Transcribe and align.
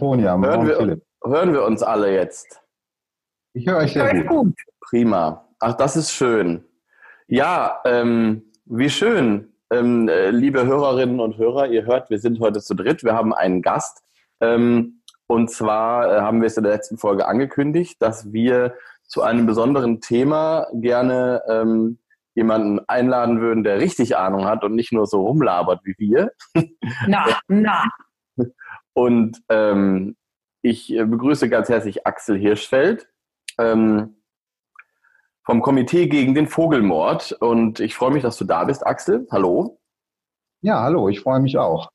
Antonia. 0.00 0.34
Morgen, 0.34 0.50
hören, 0.50 0.66
wir, 0.66 0.76
Philipp. 0.76 1.02
hören 1.22 1.52
wir 1.52 1.64
uns 1.64 1.82
alle 1.82 2.14
jetzt? 2.14 2.62
Ich 3.52 3.66
höre 3.66 3.78
euch 3.78 3.92
sehr 3.92 4.24
gut. 4.24 4.28
gut. 4.28 4.54
Prima. 4.80 5.46
Ach, 5.58 5.74
das 5.74 5.94
ist 5.94 6.12
schön. 6.12 6.64
Ja, 7.26 7.82
ähm, 7.84 8.50
wie 8.64 8.88
schön. 8.88 9.52
Ähm, 9.70 10.08
äh, 10.08 10.30
liebe 10.30 10.64
Hörerinnen 10.64 11.20
und 11.20 11.36
Hörer, 11.36 11.66
ihr 11.66 11.84
hört, 11.84 12.08
wir 12.08 12.18
sind 12.18 12.40
heute 12.40 12.60
zu 12.60 12.74
dritt. 12.74 13.04
Wir 13.04 13.12
haben 13.12 13.34
einen 13.34 13.60
Gast. 13.60 14.02
Ähm, 14.40 15.02
und 15.26 15.50
zwar 15.50 16.10
äh, 16.10 16.20
haben 16.22 16.40
wir 16.40 16.46
es 16.46 16.56
in 16.56 16.64
der 16.64 16.72
letzten 16.72 16.96
Folge 16.96 17.28
angekündigt, 17.28 18.00
dass 18.00 18.32
wir 18.32 18.74
zu 19.06 19.20
einem 19.20 19.44
besonderen 19.44 20.00
Thema 20.00 20.66
gerne 20.72 21.42
ähm, 21.46 21.98
jemanden 22.34 22.80
einladen 22.88 23.42
würden, 23.42 23.64
der 23.64 23.80
richtig 23.80 24.16
Ahnung 24.16 24.46
hat 24.46 24.64
und 24.64 24.74
nicht 24.74 24.92
nur 24.92 25.06
so 25.06 25.26
rumlabert 25.26 25.80
wie 25.84 25.94
wir. 25.98 26.30
Na, 27.06 27.26
na. 27.48 27.84
Und 29.00 29.42
ähm, 29.48 30.14
ich 30.60 30.88
begrüße 30.88 31.48
ganz 31.48 31.70
herzlich 31.70 32.06
Axel 32.06 32.36
Hirschfeld 32.36 33.08
ähm, 33.58 34.16
vom 35.42 35.62
Komitee 35.62 36.06
gegen 36.06 36.34
den 36.34 36.46
Vogelmord. 36.46 37.32
Und 37.32 37.80
ich 37.80 37.94
freue 37.94 38.10
mich, 38.10 38.22
dass 38.22 38.36
du 38.36 38.44
da 38.44 38.64
bist, 38.64 38.86
Axel. 38.86 39.26
Hallo. 39.32 39.80
Ja, 40.60 40.82
hallo, 40.82 41.08
ich 41.08 41.20
freue 41.20 41.40
mich 41.40 41.56
auch. 41.56 41.90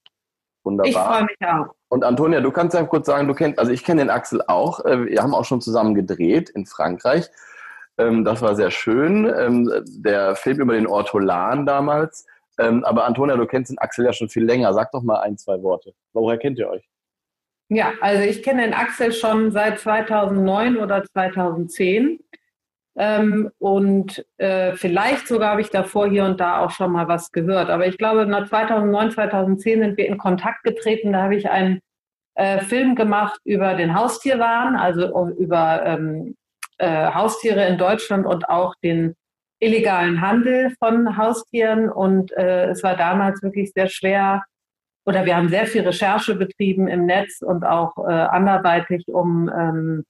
Wunderbar. 0.64 0.89
Ich 0.89 0.97
freue 0.97 1.23
mich 1.25 1.38
auch. 1.47 1.75
Und 1.89 2.03
Antonia, 2.03 2.42
du 2.42 2.50
kannst 2.50 2.73
ja 2.73 2.84
kurz 2.86 3.06
sagen, 3.06 3.28
du 3.28 3.36
kennst, 3.36 3.59
also 3.59 3.72
ich 3.72 3.84
kenne 3.84 4.02
den 4.02 4.09
Axel 4.09 4.42
auch. 4.47 4.84
Äh, 4.84 5.06
wir 5.06 5.22
haben 5.22 5.36
auch 5.36 5.45
schon 5.45 5.62
zusammen 5.62 5.94
gedreht 5.94 6.50
in 6.50 6.66
Frankreich. 6.66 7.30
Ähm, 8.00 8.25
das 8.25 8.42
war 8.42 8.56
sehr 8.56 8.72
schön. 8.72 9.31
Ähm, 9.31 9.72
der 9.86 10.36
Film 10.36 10.59
über 10.59 10.73
den 10.73 10.88
Ortolan 10.88 11.67
damals. 11.67 12.25
Ähm, 12.58 12.84
aber 12.84 13.06
Antonia, 13.06 13.38
du 13.38 13.45
kennst 13.45 13.69
den 13.69 13.78
Axel 13.78 14.06
ja 14.06 14.12
schon 14.12 14.28
viel 14.28 14.44
länger. 14.44 14.73
Sag 14.73 14.92
doch 14.92 15.03
mal 15.03 15.19
ein, 15.19 15.38
zwei 15.38 15.62
Worte. 15.62 15.94
Woher 16.14 16.40
kennt 16.40 16.58
ihr 16.58 16.67
euch? 16.67 16.90
Ja, 17.69 17.94
also 17.99 18.23
ich 18.23 18.44
kenne 18.44 18.61
den 18.63 18.73
Axel 18.73 19.11
schon 19.11 19.52
seit 19.52 19.80
2009 19.80 20.77
oder 20.77 21.03
2010. 21.03 22.19
Ähm, 22.97 23.52
und 23.57 24.25
äh, 24.38 24.73
vielleicht 24.75 25.27
sogar 25.27 25.52
habe 25.52 25.61
ich 25.61 25.69
davor 25.69 26.07
hier 26.07 26.23
und 26.25 26.39
da 26.39 26.59
auch 26.59 26.72
schon 26.72 26.91
mal 26.91 27.07
was 27.07 27.31
gehört. 27.31 27.69
Aber 27.69 27.88
ich 27.88 27.97
glaube, 27.97 28.25
nach 28.25 28.47
2009, 28.47 29.11
2010 29.11 29.81
sind 29.81 29.97
wir 29.97 30.07
in 30.07 30.17
Kontakt 30.17 30.63
getreten. 30.63 31.11
Da 31.13 31.23
habe 31.23 31.35
ich 31.35 31.49
einen 31.49 31.81
äh, 32.35 32.59
Film 32.59 32.95
gemacht 32.95 33.39
über 33.44 33.73
den 33.73 33.95
Haustierwahn, 33.95 34.75
also 34.75 35.29
über 35.38 35.85
ähm, 35.85 36.35
äh, 36.77 37.11
Haustiere 37.11 37.66
in 37.67 37.77
Deutschland 37.77 38.25
und 38.25 38.47
auch 38.47 38.75
den 38.83 39.16
illegalen 39.59 40.22
Handel 40.22 40.73
von 40.79 41.17
Haustieren. 41.17 41.89
Und 41.89 42.31
äh, 42.33 42.67
es 42.69 42.83
war 42.83 42.95
damals 42.95 43.41
wirklich 43.41 43.72
sehr 43.73 43.88
schwer, 43.88 44.44
oder 45.06 45.25
wir 45.25 45.36
haben 45.36 45.50
sehr 45.50 45.67
viel 45.67 45.81
Recherche 45.81 46.36
betrieben 46.36 46.88
im 46.88 47.06
Netz 47.06 47.42
und 47.42 47.64
auch 47.64 47.98
äh, 47.98 48.11
anderweitig, 48.11 49.08
um 49.08 49.50
ähm, 49.50 50.03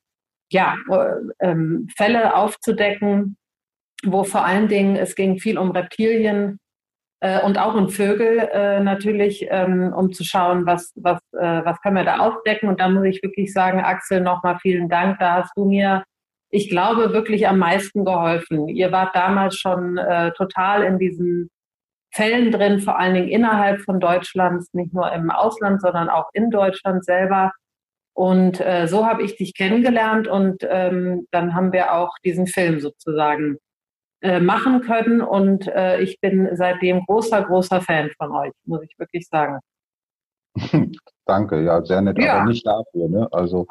ja, 0.51 0.75
äh, 0.89 1.47
ähm, 1.47 1.87
Fälle 1.95 2.35
aufzudecken, 2.35 3.37
wo 4.03 4.23
vor 4.23 4.45
allen 4.45 4.67
Dingen 4.67 4.95
es 4.95 5.15
ging 5.15 5.37
viel 5.39 5.57
um 5.57 5.71
Reptilien 5.71 6.59
äh, 7.19 7.41
und 7.41 7.57
auch 7.57 7.75
um 7.75 7.89
Vögel 7.89 8.39
äh, 8.53 8.79
natürlich, 8.79 9.47
ähm, 9.49 9.93
um 9.93 10.13
zu 10.13 10.23
schauen, 10.23 10.65
was, 10.65 10.93
was, 10.95 11.19
äh, 11.33 11.65
was 11.65 11.81
können 11.81 11.95
wir 11.95 12.03
da 12.03 12.19
aufdecken. 12.19 12.69
Und 12.69 12.79
da 12.79 12.87
muss 12.87 13.05
ich 13.05 13.23
wirklich 13.23 13.51
sagen, 13.51 13.79
Axel, 13.79 14.21
nochmal 14.21 14.59
vielen 14.61 14.89
Dank. 14.89 15.19
Da 15.19 15.41
hast 15.41 15.51
du 15.57 15.65
mir, 15.65 16.03
ich 16.51 16.69
glaube, 16.69 17.13
wirklich 17.13 17.47
am 17.47 17.57
meisten 17.57 18.05
geholfen. 18.05 18.67
Ihr 18.67 18.91
wart 18.91 19.15
damals 19.15 19.57
schon 19.57 19.97
äh, 19.97 20.31
total 20.33 20.83
in 20.83 20.99
diesen 20.99 21.49
Fällen 22.15 22.51
drin, 22.51 22.79
vor 22.79 22.97
allen 22.97 23.13
Dingen 23.13 23.27
innerhalb 23.27 23.81
von 23.81 23.99
Deutschlands, 23.99 24.73
nicht 24.73 24.93
nur 24.93 25.11
im 25.11 25.29
Ausland, 25.29 25.81
sondern 25.81 26.09
auch 26.09 26.29
in 26.33 26.49
Deutschland 26.49 27.03
selber. 27.03 27.51
Und 28.13 28.61
äh, 28.61 28.87
so 28.87 29.05
habe 29.05 29.23
ich 29.23 29.35
dich 29.35 29.53
kennengelernt 29.53 30.27
und 30.29 30.65
ähm, 30.69 31.27
dann 31.31 31.53
haben 31.53 31.73
wir 31.73 31.93
auch 31.93 32.13
diesen 32.23 32.47
Film 32.47 32.79
sozusagen 32.79 33.57
äh, 34.21 34.39
machen 34.39 34.79
können. 34.81 35.21
Und 35.21 35.67
äh, 35.67 35.99
ich 35.99 36.21
bin 36.21 36.49
seitdem 36.53 37.05
großer, 37.05 37.43
großer 37.43 37.81
Fan 37.81 38.09
von 38.17 38.31
euch, 38.31 38.53
muss 38.63 38.81
ich 38.83 38.97
wirklich 38.97 39.27
sagen. 39.27 39.59
Danke, 41.25 41.61
ja, 41.61 41.83
sehr 41.83 42.01
nett, 42.01 42.17
ja. 42.17 42.37
aber 42.37 42.45
nicht 42.49 42.65
dafür. 42.65 43.09
Ne? 43.09 43.27
Also 43.33 43.67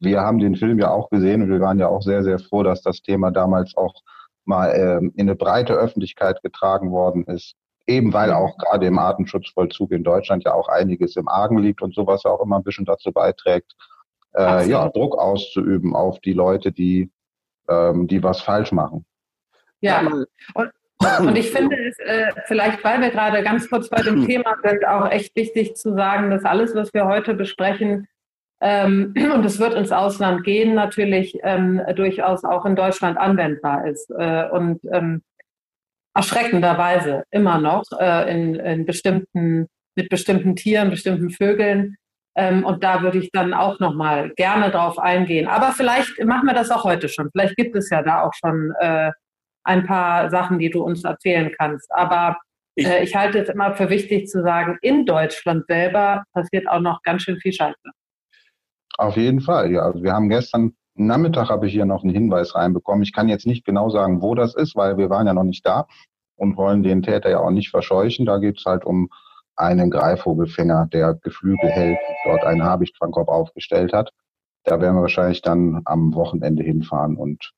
wir 0.00 0.22
haben 0.22 0.38
den 0.38 0.56
Film 0.56 0.78
ja 0.78 0.90
auch 0.90 1.10
gesehen 1.10 1.42
und 1.42 1.50
wir 1.50 1.60
waren 1.60 1.78
ja 1.78 1.88
auch 1.88 2.00
sehr, 2.00 2.24
sehr 2.24 2.38
froh, 2.38 2.62
dass 2.62 2.80
das 2.80 3.02
Thema 3.02 3.30
damals 3.30 3.76
auch 3.76 3.94
mal 4.46 4.72
ähm, 4.74 5.12
in 5.16 5.28
eine 5.28 5.36
breite 5.36 5.74
Öffentlichkeit 5.74 6.42
getragen 6.42 6.90
worden 6.90 7.24
ist. 7.24 7.54
Eben 7.86 8.12
weil 8.12 8.32
auch 8.32 8.56
gerade 8.58 8.86
im 8.86 8.98
Artenschutzvollzug 8.98 9.92
in 9.92 10.04
Deutschland 10.04 10.44
ja 10.44 10.54
auch 10.54 10.68
einiges 10.68 11.16
im 11.16 11.28
Argen 11.28 11.58
liegt 11.58 11.82
und 11.82 11.94
sowas 11.94 12.22
ja 12.24 12.30
auch 12.30 12.42
immer 12.42 12.56
ein 12.56 12.62
bisschen 12.62 12.84
dazu 12.84 13.12
beiträgt, 13.12 13.72
äh, 14.34 14.68
ja, 14.68 14.88
Druck 14.88 15.18
auszuüben 15.18 15.94
auf 15.94 16.20
die 16.20 16.32
Leute, 16.32 16.72
die, 16.72 17.10
ähm, 17.68 18.06
die 18.06 18.22
was 18.22 18.40
falsch 18.40 18.72
machen. 18.72 19.04
Ja, 19.80 20.00
und, 20.54 20.70
und 21.20 21.36
ich 21.36 21.50
finde 21.50 21.76
es 21.76 21.98
äh, 21.98 22.30
vielleicht, 22.46 22.82
weil 22.84 23.00
wir 23.00 23.10
gerade 23.10 23.42
ganz 23.42 23.68
kurz 23.68 23.88
bei 23.88 24.00
dem 24.00 24.26
Thema 24.26 24.54
sind, 24.62 24.86
auch 24.86 25.10
echt 25.10 25.34
wichtig 25.34 25.74
zu 25.74 25.94
sagen, 25.94 26.30
dass 26.30 26.44
alles, 26.44 26.74
was 26.74 26.94
wir 26.94 27.06
heute 27.06 27.34
besprechen, 27.34 28.06
ähm, 28.62 29.12
und 29.34 29.44
es 29.44 29.58
wird 29.58 29.74
ins 29.74 29.92
Ausland 29.92 30.44
gehen, 30.44 30.74
natürlich 30.74 31.38
ähm, 31.42 31.82
durchaus 31.96 32.44
auch 32.44 32.64
in 32.64 32.76
Deutschland 32.76 33.18
anwendbar 33.18 33.86
ist. 33.86 34.10
Äh, 34.10 34.48
und 34.50 34.80
ähm, 34.92 35.22
erschreckenderweise 36.14 37.24
immer 37.30 37.58
noch 37.58 37.84
äh, 37.98 38.30
in, 38.30 38.54
in 38.56 38.86
bestimmten, 38.86 39.68
mit 39.96 40.08
bestimmten 40.08 40.56
Tieren, 40.56 40.90
bestimmten 40.90 41.30
Vögeln. 41.30 41.96
Ähm, 42.34 42.64
und 42.64 42.82
da 42.82 43.02
würde 43.02 43.18
ich 43.18 43.30
dann 43.32 43.52
auch 43.52 43.78
nochmal 43.78 44.30
gerne 44.36 44.70
drauf 44.70 44.98
eingehen. 44.98 45.46
Aber 45.46 45.72
vielleicht 45.72 46.24
machen 46.24 46.46
wir 46.46 46.54
das 46.54 46.70
auch 46.70 46.84
heute 46.84 47.08
schon. 47.08 47.30
Vielleicht 47.32 47.56
gibt 47.56 47.76
es 47.76 47.90
ja 47.90 48.02
da 48.02 48.22
auch 48.22 48.32
schon 48.34 48.72
äh, 48.80 49.10
ein 49.64 49.86
paar 49.86 50.30
Sachen, 50.30 50.58
die 50.58 50.70
du 50.70 50.82
uns 50.82 51.04
erzählen 51.04 51.52
kannst. 51.58 51.90
Aber 51.92 52.38
ich, 52.74 52.86
äh, 52.86 53.02
ich 53.02 53.14
halte 53.14 53.38
es 53.40 53.48
immer 53.48 53.74
für 53.74 53.90
wichtig 53.90 54.28
zu 54.28 54.42
sagen, 54.42 54.78
in 54.82 55.04
Deutschland 55.04 55.66
selber 55.66 56.24
passiert 56.32 56.68
auch 56.68 56.80
noch 56.80 57.02
ganz 57.02 57.22
schön 57.22 57.38
viel 57.38 57.52
Scheiße. 57.52 57.76
Auf 58.98 59.16
jeden 59.16 59.40
Fall, 59.40 59.72
ja. 59.72 59.82
Also 59.82 60.02
wir 60.02 60.12
haben 60.12 60.28
gestern 60.28 60.74
Nachmittag 60.94 61.48
habe 61.48 61.66
ich 61.66 61.72
hier 61.72 61.86
noch 61.86 62.02
einen 62.02 62.12
Hinweis 62.12 62.54
reinbekommen. 62.54 63.02
Ich 63.02 63.12
kann 63.12 63.28
jetzt 63.28 63.46
nicht 63.46 63.64
genau 63.64 63.88
sagen, 63.90 64.20
wo 64.20 64.34
das 64.34 64.54
ist, 64.54 64.76
weil 64.76 64.98
wir 64.98 65.10
waren 65.10 65.26
ja 65.26 65.34
noch 65.34 65.44
nicht 65.44 65.64
da 65.66 65.86
und 66.36 66.56
wollen 66.56 66.82
den 66.82 67.02
Täter 67.02 67.30
ja 67.30 67.40
auch 67.40 67.50
nicht 67.50 67.70
verscheuchen. 67.70 68.26
Da 68.26 68.38
geht 68.38 68.58
es 68.58 68.64
halt 68.64 68.84
um 68.84 69.08
einen 69.56 69.90
Greifvogelfänger, 69.90 70.88
der 70.92 71.14
Geflügel 71.14 71.70
hält, 71.70 71.98
dort 72.24 72.44
einen 72.44 72.62
Habichtfangkorb 72.62 73.28
aufgestellt 73.28 73.92
hat. 73.92 74.10
Da 74.64 74.80
werden 74.80 74.96
wir 74.96 75.02
wahrscheinlich 75.02 75.42
dann 75.42 75.82
am 75.84 76.14
Wochenende 76.14 76.62
hinfahren 76.62 77.16
und 77.16 77.52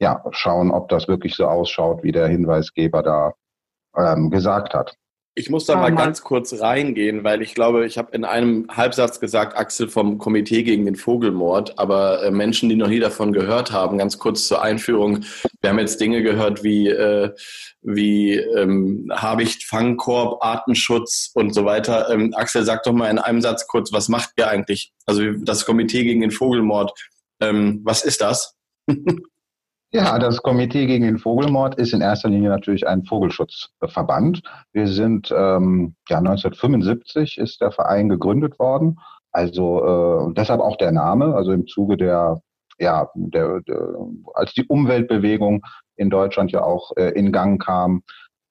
ja, 0.00 0.24
schauen, 0.30 0.70
ob 0.70 0.88
das 0.88 1.08
wirklich 1.08 1.34
so 1.34 1.46
ausschaut, 1.46 2.02
wie 2.02 2.12
der 2.12 2.28
Hinweisgeber 2.28 3.02
da 3.02 3.32
ähm, 3.96 4.30
gesagt 4.30 4.74
hat. 4.74 4.96
Ich 5.36 5.50
muss 5.50 5.66
da 5.66 5.74
mal 5.74 5.92
ganz 5.92 6.22
kurz 6.22 6.60
reingehen, 6.60 7.24
weil 7.24 7.42
ich 7.42 7.56
glaube, 7.56 7.86
ich 7.86 7.98
habe 7.98 8.12
in 8.12 8.24
einem 8.24 8.68
Halbsatz 8.70 9.18
gesagt, 9.18 9.56
Axel 9.56 9.88
vom 9.88 10.18
Komitee 10.18 10.62
gegen 10.62 10.84
den 10.84 10.94
Vogelmord, 10.94 11.76
aber 11.76 12.22
äh, 12.22 12.30
Menschen, 12.30 12.68
die 12.68 12.76
noch 12.76 12.86
nie 12.86 13.00
davon 13.00 13.32
gehört 13.32 13.72
haben, 13.72 13.98
ganz 13.98 14.20
kurz 14.20 14.46
zur 14.46 14.62
Einführung. 14.62 15.24
Wir 15.60 15.70
haben 15.70 15.80
jetzt 15.80 16.00
Dinge 16.00 16.22
gehört 16.22 16.62
wie, 16.62 16.88
äh, 16.88 17.34
wie 17.82 18.34
ähm, 18.34 19.10
Habicht, 19.12 19.64
Fangkorb, 19.64 20.40
Artenschutz 20.40 21.32
und 21.34 21.52
so 21.52 21.64
weiter. 21.64 22.10
Ähm, 22.10 22.32
Axel, 22.36 22.62
sag 22.62 22.84
doch 22.84 22.92
mal 22.92 23.10
in 23.10 23.18
einem 23.18 23.40
Satz 23.40 23.66
kurz, 23.66 23.92
was 23.92 24.08
macht 24.08 24.30
ihr 24.36 24.46
eigentlich? 24.46 24.92
Also 25.04 25.32
das 25.32 25.66
Komitee 25.66 26.04
gegen 26.04 26.20
den 26.20 26.30
Vogelmord, 26.30 26.92
ähm, 27.40 27.80
was 27.82 28.04
ist 28.04 28.20
das? 28.20 28.54
Ja, 29.96 30.18
das 30.18 30.42
Komitee 30.42 30.86
gegen 30.86 31.04
den 31.04 31.18
Vogelmord 31.18 31.76
ist 31.76 31.92
in 31.92 32.00
erster 32.00 32.28
Linie 32.28 32.48
natürlich 32.48 32.84
ein 32.84 33.04
Vogelschutzverband. 33.04 34.42
Wir 34.72 34.88
sind 34.88 35.30
ähm, 35.30 35.94
ja 36.08 36.18
1975 36.18 37.38
ist 37.38 37.60
der 37.60 37.70
Verein 37.70 38.08
gegründet 38.08 38.58
worden. 38.58 38.98
Also 39.30 40.30
äh, 40.30 40.34
deshalb 40.34 40.60
auch 40.60 40.76
der 40.78 40.90
Name. 40.90 41.36
Also 41.36 41.52
im 41.52 41.68
Zuge 41.68 41.96
der 41.96 42.40
ja 42.80 43.08
der, 43.14 43.60
der 43.60 43.88
als 44.34 44.52
die 44.54 44.66
Umweltbewegung 44.66 45.62
in 45.94 46.10
Deutschland 46.10 46.50
ja 46.50 46.64
auch 46.64 46.90
äh, 46.96 47.10
in 47.10 47.30
Gang 47.30 47.64
kam. 47.64 48.02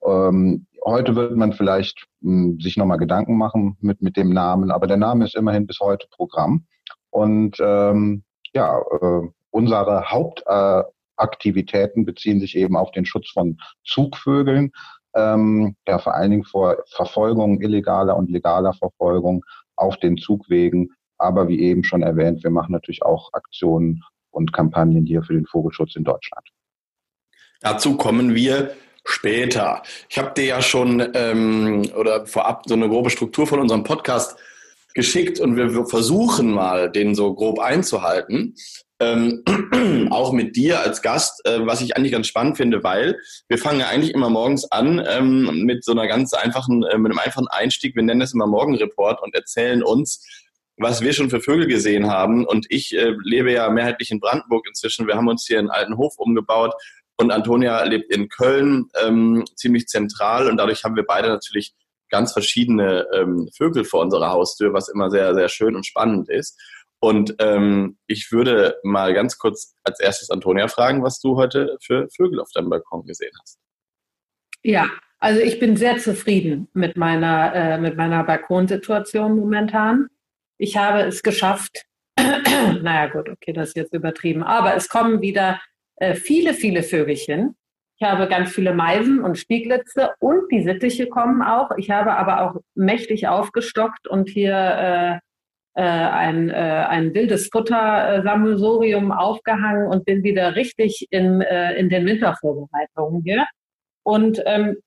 Ähm, 0.06 0.66
heute 0.86 1.18
wird 1.18 1.36
man 1.36 1.52
vielleicht 1.52 2.06
mh, 2.22 2.32
hm, 2.32 2.60
sich 2.62 2.78
nochmal 2.78 3.00
Gedanken 3.00 3.38
machen 3.38 3.76
mit 3.82 4.02
mit 4.02 4.16
dem 4.16 4.30
Namen, 4.30 4.72
aber 4.72 4.88
der 4.88 4.96
Name 4.96 5.26
ist 5.26 5.36
immerhin 5.36 5.68
bis 5.68 5.82
heute 5.82 6.08
Programm. 6.10 6.64
Und 7.10 7.58
ähm, 7.60 8.24
ja, 8.54 8.80
äh, 8.80 9.28
unsere 9.52 10.10
Haupt 10.10 10.42
äh, 10.46 10.84
Aktivitäten 11.16 12.06
beziehen 12.06 12.40
sich 12.40 12.56
eben 12.56 12.76
auf 12.76 12.92
den 12.92 13.06
Schutz 13.06 13.30
von 13.30 13.58
Zugvögeln, 13.86 14.72
ähm, 15.16 15.76
ja, 15.88 16.00
vor 16.00 16.16
allen 16.16 16.32
Dingen 16.32 16.44
vor 16.44 16.78
Verfolgung, 16.88 17.62
illegaler 17.62 18.16
und 18.16 18.32
legaler 18.32 18.74
Verfolgung 18.74 19.44
auf 19.76 19.98
den 19.98 20.18
Zugwegen. 20.18 20.92
Aber 21.18 21.48
wie 21.48 21.60
eben 21.60 21.84
schon 21.84 22.02
erwähnt, 22.02 22.44
wir 22.44 22.52
machen 22.52 22.72
natürlich 22.72 23.04
auch 23.04 23.32
Aktionen 23.34 24.04
und 24.32 24.52
Kampagnen 24.52 25.06
hier 25.06 25.24
für 25.24 25.34
den 25.34 25.46
Vogelschutz 25.46 25.96
in 25.96 26.04
Deutschland. 26.04 26.48
Dazu 27.62 27.96
kommen 27.96 28.34
wir 28.36 28.76
später. 29.06 29.84
Ich 30.10 30.18
habe 30.18 30.34
dir 30.36 30.46
ja 30.46 30.62
schon 30.62 31.12
ähm, 31.14 31.84
oder 31.96 32.26
vorab 32.26 32.64
so 32.66 32.74
eine 32.74 32.90
grobe 32.90 33.10
Struktur 33.10 33.48
von 33.48 33.60
unserem 33.60 33.84
Podcast 33.84 34.38
geschickt 34.94 35.40
und 35.40 35.56
wir 35.56 35.86
versuchen 35.86 36.52
mal, 36.52 36.92
den 36.92 37.16
so 37.16 37.34
grob 37.34 37.60
einzuhalten. 37.60 38.56
Ähm, 39.04 40.08
auch 40.12 40.32
mit 40.32 40.56
dir 40.56 40.82
als 40.82 41.02
Gast, 41.02 41.46
äh, 41.46 41.66
was 41.66 41.82
ich 41.82 41.96
eigentlich 41.96 42.12
ganz 42.12 42.28
spannend 42.28 42.58
finde, 42.58 42.84
weil 42.84 43.20
wir 43.48 43.58
fangen 43.58 43.80
ja 43.80 43.88
eigentlich 43.88 44.14
immer 44.14 44.30
morgens 44.30 44.72
an 44.72 45.04
ähm, 45.08 45.64
mit 45.66 45.84
so 45.84 45.92
einer 45.92 46.08
ganz 46.08 46.34
einfachen, 46.34 46.84
äh, 46.84 46.98
mit 46.98 47.12
einem 47.12 47.20
einfachen 47.20 47.48
Einstieg. 47.48 47.96
Wir 47.96 48.04
nennen 48.04 48.22
es 48.22 48.34
immer 48.34 48.48
Morgenreport 48.48 49.22
und 49.22 49.36
erzählen 49.36 49.84
uns, 49.84 50.26
was 50.78 51.02
wir 51.02 51.14
schon 51.14 51.30
für 51.30 51.42
Vögel 51.42 51.68
gesehen 51.68 52.10
haben. 52.10 52.46
Und 52.46 52.66
ich 52.70 52.96
äh, 52.96 53.14
lebe 53.24 53.52
ja 53.52 53.70
mehrheitlich 53.70 54.12
in 54.12 54.20
Brandenburg 54.20 54.66
inzwischen. 54.68 55.08
Wir 55.08 55.16
haben 55.16 55.28
uns 55.28 55.46
hier 55.46 55.60
einen 55.60 55.70
alten 55.70 55.98
Hof 55.98 56.16
umgebaut 56.18 56.74
und 57.18 57.32
Antonia 57.32 57.84
lebt 57.84 58.14
in 58.14 58.30
Köln, 58.30 58.90
ähm, 59.04 59.44
ziemlich 59.56 59.88
zentral. 59.88 60.50
Und 60.50 60.58
dadurch 60.58 60.84
haben 60.84 60.96
wir 60.96 61.06
beide 61.06 61.28
natürlich 61.28 61.74
ganz 62.10 62.34
verschiedene 62.34 63.08
ähm, 63.14 63.50
Vögel 63.56 63.86
vor 63.86 64.02
unserer 64.02 64.30
Haustür, 64.30 64.74
was 64.74 64.90
immer 64.90 65.10
sehr, 65.10 65.34
sehr 65.34 65.50
schön 65.50 65.76
und 65.76 65.86
spannend 65.86 66.30
ist. 66.30 66.60
Und 67.04 67.36
ähm, 67.40 67.98
ich 68.08 68.32
würde 68.32 68.78
mal 68.82 69.14
ganz 69.14 69.38
kurz 69.38 69.76
als 69.84 70.00
erstes 70.00 70.30
Antonia 70.30 70.70
fragen, 70.70 71.04
was 71.04 71.20
du 71.20 71.36
heute 71.36 71.78
für 71.84 72.08
Vögel 72.16 72.40
auf 72.40 72.50
deinem 72.54 72.70
Balkon 72.70 73.06
gesehen 73.06 73.34
hast. 73.42 73.60
Ja, 74.64 74.88
also 75.20 75.42
ich 75.42 75.60
bin 75.60 75.76
sehr 75.76 75.98
zufrieden 75.98 76.70
mit 76.72 76.96
meiner, 76.96 77.54
äh, 77.54 77.78
mit 77.78 77.98
meiner 77.98 78.24
Balkonsituation 78.24 79.36
momentan. 79.36 80.08
Ich 80.58 80.78
habe 80.78 81.02
es 81.02 81.22
geschafft, 81.24 81.84
naja 82.18 83.08
gut, 83.08 83.28
okay, 83.28 83.52
das 83.52 83.70
ist 83.70 83.76
jetzt 83.76 83.94
übertrieben, 83.94 84.42
aber 84.42 84.74
es 84.74 84.88
kommen 84.88 85.20
wieder 85.20 85.60
äh, 85.98 86.16
viele, 86.16 86.54
viele 86.54 86.84
Vögelchen. 86.84 87.58
Ich 87.98 88.08
habe 88.08 88.30
ganz 88.30 88.54
viele 88.54 88.74
Meisen 88.74 89.20
und 89.20 89.38
Stieglitze 89.38 90.12
und 90.20 90.50
die 90.54 90.64
Sittiche 90.64 91.10
kommen 91.10 91.42
auch. 91.42 91.72
Ich 91.76 91.92
habe 91.92 92.14
aber 92.14 92.44
auch 92.44 92.62
mächtig 92.76 93.28
aufgestockt 93.28 94.08
und 94.08 94.30
hier 94.30 94.56
äh, 94.56 95.20
ein, 95.82 96.50
äh, 96.50 96.54
ein 96.54 97.14
wildes 97.14 97.50
Futtersammelsorium 97.52 99.12
aufgehangen 99.12 99.88
und 99.88 100.06
bin 100.06 100.24
wieder 100.24 100.56
richtig 100.56 101.08
in, 101.10 101.42
äh, 101.42 101.76
in 101.76 101.90
den 101.90 102.06
Wintervorbereitungen 102.06 103.24
hier. 103.24 103.46
Und 104.04 104.42
ähm, 104.46 104.78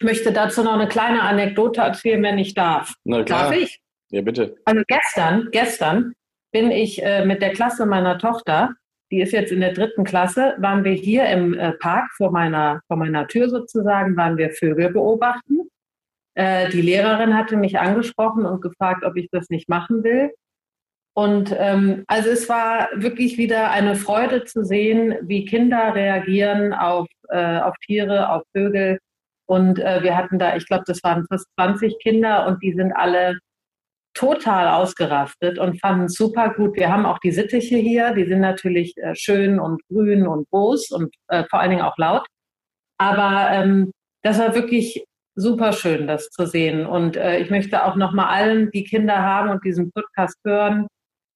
möchte 0.00 0.32
dazu 0.32 0.62
noch 0.62 0.74
eine 0.74 0.88
kleine 0.88 1.22
Anekdote 1.22 1.80
erzählen, 1.80 2.22
wenn 2.22 2.38
ich 2.38 2.54
darf. 2.54 2.94
Na 3.04 3.22
klar. 3.22 3.50
Darf 3.50 3.56
ich? 3.56 3.80
Ja, 4.10 4.20
bitte. 4.20 4.56
Also 4.64 4.82
gestern, 4.86 5.48
gestern 5.52 6.12
bin 6.52 6.70
ich 6.70 7.02
äh, 7.02 7.24
mit 7.24 7.42
der 7.42 7.52
Klasse 7.52 7.86
meiner 7.86 8.18
Tochter 8.18 8.74
die 9.10 9.20
ist 9.20 9.32
jetzt 9.32 9.52
in 9.52 9.60
der 9.60 9.72
dritten 9.72 10.04
Klasse, 10.04 10.54
waren 10.58 10.84
wir 10.84 10.92
hier 10.92 11.26
im 11.26 11.54
äh, 11.54 11.72
Park 11.72 12.10
vor 12.16 12.32
meiner, 12.32 12.80
vor 12.88 12.96
meiner 12.96 13.28
Tür 13.28 13.48
sozusagen, 13.48 14.16
waren 14.16 14.36
wir 14.36 14.50
Vögel 14.50 14.90
beobachten. 14.90 15.68
Äh, 16.36 16.68
die 16.68 16.82
Lehrerin 16.82 17.36
hatte 17.36 17.56
mich 17.56 17.78
angesprochen 17.78 18.44
und 18.44 18.60
gefragt, 18.60 19.04
ob 19.04 19.16
ich 19.16 19.28
das 19.32 19.48
nicht 19.48 19.68
machen 19.68 20.04
will. 20.04 20.32
Und 21.14 21.54
ähm, 21.58 22.04
also 22.08 22.28
es 22.28 22.46
war 22.50 22.88
wirklich 22.94 23.38
wieder 23.38 23.70
eine 23.70 23.96
Freude 23.96 24.44
zu 24.44 24.62
sehen, 24.64 25.14
wie 25.22 25.46
Kinder 25.46 25.94
reagieren 25.94 26.74
auf, 26.74 27.06
äh, 27.30 27.60
auf 27.60 27.74
Tiere, 27.86 28.28
auf 28.30 28.42
Vögel. 28.54 28.98
Und 29.48 29.78
äh, 29.78 30.02
wir 30.02 30.14
hatten 30.14 30.38
da, 30.38 30.56
ich 30.56 30.66
glaube, 30.66 30.84
das 30.86 31.02
waren 31.02 31.24
fast 31.30 31.46
20 31.58 31.98
Kinder 32.00 32.46
und 32.46 32.62
die 32.62 32.74
sind 32.74 32.92
alle 32.92 33.38
total 34.12 34.68
ausgerastet 34.68 35.58
und 35.58 35.80
fanden 35.80 36.08
super 36.08 36.52
gut. 36.54 36.76
Wir 36.76 36.92
haben 36.92 37.06
auch 37.06 37.18
die 37.18 37.32
Sittiche 37.32 37.76
hier, 37.76 38.12
die 38.12 38.26
sind 38.26 38.40
natürlich 38.40 38.94
äh, 38.98 39.14
schön 39.14 39.58
und 39.58 39.80
grün 39.88 40.26
und 40.26 40.46
groß 40.50 40.90
und 40.90 41.14
äh, 41.28 41.44
vor 41.48 41.60
allen 41.60 41.70
Dingen 41.70 41.82
auch 41.82 41.96
laut. 41.96 42.26
Aber 42.98 43.48
ähm, 43.52 43.92
das 44.22 44.38
war 44.38 44.54
wirklich 44.54 45.02
super 45.36 45.72
schön, 45.72 46.06
das 46.06 46.30
zu 46.30 46.46
sehen. 46.46 46.86
Und 46.86 47.16
äh, 47.16 47.38
ich 47.38 47.50
möchte 47.50 47.84
auch 47.84 47.94
nochmal 47.94 48.26
allen, 48.26 48.70
die 48.70 48.84
Kinder 48.84 49.22
haben 49.22 49.50
und 49.50 49.64
diesen 49.64 49.92
Podcast 49.92 50.38
hören, 50.44 50.86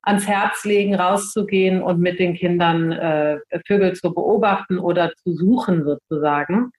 ans 0.03 0.27
Herz 0.27 0.65
legen, 0.65 0.95
rauszugehen 0.95 1.83
und 1.83 2.01
mit 2.01 2.19
den 2.19 2.35
Kindern 2.35 2.93
äh, 2.93 3.39
Vögel 3.67 3.93
zu 3.95 4.13
beobachten 4.13 4.79
oder 4.79 5.13
zu 5.23 5.35
suchen 5.35 5.85
sozusagen, 5.85 6.71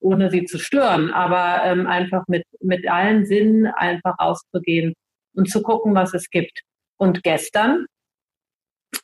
ohne 0.00 0.30
sie 0.30 0.44
zu 0.44 0.58
stören, 0.58 1.10
aber 1.10 1.64
ähm, 1.64 1.88
einfach 1.88 2.22
mit, 2.28 2.44
mit 2.60 2.88
allen 2.88 3.26
Sinnen 3.26 3.66
einfach 3.66 4.14
auszugehen 4.18 4.94
und 5.34 5.50
zu 5.50 5.62
gucken, 5.62 5.94
was 5.94 6.14
es 6.14 6.30
gibt. 6.30 6.62
Und 6.96 7.24
gestern, 7.24 7.86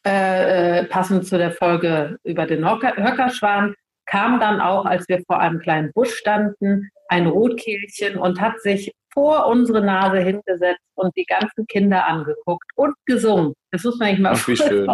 äh, 0.07 0.81
äh, 0.81 0.85
passend 0.85 1.27
zu 1.27 1.37
der 1.37 1.51
Folge 1.51 2.19
über 2.23 2.47
den 2.47 2.65
Höckerschwan, 2.69 3.75
kam 4.07 4.41
dann 4.41 4.61
auch, 4.61 4.85
als 4.85 5.09
wir 5.09 5.23
vor 5.27 5.41
einem 5.41 5.61
kleinen 5.61 5.93
Busch 5.93 6.15
standen, 6.15 6.91
ein 7.09 7.27
Rotkehlchen 7.27 8.17
und 8.17 8.41
hat 8.41 8.61
sich 8.61 8.93
vor 9.13 9.47
unsere 9.47 9.81
Nase 9.81 10.19
hingesetzt 10.19 10.83
und 10.95 11.17
die 11.17 11.25
ganzen 11.25 11.67
Kinder 11.67 12.07
angeguckt 12.07 12.69
und 12.75 12.95
gesungen. 13.07 13.55
Das 13.71 13.85
muss 13.85 13.99
man 13.99 14.11
nicht 14.11 14.21
mal 14.21 14.33
Ach, 14.35 14.49
wie 14.49 14.57
schön. 14.57 14.87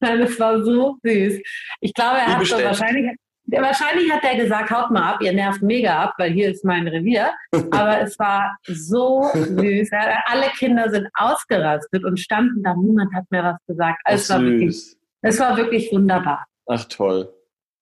Nein, 0.00 0.20
es 0.22 0.40
war 0.40 0.64
so 0.64 0.96
süß. 1.02 1.40
Ich 1.80 1.92
glaube, 1.92 2.18
er 2.18 2.38
hat 2.38 2.46
so 2.46 2.56
wahrscheinlich, 2.56 3.14
Wahrscheinlich 3.46 4.10
hat 4.10 4.24
er 4.24 4.36
gesagt, 4.36 4.70
haut 4.70 4.90
mal 4.90 5.12
ab, 5.12 5.20
ihr 5.20 5.32
nervt 5.32 5.60
mega 5.60 6.04
ab, 6.04 6.14
weil 6.16 6.32
hier 6.32 6.50
ist 6.50 6.64
mein 6.64 6.88
Revier. 6.88 7.30
Aber 7.72 8.00
es 8.00 8.18
war 8.18 8.56
so 8.64 9.30
süß. 9.34 9.90
Alle 10.24 10.46
Kinder 10.58 10.88
sind 10.88 11.08
ausgerastet 11.14 12.04
und 12.04 12.18
standen 12.18 12.62
da. 12.62 12.74
Niemand 12.74 13.14
hat 13.14 13.24
mir 13.30 13.44
was 13.44 13.58
gesagt. 13.66 14.00
Also 14.04 14.22
es, 14.22 14.30
war 14.30 14.42
wirklich, 14.42 14.96
es 15.20 15.40
war 15.40 15.56
wirklich 15.58 15.92
wunderbar. 15.92 16.46
Ach 16.66 16.84
toll. 16.86 17.28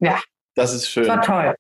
Ja. 0.00 0.20
Das 0.54 0.74
ist 0.74 0.88
schön. 0.88 1.04
Es 1.04 1.08
war 1.08 1.22
toll. 1.22 1.54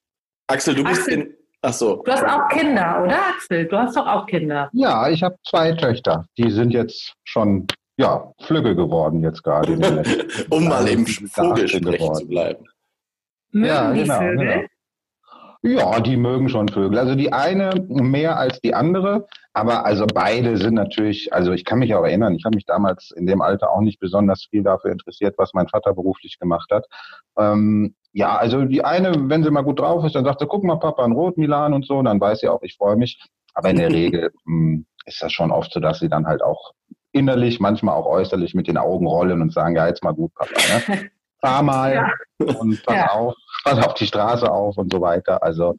Axel, 0.48 0.74
du 0.74 0.84
bist 0.84 1.08
in. 1.08 1.34
Ach 1.62 1.72
so. 1.72 2.02
Du 2.02 2.10
hast 2.10 2.24
auch 2.24 2.48
Kinder, 2.48 3.02
oder 3.04 3.16
Axel? 3.28 3.66
Du 3.66 3.78
hast 3.78 3.96
doch 3.96 4.06
auch 4.06 4.26
Kinder. 4.26 4.68
Ja, 4.72 5.08
ich 5.08 5.22
habe 5.22 5.36
zwei 5.48 5.72
Töchter. 5.72 6.26
Die 6.36 6.50
sind 6.50 6.72
jetzt 6.72 7.14
schon 7.24 7.66
ja, 7.96 8.32
Flügge 8.42 8.74
geworden 8.74 9.22
jetzt 9.22 9.42
gerade. 9.42 9.74
um 10.50 10.68
mal 10.68 10.88
im 10.88 11.06
Vogelsprechen 11.06 12.14
zu 12.14 12.26
bleiben. 12.26 12.66
Mögen 13.52 13.66
ja, 13.66 13.92
die 13.92 14.02
genau, 14.02 14.18
Vögel? 14.18 14.46
Genau. 14.46 14.68
Ja, 15.64 16.00
die 16.00 16.16
mögen 16.16 16.48
schon 16.48 16.68
Vögel. 16.68 16.98
Also 16.98 17.14
die 17.14 17.32
eine 17.32 17.72
mehr 17.88 18.36
als 18.36 18.60
die 18.60 18.74
andere, 18.74 19.28
aber 19.52 19.86
also 19.86 20.06
beide 20.12 20.56
sind 20.56 20.74
natürlich, 20.74 21.32
also 21.32 21.52
ich 21.52 21.64
kann 21.64 21.78
mich 21.78 21.94
auch 21.94 22.02
erinnern, 22.02 22.34
ich 22.34 22.44
habe 22.44 22.56
mich 22.56 22.66
damals 22.66 23.12
in 23.12 23.26
dem 23.26 23.40
Alter 23.40 23.70
auch 23.70 23.80
nicht 23.80 24.00
besonders 24.00 24.46
viel 24.50 24.64
dafür 24.64 24.90
interessiert, 24.90 25.36
was 25.38 25.54
mein 25.54 25.68
Vater 25.68 25.94
beruflich 25.94 26.40
gemacht 26.40 26.68
hat. 26.72 26.86
Ähm, 27.38 27.94
ja, 28.12 28.36
also 28.36 28.64
die 28.64 28.84
eine, 28.84 29.12
wenn 29.28 29.42
sie 29.42 29.50
mal 29.50 29.62
gut 29.62 29.80
drauf 29.80 30.04
ist, 30.04 30.14
dann 30.14 30.24
sagt 30.24 30.40
sie, 30.40 30.46
guck 30.46 30.64
mal, 30.64 30.76
Papa, 30.76 31.04
ein 31.04 31.12
Rot 31.12 31.38
Milan 31.38 31.72
und 31.72 31.86
so, 31.86 32.02
dann 32.02 32.20
weiß 32.20 32.40
sie 32.40 32.48
auch, 32.48 32.62
ich 32.62 32.76
freue 32.76 32.96
mich. 32.96 33.20
Aber 33.54 33.70
in 33.70 33.76
der 33.76 33.90
Regel 33.92 34.30
mh, 34.44 34.54
hm, 34.54 34.86
ist 35.06 35.22
das 35.22 35.32
schon 35.32 35.50
oft 35.50 35.72
so, 35.72 35.80
dass 35.80 35.98
sie 35.98 36.08
dann 36.08 36.26
halt 36.26 36.42
auch 36.42 36.72
innerlich, 37.12 37.60
manchmal 37.60 37.94
auch 37.94 38.06
äußerlich 38.06 38.54
mit 38.54 38.68
den 38.68 38.78
Augen 38.78 39.06
rollen 39.06 39.42
und 39.42 39.52
sagen, 39.52 39.76
ja, 39.76 39.86
jetzt 39.86 40.04
mal 40.04 40.14
gut, 40.14 40.32
Papa. 40.34 40.50
Ne? 40.88 41.10
fahr 41.42 41.62
mal 41.62 41.94
ja. 41.94 42.54
und 42.54 42.82
pass 42.84 42.96
ja. 42.96 43.10
auf, 43.10 43.34
pass 43.64 43.84
auf 43.84 43.94
die 43.94 44.06
Straße 44.06 44.50
auf 44.50 44.78
und 44.78 44.92
so 44.92 45.00
weiter. 45.00 45.42
Also, 45.42 45.74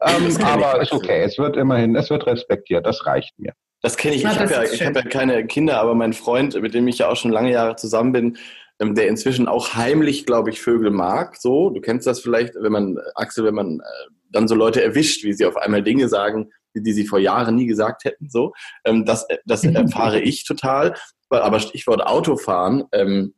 ähm, 0.00 0.36
aber 0.42 0.80
ist 0.80 0.92
okay. 0.92 1.22
Es 1.22 1.36
wird 1.36 1.56
immerhin, 1.56 1.96
es 1.96 2.08
wird 2.08 2.26
respektiert. 2.26 2.86
Das 2.86 3.04
reicht 3.06 3.38
mir. 3.38 3.52
Das 3.82 3.96
kenne 3.96 4.14
ich. 4.14 4.24
Ich 4.24 4.38
habe 4.38 4.50
ja, 4.50 4.60
hab 4.60 4.96
ja 4.96 5.02
keine 5.02 5.46
Kinder, 5.46 5.80
aber 5.80 5.94
mein 5.94 6.12
Freund, 6.12 6.60
mit 6.60 6.74
dem 6.74 6.88
ich 6.88 6.98
ja 6.98 7.08
auch 7.08 7.16
schon 7.16 7.32
lange 7.32 7.50
Jahre 7.50 7.76
zusammen 7.76 8.12
bin, 8.12 8.38
der 8.80 9.08
inzwischen 9.08 9.46
auch 9.46 9.74
heimlich, 9.74 10.24
glaube 10.24 10.50
ich, 10.50 10.60
Vögel 10.60 10.90
mag. 10.90 11.36
So, 11.36 11.70
du 11.70 11.80
kennst 11.80 12.06
das 12.06 12.20
vielleicht, 12.20 12.54
wenn 12.54 12.72
man, 12.72 12.98
Axel, 13.14 13.44
wenn 13.44 13.54
man 13.54 13.80
äh, 13.80 14.10
dann 14.30 14.48
so 14.48 14.54
Leute 14.54 14.82
erwischt, 14.82 15.22
wie 15.24 15.34
sie 15.34 15.44
auf 15.44 15.56
einmal 15.56 15.82
Dinge 15.82 16.08
sagen, 16.08 16.50
die, 16.74 16.82
die 16.82 16.92
sie 16.92 17.06
vor 17.06 17.18
Jahren 17.18 17.56
nie 17.56 17.66
gesagt 17.66 18.04
hätten. 18.04 18.30
So, 18.30 18.54
ähm, 18.84 19.04
das, 19.04 19.26
das 19.44 19.64
erfahre 19.64 20.20
ich 20.20 20.44
total. 20.44 20.94
Aber 21.28 21.60
Stichwort 21.60 22.02
Autofahren. 22.02 22.84
Ähm, 22.92 23.34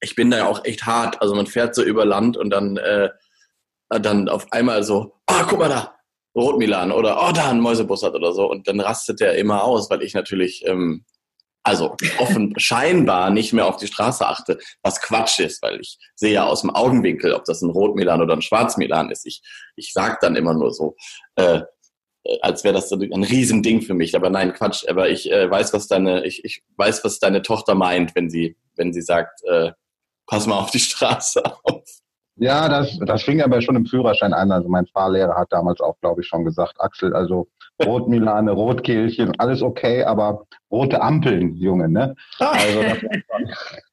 ich 0.00 0.14
bin 0.14 0.30
da 0.30 0.38
ja 0.38 0.46
auch 0.46 0.64
echt 0.64 0.86
hart. 0.86 1.20
Also 1.20 1.34
man 1.34 1.46
fährt 1.46 1.74
so 1.74 1.82
über 1.82 2.04
Land 2.04 2.36
und 2.36 2.50
dann, 2.50 2.76
äh, 2.76 3.10
dann 3.88 4.28
auf 4.28 4.52
einmal 4.52 4.82
so, 4.82 5.16
ah, 5.26 5.44
guck 5.48 5.58
mal 5.58 5.68
da, 5.68 5.96
Rotmilan 6.34 6.92
oder 6.92 7.18
oh, 7.20 7.32
da 7.32 7.50
ein 7.50 7.60
Mäusebus 7.60 8.02
hat 8.02 8.14
oder 8.14 8.32
so. 8.32 8.50
Und 8.50 8.68
dann 8.68 8.80
rastet 8.80 9.20
der 9.20 9.36
immer 9.36 9.64
aus, 9.64 9.90
weil 9.90 10.02
ich 10.02 10.14
natürlich, 10.14 10.64
ähm, 10.66 11.04
also 11.62 11.96
offen 12.18 12.54
scheinbar 12.58 13.30
nicht 13.30 13.52
mehr 13.52 13.66
auf 13.66 13.76
die 13.76 13.86
Straße 13.86 14.26
achte, 14.26 14.58
was 14.82 15.00
Quatsch 15.00 15.38
ist, 15.40 15.62
weil 15.62 15.80
ich 15.80 15.98
sehe 16.14 16.32
ja 16.32 16.44
aus 16.44 16.62
dem 16.62 16.70
Augenwinkel, 16.70 17.32
ob 17.34 17.44
das 17.44 17.62
ein 17.62 17.70
Rotmilan 17.70 18.20
oder 18.20 18.34
ein 18.34 18.42
Schwarzmilan 18.42 19.10
ist. 19.10 19.26
Ich, 19.26 19.42
ich 19.76 19.92
sag 19.92 20.20
dann 20.20 20.36
immer 20.36 20.54
nur 20.54 20.72
so, 20.72 20.96
äh, 21.36 21.62
äh 22.24 22.38
als 22.40 22.64
wäre 22.64 22.74
das 22.74 22.90
ein 22.90 23.24
Riesending 23.24 23.82
für 23.82 23.94
mich. 23.94 24.16
Aber 24.16 24.30
nein, 24.30 24.52
Quatsch. 24.52 24.84
Aber 24.88 25.08
ich 25.08 25.30
äh, 25.30 25.50
weiß, 25.50 25.72
was 25.72 25.86
deine, 25.86 26.24
ich, 26.24 26.44
ich 26.44 26.62
weiß, 26.76 27.04
was 27.04 27.18
deine 27.18 27.42
Tochter 27.42 27.74
meint, 27.74 28.14
wenn 28.14 28.30
sie, 28.30 28.56
wenn 28.76 28.92
sie 28.92 29.02
sagt, 29.02 29.42
äh, 29.44 29.72
pass 30.26 30.46
mal 30.46 30.58
auf 30.58 30.70
die 30.70 30.80
Straße 30.80 31.42
auf. 31.64 31.84
Ja, 32.42 32.68
das, 32.68 32.98
das 33.06 33.22
fing 33.22 33.40
aber 33.40 33.62
schon 33.62 33.76
im 33.76 33.86
Führerschein 33.86 34.32
an. 34.32 34.50
Also 34.50 34.68
mein 34.68 34.84
Fahrlehrer 34.86 35.36
hat 35.36 35.52
damals 35.52 35.80
auch, 35.80 35.96
glaube 36.00 36.22
ich, 36.22 36.26
schon 36.26 36.44
gesagt, 36.44 36.74
Axel, 36.80 37.14
also 37.14 37.46
Rotmilane, 37.84 38.50
Rotkehlchen, 38.50 39.32
alles 39.38 39.62
okay, 39.62 40.02
aber 40.02 40.44
rote 40.68 41.00
Ampeln, 41.00 41.54
Junge, 41.54 41.88
ne? 41.88 42.16
Also 42.40 42.80
sehr, 42.80 42.96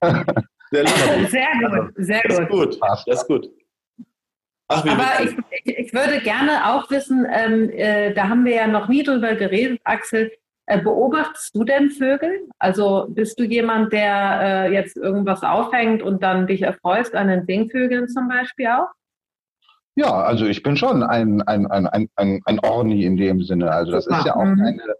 sehr 1.29 1.45
gut, 1.61 1.93
sehr 1.97 2.21
gut. 2.23 2.31
Das 2.31 2.39
ist 2.39 2.49
gut. 2.49 2.79
Das 2.81 3.05
ist 3.07 3.27
gut. 3.27 3.49
Ach, 4.67 4.83
aber 4.83 5.23
ich, 5.23 5.77
ich, 5.77 5.93
würde 5.93 6.19
gerne 6.19 6.73
auch 6.73 6.89
wissen, 6.89 7.27
ähm, 7.31 7.69
äh, 7.69 8.13
da 8.15 8.29
haben 8.29 8.45
wir 8.45 8.55
ja 8.55 8.67
noch 8.67 8.87
nie 8.87 9.03
drüber 9.03 9.35
geredet, 9.35 9.79
Axel, 9.83 10.31
beobachtest 10.77 11.55
du 11.55 11.63
denn 11.63 11.89
Vögel? 11.89 12.47
Also 12.59 13.07
bist 13.09 13.39
du 13.39 13.43
jemand, 13.43 13.91
der 13.91 14.67
äh, 14.67 14.73
jetzt 14.73 14.97
irgendwas 14.97 15.43
aufhängt 15.43 16.03
und 16.03 16.21
dann 16.21 16.45
dich 16.45 16.61
erfreust 16.61 17.15
an 17.15 17.27
den 17.27 17.45
Singvögeln 17.45 18.07
zum 18.07 18.27
Beispiel 18.27 18.67
auch? 18.67 18.89
Ja, 19.95 20.13
also 20.13 20.45
ich 20.45 20.63
bin 20.63 20.77
schon 20.77 21.03
ein, 21.03 21.41
ein, 21.41 21.67
ein, 21.67 21.87
ein, 21.87 22.07
ein, 22.15 22.39
ein 22.45 22.59
Orni 22.59 23.03
in 23.03 23.17
dem 23.17 23.41
Sinne. 23.41 23.71
Also 23.71 23.91
das 23.91 24.05
Super. 24.05 24.19
ist 24.19 24.25
ja 24.27 24.35
auch 24.35 24.45
mhm. 24.45 24.61
eine, 24.61 24.95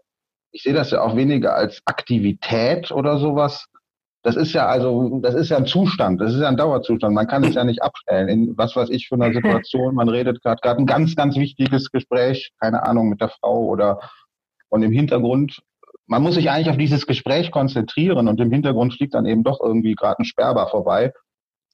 ich 0.52 0.62
sehe 0.62 0.74
das 0.74 0.90
ja 0.90 1.00
auch 1.00 1.16
weniger 1.16 1.54
als 1.54 1.80
Aktivität 1.86 2.90
oder 2.90 3.18
sowas. 3.18 3.66
Das 4.22 4.36
ist 4.36 4.52
ja 4.52 4.66
also, 4.66 5.20
das 5.22 5.34
ist 5.34 5.48
ja 5.48 5.56
ein 5.56 5.64
Zustand, 5.64 6.20
das 6.20 6.34
ist 6.34 6.40
ja 6.40 6.48
ein 6.48 6.58
Dauerzustand. 6.58 7.14
Man 7.14 7.26
kann 7.26 7.44
es 7.44 7.54
ja 7.54 7.64
nicht 7.64 7.82
abstellen. 7.82 8.28
In 8.28 8.58
was 8.58 8.76
weiß 8.76 8.90
ich 8.90 9.08
für 9.08 9.14
einer 9.14 9.32
Situation, 9.32 9.94
man 9.94 10.10
redet 10.10 10.42
gerade 10.42 10.60
gerade 10.60 10.80
ein 10.80 10.86
ganz, 10.86 11.16
ganz 11.16 11.36
wichtiges 11.36 11.90
Gespräch, 11.90 12.52
keine 12.60 12.82
Ahnung, 12.82 13.08
mit 13.08 13.22
der 13.22 13.30
Frau 13.30 13.64
oder 13.64 14.00
und 14.70 14.82
im 14.82 14.92
Hintergrund, 14.92 15.62
man 16.06 16.22
muss 16.22 16.34
sich 16.34 16.50
eigentlich 16.50 16.70
auf 16.70 16.78
dieses 16.78 17.06
Gespräch 17.06 17.50
konzentrieren 17.52 18.26
und 18.26 18.40
im 18.40 18.50
Hintergrund 18.50 18.94
fliegt 18.94 19.14
dann 19.14 19.26
eben 19.26 19.44
doch 19.44 19.60
irgendwie 19.60 19.94
gerade 19.94 20.22
ein 20.22 20.24
Sperber 20.24 20.66
vorbei 20.68 21.12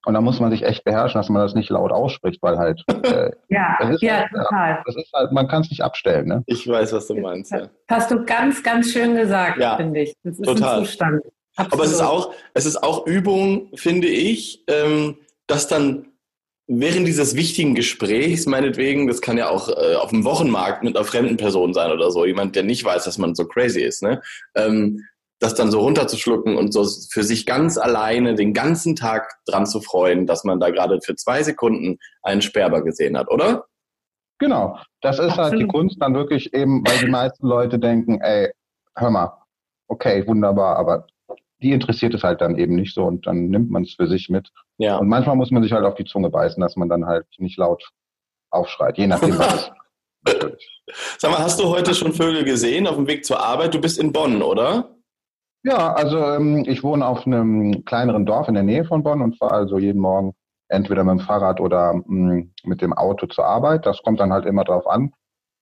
und 0.07 0.15
da 0.15 0.21
muss 0.21 0.39
man 0.39 0.53
sich 0.53 0.63
echt 0.63 0.85
beherrschen, 0.85 1.19
dass 1.19 1.29
man 1.29 1.43
das 1.43 1.57
nicht 1.57 1.69
laut 1.69 1.91
ausspricht, 1.91 2.41
weil 2.41 2.59
halt. 2.59 2.81
Äh, 3.03 3.33
ja, 3.49 3.77
ja, 4.01 4.19
halt, 4.19 4.31
total. 4.31 4.83
Das 4.87 4.95
ist 4.95 5.13
halt, 5.13 5.33
man 5.33 5.49
kann 5.49 5.63
es 5.63 5.71
nicht 5.71 5.83
abstellen. 5.83 6.29
Ne? 6.29 6.45
Ich 6.47 6.69
weiß, 6.69 6.93
was 6.93 7.09
du 7.09 7.17
meinst. 7.17 7.51
Ja. 7.51 7.69
Hast 7.89 8.13
du 8.13 8.25
ganz, 8.25 8.63
ganz 8.63 8.93
schön 8.93 9.17
gesagt, 9.17 9.59
ja, 9.59 9.77
finde 9.77 10.03
ich. 10.03 10.15
Das 10.23 10.39
ist 10.39 10.45
total. 10.45 10.79
ein 10.79 10.85
Zustand. 10.85 11.23
Absolut. 11.57 11.73
Aber 11.73 11.85
es 11.85 11.91
ist 11.91 12.03
auch, 12.03 12.33
es 12.55 12.67
ist 12.67 12.83
auch 12.85 13.05
Übung, 13.05 13.71
finde 13.75 14.07
ich, 14.07 14.63
ähm, 14.69 15.17
dass 15.49 15.67
dann 15.67 16.07
während 16.67 17.07
dieses 17.07 17.37
wichtigen 17.37 17.75
Gesprächs, 17.75 18.47
meinetwegen, 18.47 19.07
das 19.07 19.21
kann 19.21 19.39
ja 19.39 19.49
auch 19.49 19.69
äh, 19.69 19.95
auf 19.95 20.11
dem 20.11 20.25
Wochenmarkt 20.25 20.83
mit 20.83 20.97
einer 20.97 21.05
fremden 21.05 21.37
Person 21.37 21.75
sein 21.75 21.93
oder 21.93 22.11
so, 22.11 22.25
jemand, 22.25 22.57
der 22.57 22.65
nicht 22.65 22.85
weiß, 22.85 23.05
dass 23.05 23.19
man 23.19 23.35
so 23.35 23.47
crazy 23.47 23.83
ist, 23.83 24.03
ne? 24.03 24.23
Ähm, 24.55 25.05
das 25.39 25.55
dann 25.55 25.71
so 25.71 25.81
runterzuschlucken 25.81 26.57
und 26.57 26.73
so 26.73 26.87
für 27.11 27.23
sich 27.23 27.45
ganz 27.45 27.77
alleine 27.77 28.35
den 28.35 28.55
ganzen 28.55 28.97
Tag 28.97 29.35
dran 29.45 29.67
zu 29.67 29.83
freuen, 29.83 30.27
dass 30.27 30.45
man 30.45 30.61
da 30.61 30.71
gerade 30.71 31.01
für 31.03 31.15
zwei 31.15 31.43
Sekunden 31.43 31.99
einen 32.23 32.41
Sperber 32.41 32.83
gesehen 32.83 33.19
hat, 33.19 33.31
oder? 33.31 33.67
Genau. 34.39 34.79
Das 35.03 35.19
ist 35.19 35.31
Absolut. 35.31 35.51
halt 35.51 35.61
die 35.61 35.67
Kunst 35.67 35.97
dann 36.01 36.15
wirklich 36.15 36.55
eben, 36.55 36.83
weil 36.87 36.99
die 36.99 37.11
meisten 37.11 37.47
Leute 37.47 37.79
denken, 37.79 38.21
ey, 38.23 38.51
hör 38.97 39.11
mal, 39.11 39.33
okay, 39.89 40.27
wunderbar, 40.27 40.77
aber 40.77 41.07
die 41.63 41.73
interessiert 41.73 42.15
es 42.15 42.23
halt 42.23 42.41
dann 42.41 42.59
eben 42.59 42.75
nicht 42.75 42.95
so 42.95 43.05
und 43.05 43.27
dann 43.27 43.49
nimmt 43.49 43.71
man 43.71 43.85
es 43.85 43.95
für 43.95 44.07
sich 44.07 44.29
mit. 44.29 44.51
Ja. 44.79 44.97
Und 44.99 45.09
manchmal 45.09 45.37
muss 45.37 45.51
man 45.51 45.63
sich 45.63 45.73
halt 45.73 45.85
auf 45.85 45.95
die 45.95 46.05
Zunge 46.05 46.31
beißen, 46.31 46.61
dass 46.61 46.77
man 46.77 46.89
dann 46.89 47.07
halt 47.07 47.27
nicht 47.39 47.57
laut 47.59 47.83
aufschreit, 48.51 48.99
je 48.99 49.07
nachdem, 49.07 49.39
was 49.39 49.71
Sag 51.19 51.31
mal, 51.31 51.39
hast 51.39 51.61
du 51.61 51.69
heute 51.69 51.95
schon 51.95 52.13
Vögel 52.13 52.45
gesehen 52.45 52.87
auf 52.87 52.97
dem 52.97 53.07
Weg 53.07 53.25
zur 53.25 53.41
Arbeit? 53.41 53.75
Du 53.75 53.81
bist 53.81 53.99
in 53.99 54.13
Bonn, 54.13 54.43
oder? 54.43 54.97
Ja, 55.63 55.95
also 55.95 56.19
ähm, 56.19 56.65
ich 56.67 56.83
wohne 56.83 57.07
auf 57.07 57.27
einem 57.27 57.85
kleineren 57.85 58.25
Dorf 58.25 58.49
in 58.49 58.55
der 58.55 58.63
Nähe 58.63 58.85
von 58.85 59.03
Bonn 59.03 59.23
und 59.23 59.37
fahre 59.37 59.55
also 59.55 59.79
jeden 59.79 60.01
Morgen 60.01 60.35
entweder 60.69 61.05
mit 61.05 61.19
dem 61.19 61.27
Fahrrad 61.27 61.61
oder 61.61 61.95
mm, 61.95 62.53
mit 62.65 62.83
dem 62.83 62.93
Auto 62.93 63.27
zur 63.27 63.47
Arbeit. 63.47 63.87
Das 63.87 64.03
kommt 64.03 64.21
dann 64.21 64.33
halt 64.33 64.47
immer 64.47 64.65
drauf 64.65 64.87
an. 64.87 65.13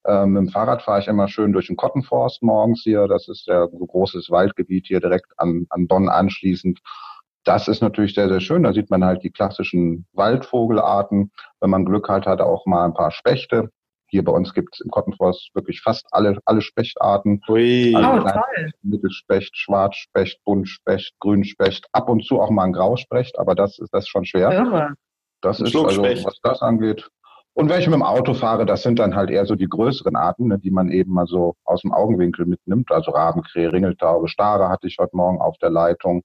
Ähm, 0.07 0.33
mit 0.33 0.41
dem 0.43 0.49
Fahrrad 0.49 0.83
fahre 0.83 1.01
ich 1.01 1.09
immer 1.09 1.29
schön 1.29 1.53
durch 1.53 1.69
den 1.69 1.77
Kottenforst 1.77 2.43
morgens 2.43 2.83
hier. 2.83 3.09
Das 3.09 3.29
ist 3.29 3.47
ja 3.47 3.67
so 3.69 3.87
großes 3.87 4.31
Waldgebiet 4.31 4.87
hier 4.87 5.01
direkt 5.01 5.33
an, 5.37 5.67
an 5.71 5.87
Bonn 5.87 6.09
anschließend. 6.09 6.81
Das 7.45 7.69
ist 7.69 7.83
natürlich 7.83 8.15
sehr, 8.15 8.29
sehr 8.29 8.41
schön. 8.41 8.63
Da 8.63 8.73
sieht 8.73 8.91
man 8.91 9.05
halt 9.05 9.23
die 9.23 9.31
klassischen 9.31 10.07
Waldvogelarten. 10.13 11.31
Wenn 11.61 11.71
man 11.71 11.85
Glück 11.85 12.09
hat, 12.09 12.27
hat 12.27 12.41
er 12.41 12.47
auch 12.47 12.65
mal 12.67 12.85
ein 12.85 12.95
paar 12.95 13.11
Spechte. 13.11 13.71
Hier 14.09 14.25
bei 14.25 14.33
uns 14.33 14.55
gibt 14.55 14.75
es 14.75 14.81
im 14.81 14.91
Kottenforst 14.91 15.51
wirklich 15.55 15.81
fast 15.83 16.07
alle, 16.13 16.39
alle 16.45 16.61
Spechtarten. 16.61 17.41
Ui. 17.49 17.95
Also 17.95 18.09
oh, 18.11 18.31
toll. 18.31 18.71
Mittelspecht, 18.83 19.57
Schwarzspecht, 19.57 20.39
Buntspecht, 20.45 21.15
Grünspecht, 21.21 21.87
ab 21.93 22.09
und 22.09 22.25
zu 22.25 22.41
auch 22.41 22.51
mal 22.51 22.65
ein 22.65 22.73
Grauspecht, 22.73 23.39
aber 23.39 23.55
das 23.55 23.79
ist 23.79 23.93
das 23.93 24.05
ist 24.05 24.09
schon 24.09 24.25
schwer. 24.25 24.53
Irre. 24.53 24.95
Das 25.41 25.61
ist 25.61 25.75
also, 25.75 26.03
was 26.03 26.39
das 26.43 26.63
angeht. 26.63 27.09
Und 27.57 27.69
wenn 27.69 27.81
ich 27.81 27.87
mit 27.87 27.95
dem 27.95 28.03
Auto 28.03 28.35
fahre, 28.35 28.67
das 28.67 28.83
sind 28.83 28.99
dann 28.99 29.15
halt 29.15 29.31
eher 29.31 29.47
so 29.47 29.55
die 29.55 29.69
größeren 29.69 30.17
Arten, 30.17 30.49
ne, 30.49 30.59
die 30.59 30.73
man 30.73 30.91
eben 30.91 31.13
mal 31.13 31.27
so 31.27 31.55
aus 31.65 31.83
dem 31.83 31.93
Augenwinkel 31.93 32.47
mitnimmt. 32.47 32.91
Also 32.91 33.13
Rabenkrähe, 33.13 33.73
Ringeltaube, 33.73 34.27
Stare 34.27 34.69
hatte 34.69 34.89
ich 34.89 34.97
heute 34.99 35.17
Morgen 35.17 35.41
auf 35.41 35.57
der 35.59 35.71
Leitung. 35.71 36.25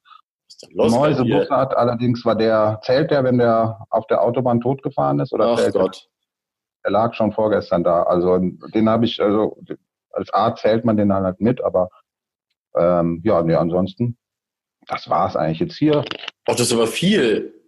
Mäusebussard 0.73 1.77
allerdings 1.77 2.25
war 2.25 2.35
der, 2.35 2.79
zählt 2.83 3.11
der, 3.11 3.23
wenn 3.23 3.37
der 3.37 3.85
auf 3.91 4.07
der 4.07 4.23
Autobahn 4.23 4.59
totgefahren 4.59 5.19
ist? 5.19 5.31
Oder 5.31 5.55
Ach 5.57 5.71
Gott. 5.71 6.09
Der? 6.83 6.85
Der 6.85 6.91
lag 6.91 7.13
schon 7.13 7.31
vorgestern 7.31 7.83
da. 7.83 8.03
Also 8.03 8.39
den 8.39 8.89
habe 8.89 9.05
ich, 9.05 9.21
also 9.21 9.57
als 10.11 10.33
Art 10.33 10.57
zählt 10.57 10.83
man 10.83 10.97
den 10.97 11.13
halt 11.13 11.39
mit, 11.39 11.63
aber 11.63 11.89
ähm, 12.75 13.21
ja, 13.23 13.43
nee, 13.43 13.53
ansonsten, 13.53 14.17
das 14.87 15.09
war 15.09 15.27
es 15.27 15.35
eigentlich 15.35 15.59
jetzt 15.59 15.77
hier. 15.77 16.03
Ach, 16.47 16.55
das 16.55 16.61
ist 16.61 16.73
aber 16.73 16.87
viel. 16.87 17.58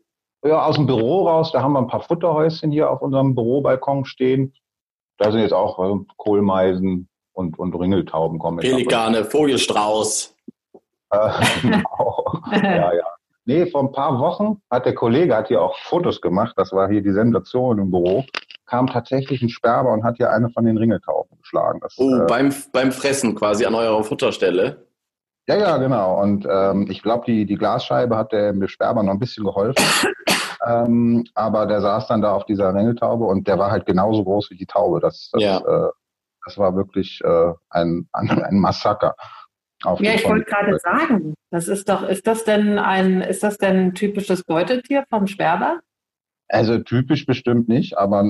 Ja, 0.43 0.65
aus 0.65 0.75
dem 0.75 0.87
Büro 0.87 1.27
raus, 1.27 1.51
da 1.51 1.61
haben 1.61 1.73
wir 1.73 1.79
ein 1.79 1.87
paar 1.87 2.01
Futterhäuschen 2.01 2.71
hier 2.71 2.89
auf 2.89 3.01
unserem 3.01 3.35
Bürobalkon 3.35 4.05
stehen. 4.05 4.53
Da 5.17 5.31
sind 5.31 5.41
jetzt 5.41 5.53
auch 5.53 5.79
äh, 5.79 5.99
Kohlmeisen 6.17 7.07
und, 7.33 7.59
und 7.59 7.75
Ringeltauben 7.75 8.39
kommen. 8.39 8.57
Pelikane, 8.57 9.23
Vogelstrauß. 9.23 10.35
Äh, 11.11 11.29
genau. 11.61 12.25
ja, 12.51 12.93
ja. 12.93 13.05
Nee, 13.45 13.65
vor 13.67 13.81
ein 13.81 13.91
paar 13.91 14.19
Wochen 14.19 14.61
hat 14.69 14.85
der 14.85 14.95
Kollege 14.95 15.35
hat 15.35 15.47
hier 15.47 15.61
auch 15.61 15.77
Fotos 15.79 16.21
gemacht. 16.21 16.53
Das 16.57 16.71
war 16.71 16.89
hier 16.89 17.01
die 17.01 17.11
Sensation 17.11 17.79
im 17.79 17.91
Büro 17.91 18.23
kam 18.71 18.87
tatsächlich 18.87 19.41
ein 19.41 19.49
Sperber 19.49 19.91
und 19.91 20.05
hat 20.05 20.15
hier 20.15 20.31
eine 20.31 20.49
von 20.49 20.63
den 20.63 20.77
Ringeltauben 20.77 21.37
geschlagen. 21.41 21.81
Das, 21.81 21.93
oh, 21.97 22.15
äh, 22.15 22.25
beim, 22.25 22.53
beim 22.71 22.93
Fressen 22.93 23.35
quasi 23.35 23.65
an 23.65 23.75
eurer 23.75 24.01
Futterstelle? 24.01 24.87
Ja, 25.51 25.57
ja, 25.57 25.77
genau. 25.77 26.21
Und 26.21 26.47
ähm, 26.49 26.87
ich 26.89 27.01
glaube, 27.01 27.25
die, 27.25 27.45
die 27.45 27.57
Glasscheibe 27.57 28.15
hat 28.15 28.31
dem 28.31 28.65
Sperber 28.69 29.03
noch 29.03 29.11
ein 29.11 29.19
bisschen 29.19 29.43
geholfen. 29.43 29.83
ähm, 30.65 31.25
aber 31.33 31.65
der 31.65 31.81
saß 31.81 32.07
dann 32.07 32.21
da 32.21 32.31
auf 32.31 32.45
dieser 32.45 32.73
Ringeltaube 32.73 33.25
und 33.25 33.47
der 33.49 33.59
war 33.59 33.69
halt 33.69 33.85
genauso 33.85 34.23
groß 34.23 34.49
wie 34.51 34.55
die 34.55 34.65
Taube. 34.65 35.01
Das, 35.01 35.29
das, 35.33 35.43
ja. 35.43 35.57
äh, 35.57 35.89
das 36.45 36.57
war 36.57 36.75
wirklich 36.77 37.19
äh, 37.25 37.53
ein, 37.69 38.07
ein 38.13 38.59
Massaker. 38.59 39.15
ja, 39.83 40.13
ich 40.13 40.23
wollte 40.23 40.45
gerade 40.45 40.79
sagen, 40.79 41.33
das 41.49 41.67
ist 41.67 41.89
doch, 41.89 42.03
ist 42.03 42.25
das 42.27 42.45
denn 42.45 42.79
ein, 42.79 43.19
ist 43.19 43.43
das 43.43 43.57
denn 43.57 43.77
ein 43.77 43.93
typisches 43.93 44.43
Beutetier 44.43 45.03
vom 45.09 45.27
Sperber? 45.27 45.81
Also 46.47 46.79
typisch 46.79 47.25
bestimmt 47.25 47.67
nicht, 47.67 47.97
aber 47.97 48.25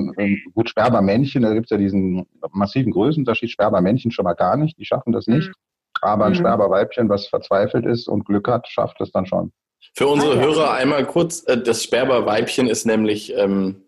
gut, 0.54 0.68
Sperbermännchen, 0.68 1.42
da 1.42 1.54
gibt 1.54 1.66
es 1.66 1.70
ja 1.70 1.76
diesen 1.76 2.26
massiven 2.52 2.92
Größenunterschied. 2.92 3.50
Sperbermännchen 3.50 4.12
schon 4.12 4.24
mal 4.24 4.34
gar 4.34 4.56
nicht, 4.56 4.78
die 4.78 4.84
schaffen 4.84 5.12
das 5.12 5.26
nicht. 5.28 5.48
Mhm. 5.48 5.54
Aber 6.02 6.26
ein 6.26 6.32
mhm. 6.32 6.36
Sperberweibchen, 6.36 7.08
was 7.08 7.28
verzweifelt 7.28 7.86
ist 7.86 8.08
und 8.08 8.26
Glück 8.26 8.48
hat, 8.48 8.68
schafft 8.68 9.00
es 9.00 9.12
dann 9.12 9.24
schon. 9.24 9.52
Für 9.94 10.08
unsere 10.08 10.38
ah. 10.38 10.40
Hörer 10.40 10.72
einmal 10.72 11.06
kurz, 11.06 11.44
äh, 11.46 11.56
das 11.56 11.82
Sperberweibchen 11.82 12.68
ist 12.68 12.84
nämlich 12.84 13.34
ähm, 13.36 13.84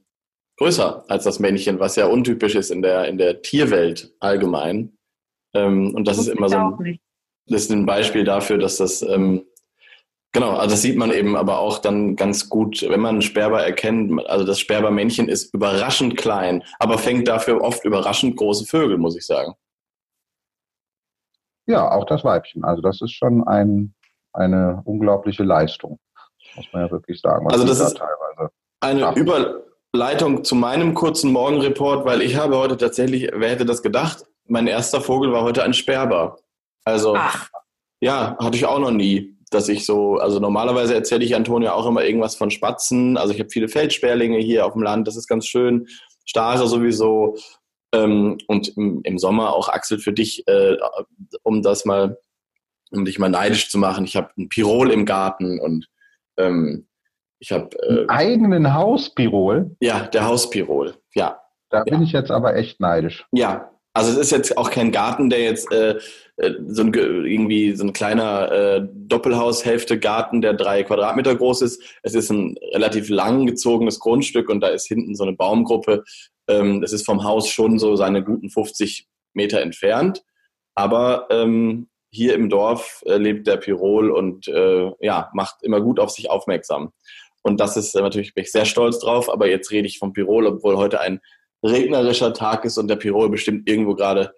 größer 0.58 1.04
als 1.08 1.24
das 1.24 1.40
Männchen, 1.40 1.80
was 1.80 1.96
ja 1.96 2.06
untypisch 2.06 2.54
ist 2.54 2.70
in 2.70 2.82
der, 2.82 3.06
in 3.08 3.18
der 3.18 3.42
Tierwelt 3.42 4.14
allgemein. 4.20 4.96
Ähm, 5.54 5.94
und 5.94 6.06
das, 6.06 6.16
das 6.16 6.28
ist 6.28 6.32
immer 6.32 6.48
so 6.48 6.56
ein, 6.56 6.98
das 7.46 7.62
ist 7.62 7.72
ein 7.72 7.84
Beispiel 7.84 8.24
dafür, 8.24 8.58
dass 8.58 8.76
das 8.76 9.02
ähm, 9.02 9.44
Genau, 10.34 10.56
also 10.56 10.72
das 10.72 10.82
sieht 10.82 10.96
man 10.96 11.12
eben 11.12 11.36
aber 11.36 11.60
auch 11.60 11.78
dann 11.78 12.16
ganz 12.16 12.48
gut, 12.48 12.82
wenn 12.82 12.98
man 12.98 13.14
einen 13.14 13.22
Sperber 13.22 13.62
erkennt. 13.62 14.26
Also 14.26 14.44
das 14.44 14.58
Sperbermännchen 14.58 15.28
ist 15.28 15.54
überraschend 15.54 16.16
klein, 16.16 16.64
aber 16.80 16.98
fängt 16.98 17.28
dafür 17.28 17.60
oft 17.60 17.84
überraschend 17.84 18.36
große 18.36 18.66
Vögel, 18.66 18.98
muss 18.98 19.16
ich 19.16 19.24
sagen. 19.24 19.54
Ja, 21.66 21.90
auch 21.90 22.04
das 22.04 22.24
Weibchen. 22.24 22.64
Also 22.64 22.82
das 22.82 23.00
ist 23.00 23.12
schon 23.12 23.46
ein, 23.46 23.94
eine 24.32 24.82
unglaubliche 24.84 25.42
Leistung, 25.42 25.98
muss 26.56 26.66
man 26.72 26.82
ja 26.86 26.90
wirklich 26.90 27.20
sagen. 27.20 27.46
also 27.50 27.66
das 27.66 27.78
da 27.78 27.86
ist 27.86 27.96
teilweise 27.96 28.52
eine 28.80 29.00
schaffen. 29.00 29.18
Überleitung 29.18 30.44
zu 30.44 30.54
meinem 30.54 30.94
kurzen 30.94 31.32
Morgenreport, 31.32 32.04
weil 32.04 32.22
ich 32.22 32.36
habe 32.36 32.58
heute 32.58 32.76
tatsächlich, 32.76 33.30
wer 33.34 33.50
hätte 33.50 33.64
das 33.64 33.82
gedacht, 33.82 34.26
mein 34.46 34.66
erster 34.66 35.00
Vogel 35.00 35.32
war 35.32 35.42
heute 35.42 35.62
ein 35.62 35.72
Sperber. 35.72 36.36
Also 36.84 37.14
Ach. 37.16 37.48
ja, 38.00 38.36
hatte 38.38 38.56
ich 38.56 38.66
auch 38.66 38.78
noch 38.78 38.90
nie 38.90 39.34
dass 39.54 39.68
ich 39.68 39.86
so, 39.86 40.16
also 40.16 40.40
normalerweise 40.40 40.94
erzähle 40.94 41.24
ich 41.24 41.34
Antonio 41.34 41.70
auch 41.70 41.86
immer 41.86 42.04
irgendwas 42.04 42.34
von 42.34 42.50
Spatzen. 42.50 43.16
Also 43.16 43.32
ich 43.32 43.40
habe 43.40 43.50
viele 43.50 43.68
Feldsperlinge 43.68 44.38
hier 44.38 44.66
auf 44.66 44.72
dem 44.72 44.82
Land, 44.82 45.06
das 45.06 45.16
ist 45.16 45.28
ganz 45.28 45.46
schön. 45.46 45.86
Stare 46.26 46.66
sowieso. 46.66 47.36
Ähm, 47.94 48.38
und 48.46 48.76
im, 48.76 49.00
im, 49.04 49.18
Sommer 49.18 49.54
auch 49.54 49.68
Axel 49.68 49.98
für 49.98 50.12
dich, 50.12 50.46
äh, 50.48 50.76
um 51.42 51.62
das 51.62 51.84
mal, 51.84 52.18
um 52.90 53.04
dich 53.04 53.18
mal 53.18 53.28
neidisch 53.28 53.70
zu 53.70 53.78
machen. 53.78 54.04
Ich 54.04 54.16
habe 54.16 54.30
ein 54.36 54.48
Pirol 54.48 54.90
im 54.90 55.06
Garten 55.06 55.60
und 55.60 55.88
ähm, 56.36 56.86
ich 57.38 57.52
habe 57.52 57.76
äh, 57.82 58.06
eigenen 58.08 58.74
Hauspirol. 58.74 59.76
Ja, 59.80 60.06
der 60.06 60.26
Hauspirol. 60.26 60.94
Ja. 61.14 61.40
Da 61.70 61.82
bin 61.84 61.94
ja. 61.94 62.02
ich 62.02 62.12
jetzt 62.12 62.30
aber 62.30 62.56
echt 62.56 62.80
neidisch. 62.80 63.26
Ja, 63.32 63.70
also 63.92 64.10
es 64.10 64.18
ist 64.18 64.30
jetzt 64.32 64.58
auch 64.58 64.70
kein 64.70 64.90
Garten, 64.90 65.30
der 65.30 65.40
jetzt 65.40 65.70
äh, 65.70 65.98
äh, 66.36 66.52
so 66.66 66.82
ein 66.82 66.92
irgendwie 66.92 67.76
so 67.76 67.84
ein 67.84 67.92
kleiner 67.92 68.50
äh, 68.50 68.88
Doppelhaushälfte 68.92 70.00
Garten, 70.00 70.42
der 70.42 70.54
drei 70.54 70.82
Quadratmeter 70.82 71.36
groß 71.36 71.62
ist. 71.62 71.80
Es 72.02 72.14
ist 72.14 72.30
ein 72.30 72.56
relativ 72.72 73.08
lang 73.08 73.46
gezogenes 73.46 74.00
Grundstück 74.00 74.48
und 74.48 74.60
da 74.60 74.68
ist 74.68 74.88
hinten 74.88 75.14
so 75.14 75.22
eine 75.22 75.34
Baumgruppe. 75.34 76.02
Ähm, 76.48 76.82
es 76.82 76.92
ist 76.92 77.06
vom 77.06 77.24
Haus 77.24 77.48
schon 77.48 77.78
so 77.78 77.96
seine 77.96 78.22
guten 78.22 78.50
50 78.50 79.06
Meter 79.32 79.60
entfernt. 79.60 80.22
Aber 80.74 81.28
ähm, 81.30 81.88
hier 82.10 82.34
im 82.34 82.48
Dorf 82.48 83.02
äh, 83.06 83.16
lebt 83.16 83.46
der 83.46 83.56
Pirol 83.56 84.10
und 84.10 84.48
äh, 84.48 84.90
ja, 85.00 85.30
macht 85.34 85.62
immer 85.62 85.80
gut 85.80 85.98
auf 85.98 86.10
sich 86.10 86.30
aufmerksam. 86.30 86.92
Und 87.42 87.60
das 87.60 87.76
ist 87.76 87.94
äh, 87.94 88.00
natürlich, 88.00 88.34
bin 88.34 88.44
ich 88.44 88.52
sehr 88.52 88.64
stolz 88.64 89.00
drauf, 89.00 89.30
aber 89.30 89.48
jetzt 89.48 89.70
rede 89.70 89.86
ich 89.86 89.98
vom 89.98 90.12
Pirol, 90.12 90.46
obwohl 90.46 90.76
heute 90.76 91.00
ein 91.00 91.20
regnerischer 91.62 92.32
Tag 92.32 92.64
ist 92.64 92.78
und 92.78 92.88
der 92.88 92.96
Pirol 92.96 93.30
bestimmt 93.30 93.68
irgendwo 93.68 93.94
gerade 93.94 94.34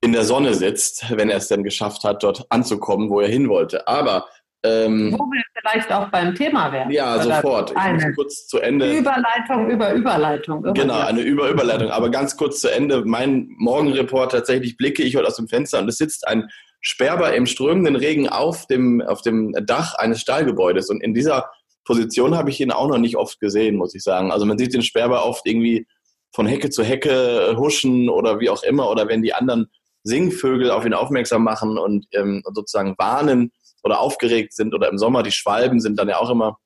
in 0.00 0.12
der 0.12 0.24
Sonne 0.24 0.54
sitzt, 0.54 1.06
wenn 1.16 1.30
er 1.30 1.38
es 1.38 1.48
denn 1.48 1.64
geschafft 1.64 2.04
hat, 2.04 2.22
dort 2.22 2.46
anzukommen, 2.50 3.08
wo 3.08 3.20
er 3.20 3.28
hin 3.28 3.48
wollte. 3.48 3.88
Aber 3.88 4.26
ähm, 4.64 5.12
Wo 5.12 5.24
wir 5.30 5.42
vielleicht 5.60 5.92
auch 5.92 6.08
beim 6.08 6.34
Thema 6.34 6.72
wären. 6.72 6.90
Ja, 6.90 7.20
sofort. 7.20 7.70
Ich 7.70 7.76
eine 7.76 8.06
muss 8.06 8.16
kurz 8.16 8.46
zu 8.46 8.58
Ende. 8.60 8.96
Überleitung 8.96 9.70
über 9.70 9.92
Überleitung. 9.92 10.62
Genau, 10.72 11.00
eine 11.00 11.20
Über-Überleitung. 11.20 11.90
Aber 11.90 12.10
ganz 12.10 12.36
kurz 12.36 12.60
zu 12.60 12.72
Ende. 12.72 13.04
Mein 13.04 13.48
Morgenreport 13.58 14.32
tatsächlich 14.32 14.78
blicke 14.78 15.02
ich 15.02 15.16
heute 15.16 15.26
aus 15.26 15.36
dem 15.36 15.48
Fenster 15.48 15.80
und 15.80 15.88
es 15.88 15.98
sitzt 15.98 16.26
ein 16.26 16.48
Sperber 16.80 17.34
im 17.34 17.44
strömenden 17.44 17.94
Regen 17.94 18.28
auf 18.28 18.66
dem, 18.66 19.02
auf 19.02 19.20
dem 19.20 19.54
Dach 19.66 19.94
eines 19.96 20.20
Stahlgebäudes. 20.20 20.88
Und 20.88 21.02
in 21.02 21.12
dieser 21.12 21.50
Position 21.84 22.34
habe 22.34 22.48
ich 22.48 22.60
ihn 22.60 22.70
auch 22.70 22.88
noch 22.88 22.98
nicht 22.98 23.16
oft 23.16 23.40
gesehen, 23.40 23.76
muss 23.76 23.94
ich 23.94 24.02
sagen. 24.02 24.32
Also 24.32 24.46
man 24.46 24.56
sieht 24.56 24.72
den 24.72 24.82
Sperber 24.82 25.26
oft 25.26 25.46
irgendwie 25.46 25.86
von 26.32 26.46
Hecke 26.46 26.70
zu 26.70 26.82
Hecke 26.82 27.54
huschen 27.58 28.08
oder 28.08 28.40
wie 28.40 28.48
auch 28.48 28.62
immer. 28.62 28.90
Oder 28.90 29.08
wenn 29.08 29.22
die 29.22 29.34
anderen 29.34 29.66
Singvögel 30.04 30.70
auf 30.70 30.86
ihn 30.86 30.94
aufmerksam 30.94 31.44
machen 31.44 31.76
und 31.76 32.06
ähm, 32.12 32.42
sozusagen 32.52 32.94
warnen, 32.96 33.52
oder 33.84 34.00
aufgeregt 34.00 34.54
sind 34.54 34.74
oder 34.74 34.88
im 34.88 34.98
Sommer, 34.98 35.22
die 35.22 35.32
Schwalben 35.32 35.80
sind 35.80 35.98
dann 35.98 36.08
ja 36.08 36.18
auch 36.18 36.30
immer 36.30 36.58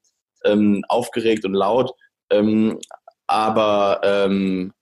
ähm, 0.44 0.84
aufgeregt 0.88 1.44
und 1.44 1.52
laut. 1.52 1.92
Ähm, 2.30 2.78
aber 3.26 4.00
ähm, 4.04 4.72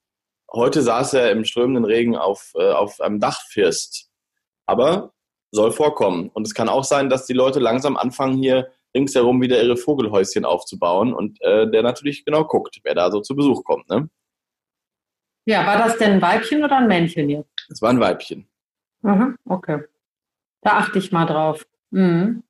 heute 0.52 0.83
saß 0.83 1.14
er 1.14 1.33
im 1.33 1.45
strömenden 1.45 1.85
Regen 1.85 2.16
auf, 2.16 2.52
äh, 2.55 2.71
auf 2.71 3.00
einem 3.00 3.19
Dachfirst. 3.19 4.11
Aber 4.66 5.12
soll 5.52 5.73
vorkommen. 5.73 6.31
Und 6.35 6.47
es 6.47 6.55
kann 6.55 6.69
auch 6.69 6.85
sein, 6.85 7.09
dass 7.09 7.26
die 7.26 7.33
Leute 7.33 7.59
langsam 7.61 7.97
anfangen, 7.97 8.38
hier 8.38 8.71
ringsherum 8.95 9.40
wieder 9.43 9.62
ihre 9.62 9.76
Vogelhäuschen 9.76 10.45
aufzubauen 10.45 11.12
und 11.12 11.40
äh, 11.43 11.71
der 11.71 11.83
natürlich 11.83 12.25
genau 12.25 12.45
guckt, 12.45 12.78
wer 12.83 12.95
da 12.95 13.11
so 13.11 13.21
zu 13.21 13.35
Besuch 13.35 13.64
kommt. 13.64 13.88
Ne? 13.88 14.09
Ja, 15.47 15.66
war 15.66 15.78
das 15.78 15.99
denn 15.99 16.12
ein 16.12 16.23
Weibchen 16.23 16.64
oder 16.64 16.78
ein 16.78 16.88
Männchen 16.88 17.28
jetzt? 17.28 17.49
Es 17.69 17.83
war 17.83 17.90
ein 17.90 18.00
Weibchen. 18.00 18.49
Mhm, 19.02 19.37
okay. 19.45 19.85
Da 20.62 20.78
achte 20.78 20.99
ich 20.99 21.12
mal 21.12 21.26
drauf. 21.26 21.66
Mhm. 21.97 22.43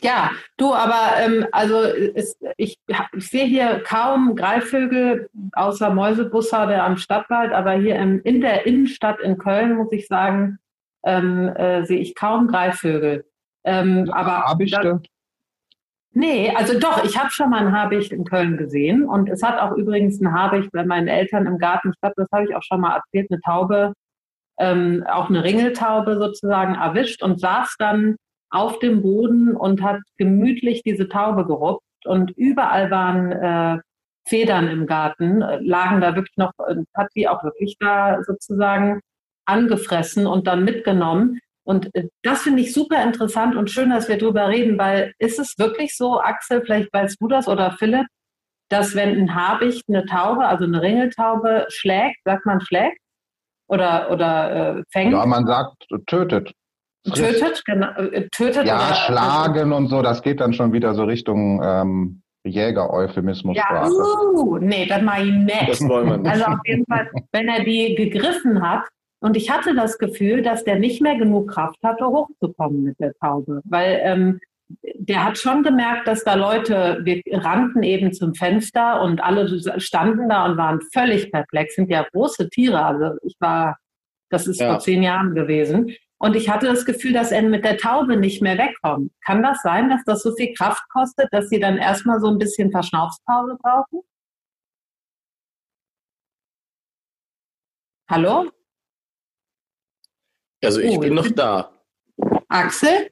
Ja, 0.00 0.30
du, 0.56 0.72
aber 0.72 1.18
ähm, 1.18 1.46
also 1.52 1.80
es, 1.82 2.38
ich, 2.56 2.78
ich, 2.86 3.28
sehe 3.28 3.44
hier 3.44 3.82
kaum 3.84 4.34
Greifvögel 4.34 5.28
außer 5.52 5.90
Mäusebussarde 5.90 6.82
am 6.82 6.96
Stadtwald, 6.96 7.52
aber 7.52 7.72
hier 7.72 7.96
im, 7.96 8.20
in 8.22 8.40
der 8.40 8.66
Innenstadt 8.66 9.20
in 9.20 9.38
Köln, 9.38 9.76
muss 9.76 9.92
ich 9.92 10.06
sagen, 10.06 10.58
ähm, 11.04 11.48
äh, 11.48 11.84
sehe 11.84 12.00
ich 12.00 12.14
kaum 12.14 12.48
Greifvögel. 12.48 13.26
Ähm, 13.64 14.10
aber 14.10 14.44
Habichte? 14.44 15.02
Nee, 16.12 16.50
also 16.56 16.78
doch, 16.78 17.04
ich 17.04 17.18
habe 17.18 17.30
schon 17.30 17.50
mal 17.50 17.66
ein 17.66 17.72
Habicht 17.72 18.10
in 18.10 18.24
Köln 18.24 18.56
gesehen 18.56 19.04
und 19.04 19.28
es 19.28 19.42
hat 19.42 19.58
auch 19.58 19.76
übrigens 19.76 20.18
ein 20.20 20.32
Habicht 20.32 20.72
bei 20.72 20.84
meinen 20.84 21.08
Eltern 21.08 21.46
im 21.46 21.58
Garten, 21.58 21.90
ich 21.90 22.00
glaube, 22.00 22.14
das 22.16 22.28
habe 22.32 22.44
ich 22.44 22.56
auch 22.56 22.62
schon 22.62 22.80
mal 22.80 22.96
erzählt, 22.96 23.30
eine 23.30 23.40
Taube, 23.42 23.92
ähm, 24.58 25.04
auch 25.06 25.28
eine 25.28 25.44
Ringeltaube 25.44 26.16
sozusagen 26.16 26.74
erwischt 26.74 27.22
und 27.22 27.38
saß 27.38 27.76
dann 27.78 28.16
auf 28.50 28.78
dem 28.78 29.02
Boden 29.02 29.56
und 29.56 29.82
hat 29.82 30.00
gemütlich 30.16 30.82
diese 30.82 31.08
Taube 31.08 31.46
gerupft 31.46 31.82
und 32.04 32.30
überall 32.36 32.90
waren 32.90 33.32
äh, 33.32 33.80
Federn 34.26 34.68
im 34.68 34.86
Garten, 34.86 35.42
äh, 35.42 35.58
lagen 35.60 36.00
da 36.00 36.14
wirklich 36.14 36.36
noch, 36.36 36.52
äh, 36.66 36.76
hat 36.94 37.08
die 37.14 37.28
auch 37.28 37.42
wirklich 37.44 37.76
da 37.78 38.22
sozusagen 38.24 39.00
angefressen 39.46 40.26
und 40.26 40.46
dann 40.46 40.64
mitgenommen. 40.64 41.38
Und 41.64 41.94
äh, 41.94 42.08
das 42.22 42.42
finde 42.42 42.62
ich 42.62 42.72
super 42.72 43.02
interessant 43.02 43.56
und 43.56 43.70
schön, 43.70 43.90
dass 43.90 44.08
wir 44.08 44.18
darüber 44.18 44.48
reden, 44.48 44.78
weil 44.78 45.12
ist 45.18 45.38
es 45.38 45.58
wirklich 45.58 45.96
so, 45.96 46.20
Axel, 46.20 46.62
vielleicht 46.64 46.92
weißt 46.92 47.16
du 47.20 47.28
das 47.28 47.48
oder 47.48 47.72
Philipp, 47.72 48.06
dass 48.68 48.94
wenn 48.94 49.16
ein 49.16 49.34
Habicht 49.34 49.84
eine 49.88 50.04
Taube, 50.06 50.46
also 50.46 50.64
eine 50.64 50.82
Ringeltaube 50.82 51.66
schlägt, 51.68 52.18
sagt 52.24 52.46
man 52.46 52.60
schlägt 52.60 52.98
oder, 53.68 54.10
oder 54.10 54.78
äh, 54.78 54.82
fängt? 54.90 55.12
Ja, 55.12 55.24
man 55.24 55.46
sagt 55.46 55.86
tötet. 56.06 56.52
Tötet, 57.14 57.64
genau, 57.64 57.88
tötet. 58.32 58.66
Ja, 58.66 58.76
oder, 58.76 58.94
schlagen 58.94 59.72
und 59.72 59.88
so, 59.88 60.02
das 60.02 60.22
geht 60.22 60.40
dann 60.40 60.52
schon 60.52 60.72
wieder 60.72 60.94
so 60.94 61.04
Richtung 61.04 61.60
ähm, 61.62 62.22
Jäger-Euphemismus. 62.44 63.56
Ja, 63.56 63.88
uh, 63.88 64.58
nee, 64.58 64.86
das 64.86 65.02
mache 65.02 65.22
ich 65.22 65.32
nicht. 65.32 65.68
Das 65.68 65.88
wollen 65.88 66.08
wir 66.08 66.16
nicht. 66.18 66.30
Also 66.30 66.44
auf 66.44 66.60
jeden 66.64 66.86
Fall, 66.86 67.10
wenn 67.32 67.48
er 67.48 67.64
die 67.64 67.94
gegriffen 67.94 68.62
hat, 68.62 68.84
und 69.20 69.36
ich 69.36 69.50
hatte 69.50 69.74
das 69.74 69.98
Gefühl, 69.98 70.42
dass 70.42 70.64
der 70.64 70.78
nicht 70.78 71.00
mehr 71.00 71.16
genug 71.16 71.50
Kraft 71.50 71.78
hatte, 71.82 72.06
hochzukommen 72.06 72.82
mit 72.82 73.00
der 73.00 73.12
Taube. 73.14 73.62
Weil 73.64 74.00
ähm, 74.02 74.40
der 74.94 75.24
hat 75.24 75.38
schon 75.38 75.62
gemerkt, 75.62 76.06
dass 76.06 76.22
da 76.22 76.34
Leute, 76.34 77.00
wir 77.02 77.22
rannten 77.32 77.82
eben 77.82 78.12
zum 78.12 78.34
Fenster 78.34 79.00
und 79.00 79.22
alle 79.22 79.48
standen 79.80 80.28
da 80.28 80.44
und 80.44 80.56
waren 80.56 80.80
völlig 80.92 81.32
perplex. 81.32 81.74
Sind 81.74 81.90
ja 81.90 82.06
große 82.12 82.50
Tiere. 82.50 82.84
Also 82.84 83.16
ich 83.22 83.34
war, 83.40 83.78
das 84.30 84.46
ist 84.46 84.60
ja. 84.60 84.70
vor 84.70 84.80
zehn 84.80 85.02
Jahren 85.02 85.34
gewesen. 85.34 85.94
Und 86.18 86.34
ich 86.34 86.48
hatte 86.48 86.66
das 86.66 86.86
Gefühl, 86.86 87.12
dass 87.12 87.30
er 87.30 87.42
mit 87.42 87.64
der 87.64 87.76
Taube 87.76 88.16
nicht 88.16 88.40
mehr 88.40 88.56
wegkommt. 88.56 89.12
Kann 89.24 89.42
das 89.42 89.60
sein, 89.62 89.90
dass 89.90 90.02
das 90.04 90.22
so 90.22 90.34
viel 90.34 90.54
Kraft 90.54 90.82
kostet, 90.88 91.28
dass 91.32 91.48
sie 91.48 91.60
dann 91.60 91.76
erstmal 91.76 92.20
so 92.20 92.28
ein 92.28 92.38
bisschen 92.38 92.70
Verschnaufspause 92.70 93.56
brauchen? 93.60 94.00
Hallo? 98.08 98.50
Also 100.64 100.80
ich 100.80 100.96
oh, 100.96 101.00
bin 101.00 101.14
noch 101.14 101.30
da. 101.30 101.72
Axel? 102.48 103.10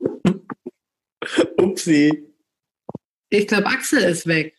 Upsi. 1.58 2.32
Ich 3.28 3.46
glaube, 3.48 3.66
Axel 3.66 4.02
ist 4.04 4.26
weg. 4.26 4.55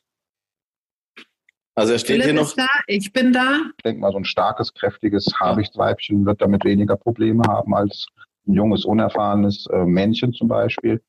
Also 1.78 1.94
er 1.94 2.00
steht 2.00 2.24
Philipp 2.24 2.26
hier 2.26 2.42
noch. 2.42 2.56
da, 2.56 2.66
ich 2.88 3.14
bin 3.14 3.32
da. 3.32 3.60
Ich 3.78 3.84
denke 3.84 4.02
mal, 4.02 4.12
so 4.12 4.18
ein 4.18 4.26
starkes, 4.26 4.74
kräftiges 4.74 5.28
Habichtsweibchen 5.40 6.26
wird 6.26 6.42
damit 6.42 6.66
weniger 6.66 6.98
Probleme 6.98 7.44
haben 7.48 7.76
als 7.76 8.08
ein 8.48 8.54
junges, 8.54 8.84
unerfahrenes 8.84 9.68
äh, 9.72 9.86
Männchen 9.86 10.34
zum 10.34 10.48
Beispiel. 10.48 11.04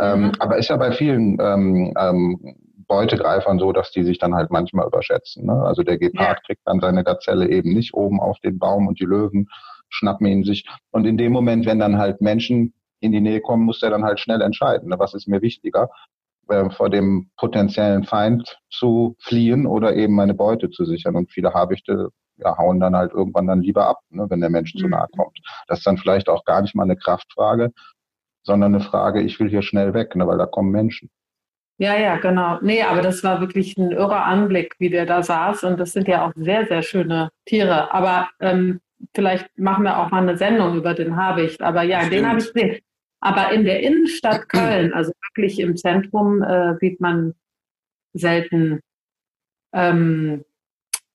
Ähm, 0.00 0.28
mhm. 0.28 0.32
Aber 0.38 0.56
ist 0.56 0.70
ja 0.70 0.78
bei 0.78 0.92
vielen 0.92 1.36
ähm, 1.38 1.92
ähm, 1.98 2.56
Beutegreifern 2.88 3.58
so, 3.58 3.72
dass 3.72 3.90
die 3.90 4.04
sich 4.04 4.16
dann 4.16 4.34
halt 4.34 4.50
manchmal 4.50 4.86
überschätzen. 4.86 5.44
Ne? 5.44 5.52
Also 5.52 5.82
der 5.82 5.98
Gepard 5.98 6.38
ja. 6.38 6.42
kriegt 6.46 6.62
dann 6.64 6.80
seine 6.80 7.04
Gazelle 7.04 7.50
eben 7.50 7.74
nicht 7.74 7.92
oben 7.92 8.18
auf 8.18 8.38
den 8.40 8.58
Baum 8.58 8.88
und 8.88 8.98
die 8.98 9.04
Löwen 9.04 9.50
schnappen 9.90 10.26
ihn 10.28 10.44
sich. 10.44 10.66
Und 10.92 11.04
in 11.04 11.18
dem 11.18 11.32
Moment, 11.32 11.66
wenn 11.66 11.78
dann 11.78 11.98
halt 11.98 12.22
Menschen 12.22 12.72
in 13.00 13.12
die 13.12 13.20
Nähe 13.20 13.42
kommen, 13.42 13.64
muss 13.64 13.82
er 13.82 13.90
dann 13.90 14.04
halt 14.04 14.18
schnell 14.18 14.40
entscheiden, 14.40 14.88
ne? 14.88 14.98
was 14.98 15.12
ist 15.12 15.28
mir 15.28 15.42
wichtiger 15.42 15.90
äh, 16.48 16.70
vor 16.70 16.90
dem 16.90 17.30
potenziellen 17.36 18.04
Feind 18.04 18.58
zu 18.70 19.16
fliehen 19.20 19.66
oder 19.66 19.94
eben 19.94 20.14
meine 20.14 20.34
Beute 20.34 20.70
zu 20.70 20.84
sichern. 20.84 21.16
Und 21.16 21.32
viele 21.32 21.52
Habichte 21.54 22.10
ja, 22.38 22.56
hauen 22.58 22.80
dann 22.80 22.96
halt 22.96 23.12
irgendwann 23.12 23.46
dann 23.46 23.62
lieber 23.62 23.86
ab, 23.86 24.00
ne, 24.10 24.26
wenn 24.28 24.40
der 24.40 24.50
Mensch 24.50 24.74
mhm. 24.74 24.78
zu 24.78 24.88
nahe 24.88 25.08
kommt. 25.16 25.38
Das 25.68 25.78
ist 25.78 25.86
dann 25.86 25.98
vielleicht 25.98 26.28
auch 26.28 26.44
gar 26.44 26.62
nicht 26.62 26.74
mal 26.74 26.84
eine 26.84 26.96
Kraftfrage, 26.96 27.72
sondern 28.42 28.74
eine 28.74 28.84
Frage, 28.84 29.22
ich 29.22 29.40
will 29.40 29.48
hier 29.48 29.62
schnell 29.62 29.94
weg, 29.94 30.14
ne, 30.16 30.26
weil 30.26 30.38
da 30.38 30.46
kommen 30.46 30.70
Menschen. 30.70 31.10
Ja, 31.78 31.94
ja, 31.94 32.16
genau. 32.16 32.58
Nee, 32.62 32.82
aber 32.82 33.02
das 33.02 33.22
war 33.22 33.40
wirklich 33.40 33.76
ein 33.76 33.90
irrer 33.90 34.24
Anblick, 34.24 34.74
wie 34.78 34.88
der 34.88 35.04
da 35.04 35.22
saß. 35.22 35.64
Und 35.64 35.78
das 35.78 35.92
sind 35.92 36.08
ja 36.08 36.26
auch 36.26 36.32
sehr, 36.34 36.66
sehr 36.66 36.82
schöne 36.82 37.28
Tiere. 37.44 37.92
Aber 37.92 38.30
ähm, 38.40 38.80
vielleicht 39.14 39.46
machen 39.58 39.84
wir 39.84 39.98
auch 39.98 40.10
mal 40.10 40.22
eine 40.22 40.38
Sendung 40.38 40.74
über 40.74 40.94
den 40.94 41.16
Habicht. 41.16 41.60
Aber 41.60 41.82
ja, 41.82 41.98
Stimmt. 42.00 42.14
den 42.14 42.28
habe 42.28 42.38
ich 42.38 42.50
gesehen. 42.50 42.80
Aber 43.20 43.52
in 43.52 43.64
der 43.64 43.80
Innenstadt 43.80 44.48
Köln, 44.48 44.92
also 44.92 45.12
wirklich 45.28 45.58
im 45.58 45.76
Zentrum, 45.76 46.42
äh, 46.42 46.76
sieht 46.80 47.00
man 47.00 47.34
selten 48.12 48.80
ähm, 49.74 50.44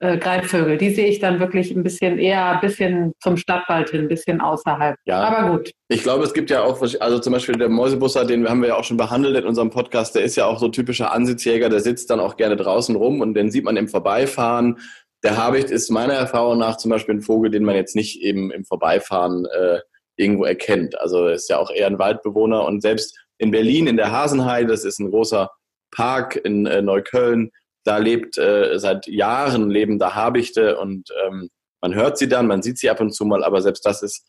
äh, 0.02 0.18
Greifvögel. 0.18 0.78
Die 0.78 0.90
sehe 0.90 1.08
ich 1.08 1.20
dann 1.20 1.40
wirklich 1.40 1.72
ein 1.72 1.84
bisschen 1.84 2.18
eher 2.18 2.56
ein 2.56 2.60
bisschen 2.60 3.14
zum 3.22 3.38
Stadtwald 3.38 3.92
hin, 3.92 4.02
ein 4.02 4.08
bisschen 4.08 4.42
außerhalb. 4.42 4.98
Ja, 5.06 5.20
aber 5.20 5.58
gut. 5.58 5.72
Ich 5.90 6.02
glaube, 6.02 6.24
es 6.24 6.34
gibt 6.34 6.50
ja 6.50 6.64
auch, 6.64 6.82
also 7.00 7.20
zum 7.20 7.34
Beispiel 7.34 7.56
der 7.56 7.70
Mäusebusser, 7.70 8.26
den 8.26 8.50
haben 8.50 8.62
wir 8.62 8.70
ja 8.70 8.76
auch 8.78 8.84
schon 8.84 8.98
behandelt 8.98 9.38
in 9.38 9.46
unserem 9.46 9.70
Podcast, 9.70 10.16
der 10.16 10.24
ist 10.24 10.36
ja 10.36 10.46
auch 10.46 10.60
so 10.60 10.70
typischer 10.70 11.12
Ansitzjäger, 11.12 11.70
der 11.70 11.82
sitzt 11.82 12.10
dann 12.10 12.20
auch 12.20 12.36
gerne 12.36 12.56
draußen 12.56 12.96
rum 12.96 13.22
und 13.22 13.36
den 13.36 13.52
sieht 13.52 13.64
man 13.64 13.78
im 13.78 13.88
Vorbeifahren. 13.88 14.80
Der 15.24 15.38
Habicht 15.38 15.70
ist 15.70 15.92
meiner 15.92 16.14
Erfahrung 16.14 16.58
nach 16.58 16.78
zum 16.78 16.90
Beispiel 16.90 17.16
ein 17.16 17.22
Vogel, 17.22 17.52
den 17.52 17.64
man 17.64 17.76
jetzt 17.76 17.96
nicht 17.96 18.22
eben 18.22 18.50
im 18.50 18.66
Vorbeifahren 18.66 19.46
äh, 19.46 19.80
irgendwo 20.22 20.46
erkennt. 20.46 21.00
Also 21.00 21.28
ist 21.28 21.50
ja 21.50 21.58
auch 21.58 21.72
eher 21.72 21.88
ein 21.88 22.00
Waldbewohner 22.00 22.66
und 22.66 22.82
selbst 22.82 23.18
in 23.38 23.52
Berlin 23.52 23.88
in 23.88 23.98
der 23.98 24.12
Hasenheide, 24.12 24.68
das 24.68 24.86
ist 24.86 25.00
ein 25.00 25.10
großer 25.10 25.50
Park 25.94 26.36
in 26.36 26.66
äh, 26.66 26.82
Neukölln, 26.82 27.52
da 27.84 27.98
lebt 27.98 28.38
äh, 28.38 28.78
seit 28.78 29.08
Jahren 29.08 29.70
leben 29.70 29.98
da 29.98 30.14
Habichte 30.14 30.78
und 30.78 31.10
ähm, 31.26 31.50
man 31.82 31.96
hört 31.96 32.18
sie 32.18 32.30
dann, 32.30 32.48
man 32.48 32.62
sieht 32.62 32.78
sie 32.78 32.90
ab 32.90 33.02
und 33.02 33.12
zu 33.14 33.26
mal, 33.26 33.44
aber 33.44 33.62
selbst 33.62 33.86
das 33.86 34.04
ist 34.04 34.28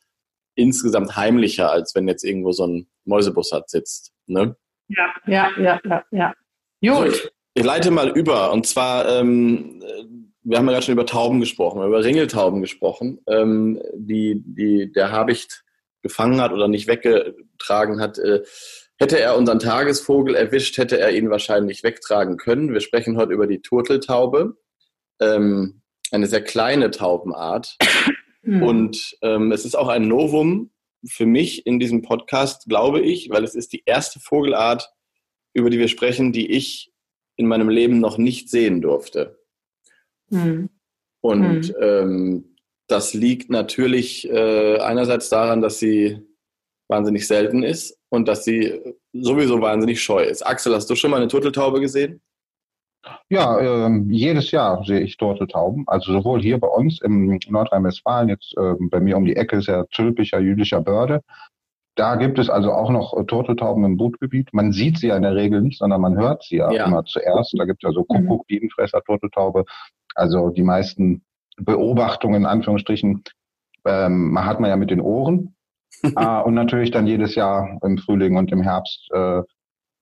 insgesamt 0.55 1.17
heimlicher, 1.17 1.71
als 1.71 1.95
wenn 1.95 2.09
jetzt 2.09 2.25
irgendwo 2.25 2.53
so 2.53 2.67
ein 2.67 2.89
Mäusebussard 3.05 3.69
sitzt. 3.69 4.13
Ne? 4.27 4.57
Ja, 4.89 5.15
ja, 5.27 5.51
ja, 5.59 5.81
ja, 5.85 6.05
ja. 6.11 6.35
Gut. 6.81 7.15
So, 7.15 7.29
ich 7.55 7.65
leite 7.65 7.91
mal 7.91 8.09
über 8.09 8.51
und 8.53 8.67
zwar 8.67 9.07
ähm, 9.09 9.83
wir 10.45 10.59
haben 10.59 10.67
ja 10.67 10.73
gerade 10.73 10.85
schon 10.85 10.95
über 10.95 11.07
Tauben 11.07 11.41
gesprochen, 11.41 11.83
über 11.83 12.03
Ringeltauben 12.03 12.61
gesprochen. 12.61 13.21
Ähm, 13.27 13.81
die, 13.95 14.43
die, 14.45 14.93
der 14.93 15.13
Habicht 15.13 15.62
gefangen 16.03 16.41
hat 16.41 16.53
oder 16.53 16.69
nicht 16.69 16.87
weggetragen 16.87 18.01
hat. 18.01 18.19
Äh, 18.19 18.43
hätte 18.99 19.19
er 19.19 19.37
unseren 19.37 19.59
Tagesvogel 19.59 20.35
erwischt, 20.35 20.79
hätte 20.79 20.99
er 20.99 21.13
ihn 21.13 21.31
wahrscheinlich 21.31 21.83
wegtragen 21.83 22.37
können. 22.37 22.73
Wir 22.73 22.81
sprechen 22.81 23.17
heute 23.17 23.33
über 23.33 23.47
die 23.47 23.61
Turteltaube, 23.61 24.57
ähm, 25.21 25.83
eine 26.11 26.27
sehr 26.27 26.43
kleine 26.43 26.91
Taubenart. 26.91 27.77
Mhm. 28.43 28.63
Und 28.63 29.17
ähm, 29.23 29.53
es 29.53 29.65
ist 29.65 29.77
auch 29.77 29.89
ein 29.89 30.09
Novum 30.09 30.71
für 31.07 31.27
mich 31.27 31.67
in 31.67 31.79
diesem 31.79 32.03
Podcast, 32.03 32.67
glaube 32.69 33.01
ich, 33.01 33.31
weil 33.31 33.45
es 33.45 33.55
ist 33.55 33.73
die 33.73 33.83
erste 33.87 34.21
Vogelart, 34.21 34.91
über 35.53 35.71
die 35.71 35.79
wir 35.79 35.89
sprechen, 35.89 36.33
die 36.33 36.51
ich 36.51 36.93
in 37.37 37.47
meinem 37.47 37.69
Leben 37.69 37.99
noch 37.99 38.19
nicht 38.19 38.51
sehen 38.51 38.81
durfte. 38.81 39.39
Mhm. 40.31 40.71
Und 41.21 41.69
mhm. 41.69 41.75
Ähm, 41.81 42.52
das 42.93 43.15
liegt 43.15 43.51
natürlich 43.51 44.29
äh, 44.29 44.79
einerseits 44.79 45.31
daran, 45.31 45.63
dass 45.63 45.79
sie 45.79 46.21
wahnsinnig 46.89 47.27
selten 47.27 47.63
ist 47.63 47.99
und 48.11 48.29
dass 48.29 48.45
sie 48.45 48.81
sowieso 49.15 49.61
wahnsinnig 49.63 50.03
scheu 50.03 50.23
ist. 50.23 50.43
Axel, 50.47 50.75
hast 50.75 50.91
du 50.91 50.95
schon 50.95 51.11
mal 51.11 51.17
eine 51.17 51.29
Turteltaube 51.29 51.81
gesehen? 51.81 52.21
Ja, 53.31 53.59
äh, 53.59 54.03
jedes 54.09 54.51
Jahr 54.51 54.85
sehe 54.85 55.01
ich 55.01 55.17
Turteltauben. 55.17 55.85
Also 55.87 56.13
sowohl 56.13 56.43
hier 56.43 56.61
bei 56.61 56.69
uns 56.69 57.01
im 57.01 57.39
Nordrhein-Westfalen, 57.49 58.29
jetzt 58.29 58.55
äh, 58.59 58.75
bei 58.79 59.01
mir 59.01 59.17
um 59.17 59.25
die 59.25 59.37
Ecke 59.37 59.57
ist 59.57 59.69
ja 59.69 59.87
Zülpicher 59.91 60.39
jüdischer 60.39 60.83
Börde. 60.83 61.23
Da 61.97 62.17
gibt 62.17 62.39
es 62.39 62.51
also 62.51 62.73
auch 62.73 62.91
noch 62.91 63.17
äh, 63.19 63.25
Turteltauben 63.25 63.85
im 63.85 63.97
Brutgebiet. 63.97 64.51
Man 64.53 64.73
sieht 64.73 64.99
sie 64.99 65.09
ja 65.09 65.17
in 65.17 65.23
der 65.23 65.35
Regel 65.35 65.63
nicht, 65.63 65.79
sondern 65.79 66.03
man 66.03 66.17
hört 66.19 66.45
sie 66.45 66.57
ja, 66.57 66.71
ja. 66.71 66.87
immer 66.87 67.05
zuerst. 67.05 67.55
Da 67.59 67.65
gibt 67.65 67.83
es 67.83 67.89
ja 67.89 67.93
so 67.93 68.03
mhm. 68.03 68.29
Kuckuck, 68.29 68.47
Bienenfresser, 68.47 69.01
Turteltaube. 69.03 69.65
Also 70.15 70.51
die 70.51 70.63
meisten 70.63 71.25
Beobachtungen 71.65 72.43
in 72.43 72.47
Anführungsstrichen 72.47 73.23
ähm, 73.85 74.39
hat 74.45 74.61
man 74.61 74.71
ja 74.71 74.77
mit 74.77 74.91
den 74.91 75.01
Ohren. 75.01 75.55
ah, 76.17 76.41
und 76.41 76.55
natürlich 76.55 76.91
dann 76.91 77.07
jedes 77.07 77.35
Jahr 77.35 77.79
im 77.83 77.99
Frühling 77.99 78.37
und 78.37 78.51
im 78.51 78.63
Herbst 78.63 79.09
äh, 79.13 79.43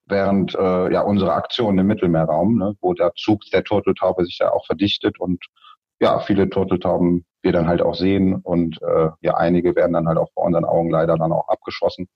während 0.07 0.55
äh, 0.55 0.93
ja 0.93 1.03
unsere 1.03 1.35
Aktion 1.35 1.79
im 1.79 1.87
Mittelmeerraum, 1.87 2.57
ne, 2.57 2.75
wo 2.81 2.95
der 2.95 3.13
Zug 3.17 3.43
der 3.53 3.65
Turteltaube 3.65 4.25
sich 4.25 4.39
ja 4.39 4.53
auch 4.53 4.67
verdichtet 4.67 5.21
und 5.21 5.45
ja, 6.01 6.21
viele 6.21 6.49
Turteltauben 6.49 7.25
wir 7.43 7.53
dann 7.53 7.69
halt 7.69 7.83
auch 7.83 7.95
sehen 7.95 8.35
und 8.35 8.81
äh, 8.83 9.09
ja, 9.21 9.35
einige 9.35 9.75
werden 9.77 9.93
dann 9.93 10.09
halt 10.09 10.19
auch 10.19 10.31
vor 10.33 10.45
unseren 10.45 10.65
Augen 10.65 10.91
leider 10.91 11.17
dann 11.17 11.33
auch 11.33 11.49
abgeschossen. 11.49 12.09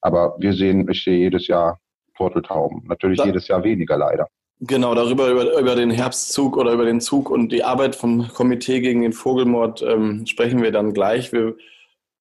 Aber 0.00 0.36
wir 0.38 0.52
sehen, 0.52 0.88
ich 0.88 1.02
sehe 1.02 1.18
jedes 1.18 1.48
Jahr 1.48 1.78
Turteltauben. 2.16 2.84
Natürlich 2.86 3.18
da, 3.18 3.24
jedes 3.24 3.48
Jahr 3.48 3.64
weniger 3.64 3.96
leider. 3.96 4.28
Genau, 4.60 4.94
darüber 4.94 5.30
über, 5.30 5.58
über 5.58 5.76
den 5.76 5.90
Herbstzug 5.90 6.56
oder 6.56 6.72
über 6.72 6.84
den 6.84 7.00
Zug 7.00 7.30
und 7.30 7.52
die 7.52 7.62
Arbeit 7.62 7.94
vom 7.94 8.26
Komitee 8.28 8.80
gegen 8.80 9.02
den 9.02 9.12
Vogelmord 9.12 9.82
ähm, 9.82 10.26
sprechen 10.26 10.62
wir 10.62 10.72
dann 10.72 10.92
gleich. 10.92 11.32
Wir, 11.32 11.54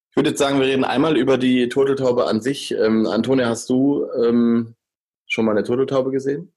ich 0.09 0.15
würde 0.15 0.29
jetzt 0.29 0.39
sagen, 0.39 0.59
wir 0.59 0.67
reden 0.67 0.83
einmal 0.83 1.17
über 1.17 1.39
die 1.39 1.67
Turteltaube 1.67 2.25
an 2.25 2.41
sich. 2.41 2.75
Ähm, 2.75 3.07
Antonia, 3.07 3.47
hast 3.47 3.69
du 3.71 4.05
ähm, 4.23 4.75
schon 5.25 5.45
mal 5.45 5.51
eine 5.51 5.63
Turteltaube 5.63 6.11
gesehen? 6.11 6.53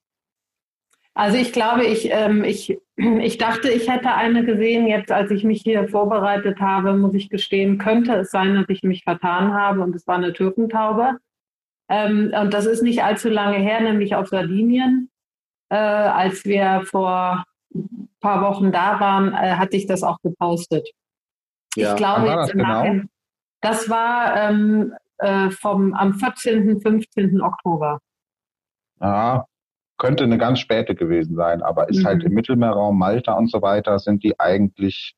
Also 1.15 1.39
ich 1.39 1.53
glaube, 1.53 1.85
ich, 1.85 2.11
ähm, 2.13 2.45
ich, 2.45 2.79
ich 2.97 3.39
dachte, 3.39 3.71
ich 3.71 3.89
hätte 3.89 4.13
eine 4.13 4.45
gesehen. 4.45 4.87
Jetzt, 4.87 5.11
als 5.11 5.31
ich 5.31 5.45
mich 5.45 5.63
hier 5.63 5.89
vorbereitet 5.89 6.61
habe, 6.61 6.93
muss 6.93 7.15
ich 7.15 7.31
gestehen, 7.31 7.79
könnte 7.79 8.15
es 8.17 8.31
sein, 8.31 8.55
dass 8.55 8.67
ich 8.69 8.83
mich 8.83 9.03
vertan 9.03 9.55
habe 9.55 9.81
und 9.81 9.95
es 9.97 10.07
war 10.07 10.17
eine 10.17 10.35
Türkentaube. 10.35 11.17
Ähm, 11.89 12.33
und 12.39 12.53
das 12.53 12.67
ist 12.67 12.83
nicht 12.83 13.03
allzu 13.03 13.31
lange 13.31 13.57
her, 13.57 13.81
nämlich 13.81 14.15
auf 14.15 14.29
Sardinien. 14.29 15.11
Äh, 15.71 15.77
als 15.77 16.45
wir 16.45 16.83
vor 16.85 17.45
ein 17.75 18.09
paar 18.21 18.43
Wochen 18.43 18.73
da 18.73 19.01
waren, 19.01 19.33
äh, 19.33 19.55
hatte 19.57 19.77
ich 19.77 19.87
das 19.87 20.03
auch 20.03 20.19
gepostet. 20.23 20.91
Ja. 21.77 21.91
Ich 21.91 21.97
glaube, 21.97 22.27
war 22.27 22.37
das, 22.37 22.53
genau? 22.53 23.03
das 23.61 23.89
war 23.89 24.37
ähm, 24.37 24.95
äh, 25.19 25.51
vom, 25.51 25.95
am 25.95 26.15
14., 26.15 26.81
15. 26.81 27.41
Oktober. 27.41 28.01
Ja, 29.01 29.47
könnte 29.99 30.25
eine 30.25 30.39
ganz 30.39 30.59
späte 30.59 30.95
gewesen 30.95 31.37
sein, 31.37 31.63
aber 31.63 31.89
ist 31.89 32.05
halt 32.05 32.19
mhm. 32.19 32.23
halt 32.23 32.25
im 32.25 32.33
Mittelmeerraum, 32.33 32.99
Malta 32.99 33.35
und 33.35 33.51
so 33.51 33.63
weiter, 33.63 33.99
sind 33.99 34.25
die 34.25 34.39
eigentlich, 34.41 35.15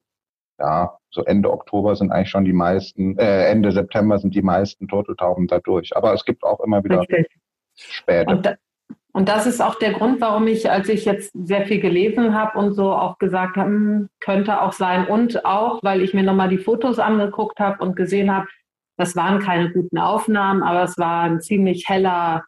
ja, 0.59 0.99
so 1.11 1.25
Ende 1.25 1.51
Oktober 1.51 1.97
sind 1.97 2.11
eigentlich 2.11 2.31
schon 2.31 2.45
die 2.45 2.53
meisten, 2.53 3.17
äh, 3.19 3.47
Ende 3.47 3.73
September 3.73 4.19
sind 4.19 4.35
die 4.35 4.43
meisten 4.43 4.89
Turteltauben 4.89 5.47
da 5.47 5.61
durch. 5.61 5.97
Aber 5.97 6.13
es 6.13 6.25
gibt 6.25 6.43
auch 6.43 6.61
immer 6.61 6.83
wieder 6.85 7.01
Richtig. 7.01 7.29
späte. 7.75 8.35
Und, 8.35 8.47
da, 8.47 8.55
und, 9.13 9.29
das 9.29 9.47
ist 9.47 9.61
auch 9.61 9.75
der 9.77 9.93
Grund, 9.93 10.21
warum 10.21 10.47
ich, 10.47 10.71
als 10.71 10.89
ich 10.89 11.05
jetzt 11.05 11.31
sehr 11.35 11.67
viel 11.67 11.81
gelesen 11.81 12.35
habe 12.35 12.59
und 12.59 12.73
so 12.73 12.93
auch 12.93 13.19
gesagt 13.19 13.57
habe, 13.57 13.69
hm, 13.69 14.09
könnte 14.21 14.63
auch 14.63 14.73
sein. 14.73 15.07
Und 15.07 15.45
auch, 15.45 15.81
weil 15.83 16.01
ich 16.01 16.15
mir 16.15 16.23
nochmal 16.23 16.49
die 16.49 16.59
Fotos 16.59 16.99
angeguckt 16.99 17.61
habe 17.61 17.83
und 17.83 17.95
gesehen 17.97 18.35
habe, 18.35 18.47
das 18.97 19.17
waren 19.17 19.41
keine 19.41 19.71
guten 19.73 19.99
Aufnahmen, 19.99 20.63
aber 20.63 20.83
es 20.85 20.97
war 20.99 21.23
ein 21.23 21.41
ziemlich 21.41 21.89
heller 21.89 22.45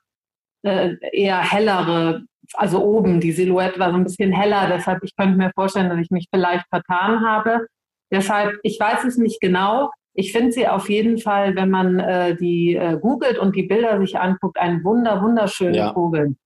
äh, 0.65 0.97
eher 1.13 1.41
hellere, 1.41 2.25
also 2.55 2.83
oben, 2.83 3.21
die 3.21 3.33
Silhouette 3.33 3.79
war 3.79 3.91
so 3.91 3.97
ein 3.97 4.05
bisschen 4.05 4.33
heller, 4.33 4.69
deshalb 4.69 5.03
ich 5.03 5.15
könnte 5.17 5.37
mir 5.37 5.51
vorstellen, 5.55 5.91
dass 5.91 5.99
ich 5.99 6.11
mich 6.11 6.27
vielleicht 6.33 6.67
vertan 6.69 7.21
habe. 7.27 7.67
Deshalb, 8.13 8.59
ich 8.63 8.79
weiß 8.79 9.05
es 9.05 9.17
nicht 9.17 9.41
genau. 9.41 9.91
Ich 10.15 10.33
finde 10.33 10.53
sie 10.53 10.69
auf 10.69 10.89
jeden 10.89 11.19
Fall, 11.19 11.57
wenn 11.57 11.71
man 11.71 11.99
äh, 11.99 12.37
die 12.37 12.77
äh, 12.77 12.99
googelt 12.99 13.39
und 13.39 13.57
die 13.57 13.65
Bilder 13.65 13.99
sich 13.99 14.19
anguckt, 14.19 14.59
ein 14.59 14.85
wunder, 14.85 15.23
wunderschöner 15.23 15.77
ja. 15.77 15.93
Vogel. 15.93 16.37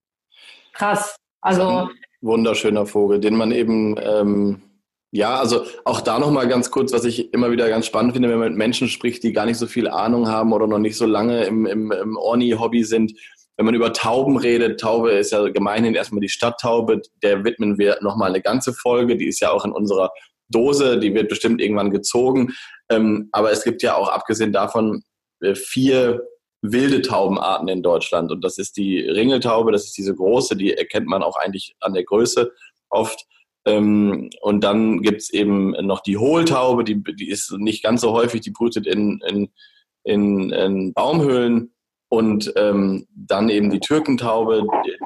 Krass. 0.79 1.17
Also 1.41 1.89
wunderschöner 2.21 2.87
Vogel, 2.87 3.21
den 3.21 3.37
man 3.37 3.53
eben 3.53 3.97
ähm, 4.01 4.63
ja, 5.11 5.37
also 5.37 5.65
auch 5.85 6.03
da 6.03 6.19
nochmal 6.19 6.49
ganz 6.49 6.71
kurz, 6.71 6.93
was 6.93 7.05
ich 7.05 7.33
immer 7.33 7.51
wieder 7.51 7.69
ganz 7.69 7.87
spannend 7.87 8.13
finde, 8.13 8.29
wenn 8.29 8.39
man 8.39 8.51
mit 8.51 8.59
Menschen 8.59 8.89
spricht, 8.89 9.23
die 9.23 9.33
gar 9.33 9.47
nicht 9.47 9.57
so 9.57 9.67
viel 9.67 9.89
Ahnung 9.89 10.29
haben 10.29 10.53
oder 10.53 10.67
noch 10.67 10.79
nicht 10.79 10.97
so 10.97 11.07
lange 11.07 11.45
im, 11.45 11.65
im, 11.65 11.91
im 11.91 12.17
Orni-Hobby 12.17 12.85
sind, 12.85 13.13
wenn 13.57 13.67
man 13.67 13.75
über 13.75 13.93
Tauben 13.93 14.37
redet, 14.37 14.79
Taube 14.79 15.11
ist 15.11 15.33
ja 15.33 15.49
gemeinhin 15.49 15.95
erstmal 15.95 16.21
die 16.21 16.29
Stadttaube, 16.29 17.01
der 17.23 17.43
widmen 17.45 17.79
wir 17.79 17.99
nochmal 18.03 18.31
eine 18.31 18.43
ganze 18.43 18.73
Folge, 18.73 19.17
die 19.17 19.27
ist 19.27 19.41
ja 19.41 19.51
auch 19.51 19.65
in 19.65 19.73
unserer 19.73 20.11
Dose, 20.49 20.99
die 20.99 21.15
wird 21.15 21.29
bestimmt 21.29 21.61
irgendwann 21.61 21.91
gezogen. 21.91 22.53
Ähm, 22.89 23.29
aber 23.33 23.51
es 23.51 23.65
gibt 23.65 23.83
ja 23.83 23.97
auch 23.97 24.11
abgesehen 24.11 24.53
davon 24.53 25.03
äh, 25.41 25.55
vier 25.55 26.23
wilde 26.63 27.03
Taubenarten 27.03 27.69
in 27.69 27.83
Deutschland. 27.83 28.33
Und 28.33 28.43
das 28.43 28.59
ist 28.59 28.77
die 28.77 29.01
Ringeltaube, 29.01 29.73
das 29.73 29.85
ist 29.85 29.99
diese 29.99 30.15
große, 30.15 30.57
die 30.57 30.75
erkennt 30.75 31.07
man 31.07 31.23
auch 31.23 31.37
eigentlich 31.37 31.77
an 31.81 31.95
der 31.95 32.05
Größe 32.05 32.53
oft. 32.89 33.27
Ähm, 33.65 34.31
und 34.41 34.65
dann 34.65 35.03
gibt's 35.03 35.31
eben 35.31 35.71
noch 35.87 36.01
die 36.01 36.17
Hohltaube, 36.17 36.85
die, 36.85 37.03
die 37.03 37.29
ist 37.29 37.53
nicht 37.59 37.83
ganz 37.83 38.01
so 38.01 38.13
häufig, 38.13 38.41
die 38.41 38.51
brütet 38.51 38.87
in, 38.87 39.21
in, 39.27 39.49
in, 40.05 40.51
in 40.51 40.93
Baumhöhlen. 40.93 41.73
Und 42.11 42.55
ähm, 42.57 43.07
dann 43.15 43.51
eben 43.51 43.69
die 43.69 43.81
Türkentaube, 43.81 44.67
die 44.87 44.97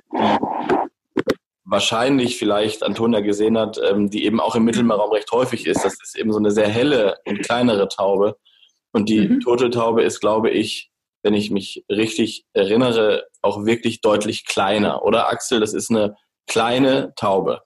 wahrscheinlich 1.65 2.39
vielleicht 2.39 2.85
Antonia 2.85 3.21
gesehen 3.21 3.59
hat, 3.59 3.81
ähm, 3.83 4.09
die 4.09 4.25
eben 4.25 4.39
auch 4.39 4.55
im 4.55 4.65
Mittelmeerraum 4.65 5.11
recht 5.11 5.33
häufig 5.33 5.67
ist. 5.67 5.85
Das 5.85 5.95
ist 6.01 6.17
eben 6.17 6.33
so 6.33 6.39
eine 6.39 6.53
sehr 6.53 6.69
helle 6.69 7.17
und 7.27 7.41
kleinere 7.41 7.89
Taube. 7.89 8.37
Und 8.93 9.09
die 9.09 9.29
mhm. 9.29 9.41
Turteltaube 9.41 10.03
ist, 10.03 10.21
glaube 10.21 10.51
ich, 10.51 10.92
wenn 11.23 11.35
ich 11.35 11.51
mich 11.51 11.85
richtig 11.89 12.45
erinnere, 12.53 13.25
auch 13.41 13.65
wirklich 13.65 14.01
deutlich 14.01 14.45
kleiner. 14.45 15.03
Oder 15.05 15.29
Axel, 15.29 15.61
das 15.61 15.73
ist 15.73 15.91
eine 15.91 16.17
kleine 16.47 17.13
Taube. 17.17 17.61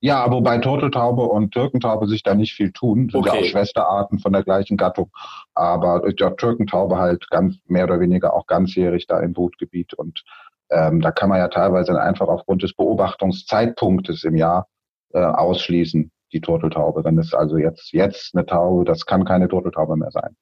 Ja, 0.00 0.30
wobei 0.30 0.58
Turteltaube 0.58 1.22
und 1.22 1.52
Türkentaube 1.52 2.06
sich 2.06 2.22
da 2.22 2.34
nicht 2.34 2.52
viel 2.52 2.72
tun, 2.72 3.08
sind 3.10 3.20
okay. 3.20 3.28
ja 3.28 3.40
auch 3.40 3.44
Schwesterarten 3.44 4.18
von 4.18 4.32
der 4.32 4.44
gleichen 4.44 4.76
Gattung. 4.76 5.10
Aber 5.54 6.00
der 6.12 6.36
Türkentaube 6.36 6.98
halt 6.98 7.28
ganz 7.30 7.56
mehr 7.66 7.84
oder 7.84 8.00
weniger 8.00 8.34
auch 8.34 8.46
ganzjährig 8.46 9.06
da 9.06 9.20
im 9.20 9.32
Brutgebiet. 9.32 9.94
Und 9.94 10.22
ähm, 10.70 11.00
da 11.00 11.10
kann 11.10 11.28
man 11.28 11.38
ja 11.38 11.48
teilweise 11.48 12.00
einfach 12.00 12.28
aufgrund 12.28 12.62
des 12.62 12.74
Beobachtungszeitpunktes 12.74 14.24
im 14.24 14.36
Jahr 14.36 14.68
äh, 15.12 15.18
ausschließen, 15.18 16.10
die 16.32 16.40
Turteltaube. 16.40 17.04
Wenn 17.04 17.18
es 17.18 17.34
also 17.34 17.56
jetzt, 17.56 17.92
jetzt 17.92 18.34
eine 18.34 18.46
Taube, 18.46 18.84
das 18.84 19.06
kann 19.06 19.24
keine 19.24 19.48
Turteltaube 19.48 19.96
mehr 19.96 20.10
sein. 20.12 20.36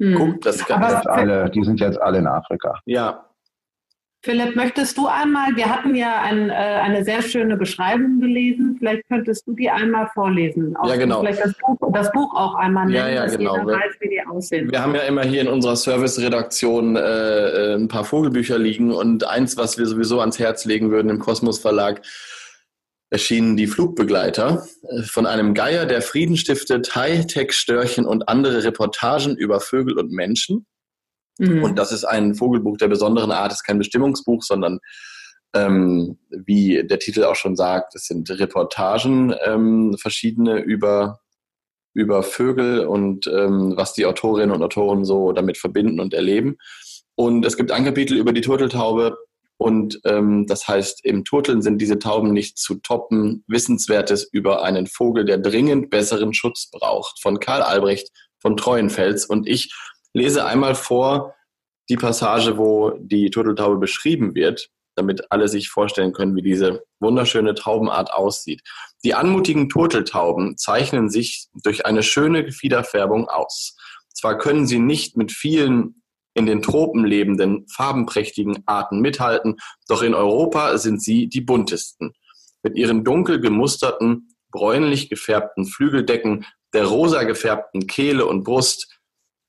Hm. 0.00 0.14
Guck, 0.14 0.40
das 0.42 0.64
kann 0.64 0.82
Aber 0.82 1.10
alle, 1.10 1.50
die 1.50 1.62
sind 1.62 1.80
jetzt 1.80 2.00
alle 2.00 2.18
in 2.18 2.26
Afrika. 2.26 2.80
Ja, 2.84 3.24
Philipp, 4.24 4.56
möchtest 4.56 4.96
du 4.96 5.06
einmal, 5.06 5.54
wir 5.54 5.68
hatten 5.68 5.94
ja 5.94 6.22
ein, 6.22 6.48
äh, 6.48 6.54
eine 6.54 7.04
sehr 7.04 7.20
schöne 7.20 7.58
Beschreibung 7.58 8.20
gelesen, 8.20 8.74
vielleicht 8.78 9.06
könntest 9.06 9.46
du 9.46 9.52
die 9.52 9.68
einmal 9.68 10.08
vorlesen. 10.14 10.74
Auch 10.76 10.88
ja, 10.88 10.96
genau. 10.96 11.20
Vielleicht 11.20 11.44
das 11.44 11.52
Buch, 11.58 11.76
das 11.92 12.10
Buch 12.10 12.34
auch 12.34 12.54
einmal 12.54 12.86
nennen, 12.86 12.96
ja, 12.96 13.08
ja, 13.08 13.22
dass 13.24 13.36
genau. 13.36 13.54
jeder 13.54 13.66
weiß, 13.66 13.96
wie 14.00 14.08
die 14.08 14.26
aussehen. 14.26 14.72
Wir 14.72 14.80
haben 14.80 14.94
ja 14.94 15.02
immer 15.02 15.24
hier 15.24 15.42
in 15.42 15.48
unserer 15.48 15.76
Service-Redaktion 15.76 16.96
äh, 16.96 17.00
äh, 17.00 17.74
ein 17.74 17.88
paar 17.88 18.04
Vogelbücher 18.04 18.58
liegen 18.58 18.92
und 18.92 19.28
eins, 19.28 19.58
was 19.58 19.76
wir 19.76 19.84
sowieso 19.84 20.20
ans 20.20 20.38
Herz 20.38 20.64
legen 20.64 20.90
würden 20.90 21.10
im 21.10 21.18
Kosmos 21.18 21.58
Verlag, 21.58 22.00
erschienen 23.10 23.56
die 23.56 23.66
Flugbegleiter 23.66 24.66
äh, 24.88 25.02
von 25.02 25.26
einem 25.26 25.54
Geier, 25.54 25.86
der 25.86 26.02
Frieden 26.02 26.36
stiftet, 26.36 26.94
Hightech-Störchen 26.94 28.06
und 28.06 28.28
andere 28.28 28.64
Reportagen 28.64 29.36
über 29.36 29.60
Vögel 29.60 29.98
und 29.98 30.10
Menschen. 30.12 30.66
Mhm. 31.38 31.62
Und 31.62 31.78
das 31.78 31.92
ist 31.92 32.04
ein 32.04 32.34
Vogelbuch 32.34 32.76
der 32.76 32.88
besonderen 32.88 33.32
Art, 33.32 33.52
es 33.52 33.58
ist 33.58 33.64
kein 33.64 33.78
Bestimmungsbuch, 33.78 34.42
sondern 34.42 34.80
ähm, 35.54 36.18
wie 36.30 36.84
der 36.84 36.98
Titel 36.98 37.24
auch 37.24 37.36
schon 37.36 37.56
sagt, 37.56 37.94
es 37.94 38.06
sind 38.06 38.28
Reportagen, 38.30 39.34
ähm, 39.44 39.96
verschiedene 39.98 40.58
über 40.58 41.20
über 41.94 42.24
Vögel 42.24 42.86
und 42.86 43.28
ähm, 43.28 43.74
was 43.76 43.94
die 43.94 44.04
Autorinnen 44.04 44.50
und 44.50 44.62
Autoren 44.62 45.04
so 45.04 45.30
damit 45.30 45.56
verbinden 45.56 46.00
und 46.00 46.12
erleben. 46.12 46.56
Und 47.14 47.46
es 47.46 47.56
gibt 47.56 47.70
ein 47.70 47.84
Kapitel 47.84 48.16
über 48.16 48.32
die 48.32 48.40
Turteltaube 48.40 49.16
und 49.56 50.00
ähm, 50.04 50.46
das 50.46 50.66
heißt, 50.66 51.04
im 51.04 51.24
Turteln 51.24 51.62
sind 51.62 51.78
diese 51.78 51.98
Tauben 51.98 52.32
nicht 52.32 52.58
zu 52.58 52.76
toppen. 52.76 53.44
Wissenswertes 53.46 54.28
über 54.32 54.62
einen 54.64 54.86
Vogel, 54.86 55.24
der 55.24 55.38
dringend 55.38 55.90
besseren 55.90 56.34
Schutz 56.34 56.70
braucht, 56.70 57.20
von 57.22 57.38
Karl 57.38 57.62
Albrecht 57.62 58.10
von 58.40 58.56
Treuenfels. 58.56 59.26
Und 59.26 59.48
ich 59.48 59.72
lese 60.12 60.44
einmal 60.44 60.74
vor 60.74 61.34
die 61.88 61.96
Passage, 61.96 62.58
wo 62.58 62.90
die 62.98 63.30
Turteltaube 63.30 63.78
beschrieben 63.78 64.34
wird, 64.34 64.70
damit 64.96 65.30
alle 65.30 65.48
sich 65.48 65.68
vorstellen 65.68 66.12
können, 66.12 66.34
wie 66.34 66.42
diese 66.42 66.82
wunderschöne 67.00 67.54
Taubenart 67.54 68.12
aussieht. 68.12 68.62
Die 69.04 69.14
anmutigen 69.14 69.68
Turteltauben 69.68 70.56
zeichnen 70.56 71.10
sich 71.10 71.46
durch 71.62 71.86
eine 71.86 72.02
schöne 72.02 72.44
Gefiederfärbung 72.44 73.28
aus. 73.28 73.76
Zwar 74.12 74.38
können 74.38 74.66
sie 74.66 74.78
nicht 74.78 75.16
mit 75.16 75.32
vielen 75.32 76.02
in 76.34 76.46
den 76.46 76.62
Tropen 76.62 77.04
lebenden, 77.04 77.66
farbenprächtigen 77.68 78.62
Arten 78.66 79.00
mithalten, 79.00 79.56
doch 79.88 80.02
in 80.02 80.14
Europa 80.14 80.76
sind 80.78 81.02
sie 81.02 81.28
die 81.28 81.40
buntesten. 81.40 82.12
Mit 82.62 82.76
ihren 82.76 83.04
dunkel 83.04 83.40
gemusterten, 83.40 84.28
bräunlich 84.50 85.08
gefärbten 85.08 85.64
Flügeldecken, 85.66 86.44
der 86.72 86.86
rosa 86.86 87.22
gefärbten 87.22 87.86
Kehle 87.86 88.26
und 88.26 88.44
Brust, 88.44 89.00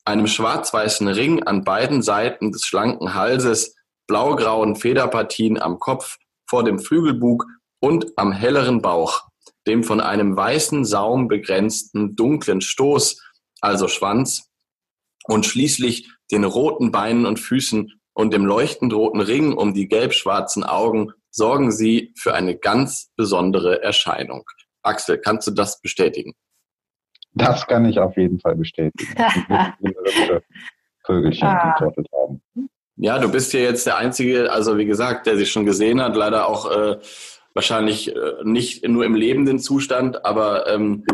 einem 0.05 0.27
schwarz-weißen 0.27 1.07
Ring 1.07 1.43
an 1.43 1.63
beiden 1.63 2.03
Seiten 2.03 2.51
des 2.51 2.65
schlanken 2.65 3.15
Halses, 3.15 3.75
blaugrauen 4.07 4.75
Federpartien 4.75 5.59
am 5.59 5.79
Kopf, 5.79 6.17
vor 6.47 6.63
dem 6.63 6.77
Flügelbug 6.77 7.45
und 7.79 8.13
am 8.17 8.31
helleren 8.31 8.81
Bauch, 8.81 9.23
dem 9.65 9.83
von 9.83 9.99
einem 9.99 10.37
weißen 10.37 10.85
Saum 10.85 11.27
begrenzten 11.27 12.15
dunklen 12.15 12.61
Stoß, 12.61 13.21
also 13.61 13.87
Schwanz, 13.87 14.49
und 15.27 15.47
schließlich 15.47 16.07
den 16.31 16.43
roten 16.43 16.91
Beinen 16.91 17.25
und 17.25 17.39
Füßen 17.39 17.91
und 18.13 18.33
dem 18.33 18.45
leuchtend 18.45 18.93
roten 18.93 19.21
Ring 19.21 19.53
um 19.53 19.73
die 19.73 19.87
gelb-schwarzen 19.87 20.63
Augen 20.63 21.11
sorgen 21.29 21.71
sie 21.71 22.13
für 22.17 22.33
eine 22.33 22.55
ganz 22.57 23.11
besondere 23.17 23.83
Erscheinung. 23.83 24.43
Axel, 24.83 25.17
kannst 25.17 25.47
du 25.47 25.51
das 25.51 25.81
bestätigen? 25.81 26.33
Das 27.33 27.67
kann 27.67 27.83
ich 27.85 27.99
auf 27.99 28.15
jeden 28.15 28.39
Fall 28.39 28.55
bestätigen. 28.55 29.13
Vögelchen, 31.05 31.47
ah. 31.47 31.75
haben. 31.79 32.41
Ja, 32.95 33.19
du 33.19 33.29
bist 33.29 33.51
ja 33.53 33.59
jetzt 33.59 33.85
der 33.85 33.97
Einzige, 33.97 34.51
also 34.51 34.77
wie 34.77 34.85
gesagt, 34.85 35.27
der 35.27 35.35
sich 35.35 35.51
schon 35.51 35.65
gesehen 35.65 36.01
hat, 36.01 36.15
leider 36.15 36.47
auch 36.47 36.71
äh, 36.71 36.97
wahrscheinlich 37.53 38.15
äh, 38.15 38.33
nicht 38.43 38.87
nur 38.87 39.03
im 39.03 39.15
lebenden 39.15 39.59
Zustand, 39.59 40.25
aber 40.25 40.67
ähm, 40.67 41.05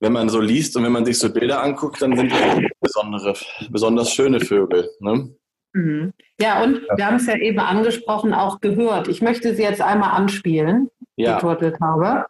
wenn 0.00 0.12
man 0.12 0.28
so 0.28 0.40
liest 0.40 0.76
und 0.76 0.84
wenn 0.84 0.92
man 0.92 1.04
sich 1.04 1.18
so 1.18 1.32
Bilder 1.32 1.62
anguckt, 1.62 2.00
dann 2.00 2.16
sind 2.16 2.32
das 2.32 2.60
besondere, 2.80 3.34
besonders 3.70 4.12
schöne 4.12 4.40
Vögel. 4.40 4.88
Ne? 5.00 5.34
Mhm. 5.72 6.12
Ja, 6.40 6.62
und 6.62 6.82
wir 6.96 7.06
haben 7.06 7.16
es 7.16 7.26
ja 7.26 7.36
eben 7.36 7.58
angesprochen, 7.58 8.32
auch 8.32 8.60
gehört. 8.60 9.08
Ich 9.08 9.22
möchte 9.22 9.54
sie 9.54 9.62
jetzt 9.62 9.82
einmal 9.82 10.10
anspielen, 10.10 10.88
ja. 11.16 11.34
die 11.34 11.40
Turteltaube. 11.40 12.26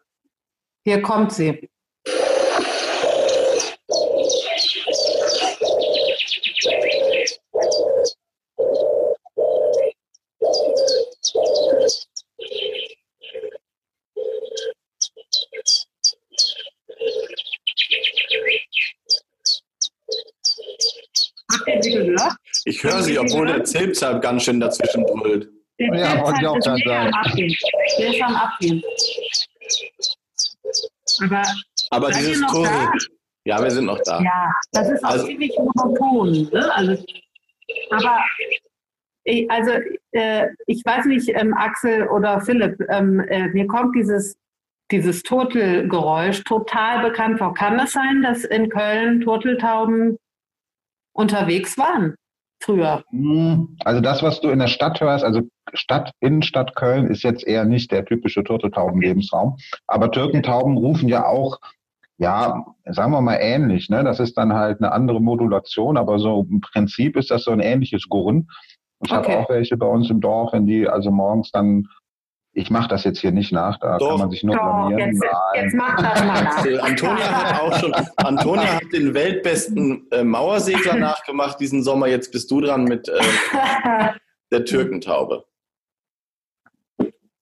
Hier 0.84 1.02
kommt 1.02 1.32
sie. 1.32 1.68
Ich 22.64 22.82
höre 22.82 23.02
sie, 23.02 23.18
obwohl 23.18 23.46
der 23.46 23.64
Zilpzalp 23.64 24.22
ganz 24.22 24.42
schön 24.42 24.60
dazwischen 24.60 25.04
brüllt. 25.04 25.48
Der 25.78 25.94
ja, 25.94 26.22
wollte 26.22 26.40
ich 26.40 26.46
auch 26.46 26.58
gerade 26.58 26.82
sagen. 26.84 27.12
Der 27.98 28.08
ist 28.08 28.22
am 28.22 28.34
Abgehen. 28.34 28.82
Aber, 31.20 31.42
Aber 31.90 32.10
dieses 32.10 32.40
Tor. 32.46 32.92
Ja, 33.44 33.62
wir 33.62 33.70
sind 33.70 33.86
noch 33.86 34.00
da. 34.02 34.20
Ja, 34.20 34.52
das 34.72 34.90
ist 34.90 35.04
auch 35.04 35.10
also, 35.10 35.26
ziemlich 35.26 35.56
monoton. 35.56 36.50
Ne? 36.52 36.74
Also, 36.74 37.02
aber 37.90 38.20
ich, 39.24 39.50
also 39.50 39.72
äh, 40.12 40.48
ich 40.66 40.84
weiß 40.84 41.06
nicht, 41.06 41.28
ähm, 41.30 41.54
Axel 41.54 42.08
oder 42.08 42.40
Philipp, 42.40 42.78
ähm, 42.90 43.20
äh, 43.20 43.48
mir 43.48 43.66
kommt 43.66 43.96
dieses, 43.96 44.36
dieses 44.90 45.22
Turtelgeräusch 45.22 46.44
total 46.44 47.08
bekannt 47.08 47.38
vor. 47.38 47.54
Kann 47.54 47.78
das 47.78 47.92
sein, 47.92 48.22
dass 48.22 48.44
in 48.44 48.68
Köln 48.68 49.20
Turteltauben 49.22 50.18
unterwegs 51.18 51.76
waren? 51.76 52.14
früher? 52.60 53.02
Hm, 53.10 53.76
also 53.84 54.00
das, 54.00 54.22
was 54.22 54.40
du 54.40 54.50
in 54.50 54.58
der 54.58 54.68
Stadt 54.68 55.00
hörst, 55.00 55.24
also 55.24 55.42
Stadt, 55.74 56.12
Innenstadt 56.20 56.74
Köln 56.74 57.06
ist 57.08 57.22
jetzt 57.22 57.46
eher 57.46 57.64
nicht 57.64 57.92
der 57.92 58.04
typische 58.04 58.44
Turteltauben-Lebensraum. 58.44 59.56
Aber 59.86 60.10
Türkentauben 60.10 60.76
rufen 60.76 61.08
ja 61.08 61.26
auch, 61.26 61.58
ja, 62.18 62.64
sagen 62.86 63.12
wir 63.12 63.20
mal 63.20 63.38
ähnlich. 63.40 63.88
Ne? 63.88 64.02
Das 64.02 64.18
ist 64.20 64.36
dann 64.36 64.54
halt 64.54 64.80
eine 64.80 64.92
andere 64.92 65.20
Modulation, 65.20 65.96
aber 65.96 66.18
so 66.18 66.46
im 66.50 66.60
Prinzip 66.60 67.16
ist 67.16 67.30
das 67.30 67.44
so 67.44 67.50
ein 67.50 67.60
ähnliches 67.60 68.08
Gurren. 68.08 68.48
Ich 69.04 69.12
okay. 69.12 69.32
habe 69.32 69.38
auch 69.38 69.50
welche 69.50 69.76
bei 69.76 69.86
uns 69.86 70.10
im 70.10 70.20
Dorf, 70.20 70.52
wenn 70.52 70.66
die 70.66 70.88
also 70.88 71.10
morgens 71.10 71.52
dann 71.52 71.86
ich 72.52 72.70
mache 72.70 72.88
das 72.88 73.04
jetzt 73.04 73.20
hier 73.20 73.30
nicht 73.30 73.52
nach, 73.52 73.78
da 73.78 73.98
Doch. 73.98 74.10
kann 74.10 74.18
man 74.20 74.30
sich 74.30 74.42
nur 74.42 74.56
Doch, 74.56 74.62
blamieren. 74.62 75.12
Jetzt, 75.12 75.24
jetzt 75.54 75.74
mach 75.74 75.96
das 75.96 76.24
mal 76.24 76.42
nach. 76.42 76.82
Antonia 76.82 77.30
hat 77.30 77.60
auch 77.60 77.78
schon, 77.78 77.94
Antonia 78.16 78.74
hat 78.74 78.92
den 78.92 79.14
weltbesten 79.14 80.06
äh, 80.10 80.24
Mauersegler 80.24 80.94
nachgemacht 80.96 81.60
diesen 81.60 81.82
Sommer. 81.82 82.08
Jetzt 82.08 82.32
bist 82.32 82.50
du 82.50 82.60
dran 82.60 82.84
mit 82.84 83.08
äh, 83.08 83.20
der 84.50 84.64
Türkentaube. 84.64 85.44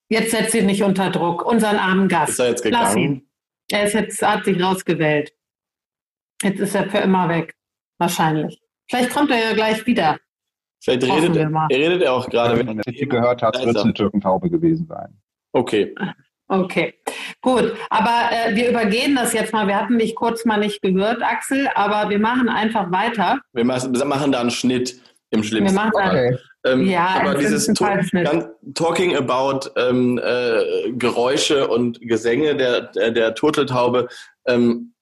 Jetzt 0.08 0.30
setzt 0.30 0.52
sie 0.52 0.62
nicht 0.62 0.82
unter 0.82 1.10
Druck. 1.10 1.44
Unseren 1.44 1.76
armen 1.76 2.08
Gast. 2.08 2.32
Ist 2.32 2.38
er 2.38 2.48
jetzt 2.48 2.62
gegangen? 2.62 3.28
Er 3.70 3.84
ist 3.84 3.94
jetzt, 3.94 4.22
hat 4.22 4.44
sich 4.44 4.62
rausgewählt. 4.62 5.32
Jetzt 6.42 6.60
ist 6.60 6.74
er 6.74 6.88
für 6.88 6.98
immer 6.98 7.28
weg. 7.28 7.56
Wahrscheinlich. 7.98 8.60
Vielleicht 8.88 9.10
kommt 9.10 9.30
er 9.30 9.38
ja 9.38 9.52
gleich 9.54 9.84
wieder. 9.86 10.18
Vielleicht 10.82 11.04
redet 11.04 11.36
er, 11.36 11.50
er 11.50 11.78
redet 11.78 12.02
er 12.02 12.12
auch 12.12 12.28
gerade. 12.28 12.58
Wenn 12.58 12.78
er 12.78 12.84
Titel 12.84 13.06
gehört 13.06 13.42
hat, 13.42 13.58
wird 13.64 13.76
es 13.76 13.82
eine 13.82 13.94
Türkentaube 13.94 14.50
gewesen 14.50 14.86
sein. 14.86 15.18
Okay. 15.52 15.94
Okay, 16.48 16.94
gut. 17.42 17.74
Aber 17.90 18.30
äh, 18.30 18.54
wir 18.54 18.70
übergehen 18.70 19.16
das 19.16 19.32
jetzt 19.32 19.52
mal. 19.52 19.66
Wir 19.66 19.76
hatten 19.76 19.98
dich 19.98 20.14
kurz 20.14 20.44
mal 20.44 20.58
nicht 20.58 20.80
gehört, 20.80 21.20
Axel, 21.20 21.68
aber 21.74 22.08
wir 22.08 22.20
machen 22.20 22.48
einfach 22.48 22.92
weiter. 22.92 23.40
Wir 23.52 23.64
machen 23.64 24.32
da 24.32 24.40
einen 24.40 24.52
Schnitt 24.52 25.00
im 25.30 25.42
schlimmsten 25.42 25.76
Fall. 25.76 25.90
Okay. 25.92 26.38
Ähm, 26.66 26.86
ja, 26.86 27.20
aber 27.20 27.34
dieses 27.34 27.66
to 27.66 27.84
Talking 28.74 29.16
about 29.16 29.70
ähm, 29.76 30.20
äh, 30.22 30.92
Geräusche 30.92 31.68
und 31.68 32.00
Gesänge 32.00 32.56
der, 32.56 32.82
der, 32.92 33.10
der 33.12 33.34
Turteltaube, 33.34 34.08
ähm, 34.46 34.92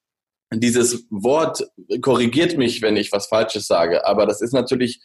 dieses 0.52 1.06
Wort 1.10 1.66
korrigiert 2.02 2.56
mich, 2.56 2.82
wenn 2.82 2.96
ich 2.96 3.12
was 3.12 3.26
Falsches 3.26 3.66
sage, 3.66 4.06
aber 4.06 4.26
das 4.26 4.40
ist 4.40 4.52
natürlich 4.52 5.00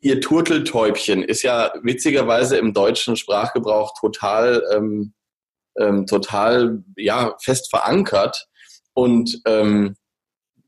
ihr 0.00 0.20
Turteltäubchen 0.20 1.22
ist 1.22 1.42
ja 1.42 1.72
witzigerweise 1.82 2.56
im 2.56 2.72
deutschen 2.72 3.16
Sprachgebrauch 3.16 3.92
total, 4.00 4.62
ähm, 4.72 5.12
ähm, 5.78 6.06
total 6.06 6.82
ja, 6.96 7.36
fest 7.42 7.68
verankert. 7.70 8.46
Und 8.94 9.40
ähm, 9.46 9.96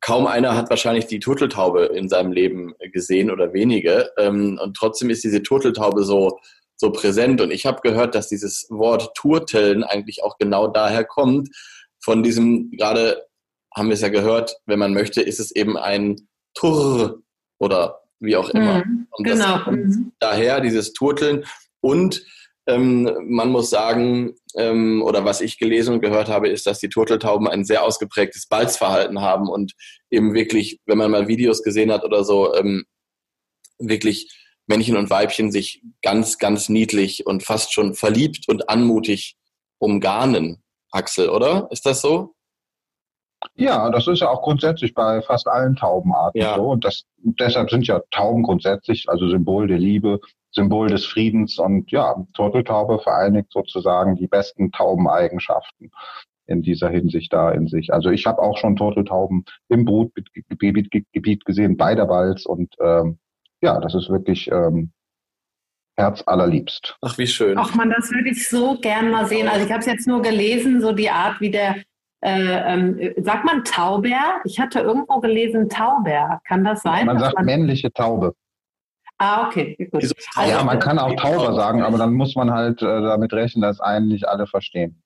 kaum 0.00 0.26
einer 0.26 0.56
hat 0.56 0.68
wahrscheinlich 0.68 1.06
die 1.06 1.20
Turteltaube 1.20 1.86
in 1.86 2.08
seinem 2.08 2.32
Leben 2.32 2.74
gesehen 2.92 3.30
oder 3.30 3.52
wenige. 3.52 4.10
Ähm, 4.18 4.58
und 4.62 4.76
trotzdem 4.76 5.08
ist 5.10 5.24
diese 5.24 5.42
Turteltaube 5.42 6.04
so, 6.04 6.38
so 6.76 6.92
präsent. 6.92 7.40
Und 7.40 7.50
ich 7.50 7.64
habe 7.64 7.80
gehört, 7.82 8.14
dass 8.14 8.28
dieses 8.28 8.66
Wort 8.68 9.14
Turteln 9.14 9.82
eigentlich 9.82 10.22
auch 10.22 10.36
genau 10.38 10.68
daher 10.68 11.04
kommt. 11.04 11.48
Von 12.00 12.22
diesem, 12.22 12.70
gerade 12.72 13.24
haben 13.74 13.88
wir 13.88 13.94
es 13.94 14.02
ja 14.02 14.08
gehört, 14.08 14.56
wenn 14.66 14.78
man 14.78 14.92
möchte, 14.92 15.22
ist 15.22 15.40
es 15.40 15.54
eben 15.54 15.76
ein 15.76 16.28
Turr 16.54 17.22
oder 17.58 18.05
wie 18.20 18.36
auch 18.36 18.50
immer. 18.50 18.84
Mhm, 18.84 19.06
und 19.10 19.24
genau. 19.24 19.70
Mhm. 19.70 20.12
daher 20.18 20.60
dieses 20.60 20.92
Turteln. 20.92 21.44
Und 21.80 22.24
ähm, 22.66 23.10
man 23.28 23.50
muss 23.50 23.70
sagen, 23.70 24.34
ähm, 24.56 25.02
oder 25.02 25.24
was 25.24 25.40
ich 25.40 25.58
gelesen 25.58 25.94
und 25.94 26.00
gehört 26.00 26.28
habe, 26.28 26.48
ist, 26.48 26.66
dass 26.66 26.80
die 26.80 26.88
Turteltauben 26.88 27.46
ein 27.46 27.64
sehr 27.64 27.84
ausgeprägtes 27.84 28.48
Balzverhalten 28.48 29.20
haben 29.20 29.48
und 29.48 29.72
eben 30.10 30.34
wirklich, 30.34 30.80
wenn 30.86 30.98
man 30.98 31.10
mal 31.10 31.28
Videos 31.28 31.62
gesehen 31.62 31.92
hat 31.92 32.04
oder 32.04 32.24
so, 32.24 32.54
ähm, 32.54 32.84
wirklich 33.78 34.32
Männchen 34.66 34.96
und 34.96 35.10
Weibchen 35.10 35.52
sich 35.52 35.82
ganz, 36.02 36.38
ganz 36.38 36.68
niedlich 36.68 37.24
und 37.26 37.44
fast 37.44 37.72
schon 37.72 37.94
verliebt 37.94 38.48
und 38.48 38.68
anmutig 38.68 39.36
umgarnen. 39.78 40.62
Axel, 40.90 41.28
oder? 41.28 41.68
Ist 41.70 41.86
das 41.86 42.00
so? 42.00 42.35
Ja, 43.54 43.90
das 43.90 44.06
ist 44.06 44.20
ja 44.20 44.30
auch 44.30 44.42
grundsätzlich 44.42 44.94
bei 44.94 45.22
fast 45.22 45.46
allen 45.48 45.76
Taubenarten 45.76 46.40
ja. 46.40 46.56
so. 46.56 46.70
Und 46.70 46.84
das, 46.84 47.04
deshalb 47.18 47.70
sind 47.70 47.86
ja 47.86 48.00
Tauben 48.10 48.42
grundsätzlich, 48.42 49.08
also 49.08 49.28
Symbol 49.28 49.66
der 49.66 49.78
Liebe, 49.78 50.20
Symbol 50.50 50.88
des 50.88 51.04
Friedens 51.04 51.58
und 51.58 51.90
ja, 51.90 52.16
Turteltaube 52.34 52.98
vereinigt 52.98 53.52
sozusagen 53.52 54.16
die 54.16 54.26
besten 54.26 54.72
Taubeneigenschaften. 54.72 55.90
in 56.46 56.62
dieser 56.62 56.88
Hinsicht 56.88 57.32
da 57.32 57.50
in 57.50 57.66
sich. 57.66 57.92
Also 57.92 58.10
ich 58.10 58.26
habe 58.26 58.40
auch 58.40 58.56
schon 58.56 58.76
Turteltauben 58.76 59.44
im 59.68 59.84
Brutgebiet 59.84 60.90
Gebiet 61.12 61.44
gesehen, 61.44 61.76
bei 61.76 61.94
der 61.94 62.06
Balz 62.06 62.46
und 62.46 62.72
ähm, 62.80 63.18
ja, 63.60 63.80
das 63.80 63.94
ist 63.94 64.08
wirklich 64.08 64.50
ähm, 64.50 64.92
Herz 65.96 66.22
allerliebst. 66.26 66.96
Ach, 67.00 67.16
wie 67.18 67.26
schön. 67.26 67.58
Ach 67.58 67.74
man, 67.74 67.90
das 67.90 68.10
würde 68.10 68.30
ich 68.30 68.48
so 68.48 68.78
gern 68.80 69.10
mal 69.10 69.26
sehen. 69.26 69.48
Also 69.48 69.64
ich 69.64 69.72
habe 69.72 69.80
es 69.80 69.86
jetzt 69.86 70.06
nur 70.06 70.22
gelesen, 70.22 70.80
so 70.80 70.92
die 70.92 71.10
Art, 71.10 71.40
wie 71.40 71.50
der, 71.50 71.76
äh, 72.20 72.74
ähm, 72.74 73.14
sagt 73.18 73.44
man 73.44 73.64
Tauber? 73.64 74.40
Ich 74.44 74.58
hatte 74.58 74.80
irgendwo 74.80 75.20
gelesen 75.20 75.68
Tauber. 75.68 76.40
Kann 76.46 76.64
das 76.64 76.82
sein? 76.82 77.06
Man 77.06 77.18
sagt 77.18 77.36
man 77.36 77.44
männliche 77.44 77.92
Taube. 77.92 78.34
Ah, 79.18 79.46
okay. 79.46 79.76
Gut. 79.90 80.12
Also, 80.34 80.50
ja, 80.50 80.62
man 80.62 80.78
kann 80.78 80.98
auch 80.98 81.14
Tauber 81.16 81.54
sagen, 81.54 81.82
aber 81.82 81.96
dann 81.98 82.12
muss 82.12 82.36
man 82.36 82.50
halt 82.52 82.82
äh, 82.82 82.86
damit 82.86 83.32
rechnen, 83.32 83.62
dass 83.62 83.80
einen 83.80 84.08
nicht 84.08 84.28
alle 84.28 84.46
verstehen. 84.46 85.02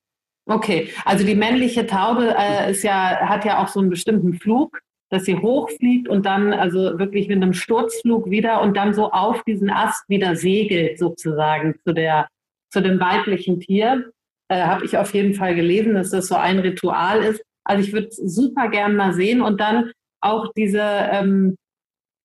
Okay, 0.47 0.89
also 1.05 1.25
die 1.25 1.37
männliche 1.37 1.87
Taube 1.87 2.35
äh, 2.37 2.73
ist 2.73 2.83
ja, 2.83 3.21
hat 3.21 3.45
ja 3.45 3.63
auch 3.63 3.69
so 3.69 3.79
einen 3.79 3.91
bestimmten 3.91 4.35
Flug, 4.35 4.81
dass 5.09 5.25
sie 5.25 5.37
hochfliegt 5.37 6.09
und 6.09 6.27
dann 6.27 6.53
also 6.53 6.99
wirklich 6.99 7.29
mit 7.29 7.37
einem 7.37 7.53
Sturzflug 7.53 8.31
wieder 8.31 8.61
und 8.63 8.77
dann 8.77 8.93
so 8.93 9.13
auf 9.13 9.45
diesen 9.45 9.71
Ast 9.71 10.09
wieder 10.09 10.35
segelt 10.35 10.99
sozusagen 10.99 11.77
zu 11.85 11.93
der 11.93 12.29
zu 12.73 12.81
dem 12.81 13.01
weiblichen 13.01 13.61
Tier. 13.61 14.11
Äh, 14.51 14.63
Habe 14.63 14.85
ich 14.85 14.99
auf 14.99 15.15
jeden 15.15 15.35
Fall 15.35 15.55
gelesen, 15.55 15.95
dass 15.95 16.11
das 16.11 16.27
so 16.27 16.35
ein 16.35 16.59
Ritual 16.59 17.23
ist. 17.23 17.43
Also 17.65 17.83
ich 17.83 17.93
würde 17.93 18.09
super 18.11 18.69
gern 18.69 18.97
mal 18.97 19.13
sehen 19.13 19.41
und 19.41 19.61
dann 19.61 19.93
auch 20.21 20.53
diese 20.57 20.83
ähm, 20.83 21.57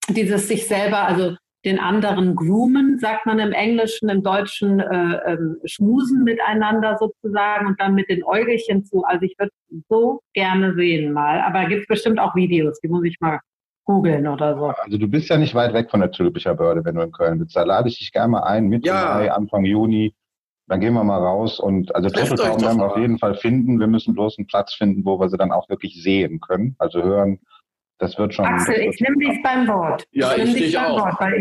dieses 0.09 0.47
sich 0.47 0.67
selber, 0.67 1.07
also 1.07 1.35
den 1.65 1.79
anderen 1.79 2.35
groomen, 2.35 2.99
sagt 2.99 3.25
man 3.25 3.39
im 3.39 3.51
Englischen, 3.51 4.07
im 4.09 4.21
Deutschen 4.21 4.79
äh, 4.79 5.19
ähm, 5.25 5.57
schmusen 5.65 6.23
miteinander 6.23 6.95
sozusagen 6.99 7.65
und 7.65 7.79
dann 7.79 7.95
mit 7.95 8.07
den 8.07 8.23
Äugelchen 8.23 8.85
zu. 8.85 9.03
Also 9.03 9.23
ich 9.23 9.35
würde 9.39 9.51
so 9.89 10.21
gerne 10.33 10.75
sehen 10.75 11.11
mal. 11.11 11.41
Aber 11.41 11.65
gibt 11.65 11.81
es 11.81 11.87
bestimmt 11.87 12.19
auch 12.19 12.35
Videos, 12.35 12.79
die 12.81 12.87
muss 12.87 13.03
ich 13.03 13.19
mal 13.19 13.39
googeln 13.85 14.27
oder 14.27 14.55
so. 14.55 14.65
Also 14.67 14.97
du 14.97 15.07
bist 15.07 15.29
ja 15.29 15.37
nicht 15.37 15.55
weit 15.55 15.73
weg 15.73 15.89
von 15.89 16.01
der 16.01 16.11
Zülpicher 16.11 16.53
Börde, 16.53 16.85
wenn 16.85 16.95
du 16.95 17.01
in 17.01 17.11
Köln 17.11 17.39
bist. 17.39 17.55
Da 17.55 17.63
lade 17.63 17.89
ich 17.89 17.97
dich 17.97 18.11
gerne 18.11 18.29
mal 18.29 18.43
ein, 18.43 18.67
Mitte 18.67 18.87
ja. 18.87 19.15
Mai, 19.15 19.31
Anfang 19.31 19.65
Juni. 19.65 20.13
Dann 20.67 20.79
gehen 20.79 20.93
wir 20.93 21.03
mal 21.03 21.19
raus 21.19 21.59
und 21.59 21.95
also 21.95 22.09
Turteltauben 22.09 22.61
werden 22.61 22.79
wir 22.79 22.91
auf 22.91 22.97
jeden 22.97 23.19
Fall 23.19 23.35
finden. 23.35 23.79
Wir 23.79 23.87
müssen 23.87 24.13
bloß 24.13 24.37
einen 24.37 24.47
Platz 24.47 24.73
finden, 24.73 25.05
wo 25.05 25.19
wir 25.19 25.29
sie 25.29 25.37
dann 25.37 25.51
auch 25.51 25.69
wirklich 25.69 26.01
sehen 26.01 26.39
können, 26.39 26.75
also 26.79 27.03
hören 27.03 27.39
das 27.97 28.17
wird 28.17 28.33
schon. 28.33 28.45
Axel, 28.45 28.75
ich 28.75 28.99
nehme 28.99 29.17
dich 29.17 29.41
beim 29.41 29.67
Wort. 29.67 30.03
Ja, 30.11 30.35
ich, 30.35 30.49
ich 30.49 30.53
dich 30.53 30.77
auch. 30.77 30.99
Wort, 30.99 31.31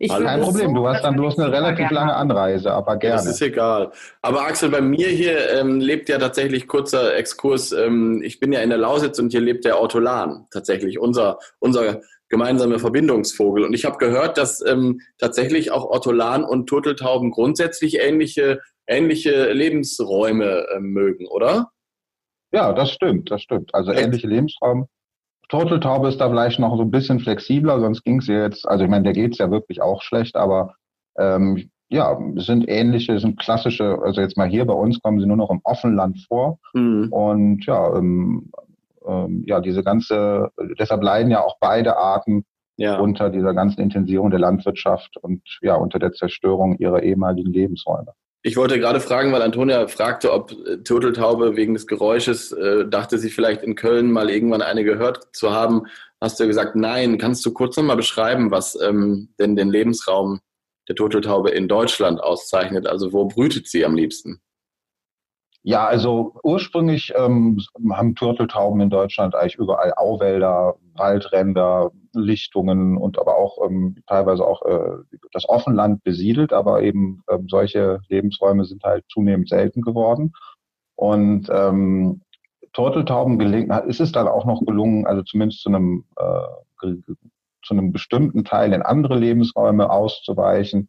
ich, 0.00 0.10
ich 0.10 0.10
Kein 0.10 0.40
Problem, 0.40 0.74
du 0.74 0.86
hast 0.86 1.02
dann 1.02 1.16
bloß 1.16 1.38
eine 1.38 1.52
relativ 1.52 1.90
lange 1.90 2.14
Anreise, 2.14 2.72
aber 2.72 2.96
gerne. 2.98 3.16
Das 3.16 3.26
ist 3.26 3.42
egal. 3.42 3.90
Aber 4.22 4.42
Axel, 4.42 4.68
bei 4.68 4.80
mir 4.80 5.08
hier 5.08 5.50
ähm, 5.54 5.80
lebt 5.80 6.08
ja 6.08 6.18
tatsächlich, 6.18 6.68
kurzer 6.68 7.16
Exkurs, 7.16 7.72
ähm, 7.72 8.22
ich 8.22 8.38
bin 8.38 8.52
ja 8.52 8.60
in 8.60 8.68
der 8.68 8.78
Lausitz 8.78 9.18
und 9.18 9.32
hier 9.32 9.40
lebt 9.40 9.64
der 9.64 9.80
Ortolan, 9.80 10.46
tatsächlich, 10.52 11.00
unser, 11.00 11.38
unser 11.58 12.00
gemeinsamer 12.28 12.78
Verbindungsvogel. 12.78 13.64
Und 13.64 13.74
ich 13.74 13.84
habe 13.84 13.98
gehört, 13.98 14.38
dass 14.38 14.64
ähm, 14.66 15.00
tatsächlich 15.18 15.70
auch 15.70 15.84
Ortolan 15.84 16.44
und 16.44 16.66
Turteltauben 16.66 17.30
grundsätzlich 17.30 17.98
ähnliche, 18.00 18.60
ähnliche 18.86 19.52
Lebensräume 19.52 20.66
äh, 20.68 20.80
mögen, 20.80 21.26
oder? 21.26 21.70
Ja, 22.52 22.72
das 22.72 22.90
stimmt, 22.90 23.30
das 23.30 23.42
stimmt. 23.42 23.74
Also 23.74 23.92
ähnliche 23.92 24.26
Lebensräume. 24.26 24.86
Turteltaube 25.48 26.08
ist 26.08 26.18
da 26.18 26.28
vielleicht 26.28 26.58
noch 26.58 26.76
so 26.76 26.82
ein 26.82 26.90
bisschen 26.90 27.20
flexibler, 27.20 27.80
sonst 27.80 28.04
ging 28.04 28.18
es 28.18 28.26
ja 28.26 28.42
jetzt, 28.42 28.68
also 28.68 28.84
ich 28.84 28.90
meine, 28.90 29.04
der 29.04 29.14
geht's 29.14 29.38
ja 29.38 29.50
wirklich 29.50 29.80
auch 29.80 30.02
schlecht, 30.02 30.36
aber 30.36 30.74
ähm, 31.18 31.70
ja, 31.88 32.18
es 32.36 32.46
sind 32.46 32.68
ähnliche, 32.68 33.18
sind 33.18 33.38
klassische, 33.38 33.98
also 34.02 34.20
jetzt 34.20 34.36
mal 34.36 34.48
hier 34.48 34.66
bei 34.66 34.74
uns 34.74 35.00
kommen 35.00 35.20
sie 35.20 35.26
nur 35.26 35.38
noch 35.38 35.50
im 35.50 35.60
Offenland 35.64 36.18
vor. 36.28 36.58
Mhm. 36.74 37.08
Und 37.10 37.64
ja, 37.64 37.96
ähm, 37.96 38.50
ähm, 39.08 39.44
ja, 39.46 39.60
diese 39.60 39.82
ganze, 39.82 40.50
deshalb 40.78 41.02
leiden 41.02 41.30
ja 41.30 41.42
auch 41.42 41.56
beide 41.60 41.96
Arten 41.96 42.44
ja. 42.76 42.98
unter 42.98 43.30
dieser 43.30 43.54
ganzen 43.54 43.80
Intensierung 43.80 44.30
der 44.30 44.40
Landwirtschaft 44.40 45.16
und 45.16 45.42
ja, 45.60 45.74
unter 45.74 45.98
der 45.98 46.12
Zerstörung 46.12 46.76
ihrer 46.78 47.02
ehemaligen 47.02 47.52
Lebensräume. 47.52 48.12
Ich 48.42 48.56
wollte 48.56 48.78
gerade 48.78 49.00
fragen, 49.00 49.32
weil 49.32 49.42
Antonia 49.42 49.88
fragte, 49.88 50.32
ob 50.32 50.52
äh, 50.52 50.78
Turteltaube 50.78 51.56
wegen 51.56 51.74
des 51.74 51.86
Geräusches, 51.88 52.52
äh, 52.52 52.86
dachte 52.88 53.18
sie 53.18 53.30
vielleicht 53.30 53.62
in 53.62 53.74
Köln 53.74 54.12
mal 54.12 54.30
irgendwann 54.30 54.62
eine 54.62 54.84
gehört 54.84 55.34
zu 55.34 55.50
haben. 55.52 55.82
Hast 56.20 56.38
du 56.38 56.46
gesagt, 56.46 56.76
nein. 56.76 57.18
Kannst 57.18 57.44
du 57.44 57.52
kurz 57.52 57.76
nochmal 57.76 57.96
beschreiben, 57.96 58.50
was 58.52 58.80
ähm, 58.80 59.30
denn 59.40 59.56
den 59.56 59.70
Lebensraum 59.70 60.40
der 60.88 60.94
Turteltaube 60.94 61.50
in 61.50 61.66
Deutschland 61.66 62.22
auszeichnet? 62.22 62.86
Also 62.86 63.12
wo 63.12 63.26
brütet 63.26 63.66
sie 63.66 63.84
am 63.84 63.96
liebsten? 63.96 64.40
Ja, 65.62 65.86
also 65.86 66.34
ursprünglich 66.44 67.12
ähm, 67.16 67.60
haben 67.92 68.14
Turteltauben 68.14 68.80
in 68.80 68.90
Deutschland 68.90 69.34
eigentlich 69.34 69.56
überall 69.56 69.92
Auwälder, 69.96 70.76
Waldränder, 70.94 71.90
Lichtungen 72.14 72.96
und 72.96 73.18
aber 73.18 73.36
auch 73.36 73.58
ähm, 73.66 73.96
teilweise 74.06 74.46
auch 74.46 74.62
äh, 74.64 75.02
das 75.32 75.48
Offenland 75.48 76.02
besiedelt, 76.04 76.52
aber 76.52 76.82
eben 76.82 77.22
ähm, 77.30 77.48
solche 77.48 78.00
Lebensräume 78.08 78.64
sind 78.64 78.82
halt 78.84 79.04
zunehmend 79.10 79.48
selten 79.48 79.82
geworden. 79.82 80.32
Und 80.96 81.48
ähm, 81.50 82.22
Turteltauben 82.72 83.38
gelingen, 83.38 83.70
ist 83.88 84.00
es 84.00 84.12
dann 84.12 84.28
auch 84.28 84.44
noch 84.44 84.64
gelungen, 84.64 85.06
also 85.06 85.22
zumindest 85.22 85.62
zu 85.62 85.68
einem, 85.70 86.04
äh, 86.16 86.94
zu 87.62 87.74
einem 87.74 87.92
bestimmten 87.92 88.44
Teil 88.44 88.72
in 88.72 88.82
andere 88.82 89.18
Lebensräume 89.18 89.90
auszuweichen. 89.90 90.88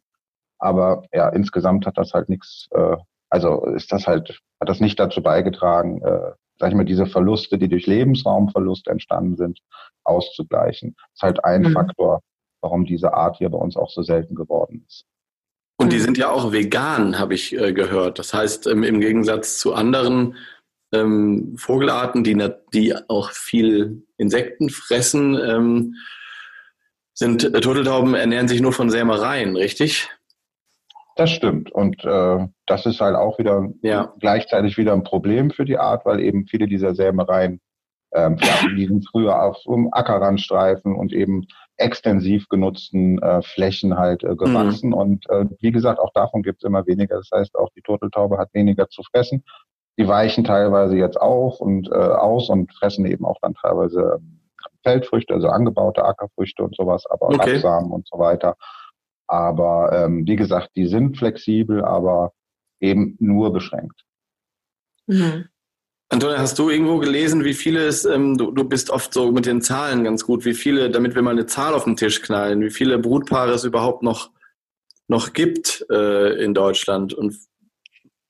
Aber 0.58 1.02
ja, 1.12 1.28
insgesamt 1.28 1.86
hat 1.86 1.98
das 1.98 2.12
halt 2.14 2.28
nichts 2.28 2.68
äh, 2.72 2.96
also 3.30 3.64
ist 3.66 3.92
das 3.92 4.06
halt, 4.06 4.40
hat 4.60 4.68
das 4.68 4.80
nicht 4.80 4.98
dazu 4.98 5.22
beigetragen, 5.22 6.02
äh, 6.02 6.32
sag 6.58 6.70
ich 6.70 6.76
mal, 6.76 6.84
diese 6.84 7.06
Verluste, 7.06 7.56
die 7.58 7.68
durch 7.68 7.86
Lebensraumverlust 7.86 8.88
entstanden 8.88 9.36
sind, 9.36 9.60
auszugleichen. 10.04 10.94
Das 10.96 11.08
ist 11.14 11.22
halt 11.22 11.44
ein 11.44 11.62
mhm. 11.62 11.72
Faktor, 11.72 12.20
warum 12.60 12.84
diese 12.84 13.14
Art 13.14 13.38
hier 13.38 13.48
bei 13.48 13.58
uns 13.58 13.76
auch 13.76 13.90
so 13.90 14.02
selten 14.02 14.34
geworden 14.34 14.84
ist. 14.86 15.06
Und 15.78 15.92
die 15.92 15.96
mhm. 15.96 16.02
sind 16.02 16.18
ja 16.18 16.30
auch 16.30 16.52
vegan, 16.52 17.18
habe 17.18 17.34
ich 17.34 17.56
äh, 17.56 17.72
gehört. 17.72 18.18
Das 18.18 18.34
heißt, 18.34 18.66
ähm, 18.66 18.82
im 18.82 19.00
Gegensatz 19.00 19.58
zu 19.58 19.72
anderen 19.72 20.36
ähm, 20.92 21.54
Vogelarten, 21.56 22.24
die, 22.24 22.36
die 22.74 22.94
auch 23.08 23.30
viel 23.30 24.02
Insekten 24.18 24.68
fressen, 24.68 25.38
ähm, 25.38 25.94
sind 27.14 27.44
äh, 27.44 27.60
Turteltauben 27.60 28.14
ernähren 28.14 28.48
sich 28.48 28.60
nur 28.60 28.72
von 28.72 28.90
Sämereien, 28.90 29.56
richtig? 29.56 30.10
Das 31.20 31.32
stimmt. 31.32 31.70
Und 31.70 32.02
äh, 32.02 32.48
das 32.64 32.86
ist 32.86 33.02
halt 33.02 33.14
auch 33.14 33.38
wieder 33.38 33.68
ja. 33.82 34.14
gleichzeitig 34.20 34.78
wieder 34.78 34.94
ein 34.94 35.02
Problem 35.02 35.50
für 35.50 35.66
die 35.66 35.76
Art, 35.76 36.06
weil 36.06 36.18
eben 36.18 36.46
viele 36.46 36.66
dieser 36.66 36.94
Sämereien 36.94 37.60
ähm, 38.14 38.38
liegen 38.74 39.02
früher 39.02 39.42
auf 39.42 39.58
um 39.66 39.92
Ackerrandstreifen 39.92 40.94
und 40.94 41.12
eben 41.12 41.46
extensiv 41.76 42.48
genutzten 42.48 43.18
äh, 43.18 43.42
Flächen 43.42 43.98
halt 43.98 44.24
äh, 44.24 44.34
gewachsen. 44.34 44.88
Mhm. 44.88 44.94
Und 44.94 45.28
äh, 45.28 45.44
wie 45.60 45.72
gesagt, 45.72 45.98
auch 45.98 46.10
davon 46.14 46.42
gibt 46.42 46.62
es 46.62 46.66
immer 46.66 46.86
weniger. 46.86 47.16
Das 47.16 47.28
heißt, 47.30 47.54
auch 47.54 47.68
die 47.76 47.82
Turteltaube 47.82 48.38
hat 48.38 48.54
weniger 48.54 48.88
zu 48.88 49.02
fressen. 49.02 49.44
Die 49.98 50.08
weichen 50.08 50.44
teilweise 50.44 50.96
jetzt 50.96 51.20
auch 51.20 51.60
und 51.60 51.90
äh, 51.92 51.96
aus 51.96 52.48
und 52.48 52.72
fressen 52.72 53.04
eben 53.04 53.26
auch 53.26 53.36
dann 53.42 53.52
teilweise 53.52 54.18
ähm, 54.18 54.40
Feldfrüchte, 54.84 55.34
also 55.34 55.48
angebaute 55.48 56.02
Ackerfrüchte 56.02 56.62
und 56.62 56.74
sowas, 56.74 57.04
aber 57.10 57.26
okay. 57.26 57.56
Rapsamen 57.56 57.90
und 57.90 58.08
so 58.08 58.18
weiter. 58.18 58.56
Aber 59.30 59.92
ähm, 59.92 60.26
wie 60.26 60.34
gesagt, 60.34 60.70
die 60.74 60.88
sind 60.88 61.16
flexibel, 61.16 61.84
aber 61.84 62.32
eben 62.80 63.16
nur 63.20 63.52
beschränkt. 63.52 64.02
Mhm. 65.06 65.44
Antonia, 66.08 66.38
hast 66.38 66.58
du 66.58 66.68
irgendwo 66.68 66.98
gelesen, 66.98 67.44
wie 67.44 67.54
viele 67.54 67.86
es, 67.86 68.04
ähm, 68.04 68.36
du, 68.36 68.50
du 68.50 68.64
bist 68.64 68.90
oft 68.90 69.14
so 69.14 69.30
mit 69.30 69.46
den 69.46 69.62
Zahlen 69.62 70.02
ganz 70.02 70.24
gut, 70.26 70.44
wie 70.44 70.54
viele, 70.54 70.90
damit 70.90 71.14
wir 71.14 71.22
mal 71.22 71.30
eine 71.30 71.46
Zahl 71.46 71.74
auf 71.74 71.84
den 71.84 71.96
Tisch 71.96 72.20
knallen, 72.22 72.60
wie 72.60 72.70
viele 72.70 72.98
Brutpaare 72.98 73.52
es 73.52 73.62
überhaupt 73.62 74.02
noch, 74.02 74.32
noch 75.06 75.32
gibt 75.32 75.86
äh, 75.90 76.42
in 76.42 76.52
Deutschland? 76.52 77.14
Und 77.14 77.36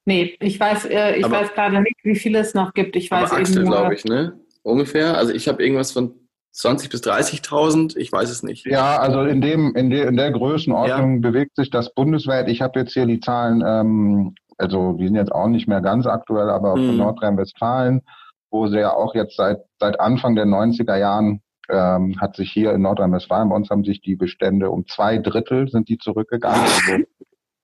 nee, 0.05 0.37
ich 0.41 0.61
weiß, 0.61 0.85
äh, 0.85 1.17
ich 1.17 1.25
aber, 1.25 1.41
weiß 1.41 1.55
gerade 1.55 1.81
nicht, 1.81 1.97
wie 2.03 2.17
viele 2.17 2.41
es 2.41 2.53
noch 2.53 2.75
gibt. 2.75 2.95
Ich 2.97 3.11
weiß 3.11 3.31
aber 3.31 3.41
Axel, 3.41 3.65
glaube 3.65 3.95
ich, 3.95 4.05
ne? 4.05 4.39
Ungefähr. 4.63 5.17
Also 5.17 5.33
ich 5.33 5.49
habe 5.49 5.63
irgendwas 5.63 5.93
von 5.93 6.15
20 6.53 6.91
bis 6.91 7.03
30.000, 7.03 7.97
ich 7.97 8.11
weiß 8.11 8.31
es 8.31 8.43
nicht. 8.43 8.67
Ja, 8.67 8.99
also 8.99 9.23
in 9.23 9.41
dem 9.41 9.75
in 9.77 9.91
der, 9.91 10.09
in 10.09 10.17
der 10.17 10.33
Größenordnung 10.33 11.15
ja. 11.15 11.21
bewegt 11.21 11.57
sich 11.57 11.71
das 11.71 11.95
bundesweit. 11.95 12.49
Ich 12.49 12.61
habe 12.61 12.81
jetzt 12.81 12.93
hier 12.93 13.07
die 13.07 13.21
Zahlen, 13.21 13.63
ähm, 13.65 14.35
also 14.59 14.95
die 14.95 15.07
sind 15.07 15.15
jetzt 15.15 15.33
auch 15.33 15.49
nicht 15.49 15.69
mehr 15.69 15.81
ganz 15.81 16.07
aktuell, 16.07 16.51
aber 16.51 16.75
hm. 16.75 16.87
von 16.87 16.97
Nordrhein-Westfalen, 16.97 18.03
wo 18.51 18.67
sie 18.67 18.81
ja 18.81 18.93
auch 18.93 19.15
jetzt 19.15 19.37
seit 19.37 19.61
seit 19.79 20.01
Anfang 20.01 20.35
der 20.35 20.47
90er 20.47 20.97
Jahren 20.97 21.41
ähm, 21.69 22.21
hat 22.21 22.35
sich 22.35 22.51
hier 22.51 22.73
in 22.73 22.83
Nordrhein-Westfalen 22.83 23.49
bei 23.49 23.57
uns 23.57 23.71
haben 23.71 23.85
sich 23.85 24.01
die 24.01 24.17
Bestände 24.17 24.71
um 24.71 24.87
zwei 24.87 25.19
Drittel 25.19 25.69
sind 25.69 25.89
die 25.89 25.99
zurückgegangen. 25.99 26.61
Also 26.63 27.05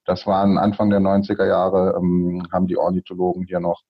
das 0.05 0.27
waren 0.29 0.59
Anfang 0.59 0.91
der 0.91 1.01
90er 1.01 1.47
Jahre 1.47 1.97
ähm, 1.99 2.47
haben 2.53 2.69
die 2.69 2.79
Ornithologen 2.79 3.45
hier 3.47 3.59
noch 3.59 3.83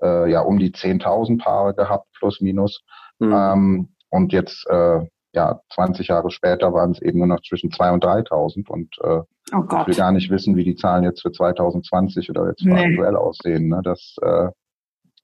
äh, 0.00 0.30
ja 0.30 0.42
um 0.42 0.58
die 0.58 0.70
10.000 0.70 1.42
Paare 1.42 1.74
gehabt 1.74 2.06
plus 2.16 2.40
minus. 2.40 2.84
Mhm. 3.18 3.32
Ähm, 3.34 3.88
und 4.10 4.32
jetzt, 4.32 4.66
äh, 4.68 5.00
ja, 5.32 5.60
20 5.74 6.08
Jahre 6.08 6.30
später 6.30 6.72
waren 6.72 6.92
es 6.92 7.02
eben 7.02 7.18
nur 7.18 7.28
noch 7.28 7.42
zwischen 7.42 7.70
2.000 7.70 7.92
und 7.92 8.04
3.000. 8.04 8.68
Und 8.68 8.96
äh, 9.02 9.20
oh 9.54 9.64
ich 9.80 9.86
will 9.86 9.94
gar 9.94 10.12
nicht 10.12 10.30
wissen, 10.30 10.56
wie 10.56 10.64
die 10.64 10.76
Zahlen 10.76 11.04
jetzt 11.04 11.22
für 11.22 11.30
2020 11.32 12.30
oder 12.30 12.48
jetzt 12.48 12.64
nee. 12.64 12.72
aktuell 12.72 13.16
aussehen. 13.16 13.68
Ne? 13.68 13.80
Das, 13.84 14.16
äh, 14.22 14.48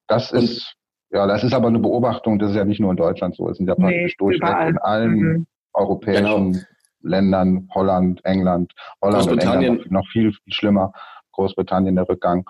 Das 0.07 0.32
ist, 0.32 0.74
ja, 1.11 1.26
das 1.26 1.45
ist 1.45 1.55
aber 1.55 1.68
eine 1.68 1.78
Beobachtung, 1.78 2.39
das 2.39 2.51
ist 2.51 2.57
ja 2.57 2.64
nicht 2.64 2.80
nur 2.80 2.91
in 2.91 2.97
Deutschland 2.97 3.37
so, 3.37 3.49
es 3.49 3.57
sind 3.57 3.68
ja 3.68 3.74
praktisch 3.74 4.12
nee, 4.12 4.14
durchweg 4.18 4.68
in 4.68 4.78
allen 4.78 5.14
mhm. 5.14 5.47
europäischen 5.72 6.53
genau. 6.53 6.64
Ländern, 7.01 7.68
Holland, 7.74 8.20
England, 8.24 8.72
Holland 9.01 9.30
und 9.30 9.39
England 9.39 9.91
noch 9.91 10.07
viel, 10.09 10.32
viel 10.32 10.53
schlimmer, 10.53 10.93
Großbritannien 11.32 11.95
der 11.95 12.09
Rückgang. 12.09 12.45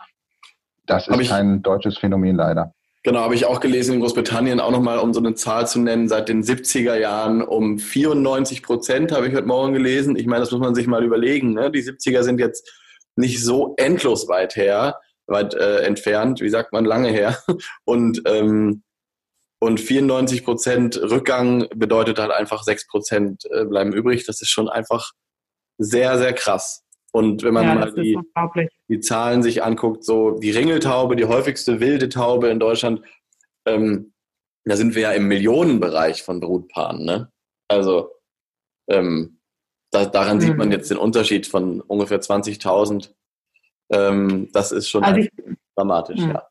Das 0.87 1.09
ist 1.09 1.29
kein 1.29 1.63
deutsches 1.63 1.99
Phänomen 1.99 2.37
leider. 2.37 2.73
Genau, 3.07 3.21
habe 3.21 3.35
ich 3.35 3.45
auch 3.45 3.61
gelesen 3.61 3.97
in 3.97 4.01
Großbritannien 4.01 4.61
auch 4.61 4.71
nochmal, 4.71 4.99
um 4.99 5.13
so 5.13 5.21
eine 5.21 5.35
Zahl 5.35 5.69
zu 5.69 5.79
nennen, 5.79 6.09
seit 6.09 6.31
den 6.31 6.43
70er 6.43 6.97
Jahren 6.97 7.43
um 7.43 7.79
94 7.79 8.63
Prozent, 8.63 9.13
habe 9.13 9.29
ich 9.29 9.35
heute 9.35 9.47
Morgen 9.47 9.75
gelesen. 9.75 10.17
Ich 10.17 10.27
meine, 10.27 10.41
das 10.41 10.51
muss 10.53 10.61
man 10.63 10.75
sich 10.75 10.87
mal 10.87 11.05
überlegen. 11.05 11.53
Ne? 11.53 11.71
Die 11.71 11.83
70er 11.83 12.23
sind 12.23 12.41
jetzt 12.41 12.73
nicht 13.15 13.45
so 13.45 13.75
endlos 13.77 14.27
weit 14.29 14.57
her, 14.57 15.01
weit 15.27 15.53
äh, 15.53 15.81
entfernt, 15.81 16.41
wie 16.41 16.49
sagt 16.49 16.73
man, 16.73 16.87
lange 16.87 17.11
her. 17.11 17.39
Und, 17.85 18.23
ähm, 18.27 18.83
und 19.61 19.81
94 19.81 20.45
Prozent 20.45 20.97
Rückgang 20.97 21.69
bedeutet 21.75 22.19
halt 22.19 22.33
einfach 22.33 22.63
6 22.63 22.87
Prozent 22.87 23.45
äh, 23.51 23.65
bleiben 23.65 23.95
übrig. 23.95 24.27
Das 24.27 24.43
ist 24.43 24.51
schon 24.51 24.69
einfach 24.69 25.13
sehr, 25.79 26.19
sehr 26.19 26.35
krass. 26.35 26.84
Und 27.15 27.45
wenn 27.45 27.55
man 27.55 27.65
ja, 27.65 27.75
mal 27.77 27.93
die, 27.93 28.19
die 28.89 28.99
Zahlen 28.99 29.45
sich 29.45 29.63
anguckt, 29.63 30.03
so 30.03 30.33
die 30.33 30.51
Ringeltaube, 30.51 31.15
die 31.15 31.27
häufigste 31.27 31.79
wilde 31.79 32.09
Taube 32.09 32.49
in 32.49 32.59
Deutschland, 32.59 33.03
ähm, 33.67 34.13
da 34.65 34.75
sind 34.75 34.97
wir 34.97 35.03
ja 35.03 35.13
im 35.13 35.29
Millionenbereich 35.29 36.25
von 36.25 36.41
Brutpaaren. 36.41 37.05
Ne? 37.05 37.31
Also 37.69 38.11
ähm, 38.91 39.39
da, 39.93 40.07
daran 40.07 40.39
mhm. 40.39 40.41
sieht 40.41 40.57
man 40.57 40.67
mhm. 40.67 40.73
jetzt 40.73 40.91
den 40.91 40.99
Unterschied 40.99 41.47
von 41.47 41.81
ungefähr 41.83 42.21
20.000. 42.21 43.11
Ähm, 43.93 44.49
das 44.53 44.73
ist 44.73 44.91
schon 44.91 45.05
also 45.05 45.21
ich, 45.21 45.31
dramatisch, 45.77 46.19
ja. 46.19 46.29
ja. 46.29 46.43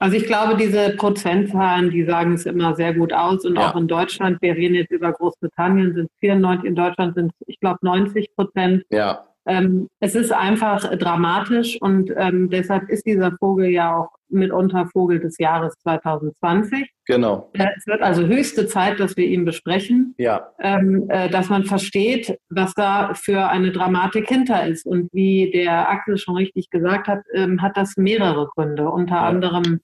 Also 0.00 0.18
ich 0.18 0.26
glaube, 0.26 0.58
diese 0.58 0.90
Prozentzahlen, 0.96 1.90
die 1.90 2.04
sagen 2.04 2.34
es 2.34 2.44
immer 2.44 2.74
sehr 2.74 2.92
gut 2.92 3.14
aus. 3.14 3.46
Und 3.46 3.56
ja. 3.56 3.70
auch 3.70 3.76
in 3.76 3.88
Deutschland, 3.88 4.42
wir 4.42 4.54
reden 4.54 4.74
jetzt 4.74 4.92
über 4.92 5.12
Großbritannien, 5.12 5.94
sind 5.94 6.10
94, 6.20 6.68
in 6.68 6.76
Deutschland 6.76 7.14
sind 7.14 7.32
ich 7.46 7.58
glaube, 7.58 7.78
90 7.80 8.36
Prozent. 8.36 8.84
Ja. 8.90 9.27
Ähm, 9.48 9.88
es 9.98 10.14
ist 10.14 10.30
einfach 10.30 10.94
dramatisch 10.96 11.80
und 11.80 12.12
ähm, 12.16 12.50
deshalb 12.50 12.88
ist 12.90 13.06
dieser 13.06 13.32
Vogel 13.38 13.70
ja 13.70 13.96
auch 13.96 14.10
mitunter 14.28 14.86
Vogel 14.92 15.20
des 15.20 15.38
Jahres 15.38 15.74
2020. 15.82 16.90
Genau. 17.06 17.50
Es 17.54 17.86
wird 17.86 18.02
also 18.02 18.26
höchste 18.26 18.66
Zeit, 18.66 19.00
dass 19.00 19.16
wir 19.16 19.26
ihn 19.26 19.46
besprechen, 19.46 20.14
ja. 20.18 20.50
ähm, 20.58 21.06
äh, 21.08 21.30
dass 21.30 21.48
man 21.48 21.64
versteht, 21.64 22.38
was 22.50 22.74
da 22.74 23.14
für 23.14 23.48
eine 23.48 23.72
Dramatik 23.72 24.28
hinter 24.28 24.66
ist. 24.66 24.86
Und 24.86 25.08
wie 25.12 25.50
der 25.50 25.88
Axel 25.88 26.18
schon 26.18 26.36
richtig 26.36 26.68
gesagt 26.68 27.08
hat, 27.08 27.22
ähm, 27.34 27.62
hat 27.62 27.76
das 27.76 27.96
mehrere 27.96 28.48
Gründe, 28.54 28.90
unter 28.90 29.14
ja. 29.14 29.28
anderem 29.28 29.80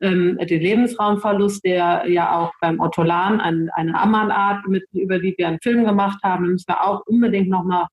ähm, 0.00 0.38
den 0.38 0.60
Lebensraumverlust, 0.60 1.64
der 1.64 2.04
ja 2.06 2.38
auch 2.38 2.52
beim 2.60 2.78
Ottolan, 2.78 3.40
ein, 3.40 3.68
eine 3.74 3.98
Ammanart, 3.98 4.66
mit, 4.68 4.84
über 4.92 5.18
die 5.18 5.34
wir 5.36 5.48
einen 5.48 5.58
Film 5.60 5.84
gemacht 5.84 6.22
haben, 6.22 6.46
müssen 6.46 6.68
wir 6.68 6.86
auch 6.86 7.02
unbedingt 7.06 7.48
nochmal 7.48 7.86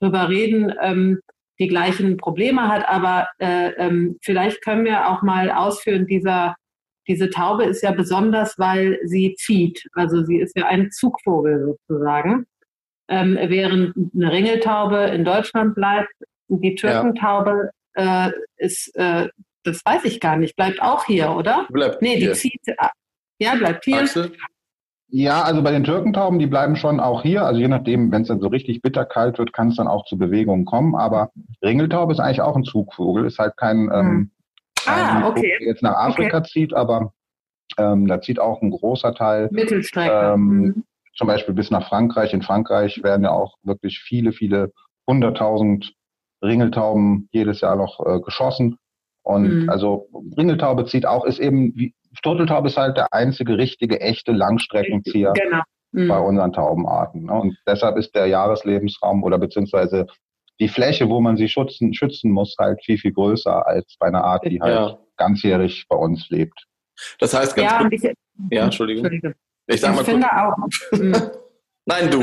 drüber 0.00 0.28
reden, 0.28 0.72
ähm, 0.80 1.20
die 1.58 1.68
gleichen 1.68 2.16
Probleme 2.16 2.68
hat. 2.68 2.88
Aber 2.88 3.28
äh, 3.38 3.70
ähm, 3.76 4.18
vielleicht 4.22 4.62
können 4.62 4.84
wir 4.84 5.08
auch 5.08 5.22
mal 5.22 5.50
ausführen, 5.50 6.06
dieser, 6.06 6.56
diese 7.08 7.30
Taube 7.30 7.64
ist 7.64 7.82
ja 7.82 7.92
besonders, 7.92 8.58
weil 8.58 8.98
sie 9.04 9.34
zieht. 9.36 9.86
Also 9.92 10.24
sie 10.24 10.38
ist 10.38 10.56
ja 10.56 10.66
ein 10.66 10.90
Zugvogel 10.90 11.76
sozusagen. 11.88 12.46
Ähm, 13.08 13.38
während 13.40 13.94
eine 14.14 14.32
Ringeltaube 14.32 14.96
in 15.14 15.24
Deutschland 15.24 15.74
bleibt, 15.76 16.12
die 16.48 16.74
Türkentaube 16.74 17.70
ja. 17.96 18.28
äh, 18.28 18.32
ist, 18.56 18.94
äh, 18.96 19.28
das 19.62 19.84
weiß 19.84 20.04
ich 20.04 20.20
gar 20.20 20.36
nicht, 20.36 20.56
bleibt 20.56 20.82
auch 20.82 21.04
hier, 21.04 21.30
oder? 21.30 21.66
Bleibt 21.70 22.02
nee, 22.02 22.18
die 22.18 22.32
zieht, 22.32 22.60
ja, 23.38 23.54
bleibt 23.54 23.84
hier. 23.84 23.98
Axel? 23.98 24.32
Ja, 25.08 25.42
also 25.42 25.62
bei 25.62 25.70
den 25.70 25.84
Türkentauben, 25.84 26.38
die 26.38 26.46
bleiben 26.46 26.74
schon 26.74 26.98
auch 26.98 27.22
hier. 27.22 27.44
Also 27.44 27.60
je 27.60 27.68
nachdem, 27.68 28.10
wenn 28.10 28.22
es 28.22 28.28
dann 28.28 28.40
so 28.40 28.48
richtig 28.48 28.82
bitterkalt 28.82 29.38
wird, 29.38 29.52
kann 29.52 29.68
es 29.68 29.76
dann 29.76 29.86
auch 29.86 30.04
zu 30.04 30.18
Bewegungen 30.18 30.64
kommen. 30.64 30.96
Aber 30.96 31.30
Ringeltaube 31.62 32.12
ist 32.12 32.18
eigentlich 32.18 32.40
auch 32.40 32.56
ein 32.56 32.64
Zugvogel, 32.64 33.24
ist 33.24 33.38
halt 33.38 33.56
kein, 33.56 33.88
ähm, 33.92 34.08
hm. 34.08 34.30
ah, 34.86 35.28
okay. 35.28 35.54
der 35.60 35.68
jetzt 35.68 35.82
nach 35.82 35.94
Afrika 35.94 36.38
okay. 36.38 36.48
zieht, 36.50 36.74
aber 36.74 37.12
ähm, 37.78 38.08
da 38.08 38.20
zieht 38.20 38.40
auch 38.40 38.62
ein 38.62 38.70
großer 38.70 39.14
Teil. 39.14 39.48
Mittelstrecke. 39.52 40.32
Ähm, 40.34 40.40
mhm. 40.40 40.84
Zum 41.14 41.28
Beispiel 41.28 41.54
bis 41.54 41.70
nach 41.70 41.88
Frankreich. 41.88 42.34
In 42.34 42.42
Frankreich 42.42 43.02
werden 43.02 43.22
ja 43.22 43.30
auch 43.30 43.56
wirklich 43.62 44.00
viele, 44.00 44.32
viele 44.32 44.72
hunderttausend 45.06 45.94
Ringeltauben 46.42 47.28
jedes 47.32 47.60
Jahr 47.60 47.76
noch 47.76 48.04
äh, 48.04 48.20
geschossen. 48.20 48.78
Und 49.22 49.62
mhm. 49.62 49.70
also 49.70 50.08
Ringeltaube 50.36 50.84
zieht 50.84 51.06
auch, 51.06 51.24
ist 51.24 51.38
eben 51.38 51.74
wie, 51.74 51.94
Turteltaube 52.22 52.68
ist 52.68 52.76
halt 52.76 52.96
der 52.96 53.12
einzige 53.12 53.58
richtige, 53.58 54.00
echte 54.00 54.32
Langstreckenzieher 54.32 55.32
genau. 55.32 55.62
mhm. 55.92 56.08
bei 56.08 56.18
unseren 56.18 56.52
Taubenarten. 56.52 57.24
Ne? 57.24 57.32
Und 57.32 57.58
deshalb 57.66 57.96
ist 57.96 58.14
der 58.14 58.26
Jahreslebensraum 58.26 59.22
oder 59.22 59.38
beziehungsweise 59.38 60.06
die 60.58 60.68
Fläche, 60.68 61.08
wo 61.08 61.20
man 61.20 61.36
sie 61.36 61.48
schützen, 61.48 61.92
schützen 61.94 62.30
muss, 62.30 62.56
halt 62.58 62.82
viel, 62.84 62.98
viel 62.98 63.12
größer 63.12 63.66
als 63.66 63.96
bei 63.98 64.06
einer 64.06 64.24
Art, 64.24 64.44
die 64.46 64.60
halt 64.60 64.74
ja. 64.74 64.98
ganzjährig 65.16 65.86
bei 65.88 65.96
uns 65.96 66.28
lebt. 66.30 66.66
Das 67.18 67.34
heißt 67.34 67.54
ganz 67.54 67.70
ja, 67.70 67.88
Ich, 67.90 68.02
ja, 68.50 68.64
Entschuldigung. 68.64 69.04
Entschuldigung. 69.04 69.34
Ich, 69.66 69.80
sag 69.80 69.90
ich 69.90 69.96
mal 69.96 70.04
finde 70.04 70.28
kurz. 70.28 70.92
auch. 70.92 70.98
Hm. 70.98 71.12
Nein, 71.86 72.10
du. 72.10 72.22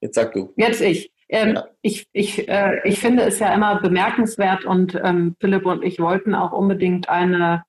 Jetzt 0.00 0.14
sag 0.14 0.32
du. 0.32 0.52
Jetzt 0.56 0.80
ich. 0.80 1.10
Ähm, 1.28 1.54
ja. 1.54 1.66
Ich, 1.82 2.06
ich, 2.12 2.48
äh, 2.48 2.80
ich 2.84 3.00
finde 3.00 3.24
es 3.24 3.38
ja 3.38 3.52
immer 3.52 3.80
bemerkenswert 3.80 4.64
und 4.64 4.94
ähm, 5.02 5.36
Philipp 5.40 5.66
und 5.66 5.82
ich 5.82 5.98
wollten 5.98 6.34
auch 6.34 6.52
unbedingt 6.52 7.08
eine 7.08 7.64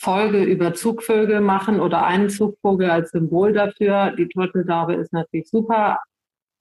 Folge 0.00 0.42
über 0.44 0.72
Zugvögel 0.72 1.42
machen 1.42 1.78
oder 1.78 2.06
einen 2.06 2.30
Zugvogel 2.30 2.88
als 2.88 3.10
Symbol 3.10 3.52
dafür. 3.52 4.14
Die 4.16 4.28
Turteltaube 4.28 4.94
ist 4.94 5.12
natürlich 5.12 5.48
super. 5.50 5.98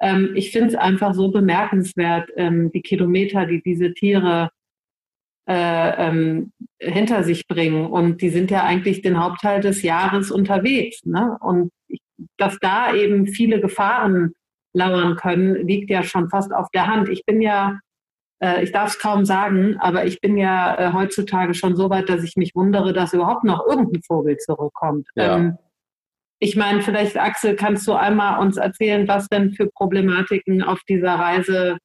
Ähm, 0.01 0.31
ich 0.35 0.51
finde 0.51 0.69
es 0.69 0.75
einfach 0.75 1.13
so 1.13 1.31
bemerkenswert, 1.31 2.29
ähm, 2.35 2.69
die 2.73 2.81
Kilometer, 2.81 3.45
die 3.45 3.61
diese 3.61 3.93
Tiere 3.93 4.49
äh, 5.47 6.07
ähm, 6.07 6.51
hinter 6.79 7.23
sich 7.23 7.47
bringen. 7.47 7.85
Und 7.85 8.21
die 8.21 8.29
sind 8.29 8.51
ja 8.51 8.63
eigentlich 8.63 9.01
den 9.01 9.23
Hauptteil 9.23 9.61
des 9.61 9.83
Jahres 9.83 10.31
unterwegs. 10.31 11.05
Ne? 11.05 11.37
Und 11.39 11.71
ich, 11.87 12.01
dass 12.37 12.57
da 12.59 12.93
eben 12.93 13.27
viele 13.27 13.61
Gefahren 13.61 14.33
lauern 14.73 15.15
können, 15.15 15.65
liegt 15.65 15.89
ja 15.89 16.03
schon 16.03 16.29
fast 16.29 16.53
auf 16.53 16.67
der 16.71 16.87
Hand. 16.87 17.07
Ich 17.07 17.25
bin 17.25 17.41
ja 17.41 17.79
äh, 18.41 18.63
ich 18.63 18.71
darf 18.71 18.91
es 18.91 18.99
kaum 18.99 19.25
sagen, 19.25 19.77
aber 19.79 20.05
ich 20.05 20.21
bin 20.21 20.37
ja 20.37 20.75
äh, 20.77 20.93
heutzutage 20.93 21.53
schon 21.53 21.75
so 21.75 21.89
weit, 21.89 22.09
dass 22.09 22.23
ich 22.23 22.35
mich 22.35 22.55
wundere, 22.55 22.93
dass 22.93 23.13
überhaupt 23.13 23.43
noch 23.43 23.65
irgendein 23.65 24.01
Vogel 24.03 24.37
zurückkommt. 24.37 25.07
Ja. 25.15 25.37
Ähm, 25.37 25.57
ich 26.39 26.55
meine, 26.55 26.81
vielleicht 26.81 27.17
Axel, 27.17 27.55
kannst 27.55 27.85
du 27.87 27.93
einmal 27.93 28.39
uns 28.39 28.55
erzählen, 28.55 29.07
was 29.07 29.27
denn 29.27 29.51
für 29.51 29.67
Problematiken 29.67 30.63
auf 30.63 30.79
dieser 30.87 31.15
Reise, 31.15 31.77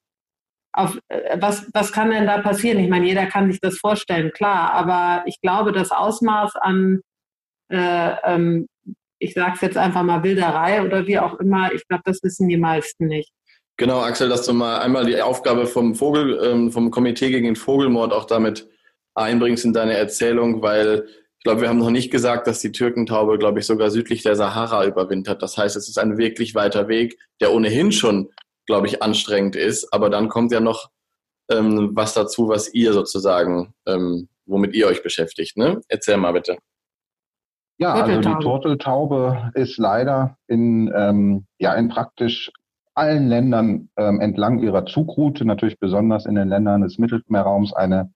auf, 0.72 0.98
äh, 1.08 1.36
was, 1.40 1.68
was 1.74 1.92
kann 1.92 2.10
denn 2.10 2.26
da 2.26 2.38
passieren? 2.38 2.78
Ich 2.78 2.88
meine, 2.88 3.06
jeder 3.06 3.26
kann 3.26 3.50
sich 3.50 3.60
das 3.60 3.78
vorstellen, 3.78 4.30
klar, 4.30 4.72
aber 4.72 5.24
ich 5.26 5.40
glaube, 5.40 5.72
das 5.72 5.90
Ausmaß 5.90 6.54
an, 6.56 7.00
äh, 7.68 8.14
ähm, 8.24 8.66
ich 9.18 9.34
sage 9.34 9.52
es 9.54 9.60
jetzt 9.60 9.76
einfach 9.76 10.04
mal 10.04 10.22
Wilderei 10.22 10.82
oder 10.82 11.06
wie 11.06 11.18
auch 11.18 11.34
immer, 11.40 11.72
ich 11.72 11.86
glaube, 11.88 12.02
das 12.04 12.22
wissen 12.22 12.48
die 12.48 12.56
meisten 12.56 13.06
nicht. 13.06 13.32
Genau, 13.76 14.00
Axel, 14.00 14.28
dass 14.28 14.46
du 14.46 14.52
mal 14.52 14.78
einmal 14.78 15.04
die 15.04 15.20
Aufgabe 15.20 15.66
vom 15.66 15.94
Vogel, 15.94 16.38
ähm, 16.44 16.70
vom 16.70 16.90
Komitee 16.90 17.30
gegen 17.30 17.46
den 17.46 17.56
Vogelmord 17.56 18.12
auch 18.12 18.24
damit 18.24 18.68
einbringst 19.14 19.64
in 19.64 19.72
deine 19.72 19.94
Erzählung, 19.94 20.62
weil 20.62 21.06
ich 21.38 21.44
glaube, 21.44 21.62
wir 21.62 21.68
haben 21.68 21.78
noch 21.78 21.90
nicht 21.90 22.10
gesagt, 22.10 22.46
dass 22.46 22.60
die 22.60 22.72
Türkentaube, 22.72 23.36
glaube 23.36 23.58
ich, 23.58 23.66
sogar 23.66 23.90
südlich 23.90 24.22
der 24.22 24.36
Sahara 24.36 24.86
überwintert. 24.86 25.42
Das 25.42 25.58
heißt, 25.58 25.76
es 25.76 25.88
ist 25.88 25.98
ein 25.98 26.16
wirklich 26.16 26.54
weiter 26.54 26.88
Weg, 26.88 27.18
der 27.40 27.52
ohnehin 27.52 27.92
schon, 27.92 28.30
glaube 28.66 28.86
ich, 28.86 29.02
anstrengend 29.02 29.54
ist. 29.54 29.92
Aber 29.92 30.08
dann 30.08 30.28
kommt 30.28 30.52
ja 30.52 30.60
noch 30.60 30.88
ähm, 31.50 31.90
was 31.92 32.14
dazu, 32.14 32.48
was 32.48 32.72
ihr 32.72 32.92
sozusagen, 32.92 33.74
ähm, 33.86 34.28
womit 34.46 34.74
ihr 34.74 34.86
euch 34.86 35.02
beschäftigt. 35.02 35.58
Ne? 35.58 35.82
Erzähl 35.88 36.16
mal 36.16 36.32
bitte. 36.32 36.56
Ja, 37.76 37.92
also 37.92 38.20
die 38.20 38.42
Turteltaube 38.42 39.50
ist 39.54 39.76
leider 39.78 40.38
in, 40.46 40.92
ähm, 40.96 41.46
ja, 41.58 41.74
in 41.74 41.88
praktisch 41.88 42.50
allen 42.94 43.28
Ländern 43.28 43.88
ähm, 43.96 44.20
entlang 44.20 44.60
ihrer 44.60 44.86
Zugroute, 44.86 45.44
natürlich 45.44 45.78
besonders 45.78 46.26
in 46.26 46.34
den 46.34 46.48
Ländern 46.48 46.82
des 46.82 46.98
Mittelmeerraums, 46.98 47.72
eine, 47.72 48.12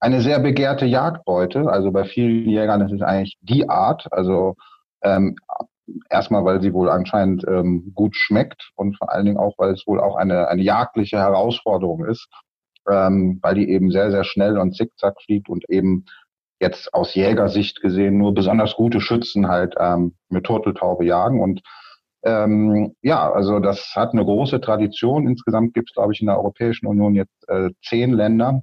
eine 0.00 0.20
sehr 0.20 0.40
begehrte 0.40 0.86
Jagdbeute. 0.86 1.70
Also 1.70 1.92
bei 1.92 2.04
vielen 2.04 2.48
Jägern 2.48 2.80
ist 2.80 2.92
es 2.92 3.02
eigentlich 3.02 3.38
die 3.40 3.68
Art. 3.68 4.06
Also 4.12 4.56
ähm, 5.02 5.36
erstmal, 6.10 6.44
weil 6.44 6.60
sie 6.60 6.72
wohl 6.72 6.90
anscheinend 6.90 7.44
ähm, 7.46 7.92
gut 7.94 8.16
schmeckt 8.16 8.70
und 8.74 8.96
vor 8.96 9.12
allen 9.12 9.26
Dingen 9.26 9.38
auch, 9.38 9.54
weil 9.58 9.72
es 9.72 9.86
wohl 9.86 10.00
auch 10.00 10.16
eine, 10.16 10.48
eine 10.48 10.62
jagdliche 10.62 11.18
Herausforderung 11.18 12.04
ist, 12.04 12.28
ähm, 12.90 13.38
weil 13.42 13.54
die 13.54 13.68
eben 13.70 13.90
sehr, 13.90 14.10
sehr 14.10 14.24
schnell 14.24 14.58
und 14.58 14.76
zickzack 14.76 15.20
fliegt 15.22 15.48
und 15.48 15.68
eben 15.68 16.04
jetzt 16.60 16.94
aus 16.94 17.14
Jägersicht 17.14 17.80
gesehen 17.80 18.18
nur 18.18 18.34
besonders 18.34 18.74
gute 18.74 19.00
Schützen 19.00 19.48
halt 19.48 19.74
ähm, 19.78 20.14
mit 20.28 20.44
Turteltaube 20.44 21.04
jagen 21.04 21.40
und 21.40 21.60
ähm, 22.24 22.94
ja, 23.02 23.30
also 23.30 23.58
das 23.58 23.92
hat 23.94 24.12
eine 24.12 24.24
große 24.24 24.60
Tradition. 24.60 25.26
Insgesamt 25.26 25.74
gibt 25.74 25.90
es, 25.90 25.94
glaube 25.94 26.12
ich, 26.12 26.20
in 26.20 26.26
der 26.26 26.36
Europäischen 26.38 26.86
Union 26.86 27.14
jetzt 27.14 27.48
äh, 27.48 27.70
zehn 27.82 28.12
Länder, 28.12 28.62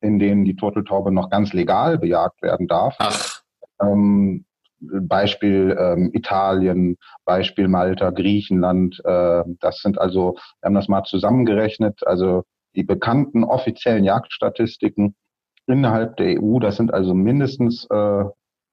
in 0.00 0.18
denen 0.18 0.44
die 0.44 0.56
Turteltaube 0.56 1.10
noch 1.10 1.30
ganz 1.30 1.52
legal 1.52 1.98
bejagt 1.98 2.42
werden 2.42 2.68
darf. 2.68 2.96
Ach. 2.98 3.42
Ähm, 3.80 4.44
Beispiel 4.80 5.76
ähm, 5.78 6.10
Italien, 6.12 6.96
Beispiel 7.24 7.66
Malta, 7.68 8.10
Griechenland. 8.10 9.00
Äh, 9.04 9.42
das 9.60 9.80
sind 9.80 10.00
also, 10.00 10.34
wir 10.60 10.66
haben 10.66 10.74
das 10.74 10.88
mal 10.88 11.02
zusammengerechnet, 11.02 12.06
also 12.06 12.44
die 12.76 12.84
bekannten 12.84 13.42
offiziellen 13.42 14.04
Jagdstatistiken 14.04 15.16
innerhalb 15.66 16.16
der 16.16 16.40
EU, 16.40 16.60
das 16.60 16.76
sind 16.76 16.94
also 16.94 17.12
mindestens 17.14 17.86
äh, 17.90 18.24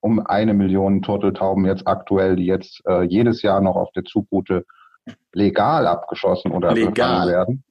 um 0.05 0.23
eine 0.23 0.53
Million 0.53 1.01
Turteltauben 1.01 1.65
jetzt 1.65 1.87
aktuell, 1.87 2.35
die 2.35 2.45
jetzt 2.45 2.79
äh, 2.87 3.01
jedes 3.01 3.41
Jahr 3.41 3.59
noch 3.59 3.75
auf 3.75 3.91
der 3.93 4.03
Zugroute 4.03 4.63
legal 5.33 5.87
abgeschossen 5.87 6.51
oder 6.51 6.73
legal. 6.73 7.27
werden. 7.27 7.63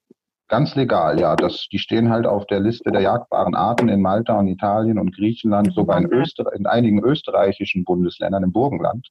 Ganz 0.49 0.75
legal, 0.75 1.21
ja. 1.21 1.37
Das, 1.37 1.69
die 1.71 1.79
stehen 1.79 2.11
halt 2.11 2.27
auf 2.27 2.45
der 2.47 2.59
Liste 2.59 2.91
der 2.91 3.03
jagdbaren 3.03 3.55
Arten 3.55 3.89
in 3.89 4.03
Malta 4.03 4.37
und 4.37 4.49
Italien 4.49 4.99
und 4.99 5.15
Griechenland, 5.15 5.73
sogar 5.73 5.99
in, 5.99 6.13
Öster 6.13 6.53
in 6.55 6.67
einigen 6.67 7.05
österreichischen 7.05 7.85
Bundesländern 7.85 8.43
im 8.43 8.53
Burgenland. 8.53 9.07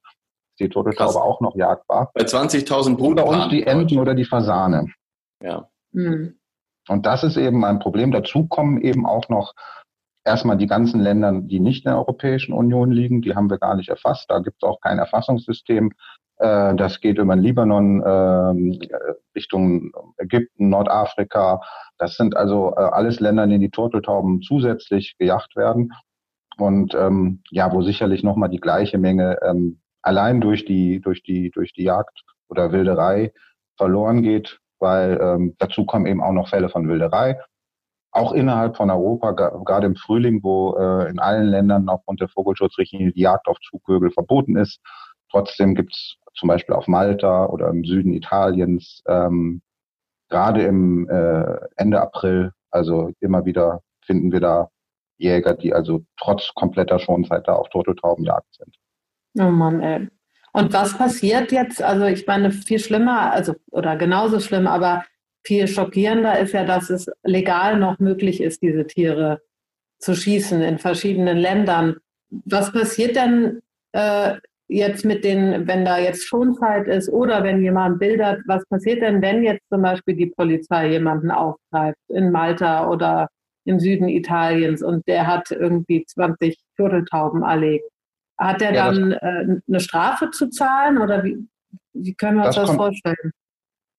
Ist 0.52 0.60
die 0.60 0.68
Turteltaube 0.70 1.22
auch 1.22 1.40
noch 1.40 1.56
jagdbar. 1.56 2.12
Bei 2.14 2.24
20.000 2.24 2.98
Brutpaaren. 2.98 3.16
Bei 3.16 3.44
uns 3.44 3.50
die 3.52 3.64
Enten 3.64 4.00
oder 4.00 4.16
die 4.16 4.26
Fasane. 4.26 4.88
Ja. 5.42 5.70
Mhm. 5.94 6.36
Und 6.90 7.06
das 7.06 7.24
ist 7.24 7.38
eben 7.38 7.64
ein 7.64 7.80
Problem. 7.80 8.12
Dazu 8.12 8.48
kommen 8.48 8.82
eben 8.82 9.06
auch 9.06 9.30
noch 9.30 9.54
erstmal 10.26 10.58
die 10.58 10.68
ganzen 10.68 11.00
Länder, 11.00 11.42
die 11.42 11.60
nicht 11.60 11.86
in 11.86 11.92
der 11.92 11.98
Europäischen 11.98 12.54
Union 12.54 12.92
liegen. 12.92 13.22
Die 13.22 13.36
haben 13.36 13.50
wir 13.50 13.58
gar 13.58 13.76
nicht 13.76 13.90
erfasst. 13.90 14.30
Da 14.30 14.40
gibt 14.40 14.58
es 14.62 14.68
auch 14.68 14.80
kein 14.82 15.00
Erfassungssystem. 15.00 15.92
Äh, 16.38 16.76
das 16.76 17.00
geht 17.02 17.18
über 17.18 17.36
den 17.36 17.44
Libanon 17.44 18.04
ähm, 18.06 18.80
Richtung 19.36 19.92
Ägypten, 20.18 20.70
Nordafrika. 20.70 21.62
Das 21.98 22.16
sind 22.16 22.36
also 22.36 22.74
äh, 22.76 22.82
alles 22.82 23.20
Länder, 23.20 23.44
in 23.44 23.50
denen 23.50 23.62
die 23.62 23.70
Turteltauben 23.70 24.42
zusätzlich 24.42 25.16
gejagt 25.18 25.56
werden. 25.56 25.94
Und 26.58 26.94
ähm, 26.94 27.42
ja, 27.50 27.72
wo 27.72 27.82
sicherlich 27.82 28.24
nochmal 28.24 28.50
die 28.50 28.60
gleiche 28.60 28.98
Menge 28.98 29.40
ähm, 29.42 29.80
allein 30.02 30.42
durch 30.42 30.66
die, 30.66 31.02
durch 31.02 31.24
die, 31.24 31.50
durch 31.52 31.74
die 31.74 31.84
Jagd 31.84 32.24
oder 32.50 32.72
Wilderei 32.72 33.32
verloren 33.78 34.22
geht, 34.22 34.60
weil 34.80 35.20
ähm, 35.20 35.56
dazu 35.58 35.86
kommen 35.86 36.06
eben 36.06 36.22
auch 36.22 36.34
noch 36.34 36.50
Fälle 36.50 36.70
von 36.70 36.88
Wilderei. 36.88 37.40
Auch 38.14 38.32
innerhalb 38.32 38.78
von 38.78 38.92
Europa, 38.92 39.32
gerade 39.32 39.88
im 39.88 39.96
Frühling, 39.96 40.44
wo 40.44 40.76
äh, 40.78 41.10
in 41.10 41.18
allen 41.18 41.48
Ländern 41.48 41.90
aufgrund 41.90 42.22
der 42.22 42.30
Vogelschutzrichtlinie 42.30 43.12
die 43.12 43.22
Jagd 43.22 43.48
auf 43.48 43.58
Zugvögel 43.60 44.12
verboten 44.12 44.56
ist. 44.56 44.80
Trotzdem 45.32 45.74
gibt 45.74 45.94
es 45.94 46.18
zum 46.36 46.48
Beispiel 46.48 46.76
auf 46.76 46.88
Malta 46.88 47.48
oder 47.48 47.70
im 47.70 47.84
Süden 47.84 48.14
Italiens, 48.14 49.02
ähm, 49.08 49.64
gerade 50.30 50.64
im 50.64 51.10
äh, 51.10 51.58
Ende 51.76 52.02
April, 52.02 52.52
also 52.70 53.12
immer 53.20 53.46
wieder 53.46 53.82
finden 54.06 54.32
wir 54.32 54.40
da 54.40 54.70
Jäger, 55.18 55.56
die 55.56 55.74
also 55.74 56.04
trotz 56.18 56.54
kompletter 56.54 57.00
Schonzeit 57.00 57.48
da 57.48 57.54
auf 57.54 57.70
Turteltaubenjagd 57.70 58.48
sind. 58.56 58.76
Oh 59.40 59.52
Mann, 59.52 59.82
ey. 59.82 60.08
Und 60.52 60.72
was 60.72 60.96
passiert 60.96 61.52
jetzt? 61.52 61.82
Also 61.82 62.06
ich 62.06 62.28
meine, 62.28 62.52
viel 62.52 62.78
schlimmer, 62.78 63.32
also 63.32 63.56
oder 63.72 63.96
genauso 63.96 64.40
schlimm, 64.40 64.68
aber 64.68 65.04
viel 65.46 65.68
schockierender 65.68 66.40
ist 66.40 66.54
ja, 66.54 66.64
dass 66.64 66.90
es 66.90 67.08
legal 67.24 67.78
noch 67.78 68.00
möglich 68.00 68.42
ist, 68.42 68.62
diese 68.62 68.88
Tiere 68.88 69.42
zu 70.00 70.16
schießen 70.16 70.62
in 70.62 70.78
verschiedenen 70.80 71.38
Ländern. 71.38 71.98
Was 72.46 72.72
passiert 72.72 73.16
denn 73.16 73.62
äh, 73.94 74.36
jetzt 74.68 75.06
mit 75.06 75.24
den, 75.24 75.68
wenn 75.68 75.86
da 75.86 76.00
jetzt 76.00 76.26
Schonzeit 76.26 76.88
ist 76.88 77.10
oder 77.10 77.44
wenn 77.44 77.62
jemand 77.62 78.00
bildert, 78.00 78.42
was 78.48 78.66
passiert 78.68 79.02
denn, 79.02 79.22
wenn 79.22 79.44
jetzt 79.44 79.68
zum 79.70 79.82
Beispiel 79.82 80.16
die 80.16 80.28
Polizei 80.28 80.92
jemanden 80.92 81.32
aufgreift 81.32 82.00
in 82.10 82.32
Malta 82.32 82.90
oder 82.90 83.28
im 83.66 83.80
Süden 83.80 84.10
Italiens 84.10 84.82
und 84.82 85.08
der 85.08 85.28
hat 85.28 85.52
irgendwie 85.52 86.04
20 86.06 86.58
Turteltauben 86.76 87.44
erlegt? 87.44 87.86
Hat 88.38 88.62
der 88.62 88.74
ja, 88.74 88.86
dann 88.86 89.12
äh, 89.12 89.62
eine 89.68 89.80
Strafe 89.80 90.32
zu 90.32 90.50
zahlen 90.50 90.98
oder 90.98 91.24
wie, 91.24 91.38
wie 91.94 92.14
können 92.16 92.38
wir 92.38 92.48
uns 92.48 92.56
das, 92.56 92.68
das 92.68 92.78
kommt, 92.78 92.82
vorstellen? 92.82 93.32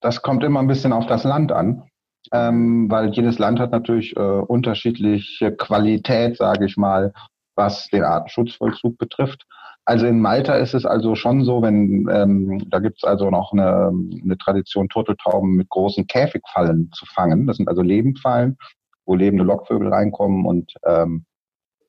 Das 0.05 0.21
kommt 0.21 0.45
immer 0.45 0.61
ein 0.61 0.67
bisschen 0.67 0.93
auf 0.93 1.07
das 1.07 1.25
Land 1.25 1.51
an. 1.51 1.85
Ähm, 2.31 2.91
weil 2.91 3.09
jedes 3.15 3.39
Land 3.39 3.59
hat 3.59 3.71
natürlich 3.71 4.15
äh, 4.17 4.21
unterschiedliche 4.21 5.51
Qualität, 5.57 6.37
sage 6.37 6.67
ich 6.67 6.77
mal, 6.77 7.15
was 7.57 7.89
den 7.89 8.05
Artenschutzvollzug 8.05 8.99
betrifft. 8.99 9.47
Also 9.87 10.07
in 10.07 10.21
Malta 10.21 10.57
ist 10.57 10.75
es 10.75 10.85
also 10.85 11.15
schon 11.15 11.43
so, 11.45 11.63
wenn 11.63 12.07
ähm, 12.11 12.69
da 12.69 12.81
gibt 12.81 12.99
es 12.99 13.05
also 13.05 13.31
noch 13.31 13.53
eine, 13.53 13.93
eine 14.23 14.37
Tradition, 14.37 14.91
Turteltauben 14.91 15.57
mit 15.57 15.71
großen 15.71 16.07
Käfigfallen 16.07 16.91
zu 16.93 17.07
fangen. 17.07 17.47
Das 17.47 17.57
sind 17.57 17.69
also 17.69 17.81
Lebendfallen, 17.81 18.59
wo 19.07 19.15
lebende 19.15 19.45
Lockvögel 19.45 19.89
reinkommen 19.89 20.45
und 20.45 20.75
ähm, 20.85 21.25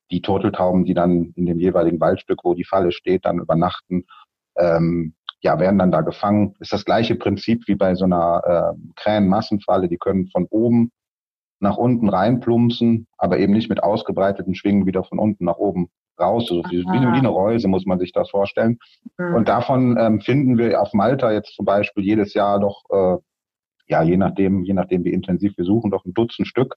die 0.09 0.22
Turteltauben, 0.22 0.86
die 0.86 0.93
dann 0.93 1.34
in 1.36 1.47
dem 1.47 1.59
jeweiligen 1.59 1.99
Waldstück, 1.99 2.45
wo 2.45 2.53
die 2.53 2.63
Falle 2.63 2.93
steht, 2.93 3.26
dann 3.26 3.39
übernachten, 3.39 4.05
ähm, 4.57 5.16
ja, 5.45 5.59
werden 5.59 5.77
dann 5.77 5.91
da 5.91 6.01
gefangen. 6.01 6.55
Ist 6.59 6.73
das 6.73 6.85
gleiche 6.85 7.15
Prinzip 7.15 7.67
wie 7.67 7.75
bei 7.75 7.93
so 7.93 8.05
einer 8.05 8.41
äh, 8.75 8.91
Krähenmassenfalle. 8.95 9.87
Die 9.87 9.99
können 9.99 10.27
von 10.29 10.47
oben 10.49 10.91
nach 11.59 11.77
unten 11.77 12.09
reinplumpsen, 12.09 13.05
aber 13.19 13.37
eben 13.37 13.53
nicht 13.53 13.69
mit 13.69 13.83
ausgebreiteten 13.83 14.55
Schwingen 14.55 14.87
wieder 14.87 15.03
von 15.03 15.19
unten 15.19 15.45
nach 15.45 15.57
oben 15.57 15.89
raus, 16.19 16.47
also 16.49 16.63
wie, 16.71 16.83
wie, 16.83 17.17
eine 17.19 17.27
Reuse 17.27 17.67
muss 17.67 17.85
man 17.85 17.99
sich 17.99 18.11
das 18.11 18.31
vorstellen. 18.31 18.79
Mhm. 19.19 19.35
Und 19.35 19.47
davon 19.47 19.97
ähm, 19.99 20.19
finden 20.19 20.57
wir 20.57 20.81
auf 20.81 20.93
Malta 20.93 21.31
jetzt 21.31 21.53
zum 21.55 21.65
Beispiel 21.65 22.03
jedes 22.03 22.33
Jahr 22.33 22.59
doch, 22.59 22.81
äh, 22.89 23.17
ja, 23.87 24.01
je 24.01 24.17
nachdem, 24.17 24.63
je 24.63 24.73
nachdem 24.73 25.03
wie 25.03 25.13
intensiv 25.13 25.55
wir 25.57 25.65
suchen, 25.65 25.91
doch 25.91 26.05
ein 26.05 26.13
Dutzend 26.15 26.47
Stück. 26.47 26.75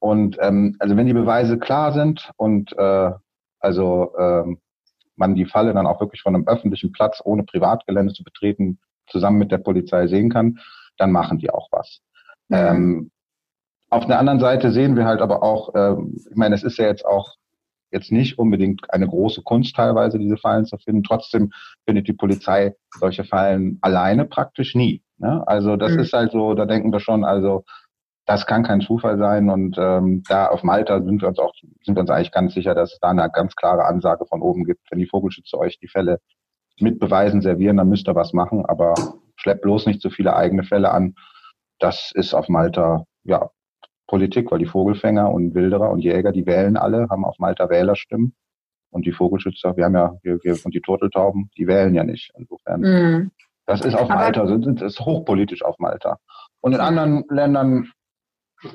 Und 0.00 0.38
ähm, 0.40 0.74
also 0.80 0.96
wenn 0.96 1.06
die 1.06 1.12
Beweise 1.12 1.56
klar 1.56 1.92
sind 1.92 2.32
und 2.36 2.76
äh, 2.76 3.10
also 3.60 4.12
ähm, 4.18 4.58
man 5.16 5.34
die 5.34 5.46
Falle 5.46 5.74
dann 5.74 5.86
auch 5.86 6.00
wirklich 6.00 6.22
von 6.22 6.34
einem 6.34 6.46
öffentlichen 6.46 6.92
Platz 6.92 7.20
ohne 7.24 7.44
Privatgelände 7.44 8.12
zu 8.12 8.24
betreten 8.24 8.78
zusammen 9.08 9.38
mit 9.38 9.52
der 9.52 9.58
Polizei 9.58 10.06
sehen 10.06 10.30
kann, 10.30 10.58
dann 10.96 11.12
machen 11.12 11.38
die 11.38 11.50
auch 11.50 11.68
was. 11.70 12.00
Mhm. 12.48 12.56
Ähm, 12.56 13.10
auf 13.90 14.06
der 14.06 14.18
anderen 14.18 14.40
Seite 14.40 14.72
sehen 14.72 14.96
wir 14.96 15.04
halt 15.04 15.20
aber 15.20 15.42
auch, 15.42 15.74
äh, 15.74 15.96
ich 16.30 16.36
meine, 16.36 16.54
es 16.54 16.62
ist 16.62 16.78
ja 16.78 16.86
jetzt 16.86 17.04
auch 17.04 17.34
jetzt 17.90 18.10
nicht 18.10 18.38
unbedingt 18.38 18.90
eine 18.92 19.06
große 19.06 19.42
Kunst 19.42 19.76
teilweise, 19.76 20.18
diese 20.18 20.38
Fallen 20.38 20.64
zu 20.64 20.78
finden. 20.78 21.02
Trotzdem 21.02 21.50
findet 21.84 22.08
die 22.08 22.14
Polizei 22.14 22.74
solche 22.98 23.24
Fallen 23.24 23.78
alleine 23.82 24.24
praktisch 24.24 24.74
nie. 24.74 25.02
Ne? 25.18 25.46
Also 25.46 25.76
das 25.76 25.92
mhm. 25.92 25.98
ist 26.00 26.12
halt 26.14 26.32
so, 26.32 26.54
da 26.54 26.64
denken 26.64 26.90
wir 26.90 27.00
schon, 27.00 27.22
also 27.22 27.64
das 28.26 28.46
kann 28.46 28.62
kein 28.62 28.80
Zufall 28.80 29.18
sein. 29.18 29.48
Und 29.50 29.76
ähm, 29.78 30.22
da 30.28 30.46
auf 30.46 30.62
Malta 30.62 31.02
sind 31.02 31.20
wir 31.20 31.28
uns 31.28 31.38
auch, 31.38 31.52
sind 31.82 31.96
wir 31.96 32.00
uns 32.00 32.10
eigentlich 32.10 32.32
ganz 32.32 32.54
sicher, 32.54 32.74
dass 32.74 32.92
es 32.92 32.98
da 33.00 33.10
eine 33.10 33.28
ganz 33.30 33.56
klare 33.56 33.84
Ansage 33.84 34.26
von 34.26 34.42
oben 34.42 34.64
gibt. 34.64 34.80
Wenn 34.90 34.98
die 34.98 35.06
Vogelschütze 35.06 35.58
euch 35.58 35.78
die 35.78 35.88
Fälle 35.88 36.20
mit 36.78 36.98
Beweisen 36.98 37.42
servieren, 37.42 37.76
dann 37.76 37.88
müsst 37.88 38.08
ihr 38.08 38.14
was 38.14 38.32
machen, 38.32 38.64
aber 38.66 38.94
schleppt 39.36 39.62
bloß 39.62 39.86
nicht 39.86 40.00
so 40.00 40.10
viele 40.10 40.34
eigene 40.36 40.64
Fälle 40.64 40.90
an. 40.90 41.14
Das 41.78 42.12
ist 42.14 42.34
auf 42.34 42.48
Malta 42.48 43.04
ja 43.24 43.50
Politik, 44.06 44.50
weil 44.50 44.58
die 44.58 44.66
Vogelfänger 44.66 45.30
und 45.30 45.54
Wilderer 45.54 45.90
und 45.90 46.00
Jäger, 46.00 46.32
die 46.32 46.46
wählen 46.46 46.76
alle, 46.76 47.08
haben 47.08 47.24
auf 47.24 47.38
Malta 47.38 47.70
Wählerstimmen. 47.70 48.34
Und 48.90 49.06
die 49.06 49.12
Vogelschützer, 49.12 49.74
wir 49.76 49.86
haben 49.86 49.94
ja, 49.94 50.12
wir, 50.22 50.38
wir 50.42 50.56
und 50.64 50.74
die 50.74 50.82
Turteltauben, 50.82 51.50
die 51.56 51.66
wählen 51.66 51.94
ja 51.94 52.04
nicht. 52.04 52.30
Insofern, 52.36 52.80
mhm. 52.82 53.30
das 53.64 53.80
ist 53.80 53.94
auf 53.94 54.10
Malta, 54.10 54.44
das 54.44 54.82
ist 54.82 55.00
hochpolitisch 55.00 55.64
auf 55.64 55.78
Malta. 55.78 56.18
Und 56.60 56.74
in 56.74 56.80
anderen 56.80 57.24
Ländern, 57.30 57.90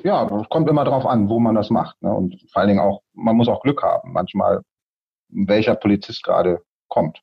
ja, 0.02 0.26
kommt 0.50 0.68
immer 0.68 0.84
drauf 0.84 1.06
an, 1.06 1.28
wo 1.28 1.38
man 1.38 1.54
das 1.54 1.70
macht. 1.70 2.00
Ne? 2.02 2.12
Und 2.12 2.40
vor 2.52 2.60
allen 2.60 2.68
Dingen 2.68 2.80
auch, 2.80 3.02
man 3.12 3.36
muss 3.36 3.48
auch 3.48 3.62
Glück 3.62 3.82
haben, 3.82 4.12
manchmal, 4.12 4.62
welcher 5.28 5.74
Polizist 5.74 6.22
gerade 6.22 6.62
kommt. 6.88 7.20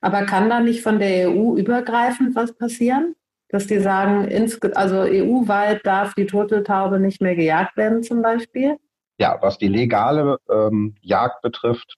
Aber 0.00 0.24
kann 0.24 0.50
da 0.50 0.60
nicht 0.60 0.82
von 0.82 0.98
der 0.98 1.30
EU 1.30 1.56
übergreifend 1.56 2.34
was 2.34 2.56
passieren? 2.56 3.14
dass 3.50 3.66
die 3.66 3.80
sagen, 3.80 4.28
also 4.74 5.00
EU-weit 5.00 5.84
darf 5.84 6.14
die 6.14 6.26
Turteltaube 6.26 7.00
nicht 7.00 7.20
mehr 7.20 7.34
gejagt 7.34 7.76
werden 7.76 8.02
zum 8.02 8.22
Beispiel? 8.22 8.78
Ja, 9.18 9.38
was 9.42 9.58
die 9.58 9.68
legale 9.68 10.38
ähm, 10.48 10.94
Jagd 11.00 11.42
betrifft, 11.42 11.96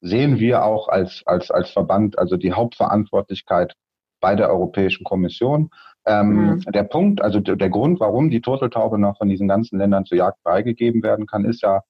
sehen 0.00 0.38
wir 0.38 0.64
auch 0.64 0.88
als, 0.88 1.22
als, 1.26 1.50
als 1.50 1.70
Verband 1.70 2.18
also 2.18 2.36
die 2.36 2.52
Hauptverantwortlichkeit 2.52 3.74
bei 4.20 4.34
der 4.34 4.48
Europäischen 4.48 5.04
Kommission. 5.04 5.70
Ähm, 6.06 6.28
mhm. 6.28 6.60
Der 6.68 6.84
Punkt, 6.84 7.20
also 7.20 7.40
der 7.40 7.70
Grund, 7.70 7.98
warum 7.98 8.30
die 8.30 8.40
Turteltaube 8.40 8.98
noch 8.98 9.18
von 9.18 9.28
diesen 9.28 9.48
ganzen 9.48 9.78
Ländern 9.78 10.04
zur 10.04 10.18
Jagd 10.18 10.38
freigegeben 10.42 11.02
werden 11.02 11.26
kann, 11.26 11.44
ist 11.44 11.62
ja 11.62 11.82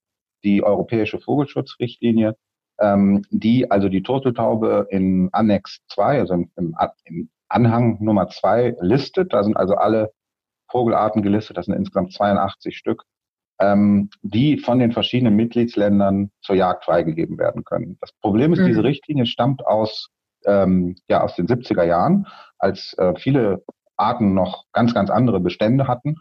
die 0.43 0.62
europäische 0.62 1.19
Vogelschutzrichtlinie, 1.19 2.35
ähm, 2.81 3.23
die 3.31 3.71
also 3.71 3.89
die 3.89 4.03
Turteltaube 4.03 4.87
in 4.91 5.29
Annex 5.33 5.79
2, 5.89 6.21
also 6.21 6.35
im, 6.35 6.51
im, 6.57 7.29
Anhang 7.49 8.03
Nummer 8.03 8.29
zwei 8.29 8.75
listet. 8.81 9.33
Da 9.33 9.45
sind 9.45 9.57
also 9.57 9.77
alle 9.77 10.11
Vogelarten 10.69 11.23
gelistet, 11.23 11.57
das 11.57 11.67
sind 11.67 11.77
insgesamt 11.77 12.12
82 12.12 12.77
Stück, 12.77 13.05
ähm, 13.61 14.11
die 14.23 14.59
von 14.59 14.79
den 14.79 14.93
verschiedenen 14.93 15.37
Mitgliedsländern 15.37 16.31
zur 16.41 16.57
Jagd 16.57 16.85
freigegeben 16.85 17.39
werden 17.39 17.64
können. 17.64 17.99
Das 18.01 18.12
Problem 18.21 18.53
ist, 18.53 18.61
mhm. 18.61 18.67
diese 18.67 18.83
Richtlinie 18.83 19.27
stammt 19.27 19.64
aus, 19.64 20.09
ähm, 20.45 20.97
ja, 21.09 21.23
aus 21.23 21.37
den 21.37 21.47
70er 21.47 21.85
Jahren, 21.85 22.27
als 22.59 22.95
äh, 22.99 23.14
viele 23.17 23.62
Arten 23.97 24.34
noch 24.34 24.64
ganz, 24.72 24.94
ganz 24.94 25.11
andere 25.11 25.40
Bestände 25.40 25.88
hatten. 25.88 26.16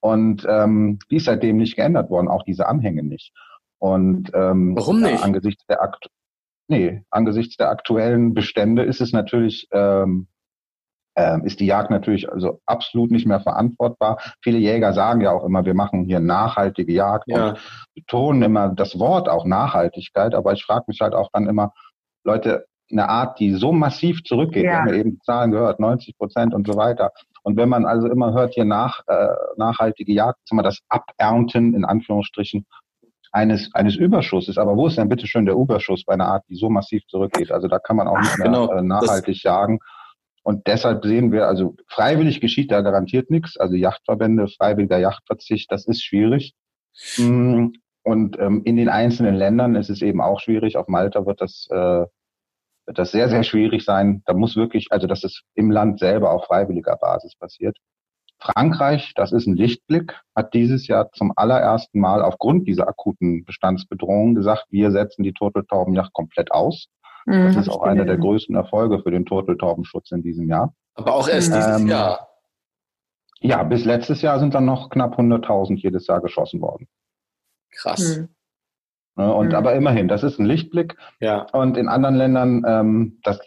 Und 0.00 0.46
ähm, 0.48 0.98
die 1.10 1.16
ist 1.16 1.26
seitdem 1.26 1.58
nicht 1.58 1.76
geändert 1.76 2.10
worden, 2.10 2.28
auch 2.28 2.42
diese 2.42 2.66
Anhänge 2.66 3.02
nicht. 3.02 3.32
Und 3.78 4.30
ähm, 4.34 4.74
warum 4.76 5.00
nicht? 5.00 5.18
Ja, 5.18 5.24
angesichts 5.24 5.64
der 5.66 5.82
Akt 5.82 6.08
nee, 6.68 7.02
angesichts 7.10 7.56
der 7.56 7.68
aktuellen 7.68 8.32
Bestände 8.32 8.84
ist 8.84 9.00
es 9.00 9.12
natürlich 9.12 9.68
ähm, 9.72 10.28
ähm, 11.16 11.44
ist 11.44 11.60
die 11.60 11.66
Jagd 11.66 11.90
natürlich 11.90 12.30
also 12.30 12.60
absolut 12.66 13.10
nicht 13.10 13.26
mehr 13.26 13.40
verantwortbar. 13.40 14.20
Viele 14.42 14.58
Jäger 14.58 14.92
sagen 14.92 15.20
ja 15.20 15.32
auch 15.32 15.44
immer, 15.44 15.64
wir 15.64 15.74
machen 15.74 16.04
hier 16.04 16.20
nachhaltige 16.20 16.92
Jagd 16.92 17.24
ja. 17.26 17.50
und 17.50 17.58
betonen 17.94 18.42
immer 18.42 18.68
das 18.68 18.98
Wort 18.98 19.28
auch 19.28 19.44
Nachhaltigkeit. 19.44 20.34
Aber 20.34 20.52
ich 20.52 20.64
frage 20.64 20.84
mich 20.86 21.00
halt 21.00 21.14
auch 21.14 21.28
dann 21.32 21.48
immer, 21.48 21.72
Leute, 22.24 22.66
eine 22.90 23.08
Art, 23.08 23.38
die 23.38 23.54
so 23.54 23.72
massiv 23.72 24.22
zurückgeht, 24.24 24.64
ja. 24.64 24.70
wir 24.70 24.78
haben 24.78 24.88
ja 24.88 24.94
eben 24.94 25.20
Zahlen 25.24 25.50
gehört, 25.50 25.80
90 25.80 26.16
Prozent 26.16 26.54
und 26.54 26.66
so 26.66 26.76
weiter. 26.76 27.12
Und 27.42 27.56
wenn 27.56 27.68
man 27.68 27.86
also 27.86 28.08
immer 28.08 28.32
hört, 28.32 28.54
hier 28.54 28.64
nach, 28.64 29.00
äh, 29.06 29.28
nachhaltige 29.56 30.12
Jagd, 30.12 30.38
ist 30.44 30.52
immer 30.52 30.62
das 30.62 30.80
Abernten 30.88 31.74
in 31.74 31.84
Anführungsstrichen 31.84 32.66
eines, 33.32 33.70
eines 33.74 33.96
Überschusses. 33.96 34.58
Aber 34.58 34.76
wo 34.76 34.86
ist 34.86 34.98
denn 34.98 35.08
bitte 35.08 35.26
schön 35.26 35.46
der 35.46 35.54
Überschuss 35.54 36.04
bei 36.04 36.14
einer 36.14 36.26
Art, 36.26 36.44
die 36.48 36.56
so 36.56 36.68
massiv 36.68 37.06
zurückgeht? 37.06 37.50
Also 37.50 37.68
da 37.68 37.78
kann 37.78 37.96
man 37.96 38.08
auch 38.08 38.18
nicht 38.18 38.38
mehr 38.38 38.48
genau. 38.48 38.72
äh, 38.72 38.82
nachhaltig 38.82 39.36
das 39.36 39.42
jagen. 39.42 39.78
Und 40.42 40.66
deshalb 40.66 41.04
sehen 41.04 41.32
wir, 41.32 41.46
also 41.46 41.76
freiwillig 41.86 42.40
geschieht 42.40 42.70
da 42.72 42.80
garantiert 42.80 43.30
nichts. 43.30 43.56
Also 43.56 43.74
Yachtverbände, 43.74 44.48
freiwilliger 44.48 44.98
Yachtverzicht, 44.98 45.70
das 45.70 45.86
ist 45.86 46.02
schwierig. 46.02 46.54
Mm, 47.18 47.68
und 48.02 48.38
ähm, 48.38 48.62
in 48.64 48.76
den 48.76 48.88
einzelnen 48.88 49.34
Ländern 49.34 49.76
ist 49.76 49.90
es 49.90 50.02
eben 50.02 50.20
auch 50.20 50.40
schwierig. 50.40 50.76
Auf 50.76 50.88
Malta 50.88 51.26
wird 51.26 51.40
das, 51.40 51.68
äh, 51.70 52.06
wird 52.86 52.98
das 52.98 53.10
sehr, 53.12 53.28
sehr 53.28 53.42
schwierig 53.42 53.84
sein. 53.84 54.22
Da 54.26 54.34
muss 54.34 54.56
wirklich, 54.56 54.88
also 54.90 55.06
dass 55.06 55.24
es 55.24 55.42
im 55.54 55.70
Land 55.70 55.98
selber 55.98 56.32
auf 56.32 56.44
freiwilliger 56.46 56.96
Basis 56.96 57.36
passiert. 57.36 57.76
Frankreich, 58.38 59.12
das 59.16 59.32
ist 59.32 59.46
ein 59.46 59.54
Lichtblick, 59.54 60.18
hat 60.34 60.54
dieses 60.54 60.86
Jahr 60.86 61.12
zum 61.12 61.32
allerersten 61.36 62.00
Mal 62.00 62.22
aufgrund 62.22 62.66
dieser 62.66 62.88
akuten 62.88 63.44
Bestandsbedrohung 63.44 64.34
gesagt, 64.34 64.64
wir 64.70 64.90
setzen 64.90 65.22
die 65.22 65.34
Turteltaubenjacht 65.34 66.12
komplett 66.14 66.50
aus. 66.50 66.88
Mhm, 67.26 67.46
das 67.46 67.56
ist 67.56 67.68
auch 67.68 67.82
einer 67.82 68.06
der 68.06 68.16
größten 68.16 68.56
Erfolge 68.56 69.02
für 69.02 69.10
den 69.10 69.26
Turteltaubenschutz 69.26 70.10
in 70.10 70.22
diesem 70.22 70.48
Jahr. 70.48 70.74
Aber 70.94 71.14
auch 71.14 71.28
erst 71.28 71.54
dieses 71.54 71.80
ähm, 71.80 71.88
Jahr. 71.88 72.28
Ja, 73.40 73.62
bis 73.62 73.84
letztes 73.84 74.22
Jahr 74.22 74.38
sind 74.38 74.54
dann 74.54 74.64
noch 74.64 74.90
knapp 74.90 75.18
100.000 75.18 75.76
jedes 75.76 76.06
Jahr 76.06 76.20
geschossen 76.20 76.60
worden. 76.60 76.88
Krass. 77.70 78.18
Mhm. 78.18 78.28
Ne, 79.20 79.34
und 79.34 79.48
mhm. 79.48 79.54
aber 79.54 79.74
immerhin, 79.74 80.08
das 80.08 80.22
ist 80.22 80.38
ein 80.38 80.46
Lichtblick. 80.46 80.96
Ja. 81.20 81.46
Und 81.52 81.76
in 81.76 81.88
anderen 81.88 82.14
Ländern, 82.14 82.64
ähm, 82.66 83.18
das, 83.22 83.38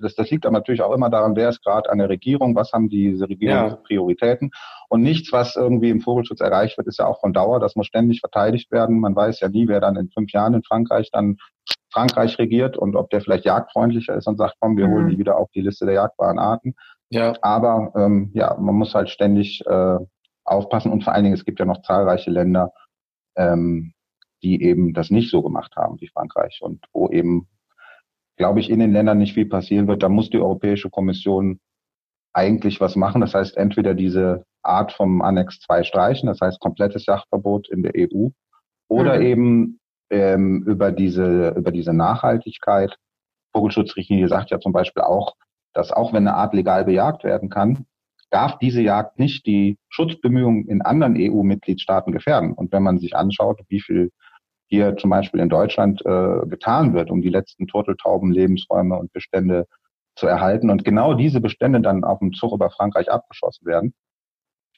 das, 0.00 0.16
das 0.16 0.30
liegt 0.30 0.44
aber 0.44 0.58
natürlich 0.58 0.82
auch 0.82 0.92
immer 0.92 1.10
daran, 1.10 1.36
wer 1.36 1.48
ist 1.48 1.62
gerade 1.62 1.88
an 1.90 1.98
der 1.98 2.08
Regierung, 2.08 2.56
was 2.56 2.72
haben 2.72 2.88
diese 2.88 3.28
Regierungsprioritäten. 3.28 4.50
Ja. 4.52 4.60
Und 4.88 5.02
nichts, 5.02 5.32
was 5.32 5.54
irgendwie 5.54 5.90
im 5.90 6.00
Vogelschutz 6.00 6.40
erreicht 6.40 6.76
wird, 6.76 6.88
ist 6.88 6.98
ja 6.98 7.06
auch 7.06 7.20
von 7.20 7.32
Dauer. 7.32 7.60
Das 7.60 7.76
muss 7.76 7.86
ständig 7.86 8.18
verteidigt 8.18 8.72
werden. 8.72 8.98
Man 8.98 9.14
weiß 9.14 9.38
ja 9.38 9.48
nie, 9.48 9.68
wer 9.68 9.78
dann 9.78 9.94
in 9.94 10.10
fünf 10.10 10.32
Jahren 10.32 10.54
in 10.54 10.64
Frankreich 10.64 11.10
dann 11.12 11.36
Frankreich 11.92 12.36
regiert 12.40 12.76
und 12.76 12.96
ob 12.96 13.10
der 13.10 13.20
vielleicht 13.20 13.44
jagdfreundlicher 13.44 14.16
ist 14.16 14.26
und 14.26 14.38
sagt, 14.38 14.56
komm, 14.58 14.76
wir 14.76 14.88
mhm. 14.88 14.92
holen 14.92 15.08
die 15.10 15.18
wieder 15.18 15.36
auf 15.36 15.50
die 15.54 15.60
Liste 15.60 15.86
der 15.86 15.94
jagdbaren 15.94 16.40
Arten. 16.40 16.74
Ja. 17.10 17.34
Aber 17.42 17.92
ähm, 17.94 18.32
ja, 18.34 18.56
man 18.58 18.74
muss 18.74 18.94
halt 18.94 19.08
ständig 19.08 19.64
äh, 19.66 19.98
aufpassen 20.44 20.90
und 20.90 21.04
vor 21.04 21.12
allen 21.12 21.22
Dingen, 21.22 21.36
es 21.36 21.44
gibt 21.44 21.60
ja 21.60 21.64
noch 21.64 21.82
zahlreiche 21.82 22.30
Länder, 22.32 22.72
ähm, 23.36 23.92
die 24.42 24.62
eben 24.62 24.92
das 24.94 25.10
nicht 25.10 25.30
so 25.30 25.42
gemacht 25.42 25.76
haben 25.76 26.00
wie 26.00 26.08
Frankreich 26.08 26.60
und 26.62 26.84
wo 26.92 27.08
eben, 27.08 27.48
glaube 28.36 28.60
ich, 28.60 28.70
in 28.70 28.78
den 28.78 28.92
Ländern 28.92 29.18
nicht 29.18 29.34
viel 29.34 29.46
passieren 29.46 29.88
wird. 29.88 30.02
Da 30.02 30.08
muss 30.08 30.30
die 30.30 30.38
Europäische 30.38 30.90
Kommission 30.90 31.60
eigentlich 32.32 32.80
was 32.80 32.96
machen. 32.96 33.20
Das 33.20 33.34
heißt, 33.34 33.56
entweder 33.56 33.94
diese 33.94 34.44
Art 34.62 34.92
vom 34.92 35.22
Annex 35.22 35.60
2 35.60 35.84
streichen, 35.84 36.26
das 36.26 36.40
heißt 36.40 36.60
komplettes 36.60 37.06
Jagdverbot 37.06 37.68
in 37.68 37.82
der 37.82 37.92
EU, 37.96 38.28
oder 38.88 39.16
mhm. 39.16 39.22
eben 39.22 39.80
ähm, 40.10 40.64
über 40.66 40.92
diese 40.92 41.54
über 41.56 41.70
diese 41.70 41.92
Nachhaltigkeit. 41.92 42.96
Vogelschutzrichtlinie 43.52 44.28
sagt 44.28 44.50
ja 44.50 44.60
zum 44.60 44.72
Beispiel 44.72 45.02
auch, 45.02 45.34
dass 45.72 45.92
auch 45.92 46.12
wenn 46.12 46.26
eine 46.26 46.36
Art 46.36 46.54
legal 46.54 46.84
bejagt 46.84 47.24
werden 47.24 47.48
kann, 47.48 47.86
darf 48.30 48.58
diese 48.58 48.80
Jagd 48.80 49.18
nicht 49.18 49.46
die 49.46 49.76
Schutzbemühungen 49.88 50.66
in 50.68 50.82
anderen 50.82 51.16
EU-Mitgliedstaaten 51.16 52.12
gefährden. 52.12 52.52
Und 52.52 52.72
wenn 52.72 52.82
man 52.82 52.98
sich 52.98 53.16
anschaut, 53.16 53.60
wie 53.68 53.80
viel 53.80 54.10
hier 54.70 54.96
zum 54.96 55.10
Beispiel 55.10 55.40
in 55.40 55.48
Deutschland 55.48 56.00
äh, 56.06 56.46
getan 56.46 56.94
wird, 56.94 57.10
um 57.10 57.22
die 57.22 57.28
letzten 57.28 57.66
Turteltauben, 57.66 58.30
Lebensräume 58.30 58.96
und 58.96 59.12
Bestände 59.12 59.66
zu 60.14 60.26
erhalten 60.26 60.70
und 60.70 60.84
genau 60.84 61.14
diese 61.14 61.40
Bestände 61.40 61.80
dann 61.80 62.04
auf 62.04 62.20
dem 62.20 62.32
Zug 62.32 62.52
über 62.52 62.70
Frankreich 62.70 63.10
abgeschossen 63.10 63.66
werden, 63.66 63.94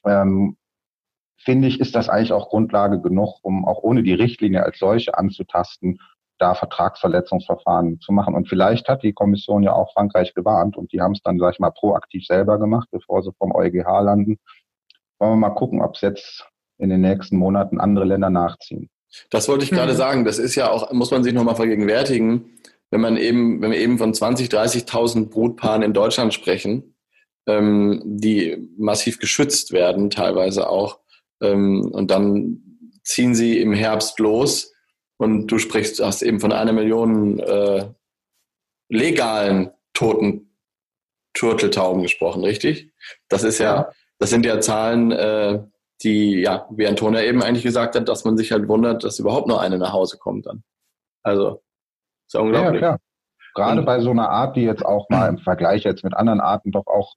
ähm, 0.05 0.57
finde 1.37 1.67
ich, 1.67 1.79
ist 1.79 1.95
das 1.95 2.09
eigentlich 2.09 2.33
auch 2.33 2.49
Grundlage 2.49 3.01
genug, 3.01 3.39
um 3.43 3.67
auch 3.67 3.83
ohne 3.83 4.03
die 4.03 4.13
Richtlinie 4.13 4.63
als 4.63 4.79
solche 4.79 5.17
anzutasten, 5.17 5.99
da 6.39 6.55
Vertragsverletzungsverfahren 6.55 7.99
zu 7.99 8.11
machen. 8.11 8.33
Und 8.33 8.49
vielleicht 8.49 8.89
hat 8.89 9.03
die 9.03 9.13
Kommission 9.13 9.63
ja 9.63 9.73
auch 9.73 9.93
Frankreich 9.93 10.33
gewarnt 10.33 10.75
und 10.75 10.91
die 10.91 11.01
haben 11.01 11.13
es 11.13 11.21
dann, 11.21 11.37
sag 11.37 11.53
ich 11.53 11.59
mal, 11.59 11.71
proaktiv 11.71 12.25
selber 12.25 12.57
gemacht, 12.57 12.87
bevor 12.91 13.21
sie 13.21 13.31
vom 13.37 13.53
EuGH 13.53 14.01
landen. 14.01 14.39
Wollen 15.19 15.33
wir 15.33 15.47
mal 15.47 15.55
gucken, 15.55 15.81
ob 15.81 15.95
es 15.95 16.01
jetzt 16.01 16.49
in 16.79 16.89
den 16.89 17.01
nächsten 17.01 17.37
Monaten 17.37 17.79
andere 17.79 18.05
Länder 18.05 18.29
nachziehen. 18.29 18.89
Das 19.29 19.47
wollte 19.47 19.63
ich 19.63 19.71
mhm. 19.71 19.77
gerade 19.77 19.95
sagen. 19.95 20.25
Das 20.25 20.39
ist 20.39 20.55
ja 20.55 20.69
auch, 20.69 20.91
muss 20.91 21.11
man 21.11 21.23
sich 21.23 21.33
nochmal 21.33 21.55
vergegenwärtigen, 21.55 22.57
wenn 22.91 23.01
man 23.01 23.17
eben, 23.17 23.61
wenn 23.61 23.71
wir 23.71 23.79
eben 23.79 23.97
von 23.97 24.13
20, 24.13 24.49
30.000 24.49 25.29
Brutpaaren 25.29 25.81
in 25.81 25.93
Deutschland 25.93 26.33
sprechen, 26.33 26.95
ähm, 27.47 28.01
die 28.05 28.69
massiv 28.77 29.19
geschützt 29.19 29.71
werden, 29.71 30.09
teilweise 30.09 30.69
auch, 30.69 30.99
ähm, 31.41 31.89
und 31.91 32.11
dann 32.11 32.61
ziehen 33.03 33.35
sie 33.35 33.59
im 33.59 33.73
Herbst 33.73 34.19
los 34.19 34.73
und 35.17 35.47
du 35.47 35.57
sprichst, 35.57 36.03
hast 36.03 36.21
eben 36.21 36.39
von 36.39 36.51
einer 36.51 36.71
Million 36.71 37.39
äh, 37.39 37.85
legalen 38.89 39.71
toten 39.93 40.55
Turteltauben 41.33 42.03
gesprochen, 42.03 42.43
richtig? 42.43 42.91
Das 43.27 43.43
ist 43.43 43.59
ja, 43.59 43.91
das 44.19 44.29
sind 44.29 44.45
ja 44.45 44.61
Zahlen, 44.61 45.11
äh, 45.11 45.63
die, 46.03 46.41
ja, 46.41 46.67
wie 46.71 46.87
Antonia 46.87 47.21
eben 47.21 47.41
eigentlich 47.41 47.63
gesagt 47.63 47.95
hat, 47.95 48.09
dass 48.09 48.25
man 48.25 48.37
sich 48.37 48.51
halt 48.51 48.67
wundert, 48.67 49.03
dass 49.03 49.19
überhaupt 49.19 49.47
nur 49.47 49.61
eine 49.61 49.77
nach 49.77 49.93
Hause 49.93 50.17
kommt 50.17 50.45
dann. 50.45 50.63
Also, 51.23 51.61
ist 52.27 52.33
ja 52.33 52.41
unglaublich. 52.41 52.81
Ja, 52.81 52.97
klar. 52.97 52.99
Gerade 53.55 53.79
und, 53.81 53.85
bei 53.85 53.99
so 53.99 54.09
einer 54.09 54.29
Art, 54.29 54.55
die 54.55 54.63
jetzt 54.63 54.83
auch 54.83 55.07
mal 55.09 55.29
im 55.29 55.37
Vergleich 55.37 55.83
jetzt 55.83 56.03
mit 56.03 56.15
anderen 56.15 56.41
Arten 56.41 56.71
doch 56.71 56.87
auch 56.87 57.15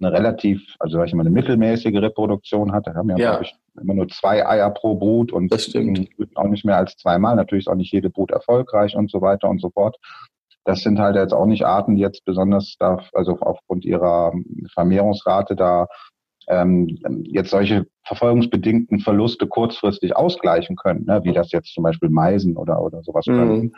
eine 0.00 0.12
relativ, 0.12 0.76
also 0.78 0.98
sag 0.98 1.08
ich 1.08 1.14
mal, 1.14 1.22
eine 1.22 1.30
mittelmäßige 1.30 1.96
Reproduktion 1.96 2.72
hat. 2.72 2.86
Da 2.86 2.94
haben 2.94 3.10
ja, 3.10 3.16
ja. 3.16 3.30
glaube 3.30 3.44
ich, 3.44 3.54
immer 3.80 3.94
nur 3.94 4.08
zwei 4.08 4.46
Eier 4.46 4.70
pro 4.70 4.96
Brut 4.96 5.32
und 5.32 5.52
auch 6.34 6.48
nicht 6.48 6.64
mehr 6.64 6.76
als 6.76 6.96
zweimal. 6.96 7.36
Natürlich 7.36 7.66
ist 7.66 7.68
auch 7.68 7.76
nicht 7.76 7.92
jede 7.92 8.10
Brut 8.10 8.30
erfolgreich 8.30 8.96
und 8.96 9.10
so 9.10 9.20
weiter 9.20 9.48
und 9.48 9.60
so 9.60 9.70
fort. 9.70 9.96
Das 10.64 10.82
sind 10.82 10.98
halt 10.98 11.16
jetzt 11.16 11.32
auch 11.32 11.46
nicht 11.46 11.64
Arten, 11.64 11.96
die 11.96 12.02
jetzt 12.02 12.24
besonders 12.24 12.76
da, 12.78 13.00
also 13.12 13.38
aufgrund 13.40 13.84
ihrer 13.84 14.32
Vermehrungsrate 14.74 15.56
da 15.56 15.86
ähm, 16.48 16.98
jetzt 17.24 17.50
solche 17.50 17.86
verfolgungsbedingten 18.04 19.00
Verluste 19.00 19.46
kurzfristig 19.46 20.16
ausgleichen 20.16 20.76
können, 20.76 21.04
ne, 21.04 21.20
wie 21.24 21.32
das 21.32 21.52
jetzt 21.52 21.74
zum 21.74 21.84
Beispiel 21.84 22.08
Meisen 22.08 22.56
oder, 22.56 22.82
oder 22.82 23.02
sowas 23.02 23.26
mhm. 23.26 23.32
können. 23.32 23.72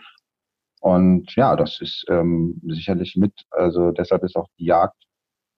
Und 0.81 1.35
ja, 1.37 1.57
das 1.57 1.81
ist 1.81 2.07
ähm, 2.09 2.61
sicherlich 2.67 3.17
mit, 3.17 3.33
also 3.51 3.91
deshalb 3.91 4.23
ist 4.23 4.37
auch 4.37 4.49
die 4.59 4.65
Jagd 4.65 4.97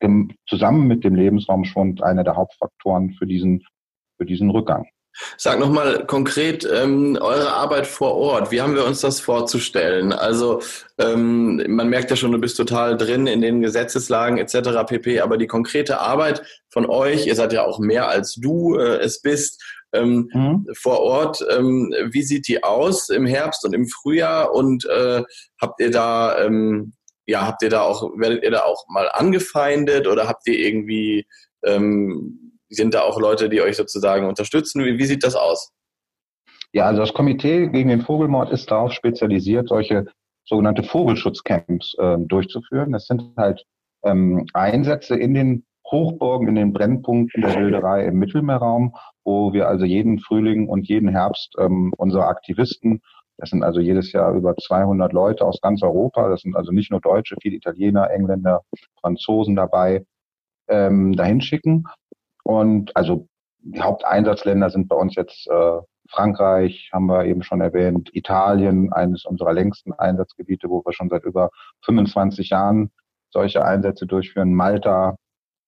im, 0.00 0.32
zusammen 0.48 0.88
mit 0.88 1.04
dem 1.04 1.14
Lebensraumschwund 1.14 2.02
einer 2.02 2.24
der 2.24 2.36
Hauptfaktoren 2.36 3.12
für 3.12 3.26
diesen, 3.26 3.62
für 4.16 4.26
diesen 4.26 4.50
Rückgang. 4.50 4.86
Sag 5.36 5.58
nochmal 5.58 6.06
konkret 6.06 6.68
ähm, 6.70 7.18
eure 7.20 7.52
Arbeit 7.52 7.86
vor 7.86 8.14
Ort. 8.14 8.50
Wie 8.50 8.60
haben 8.60 8.74
wir 8.74 8.84
uns 8.84 9.00
das 9.00 9.20
vorzustellen? 9.20 10.12
Also 10.12 10.62
ähm, 10.98 11.62
man 11.68 11.88
merkt 11.88 12.10
ja 12.10 12.16
schon, 12.16 12.32
du 12.32 12.38
bist 12.38 12.56
total 12.56 12.96
drin 12.96 13.26
in 13.26 13.40
den 13.40 13.60
Gesetzeslagen 13.60 14.38
etc. 14.38 14.86
pp. 14.86 15.20
Aber 15.20 15.36
die 15.36 15.46
konkrete 15.46 16.00
Arbeit 16.00 16.42
von 16.70 16.86
euch, 16.86 17.26
ihr 17.26 17.34
seid 17.34 17.52
ja 17.52 17.64
auch 17.64 17.78
mehr 17.78 18.08
als 18.08 18.34
du 18.34 18.76
äh, 18.76 18.98
es 18.98 19.20
bist, 19.20 19.62
ähm, 19.92 20.30
mhm. 20.32 20.66
vor 20.74 21.00
Ort. 21.00 21.44
Ähm, 21.50 21.94
wie 22.10 22.22
sieht 22.22 22.48
die 22.48 22.64
aus 22.64 23.08
im 23.08 23.26
Herbst 23.26 23.64
und 23.64 23.74
im 23.74 23.86
Frühjahr? 23.86 24.54
Und 24.54 24.86
äh, 24.86 25.22
habt 25.60 25.80
ihr 25.80 25.90
da, 25.90 26.38
ähm, 26.38 26.94
ja, 27.26 27.46
habt 27.46 27.62
ihr 27.62 27.70
da 27.70 27.82
auch, 27.82 28.10
werdet 28.16 28.42
ihr 28.42 28.50
da 28.50 28.62
auch 28.62 28.86
mal 28.88 29.08
angefeindet 29.12 30.06
oder 30.06 30.26
habt 30.26 30.46
ihr 30.48 30.58
irgendwie 30.58 31.26
ähm, 31.64 32.51
sind 32.74 32.94
da 32.94 33.02
auch 33.02 33.20
Leute, 33.20 33.48
die 33.48 33.60
euch 33.60 33.76
sozusagen 33.76 34.26
unterstützen? 34.26 34.84
Wie, 34.84 34.98
wie 34.98 35.04
sieht 35.04 35.24
das 35.24 35.36
aus? 35.36 35.72
Ja, 36.72 36.86
also 36.86 37.00
das 37.00 37.12
Komitee 37.12 37.68
gegen 37.68 37.90
den 37.90 38.00
Vogelmord 38.00 38.50
ist 38.50 38.70
darauf 38.70 38.92
spezialisiert, 38.92 39.68
solche 39.68 40.06
sogenannte 40.44 40.82
Vogelschutzcamps 40.82 41.94
äh, 41.98 42.16
durchzuführen. 42.18 42.92
Das 42.92 43.06
sind 43.06 43.34
halt 43.36 43.64
ähm, 44.04 44.46
Einsätze 44.54 45.16
in 45.16 45.34
den 45.34 45.64
Hochburgen, 45.90 46.48
in 46.48 46.54
den 46.54 46.72
Brennpunkten 46.72 47.42
der 47.42 47.54
Wilderei 47.54 48.06
im 48.06 48.18
Mittelmeerraum, 48.18 48.96
wo 49.24 49.52
wir 49.52 49.68
also 49.68 49.84
jeden 49.84 50.18
Frühling 50.18 50.68
und 50.68 50.88
jeden 50.88 51.08
Herbst 51.08 51.54
ähm, 51.58 51.92
unsere 51.98 52.26
Aktivisten, 52.26 53.02
das 53.36 53.50
sind 53.50 53.62
also 53.62 53.80
jedes 53.80 54.12
Jahr 54.12 54.32
über 54.34 54.56
200 54.56 55.12
Leute 55.12 55.44
aus 55.44 55.60
ganz 55.60 55.82
Europa, 55.82 56.28
das 56.28 56.40
sind 56.42 56.56
also 56.56 56.72
nicht 56.72 56.90
nur 56.90 57.00
Deutsche, 57.00 57.36
viele 57.42 57.56
Italiener, 57.56 58.10
Engländer, 58.10 58.62
Franzosen 59.00 59.56
dabei, 59.56 60.06
ähm, 60.68 61.14
dahin 61.14 61.42
schicken 61.42 61.84
und 62.42 62.96
also 62.96 63.28
die 63.60 63.80
Haupteinsatzländer 63.80 64.70
sind 64.70 64.88
bei 64.88 64.96
uns 64.96 65.14
jetzt 65.14 65.48
äh, 65.48 65.78
Frankreich, 66.10 66.90
haben 66.92 67.06
wir 67.06 67.24
eben 67.24 67.42
schon 67.42 67.60
erwähnt, 67.60 68.10
Italien, 68.12 68.92
eines 68.92 69.24
unserer 69.24 69.52
längsten 69.52 69.92
Einsatzgebiete, 69.92 70.68
wo 70.68 70.82
wir 70.84 70.92
schon 70.92 71.08
seit 71.08 71.24
über 71.24 71.50
25 71.84 72.50
Jahren 72.50 72.90
solche 73.30 73.64
Einsätze 73.64 74.06
durchführen, 74.06 74.52
Malta, 74.52 75.16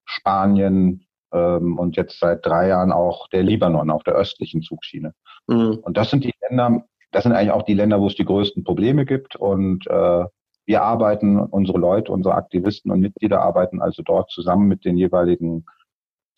Spanien 0.04 1.06
ähm, 1.32 1.78
und 1.78 1.96
jetzt 1.96 2.18
seit 2.20 2.44
drei 2.44 2.68
Jahren 2.68 2.92
auch 2.92 3.28
der 3.28 3.42
Libanon 3.42 3.90
auf 3.90 4.02
der 4.02 4.14
östlichen 4.14 4.62
Zugschiene. 4.62 5.14
Mhm. 5.46 5.78
Und 5.82 5.96
das 5.96 6.10
sind 6.10 6.24
die 6.24 6.34
Länder, 6.48 6.84
das 7.12 7.22
sind 7.22 7.32
eigentlich 7.32 7.52
auch 7.52 7.62
die 7.62 7.74
Länder, 7.74 8.00
wo 8.00 8.08
es 8.08 8.16
die 8.16 8.24
größten 8.24 8.64
Probleme 8.64 9.06
gibt 9.06 9.36
und 9.36 9.86
äh, 9.86 10.24
wir 10.66 10.82
arbeiten, 10.82 11.38
unsere 11.38 11.78
Leute, 11.78 12.10
unsere 12.10 12.34
Aktivisten 12.34 12.90
und 12.90 13.00
Mitglieder 13.00 13.42
arbeiten 13.42 13.82
also 13.82 14.02
dort 14.02 14.30
zusammen 14.30 14.66
mit 14.66 14.84
den 14.84 14.96
jeweiligen 14.96 15.66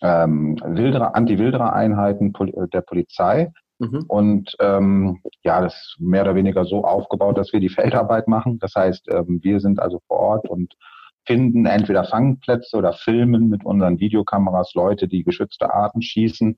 ähm, 0.03 0.57
Anti-Wilderer-Einheiten 0.63 2.33
äh, 2.35 2.69
der 2.69 2.81
Polizei. 2.83 3.53
Mhm. 3.79 4.05
Und 4.09 4.57
ähm, 4.61 5.21
ja, 5.43 5.61
das 5.61 5.75
ist 5.75 5.97
mehr 5.99 6.23
oder 6.23 6.35
weniger 6.35 6.65
so 6.65 6.85
aufgebaut, 6.85 7.39
dass 7.39 7.53
wir 7.53 7.61
die 7.61 7.69
Feldarbeit 7.69 8.29
machen. 8.29 8.59
Das 8.59 8.75
heißt, 8.75 9.09
ähm, 9.11 9.41
wir 9.43 9.61
sind 9.61 9.81
also 9.81 10.01
vor 10.07 10.19
Ort 10.19 10.49
und 10.49 10.75
finden 11.27 11.67
entweder 11.67 12.05
Fangplätze 12.05 12.77
oder 12.77 12.93
filmen 12.93 13.49
mit 13.49 13.65
unseren 13.65 13.99
Videokameras 13.99 14.75
Leute, 14.75 15.09
die 15.09 15.25
geschützte 15.25 15.73
Arten 15.75 16.01
schießen. 16.01 16.57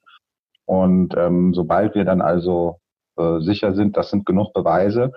Und 0.66 1.14
ähm, 1.16 1.55
sobald 1.55 1.95
wir 1.95 2.05
dann 2.05 2.20
also 2.20 2.78
äh, 3.16 3.41
sicher 3.41 3.74
sind, 3.74 3.97
das 3.97 4.11
sind 4.11 4.26
genug 4.26 4.53
Beweise, 4.53 5.12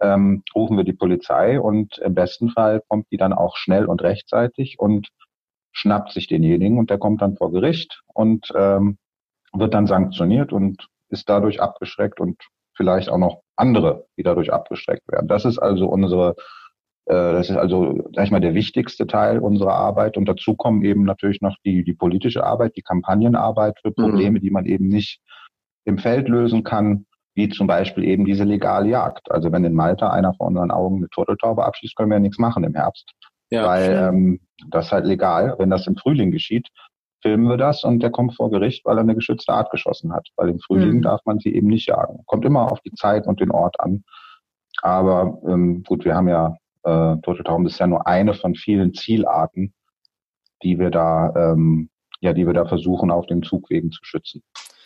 ähm, 0.00 0.42
rufen 0.54 0.76
wir 0.76 0.84
die 0.84 0.92
Polizei 0.92 1.60
und 1.60 1.98
im 1.98 2.14
besten 2.14 2.50
Fall 2.50 2.82
kommt 2.88 3.06
die 3.10 3.16
dann 3.16 3.32
auch 3.32 3.56
schnell 3.56 3.86
und 3.86 4.02
rechtzeitig 4.02 4.78
und 4.78 5.08
schnappt 5.72 6.12
sich 6.12 6.28
denjenigen 6.28 6.78
und 6.78 6.90
der 6.90 6.98
kommt 6.98 7.22
dann 7.22 7.36
vor 7.36 7.50
Gericht 7.50 8.02
und 8.14 8.48
ähm, 8.54 8.98
wird 9.52 9.74
dann 9.74 9.86
sanktioniert 9.86 10.52
und 10.52 10.88
ist 11.08 11.28
dadurch 11.28 11.60
abgeschreckt 11.60 12.20
und 12.20 12.40
vielleicht 12.74 13.08
auch 13.10 13.18
noch 13.18 13.42
andere, 13.56 14.06
die 14.16 14.22
dadurch 14.22 14.52
abgeschreckt 14.52 15.10
werden. 15.10 15.28
Das 15.28 15.44
ist 15.44 15.58
also 15.58 15.86
unsere, 15.86 16.36
äh, 17.06 17.14
das 17.14 17.50
ist 17.50 17.56
also, 17.56 18.08
sag 18.14 18.24
ich 18.24 18.30
mal, 18.30 18.40
der 18.40 18.54
wichtigste 18.54 19.06
Teil 19.06 19.38
unserer 19.38 19.74
Arbeit. 19.74 20.16
Und 20.16 20.26
dazu 20.26 20.54
kommen 20.54 20.82
eben 20.82 21.04
natürlich 21.04 21.42
noch 21.42 21.56
die, 21.64 21.84
die 21.84 21.94
politische 21.94 22.44
Arbeit, 22.44 22.76
die 22.76 22.82
Kampagnenarbeit 22.82 23.78
für 23.80 23.90
mhm. 23.90 24.02
Probleme, 24.02 24.38
mhm. 24.38 24.42
die 24.42 24.50
man 24.50 24.64
eben 24.64 24.88
nicht 24.88 25.20
im 25.84 25.98
Feld 25.98 26.28
lösen 26.28 26.64
kann 26.64 27.06
wie 27.34 27.48
zum 27.48 27.66
Beispiel 27.66 28.04
eben 28.04 28.24
diese 28.24 28.44
legale 28.44 28.88
Jagd. 28.88 29.30
Also 29.30 29.52
wenn 29.52 29.64
in 29.64 29.74
Malta 29.74 30.10
einer 30.10 30.34
vor 30.34 30.48
unseren 30.48 30.70
Augen 30.70 30.98
eine 30.98 31.08
Turteltaube 31.08 31.64
abschießt, 31.64 31.96
können 31.96 32.10
wir 32.10 32.16
ja 32.16 32.20
nichts 32.20 32.38
machen 32.38 32.64
im 32.64 32.74
Herbst. 32.74 33.10
Ja, 33.52 33.66
weil 33.66 33.92
ähm, 33.92 34.40
das 34.70 34.86
ist 34.86 34.92
halt 34.92 35.04
legal. 35.04 35.56
Wenn 35.58 35.70
das 35.70 35.86
im 35.86 35.96
Frühling 35.96 36.30
geschieht, 36.30 36.68
filmen 37.20 37.48
wir 37.48 37.56
das 37.56 37.84
und 37.84 38.00
der 38.00 38.10
kommt 38.10 38.34
vor 38.34 38.50
Gericht, 38.50 38.84
weil 38.84 38.96
er 38.96 39.02
eine 39.02 39.14
geschützte 39.14 39.52
Art 39.52 39.70
geschossen 39.70 40.12
hat. 40.12 40.26
Weil 40.36 40.48
im 40.48 40.58
Frühling 40.58 40.96
mhm. 40.96 41.02
darf 41.02 41.20
man 41.24 41.38
sie 41.38 41.54
eben 41.54 41.68
nicht 41.68 41.88
jagen. 41.88 42.22
Kommt 42.26 42.44
immer 42.44 42.72
auf 42.72 42.80
die 42.80 42.92
Zeit 42.92 43.26
und 43.26 43.40
den 43.40 43.50
Ort 43.50 43.78
an. 43.78 44.04
Aber 44.80 45.38
ähm, 45.46 45.82
gut, 45.84 46.04
wir 46.04 46.14
haben 46.14 46.28
ja, 46.28 46.56
äh, 46.84 47.16
Turteltauben 47.22 47.66
ist 47.66 47.78
ja 47.78 47.86
nur 47.86 48.06
eine 48.06 48.34
von 48.34 48.54
vielen 48.54 48.94
Zielarten, 48.94 49.74
die 50.62 50.78
wir 50.78 50.90
da, 50.90 51.32
ähm, 51.36 51.90
ja, 52.20 52.32
die 52.32 52.46
wir 52.46 52.54
da 52.54 52.64
versuchen, 52.64 53.10
auf 53.10 53.26
den 53.26 53.42
Zugwegen 53.42 53.92
zu 53.92 54.00
schützen. 54.02 54.42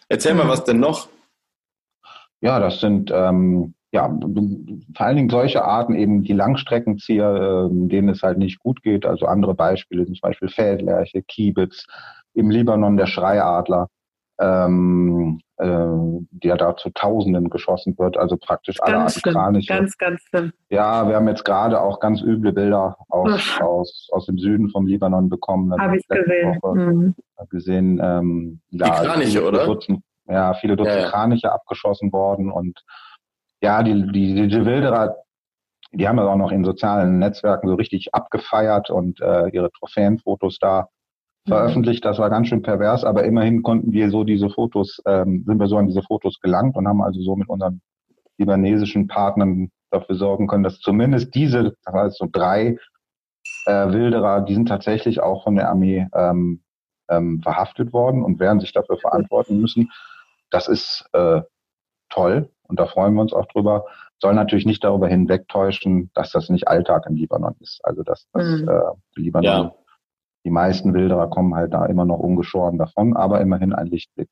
Erzähl 0.09 0.35
mal, 0.35 0.49
was 0.49 0.64
denn 0.64 0.81
noch 0.81 1.09
ja, 2.41 2.61
das 2.61 2.81
sind 2.81 3.11
ähm, 3.12 3.75
ja 3.97 4.09
vor 4.95 5.07
allen 5.07 5.17
Dingen 5.17 5.31
solche 5.31 5.65
Arten 5.65 5.95
eben 5.95 6.23
die 6.23 6.33
Langstreckenzieher, 6.33 7.69
äh, 7.71 7.89
denen 7.89 8.11
es 8.11 8.23
halt 8.23 8.39
nicht 8.39 8.59
gut 8.61 8.83
geht. 8.83 9.07
Also 9.07 9.27
andere 9.27 9.55
Beispiele 9.55 10.05
sind 10.05 10.17
zum 10.17 10.29
Beispiel 10.29 10.49
Feldlerche, 10.49 11.23
Kiebitz, 11.23 11.87
im 12.35 12.51
Libanon 12.51 12.97
der 12.97 13.07
Schreiadler, 13.07 13.89
ähm, 14.39 15.41
äh, 15.57 15.67
der 16.31 16.57
da 16.59 16.77
zu 16.77 16.91
Tausenden 16.91 17.49
geschossen 17.49 17.97
wird. 17.99 18.19
Also 18.19 18.37
praktisch 18.37 18.77
alle 18.83 18.99
Arten 18.99 19.23
Kraniche. 19.23 19.73
Ganz, 19.73 19.97
ganz 19.97 20.21
schlimm. 20.29 20.53
Ja, 20.69 21.09
wir 21.09 21.17
haben 21.17 21.29
jetzt 21.29 21.45
gerade 21.45 21.81
auch 21.81 21.99
ganz 21.99 22.21
üble 22.21 22.53
Bilder 22.53 22.99
aus, 23.09 23.59
aus, 23.61 24.09
aus 24.13 24.27
dem 24.27 24.39
Süden 24.39 24.69
vom 24.69 24.87
Libanon 24.87 25.31
bekommen. 25.31 25.73
Habe 25.81 25.97
ich 25.97 26.07
gesehen. 26.07 26.59
Woche 26.61 26.77
mhm. 26.77 27.15
gesehen 27.49 28.01
ähm, 28.03 28.61
die 28.71 28.79
Kraniche, 28.79 29.43
oder? 29.43 29.65
Dutzend, 29.65 30.03
ja, 30.29 30.53
viele 30.55 30.77
Dutzend 30.77 31.01
ja, 31.01 31.09
Kraniche 31.09 31.51
abgeschossen 31.51 32.13
worden 32.13 32.53
und 32.53 32.79
ja, 33.67 33.83
die, 33.83 34.12
die, 34.12 34.47
die 34.47 34.64
Wilderer, 34.64 35.17
die 35.93 36.07
haben 36.07 36.19
das 36.19 36.27
auch 36.27 36.37
noch 36.37 36.53
in 36.53 36.64
sozialen 36.64 37.19
Netzwerken 37.19 37.67
so 37.67 37.75
richtig 37.75 38.14
abgefeiert 38.14 38.91
und 38.91 39.21
äh, 39.21 39.49
ihre 39.49 39.73
Trophäenfotos 39.73 40.59
da 40.61 40.83
mhm. 41.45 41.51
veröffentlicht. 41.51 42.05
Das 42.05 42.19
war 42.21 42.31
ganz 42.31 42.47
schön 42.47 42.62
pervers, 42.62 43.05
aber 43.05 43.25
immerhin 43.25 43.64
konnten 43.64 43.91
wir 43.91 44.11
so 44.11 44.23
diese 44.23 44.51
Fotos, 44.51 45.03
ähm, 45.05 45.43
sind 45.45 45.59
wir 45.59 45.67
so 45.67 45.79
an 45.79 45.89
diese 45.89 46.03
Fotos 46.03 46.39
gelangt 46.41 46.77
und 46.77 46.87
haben 46.87 47.03
also 47.03 47.21
so 47.21 47.35
mit 47.35 47.49
unseren 47.49 47.81
libanesischen 48.39 49.09
Partnern 49.09 49.71
dafür 49.91 50.14
sorgen 50.14 50.47
können, 50.47 50.62
dass 50.62 50.79
zumindest 50.79 51.35
diese, 51.35 51.75
das 51.85 51.95
heißt 51.95 52.19
so 52.19 52.29
drei 52.31 52.79
äh, 53.67 53.89
Wilderer, 53.89 54.43
die 54.43 54.55
sind 54.55 54.69
tatsächlich 54.69 55.21
auch 55.21 55.43
von 55.43 55.57
der 55.57 55.71
Armee 55.71 56.07
ähm, 56.14 56.62
ähm, 57.09 57.41
verhaftet 57.43 57.93
worden 57.93 58.23
und 58.23 58.39
werden 58.39 58.61
sich 58.61 58.73
dafür 58.73 58.99
verantworten 58.99 59.61
müssen. 59.61 59.91
Das 60.51 60.69
ist 60.69 61.05
äh, 61.14 61.41
toll 62.11 62.49
und 62.69 62.79
da 62.81 62.87
freuen 62.87 63.14
wir 63.14 63.23
uns 63.23 63.33
auch 63.33 63.47
drüber. 63.47 63.87
Soll 64.19 64.35
natürlich 64.35 64.67
nicht 64.67 64.83
darüber 64.85 65.09
hinwegtäuschen, 65.09 66.11
dass 66.14 66.31
das 66.31 66.49
nicht 66.49 66.69
Alltag 66.69 67.05
im 67.09 67.17
Libanon 67.17 67.55
ist. 67.61 67.81
Also 67.85 68.03
dass 68.03 68.27
das 68.33 68.61
mhm. 68.61 68.69
äh, 68.69 69.21
Libanon, 69.21 69.45
ja. 69.45 69.75
die 70.45 70.51
meisten 70.51 70.95
Wilderer 70.95 71.29
kommen 71.29 71.55
halt 71.55 71.75
da 71.75 71.87
immer 71.87 72.05
noch 72.05 72.19
ungeschoren 72.19 72.79
davon, 72.79 73.17
aber 73.17 73.41
immerhin 73.41 73.73
ein 73.73 73.87
Lichtblick. 73.87 74.31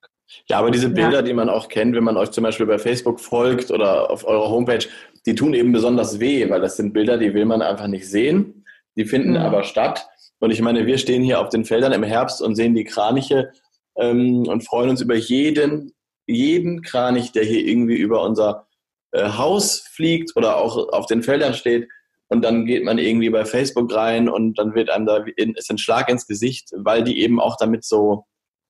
Ja, 0.49 0.59
aber 0.59 0.71
diese 0.71 0.89
Bilder, 0.89 1.17
ja. 1.17 1.23
die 1.23 1.35
man 1.35 1.49
auch 1.49 1.69
kennt, 1.69 1.95
wenn 1.95 2.05
man 2.05 2.17
euch 2.17 2.31
zum 2.31 2.45
Beispiel 2.45 2.67
bei 2.67 2.79
Facebook 2.79 3.21
folgt 3.21 3.71
oder 3.71 4.11
auf 4.11 4.27
eurer 4.27 4.49
Homepage, 4.49 4.87
die 5.27 5.35
tun 5.35 5.55
eben 5.55 5.73
besonders 5.73 6.19
weh, 6.19 6.49
weil 6.49 6.61
das 6.61 6.77
sind 6.77 6.93
Bilder, 6.93 7.19
die 7.19 7.35
will 7.35 7.45
man 7.45 7.63
einfach 7.63 7.87
nicht 7.87 8.09
sehen. 8.09 8.65
Die 8.97 9.05
finden 9.05 9.31
mhm. 9.31 9.37
aber 9.37 9.65
statt. 9.65 10.09
Und 10.41 10.51
ich 10.51 10.61
meine, 10.61 10.87
wir 10.87 10.99
stehen 10.99 11.23
hier 11.23 11.41
auf 11.41 11.49
den 11.49 11.65
Feldern 11.65 11.93
im 11.93 12.03
Herbst 12.03 12.43
und 12.43 12.55
sehen 12.55 12.75
die 12.75 12.85
Kraniche 12.85 13.51
ähm, 13.97 14.45
und 14.47 14.67
freuen 14.67 14.91
uns 14.91 15.01
über 15.01 15.15
jeden 15.15 15.93
jeden 16.27 16.83
Kranich, 16.83 17.33
der 17.33 17.45
hier 17.45 17.65
irgendwie 17.65 17.97
über 17.97 18.23
unser 18.23 18.67
äh, 19.13 19.31
Haus 19.31 19.81
fliegt 19.81 20.33
oder 20.37 20.57
auch 20.57 20.89
auf 20.93 21.07
den 21.07 21.23
Feldern 21.23 21.55
steht. 21.55 21.89
Und 22.29 22.43
dann 22.43 22.67
geht 22.67 22.85
man 22.85 22.99
irgendwie 22.99 23.31
bei 23.31 23.45
Facebook 23.45 23.95
rein 23.95 24.29
und 24.29 24.59
dann 24.59 24.75
wird 24.75 24.91
einem 24.91 25.07
da 25.07 25.25
in, 25.37 25.55
ist 25.55 25.71
ein 25.71 25.79
Schlag 25.79 26.09
ins 26.09 26.27
Gesicht, 26.27 26.71
weil 26.75 27.05
die 27.05 27.21
eben 27.21 27.41
auch 27.41 27.57
damit 27.57 27.85
so 27.85 28.25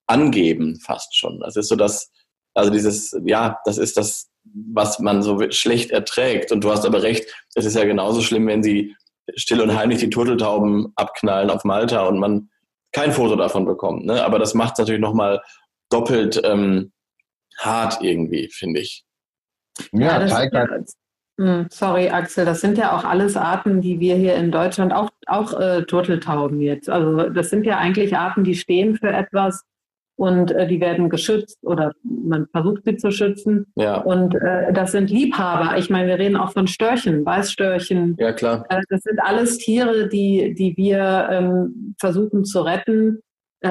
angeben, 0.07 0.81
fast 0.81 1.17
schon. 1.17 1.41
Das 1.41 1.57
ist 1.57 1.69
so 1.69 1.77
das, 1.77 2.11
also 2.55 2.71
dieses, 2.71 3.17
ja, 3.25 3.59
das 3.65 3.79
ist 3.79 3.97
das, 3.97 4.31
was 4.45 4.99
man 4.99 5.23
so 5.23 5.51
schlecht 5.51 5.91
erträgt. 5.91 6.53
Und 6.53 6.63
du 6.63 6.71
hast 6.71 6.85
aber 6.85 7.03
recht, 7.03 7.27
es 7.55 7.65
ist 7.65 7.77
ja 7.77 7.85
genauso 7.85 8.21
schlimm, 8.21 8.47
wenn 8.47 8.63
sie 8.63 8.95
still 9.37 9.61
und 9.61 9.75
heimlich 9.75 10.01
die 10.01 10.11
Turteltauben 10.11 10.93
abknallen 10.97 11.51
auf 11.51 11.65
Malta 11.65 12.07
und 12.07 12.19
man 12.19 12.51
kein 12.93 13.13
Foto 13.13 13.37
davon 13.37 13.65
bekommt. 13.65 14.05
Ne? 14.05 14.23
Aber 14.23 14.39
das 14.39 14.55
macht 14.55 14.75
es 14.75 14.79
natürlich 14.81 15.01
nochmal 15.01 15.43
doppelt 15.91 16.41
ähm, 16.45 16.93
hart 17.59 17.99
irgendwie, 18.03 18.49
finde 18.53 18.81
ich. 18.81 19.05
Ja, 19.93 20.21
ja 20.21 20.27
zeigt 20.27 20.55
halt. 20.55 20.91
Hm, 21.39 21.67
sorry, 21.71 22.11
Axel, 22.11 22.45
das 22.45 22.61
sind 22.61 22.79
ja 22.79 22.97
auch 22.97 23.05
alles 23.05 23.37
Arten, 23.37 23.81
die 23.81 23.99
wir 23.99 24.15
hier 24.15 24.37
in 24.37 24.53
Deutschland, 24.53 24.93
auch, 24.93 25.11
auch 25.27 25.59
äh, 25.59 25.83
Turteltauben 25.83 26.61
jetzt. 26.61 26.89
Also 26.89 27.29
das 27.29 27.51
sind 27.51 27.67
ja 27.67 27.79
eigentlich 27.79 28.17
Arten, 28.17 28.45
die 28.45 28.55
stehen 28.55 28.97
für 28.97 29.09
etwas 29.09 29.65
und 30.17 30.53
äh, 30.53 30.69
die 30.69 30.81
werden 30.81 31.11
geschützt 31.11 31.59
oder 31.63 31.93
man 32.05 32.47
versucht 32.53 32.85
sie 32.85 32.97
zu 32.97 33.11
schützen. 33.11 33.67
Ja. 33.75 33.97
Und 33.97 34.37
äh, 34.37 34.73
das 34.73 34.93
sind 34.93 35.11
Liebhaber. 35.11 35.77
Ich 35.77 35.91
meine, 35.91 36.07
wir 36.07 36.19
reden 36.21 36.37
auch 36.37 36.53
von 36.53 36.69
Störchen, 36.69 37.27
Weißstörchen. 37.27 38.17
Ja, 38.21 38.33
klar. 38.33 38.65
Äh, 38.69 38.83
das 38.89 39.03
sind 39.03 39.19
alles 39.21 39.59
Tiere, 39.59 40.09
die, 40.09 40.55
die 40.55 40.77
wir 40.77 41.29
ähm, 41.33 41.97
versuchen 41.99 42.45
zu 42.45 42.61
retten 42.61 43.23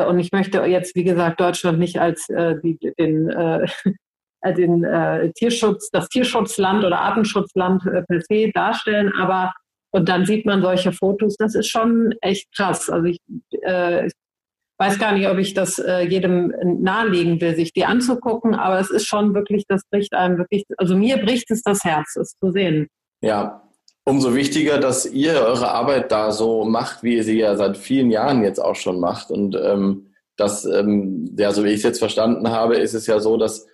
und 0.01 0.19
ich 0.19 0.31
möchte 0.31 0.63
jetzt, 0.65 0.95
wie 0.95 1.03
gesagt, 1.03 1.39
Deutschland 1.39 1.79
nicht 1.79 1.99
als 1.99 2.27
äh, 2.29 2.55
die, 2.63 2.77
den, 2.97 3.29
äh, 4.41 4.53
den 4.53 4.83
äh, 4.83 5.31
Tierschutz, 5.33 5.89
das 5.91 6.09
Tierschutzland 6.09 6.83
oder 6.83 6.99
Artenschutzland 6.99 7.85
äh, 7.85 8.03
per 8.03 8.21
se 8.21 8.51
darstellen, 8.53 9.11
aber 9.13 9.53
und 9.95 10.09
dann 10.09 10.25
sieht 10.25 10.45
man 10.45 10.63
solche 10.63 10.91
Fotos, 10.91 11.35
das 11.37 11.53
ist 11.53 11.69
schon 11.69 12.15
echt 12.21 12.51
krass. 12.55 12.89
Also 12.89 13.05
ich, 13.05 13.19
äh, 13.63 14.07
ich 14.07 14.13
weiß 14.79 14.97
gar 14.97 15.13
nicht, 15.13 15.27
ob 15.27 15.37
ich 15.37 15.53
das 15.53 15.77
äh, 15.77 16.01
jedem 16.01 16.51
nahelegen 16.81 17.39
will, 17.39 17.55
sich 17.55 17.73
die 17.73 17.85
anzugucken, 17.85 18.55
aber 18.55 18.79
es 18.79 18.89
ist 18.89 19.05
schon 19.05 19.35
wirklich, 19.35 19.65
das 19.67 19.83
bricht 19.91 20.13
einem 20.13 20.39
wirklich, 20.39 20.63
also 20.77 20.97
mir 20.97 21.17
bricht 21.17 21.51
es 21.51 21.61
das 21.61 21.83
Herz, 21.83 22.15
es 22.15 22.35
zu 22.39 22.51
sehen. 22.51 22.87
Ja, 23.21 23.61
Umso 24.05 24.35
wichtiger, 24.35 24.79
dass 24.79 25.05
ihr 25.05 25.33
eure 25.33 25.71
Arbeit 25.71 26.11
da 26.11 26.31
so 26.31 26.65
macht, 26.65 27.03
wie 27.03 27.15
ihr 27.15 27.23
sie 27.23 27.39
ja 27.39 27.55
seit 27.55 27.77
vielen 27.77 28.11
Jahren 28.11 28.43
jetzt 28.43 28.59
auch 28.59 28.75
schon 28.75 28.99
macht. 28.99 29.31
Und 29.31 29.55
ähm, 29.55 30.13
das, 30.35 30.65
ähm, 30.65 31.33
ja, 31.37 31.53
so 31.53 31.63
wie 31.63 31.69
ich 31.69 31.77
es 31.77 31.83
jetzt 31.83 31.99
verstanden 31.99 32.49
habe, 32.49 32.75
ist 32.75 32.93
es 32.93 33.07
ja 33.07 33.19
so, 33.19 33.37
dass 33.37 33.65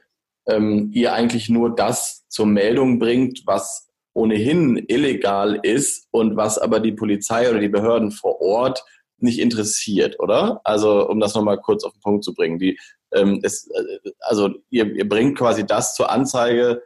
ähm, 0.48 0.92
ihr 0.94 1.14
eigentlich 1.14 1.50
nur 1.50 1.74
das 1.74 2.28
zur 2.28 2.46
Meldung 2.46 3.00
bringt, 3.00 3.42
was 3.46 3.90
ohnehin 4.14 4.78
illegal 4.88 5.60
ist 5.64 6.08
und 6.12 6.36
was 6.36 6.60
aber 6.60 6.80
die 6.80 6.92
Polizei 6.92 7.50
oder 7.50 7.60
die 7.60 7.70
Behörden 7.70 8.12
vor 8.12 8.40
Ort 8.42 8.84
nicht 9.18 9.40
interessiert, 9.40 10.20
oder? 10.20 10.62
Also 10.64 11.10
um 11.10 11.20
das 11.20 11.34
nochmal 11.34 11.58
kurz 11.58 11.84
auf 11.84 11.94
den 11.94 12.02
Punkt 12.02 12.24
zu 12.24 12.34
bringen. 12.34 12.60
Die 12.60 12.78
ähm, 13.14 13.40
es, 13.44 13.68
äh, 13.68 14.12
also 14.20 14.50
ihr, 14.70 14.94
ihr 14.96 15.08
bringt 15.08 15.38
quasi 15.38 15.66
das 15.66 15.96
zur 15.96 16.12
Anzeige, 16.12 16.84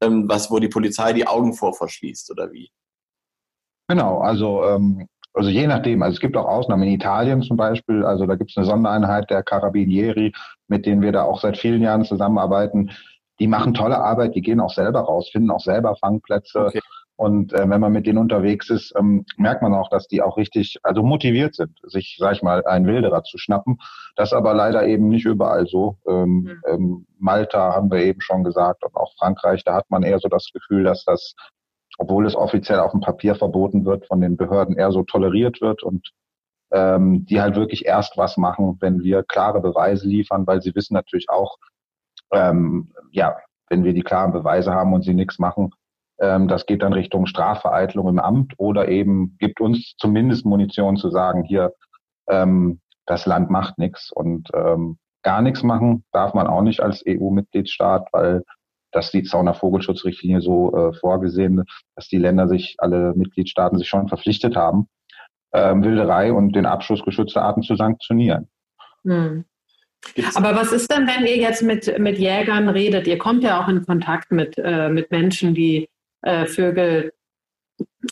ähm, 0.00 0.28
was 0.28 0.50
wo 0.50 0.58
die 0.58 0.68
Polizei 0.68 1.12
die 1.12 1.26
Augen 1.26 1.54
vor 1.54 1.74
verschließt 1.74 2.30
oder 2.30 2.52
wie? 2.52 2.70
Genau, 3.88 4.18
also 4.18 4.64
ähm, 4.64 5.06
also 5.34 5.50
je 5.50 5.66
nachdem, 5.66 6.02
also 6.02 6.14
es 6.14 6.20
gibt 6.20 6.36
auch 6.36 6.46
Ausnahmen. 6.46 6.84
In 6.84 6.94
Italien 6.94 7.42
zum 7.42 7.56
Beispiel, 7.56 8.04
also 8.04 8.24
da 8.24 8.36
gibt 8.36 8.50
es 8.50 8.56
eine 8.56 8.66
Sondereinheit 8.66 9.30
der 9.30 9.42
Carabinieri, 9.42 10.32
mit 10.68 10.86
denen 10.86 11.02
wir 11.02 11.10
da 11.10 11.24
auch 11.24 11.40
seit 11.40 11.58
vielen 11.58 11.82
Jahren 11.82 12.04
zusammenarbeiten. 12.04 12.92
Die 13.40 13.48
machen 13.48 13.74
tolle 13.74 13.98
Arbeit, 13.98 14.36
die 14.36 14.42
gehen 14.42 14.60
auch 14.60 14.72
selber 14.72 15.00
raus, 15.00 15.28
finden 15.30 15.50
auch 15.50 15.60
selber 15.60 15.96
Fangplätze. 15.96 16.66
Okay. 16.66 16.80
Und 17.16 17.52
äh, 17.52 17.68
wenn 17.68 17.80
man 17.80 17.92
mit 17.92 18.06
denen 18.06 18.18
unterwegs 18.18 18.70
ist, 18.70 18.92
ähm, 18.96 19.24
merkt 19.36 19.62
man 19.62 19.74
auch, 19.74 19.88
dass 19.88 20.08
die 20.08 20.22
auch 20.22 20.36
richtig, 20.36 20.78
also 20.82 21.02
motiviert 21.02 21.54
sind, 21.54 21.78
sich, 21.82 22.16
sag 22.18 22.34
ich 22.34 22.42
mal, 22.42 22.64
einen 22.66 22.86
Wilderer 22.86 23.22
zu 23.22 23.38
schnappen. 23.38 23.78
Das 24.16 24.32
aber 24.32 24.52
leider 24.54 24.86
eben 24.86 25.08
nicht 25.08 25.24
überall 25.24 25.66
so. 25.66 25.96
Ähm, 26.08 26.28
mhm. 26.28 26.62
ähm, 26.68 27.06
Malta 27.18 27.72
haben 27.72 27.90
wir 27.90 28.00
eben 28.00 28.20
schon 28.20 28.42
gesagt 28.42 28.84
und 28.84 28.96
auch 28.96 29.12
Frankreich, 29.18 29.62
da 29.64 29.74
hat 29.74 29.90
man 29.90 30.02
eher 30.02 30.18
so 30.18 30.28
das 30.28 30.50
Gefühl, 30.52 30.84
dass 30.84 31.04
das, 31.04 31.34
obwohl 31.98 32.26
es 32.26 32.34
offiziell 32.36 32.80
auf 32.80 32.92
dem 32.92 33.00
Papier 33.00 33.34
verboten 33.34 33.84
wird, 33.84 34.06
von 34.06 34.20
den 34.20 34.36
Behörden 34.36 34.76
eher 34.76 34.92
so 34.92 35.02
toleriert 35.02 35.60
wird 35.60 35.82
und 35.82 36.10
ähm, 36.72 37.24
die 37.26 37.40
halt 37.40 37.56
wirklich 37.56 37.86
erst 37.86 38.16
was 38.16 38.36
machen, 38.36 38.78
wenn 38.80 39.02
wir 39.02 39.22
klare 39.22 39.60
Beweise 39.60 40.06
liefern, 40.08 40.46
weil 40.46 40.60
sie 40.60 40.74
wissen 40.74 40.94
natürlich 40.94 41.28
auch, 41.30 41.56
ähm, 42.32 42.92
ja, 43.12 43.36
wenn 43.68 43.84
wir 43.84 43.94
die 43.94 44.02
klaren 44.02 44.32
Beweise 44.32 44.72
haben 44.72 44.92
und 44.92 45.02
sie 45.02 45.14
nichts 45.14 45.38
machen, 45.38 45.72
ähm, 46.18 46.48
das 46.48 46.66
geht 46.66 46.82
dann 46.82 46.92
Richtung 46.92 47.26
Strafvereitlung 47.26 48.08
im 48.08 48.18
Amt 48.18 48.54
oder 48.58 48.88
eben 48.88 49.36
gibt 49.38 49.60
uns 49.60 49.94
zumindest 49.98 50.44
Munition 50.44 50.96
zu 50.96 51.10
sagen, 51.10 51.44
hier, 51.44 51.72
ähm, 52.28 52.80
das 53.06 53.26
Land 53.26 53.50
macht 53.50 53.78
nichts 53.78 54.10
und 54.12 54.48
ähm, 54.54 54.98
gar 55.22 55.42
nichts 55.42 55.62
machen 55.62 56.04
darf 56.12 56.34
man 56.34 56.46
auch 56.46 56.62
nicht 56.62 56.80
als 56.80 57.04
EU-Mitgliedstaat, 57.06 58.08
weil 58.12 58.42
das 58.94 59.10
die 59.10 59.24
Zauner 59.24 59.54
Vogelschutzrichtlinie 59.54 60.40
so 60.40 60.74
äh, 60.74 60.92
vorgesehen, 60.94 61.64
dass 61.96 62.08
die 62.08 62.18
Länder 62.18 62.48
sich, 62.48 62.76
alle 62.78 63.12
Mitgliedstaaten 63.14 63.78
sich 63.78 63.88
schon 63.88 64.08
verpflichtet 64.08 64.56
haben, 64.56 64.88
ähm, 65.52 65.84
Wilderei 65.84 66.32
und 66.32 66.54
den 66.54 66.66
Abschuss 66.66 67.02
geschützter 67.04 67.42
Arten 67.42 67.62
zu 67.62 67.76
sanktionieren. 67.76 68.48
Hm. 69.04 69.44
Aber 70.34 70.54
was 70.54 70.72
ist 70.72 70.90
denn, 70.92 71.06
wenn 71.06 71.26
ihr 71.26 71.36
jetzt 71.36 71.62
mit, 71.62 71.98
mit 71.98 72.18
Jägern 72.18 72.68
redet? 72.68 73.06
Ihr 73.06 73.18
kommt 73.18 73.42
ja 73.42 73.62
auch 73.62 73.68
in 73.68 73.84
Kontakt 73.84 74.30
mit, 74.32 74.58
äh, 74.58 74.88
mit 74.88 75.10
Menschen, 75.10 75.54
die 75.54 75.88
äh, 76.22 76.46
Vögel 76.46 77.12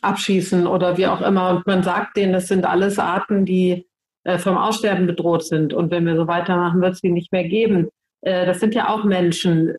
abschießen 0.00 0.66
oder 0.66 0.96
wie 0.96 1.06
auch 1.06 1.20
immer. 1.20 1.50
Und 1.50 1.66
man 1.66 1.82
sagt 1.82 2.16
denen, 2.16 2.32
das 2.32 2.48
sind 2.48 2.64
alles 2.64 2.98
Arten, 2.98 3.44
die 3.44 3.86
äh, 4.24 4.38
vom 4.38 4.56
Aussterben 4.56 5.06
bedroht 5.06 5.44
sind. 5.44 5.74
Und 5.74 5.90
wenn 5.90 6.06
wir 6.06 6.16
so 6.16 6.26
weitermachen, 6.26 6.80
wird 6.80 6.94
es 6.94 7.00
sie 7.00 7.10
nicht 7.10 7.30
mehr 7.32 7.44
geben. 7.44 7.88
Äh, 8.22 8.46
das 8.46 8.60
sind 8.60 8.74
ja 8.74 8.88
auch 8.88 9.04
Menschen. 9.04 9.74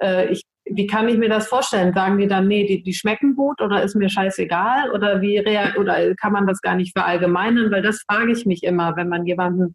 Äh, 0.00 0.32
ich, 0.32 0.42
wie 0.64 0.86
kann 0.86 1.08
ich 1.08 1.16
mir 1.16 1.28
das 1.28 1.48
vorstellen? 1.48 1.94
Sagen 1.94 2.18
die 2.18 2.26
dann, 2.26 2.46
nee, 2.46 2.66
die, 2.66 2.82
die 2.82 2.92
schmecken 2.92 3.34
gut 3.34 3.60
oder 3.60 3.82
ist 3.82 3.96
mir 3.96 4.08
scheißegal? 4.08 4.90
Oder 4.92 5.20
wie 5.22 5.40
oder 5.78 6.14
kann 6.16 6.32
man 6.32 6.46
das 6.46 6.60
gar 6.60 6.74
nicht 6.74 6.96
verallgemeinern? 6.96 7.70
Weil 7.70 7.82
das 7.82 8.04
frage 8.08 8.32
ich 8.32 8.44
mich 8.46 8.62
immer, 8.62 8.96
wenn 8.96 9.08
man 9.08 9.26
jemanden 9.26 9.74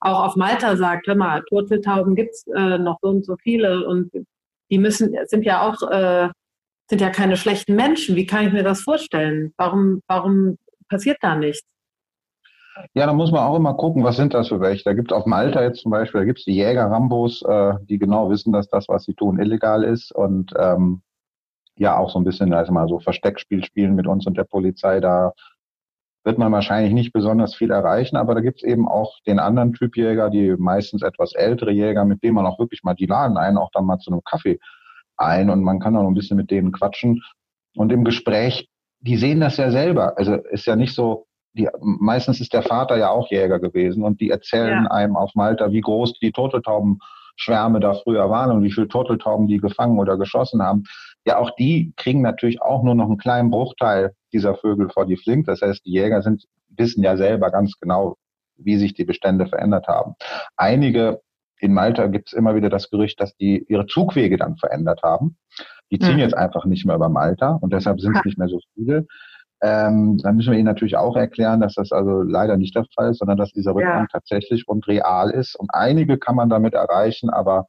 auch 0.00 0.24
auf 0.24 0.36
Malta 0.36 0.76
sagt, 0.76 1.06
hör 1.06 1.14
mal, 1.14 1.42
Turteltauben 1.48 2.16
gibt's 2.16 2.44
äh, 2.48 2.78
noch 2.78 2.98
so 3.00 3.08
und 3.08 3.24
so 3.24 3.36
viele 3.40 3.86
und 3.86 4.10
die 4.70 4.78
müssen, 4.78 5.14
sind 5.26 5.44
ja 5.44 5.62
auch 5.62 5.80
äh, 5.90 6.28
sind 6.92 7.00
ja 7.00 7.10
keine 7.10 7.36
schlechten 7.36 7.74
Menschen. 7.74 8.16
Wie 8.16 8.26
kann 8.26 8.46
ich 8.46 8.52
mir 8.52 8.64
das 8.64 8.82
vorstellen? 8.82 9.54
Warum, 9.56 10.02
warum 10.08 10.58
passiert 10.88 11.18
da 11.20 11.36
nichts? 11.36 11.66
Ja, 12.94 13.06
da 13.06 13.12
muss 13.12 13.30
man 13.30 13.42
auch 13.42 13.56
immer 13.56 13.74
gucken, 13.74 14.04
was 14.04 14.16
sind 14.16 14.34
das 14.34 14.48
für 14.48 14.60
welche. 14.60 14.84
Da 14.84 14.94
gibt 14.94 15.12
es 15.12 15.16
auf 15.16 15.26
Malta 15.26 15.62
jetzt 15.62 15.80
zum 15.80 15.90
Beispiel, 15.90 16.20
da 16.20 16.24
gibt 16.24 16.38
es 16.38 16.44
die 16.44 16.54
Jäger-Rambos, 16.54 17.42
äh, 17.42 17.74
die 17.82 17.98
genau 17.98 18.30
wissen, 18.30 18.52
dass 18.52 18.68
das, 18.68 18.88
was 18.88 19.04
sie 19.04 19.14
tun, 19.14 19.38
illegal 19.38 19.84
ist 19.84 20.12
und 20.12 20.52
ähm, 20.58 21.02
ja 21.76 21.96
auch 21.96 22.10
so 22.10 22.18
ein 22.18 22.24
bisschen, 22.24 22.52
also 22.52 22.72
mal 22.72 22.88
so 22.88 22.98
Versteckspiel 22.98 23.64
spielen 23.64 23.94
mit 23.94 24.06
uns 24.06 24.26
und 24.26 24.36
der 24.36 24.44
Polizei. 24.44 25.00
Da 25.00 25.32
wird 26.24 26.38
man 26.38 26.52
wahrscheinlich 26.52 26.92
nicht 26.92 27.12
besonders 27.12 27.54
viel 27.54 27.70
erreichen, 27.70 28.16
aber 28.16 28.34
da 28.34 28.40
gibt 28.40 28.62
es 28.62 28.62
eben 28.62 28.88
auch 28.88 29.18
den 29.26 29.38
anderen 29.38 29.72
Typ 29.72 29.96
Jäger, 29.96 30.30
die 30.30 30.54
meistens 30.56 31.02
etwas 31.02 31.34
ältere 31.34 31.72
Jäger, 31.72 32.04
mit 32.04 32.22
denen 32.22 32.34
man 32.34 32.46
auch 32.46 32.58
wirklich 32.58 32.82
mal, 32.84 32.94
die 32.94 33.06
laden 33.06 33.36
einen 33.36 33.58
auch 33.58 33.70
dann 33.72 33.84
mal 33.84 33.98
zu 33.98 34.10
einem 34.10 34.22
Kaffee 34.24 34.58
ein 35.16 35.50
und 35.50 35.62
man 35.62 35.80
kann 35.80 35.96
auch 35.96 36.06
ein 36.06 36.14
bisschen 36.14 36.36
mit 36.36 36.50
denen 36.50 36.72
quatschen. 36.72 37.22
Und 37.74 37.92
im 37.92 38.04
Gespräch, 38.04 38.68
die 39.00 39.16
sehen 39.16 39.40
das 39.40 39.56
ja 39.56 39.70
selber. 39.70 40.16
Also 40.16 40.34
ist 40.34 40.66
ja 40.66 40.76
nicht 40.76 40.94
so, 40.94 41.26
die, 41.54 41.68
meistens 41.80 42.40
ist 42.40 42.52
der 42.52 42.62
Vater 42.62 42.96
ja 42.96 43.10
auch 43.10 43.30
Jäger 43.30 43.60
gewesen 43.60 44.02
und 44.02 44.20
die 44.20 44.30
erzählen 44.30 44.84
ja. 44.84 44.90
einem 44.90 45.16
auf 45.16 45.34
Malta, 45.34 45.70
wie 45.70 45.80
groß 45.80 46.18
die 46.18 46.32
Turteltaubenschwärme 46.32 47.80
da 47.80 47.94
früher 47.94 48.30
waren 48.30 48.52
und 48.52 48.62
wie 48.62 48.72
viele 48.72 48.88
Turteltauben 48.88 49.46
die 49.46 49.58
gefangen 49.58 49.98
oder 49.98 50.16
geschossen 50.16 50.62
haben. 50.62 50.84
Ja, 51.26 51.38
auch 51.38 51.50
die 51.56 51.92
kriegen 51.96 52.22
natürlich 52.22 52.62
auch 52.62 52.82
nur 52.82 52.94
noch 52.94 53.06
einen 53.06 53.18
kleinen 53.18 53.50
Bruchteil 53.50 54.12
dieser 54.32 54.54
Vögel 54.54 54.88
vor 54.88 55.06
die 55.06 55.16
Flink. 55.16 55.46
Das 55.46 55.60
heißt, 55.60 55.84
die 55.84 55.92
Jäger 55.92 56.22
sind, 56.22 56.44
wissen 56.68 57.04
ja 57.04 57.16
selber 57.16 57.50
ganz 57.50 57.78
genau, 57.78 58.16
wie 58.56 58.76
sich 58.76 58.94
die 58.94 59.04
Bestände 59.04 59.46
verändert 59.46 59.88
haben. 59.88 60.14
Einige 60.56 61.20
in 61.58 61.74
Malta 61.74 62.08
gibt 62.08 62.28
es 62.28 62.32
immer 62.32 62.56
wieder 62.56 62.70
das 62.70 62.90
Gerücht, 62.90 63.20
dass 63.20 63.36
die 63.36 63.64
ihre 63.68 63.86
Zugwege 63.86 64.36
dann 64.36 64.56
verändert 64.56 65.02
haben. 65.02 65.36
Die 65.92 65.98
ziehen 65.98 66.14
mhm. 66.14 66.20
jetzt 66.20 66.34
einfach 66.34 66.64
nicht 66.64 66.86
mehr 66.86 66.96
über 66.96 67.08
Malta 67.08 67.58
und 67.60 67.72
deshalb 67.72 68.00
sind 68.00 68.16
es 68.16 68.24
nicht 68.24 68.38
mehr 68.38 68.48
so 68.48 68.58
viele. 68.74 69.06
Ähm, 69.62 70.18
dann 70.18 70.36
müssen 70.36 70.50
wir 70.50 70.58
ihnen 70.58 70.66
natürlich 70.66 70.96
auch 70.96 71.16
erklären, 71.16 71.60
dass 71.60 71.74
das 71.74 71.92
also 71.92 72.22
leider 72.22 72.56
nicht 72.56 72.74
der 72.74 72.84
Fall 72.96 73.10
ist, 73.10 73.18
sondern 73.18 73.38
dass 73.38 73.52
dieser 73.52 73.74
Rückgang 73.74 74.02
ja. 74.02 74.06
tatsächlich 74.10 74.66
und 74.66 74.86
real 74.88 75.30
ist. 75.30 75.54
Und 75.54 75.70
einige 75.72 76.18
kann 76.18 76.34
man 76.34 76.48
damit 76.48 76.74
erreichen, 76.74 77.30
aber 77.30 77.66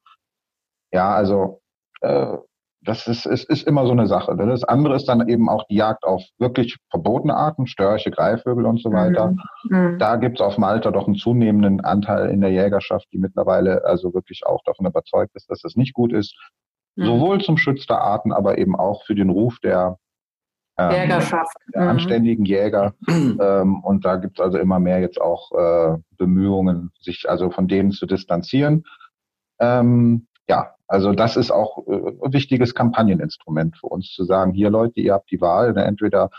ja, 0.91 1.13
also 1.13 1.61
äh, 2.01 2.37
das 2.85 3.07
ist, 3.07 3.25
ist, 3.25 3.49
ist 3.49 3.65
immer 3.67 3.85
so 3.85 3.91
eine 3.91 4.07
Sache. 4.07 4.35
Das 4.35 4.63
andere 4.63 4.95
ist 4.95 5.07
dann 5.07 5.27
eben 5.29 5.49
auch 5.49 5.65
die 5.67 5.75
Jagd 5.75 6.03
auf 6.03 6.21
wirklich 6.37 6.77
verbotene 6.89 7.35
Arten, 7.35 7.67
Störche, 7.67 8.11
Greifvögel 8.11 8.65
und 8.65 8.81
so 8.81 8.91
weiter. 8.91 9.35
Mhm. 9.63 9.77
mhm. 9.77 9.99
Da 9.99 10.17
gibt 10.17 10.39
es 10.39 10.45
auf 10.45 10.57
Malta 10.57 10.91
doch 10.91 11.07
einen 11.07 11.15
zunehmenden 11.15 11.81
Anteil 11.81 12.29
in 12.29 12.41
der 12.41 12.51
Jägerschaft, 12.51 13.07
die 13.13 13.17
mittlerweile 13.17 13.85
also 13.85 14.13
wirklich 14.13 14.45
auch 14.45 14.61
davon 14.65 14.85
überzeugt 14.85 15.35
ist, 15.35 15.49
dass 15.49 15.61
das 15.61 15.75
nicht 15.75 15.93
gut 15.93 16.11
ist. 16.11 16.35
Mhm. 16.95 17.05
Sowohl 17.05 17.41
zum 17.41 17.57
Schutz 17.57 17.85
der 17.85 18.01
Arten, 18.01 18.33
aber 18.33 18.57
eben 18.57 18.75
auch 18.75 19.05
für 19.05 19.15
den 19.15 19.29
Ruf 19.29 19.59
der, 19.59 19.97
ähm, 20.77 20.91
Jägerschaft. 20.91 21.55
der 21.73 21.83
mhm. 21.83 21.89
anständigen 21.89 22.45
Jäger. 22.45 22.93
ähm, 23.07 23.83
und 23.83 24.05
da 24.05 24.15
gibt 24.17 24.39
es 24.39 24.43
also 24.43 24.57
immer 24.57 24.79
mehr 24.79 24.99
jetzt 24.99 25.19
auch 25.21 25.51
äh, 25.51 25.97
Bemühungen, 26.17 26.91
sich 26.99 27.29
also 27.29 27.49
von 27.49 27.67
denen 27.67 27.91
zu 27.91 28.05
distanzieren. 28.05 28.83
Ähm, 29.59 30.27
ja, 30.47 30.73
also 30.87 31.13
das 31.13 31.37
ist 31.37 31.51
auch 31.51 31.87
äh, 31.87 32.25
ein 32.25 32.33
wichtiges 32.33 32.75
Kampagneninstrument 32.75 33.77
für 33.77 33.87
uns 33.87 34.11
zu 34.11 34.23
sagen, 34.23 34.53
hier 34.53 34.69
Leute, 34.69 34.99
ihr 34.99 35.13
habt 35.13 35.31
die 35.31 35.41
Wahl, 35.41 35.73
ne? 35.73 35.83
entweder 35.85 36.29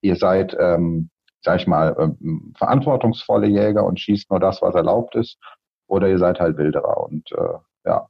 ihr 0.00 0.16
seid, 0.16 0.56
ähm, 0.58 1.10
sag 1.42 1.60
ich 1.60 1.66
mal, 1.66 1.96
ähm, 1.98 2.52
verantwortungsvolle 2.56 3.46
Jäger 3.46 3.84
und 3.84 4.00
schießt 4.00 4.30
nur 4.30 4.40
das, 4.40 4.62
was 4.62 4.74
erlaubt 4.74 5.14
ist, 5.14 5.38
oder 5.86 6.08
ihr 6.08 6.18
seid 6.18 6.40
halt 6.40 6.56
Wilderer. 6.56 7.02
Und 7.04 7.30
äh, 7.32 7.58
ja, 7.84 8.08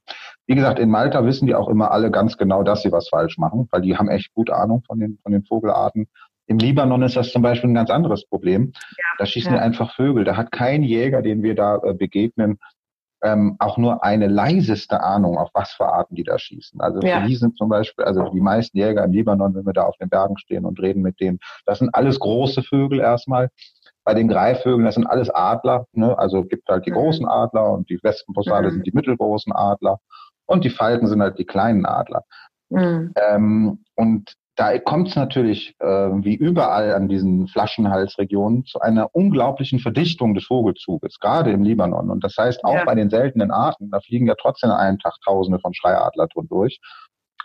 wie 0.51 0.57
gesagt, 0.57 0.81
in 0.81 0.91
Malta 0.91 1.25
wissen 1.25 1.47
die 1.47 1.55
auch 1.55 1.69
immer 1.69 1.93
alle 1.93 2.11
ganz 2.11 2.37
genau, 2.37 2.65
dass 2.65 2.83
sie 2.83 2.91
was 2.91 3.09
falsch 3.09 3.39
machen, 3.39 3.69
weil 3.71 3.83
die 3.83 3.97
haben 3.97 4.09
echt 4.09 4.35
gut 4.35 4.51
Ahnung 4.51 4.83
von 4.85 4.99
den, 4.99 5.17
von 5.23 5.31
den 5.31 5.45
Vogelarten. 5.45 6.09
Im 6.49 6.59
Libanon 6.59 7.05
ist 7.05 7.15
das 7.15 7.31
zum 7.31 7.41
Beispiel 7.41 7.71
ein 7.71 7.75
ganz 7.75 7.89
anderes 7.89 8.27
Problem. 8.27 8.73
Ja, 8.75 9.05
da 9.19 9.27
schießen 9.27 9.53
ja. 9.53 9.59
die 9.59 9.63
einfach 9.63 9.95
Vögel. 9.95 10.25
Da 10.25 10.37
hat 10.37 10.51
kein 10.51 10.83
Jäger, 10.83 11.23
den 11.23 11.45
wir 11.45 11.55
da 11.55 11.77
äh, 11.77 11.95
begegnen, 11.95 12.59
ähm, 13.23 13.55
auch 13.61 13.79
nur 13.79 14.03
eine 14.03 14.27
leiseste 14.27 15.01
Ahnung, 15.01 15.39
auf 15.39 15.51
was 15.55 15.71
für 15.71 15.87
Arten 15.87 16.17
die 16.17 16.25
da 16.25 16.37
schießen. 16.37 16.81
Also 16.81 16.99
ja. 17.07 17.25
die 17.25 17.37
sind 17.37 17.57
zum 17.57 17.69
Beispiel, 17.69 18.05
also 18.05 18.29
die 18.31 18.41
meisten 18.41 18.77
Jäger 18.77 19.05
im 19.05 19.13
Libanon, 19.13 19.55
wenn 19.55 19.67
wir 19.67 19.73
da 19.73 19.85
auf 19.85 19.99
den 19.99 20.09
Bergen 20.09 20.37
stehen 20.37 20.65
und 20.65 20.81
reden 20.81 21.03
mit 21.03 21.21
denen, 21.21 21.39
das 21.65 21.79
sind 21.79 21.95
alles 21.95 22.19
große 22.19 22.65
Vögel 22.65 22.99
erstmal. 22.99 23.51
Bei 24.03 24.15
den 24.15 24.27
Greifvögeln, 24.27 24.85
das 24.85 24.97
sind 24.97 25.07
alles 25.07 25.31
Adler. 25.31 25.87
Ne? 25.93 26.19
Also 26.19 26.43
gibt 26.43 26.69
halt 26.69 26.87
die 26.87 26.91
mhm. 26.91 26.95
großen 26.95 27.29
Adler 27.29 27.71
und 27.71 27.89
die 27.89 28.01
Wespenposade 28.03 28.67
mhm. 28.67 28.73
sind 28.73 28.87
die 28.89 28.93
mittelgroßen 28.93 29.53
Adler 29.53 30.01
und 30.51 30.65
die 30.65 30.71
Falken 30.71 31.07
sind 31.07 31.23
halt 31.23 31.39
die 31.39 31.47
kleinen 31.47 31.87
Adler. 31.87 32.25
Mhm. 32.71 33.13
Ähm, 33.17 33.85
und 33.95 34.35
da 34.57 34.77
kommt 34.79 35.09
es 35.09 35.17
natürlich, 35.17 35.75
äh, 35.79 35.87
wie 35.87 36.35
überall 36.35 36.93
an 36.93 37.09
diesen 37.09 37.47
Flaschenhalsregionen, 37.47 38.65
zu 38.67 38.81
einer 38.81 39.15
unglaublichen 39.15 39.79
Verdichtung 39.79 40.35
des 40.35 40.45
Vogelzuges, 40.47 41.19
gerade 41.21 41.53
im 41.53 41.63
Libanon. 41.63 42.11
Und 42.11 42.25
das 42.25 42.35
heißt, 42.37 42.65
auch 42.65 42.75
ja. 42.75 42.85
bei 42.85 42.97
den 42.97 43.11
seltenen 43.11 43.53
Arten, 43.53 43.91
da 43.91 44.01
fliegen 44.01 44.27
ja 44.27 44.35
trotzdem 44.41 44.71
einen 44.71 44.99
Tag 44.99 45.15
Tausende 45.25 45.61
von 45.61 45.73
Schreiadlertun 45.73 46.49
durch. 46.49 46.81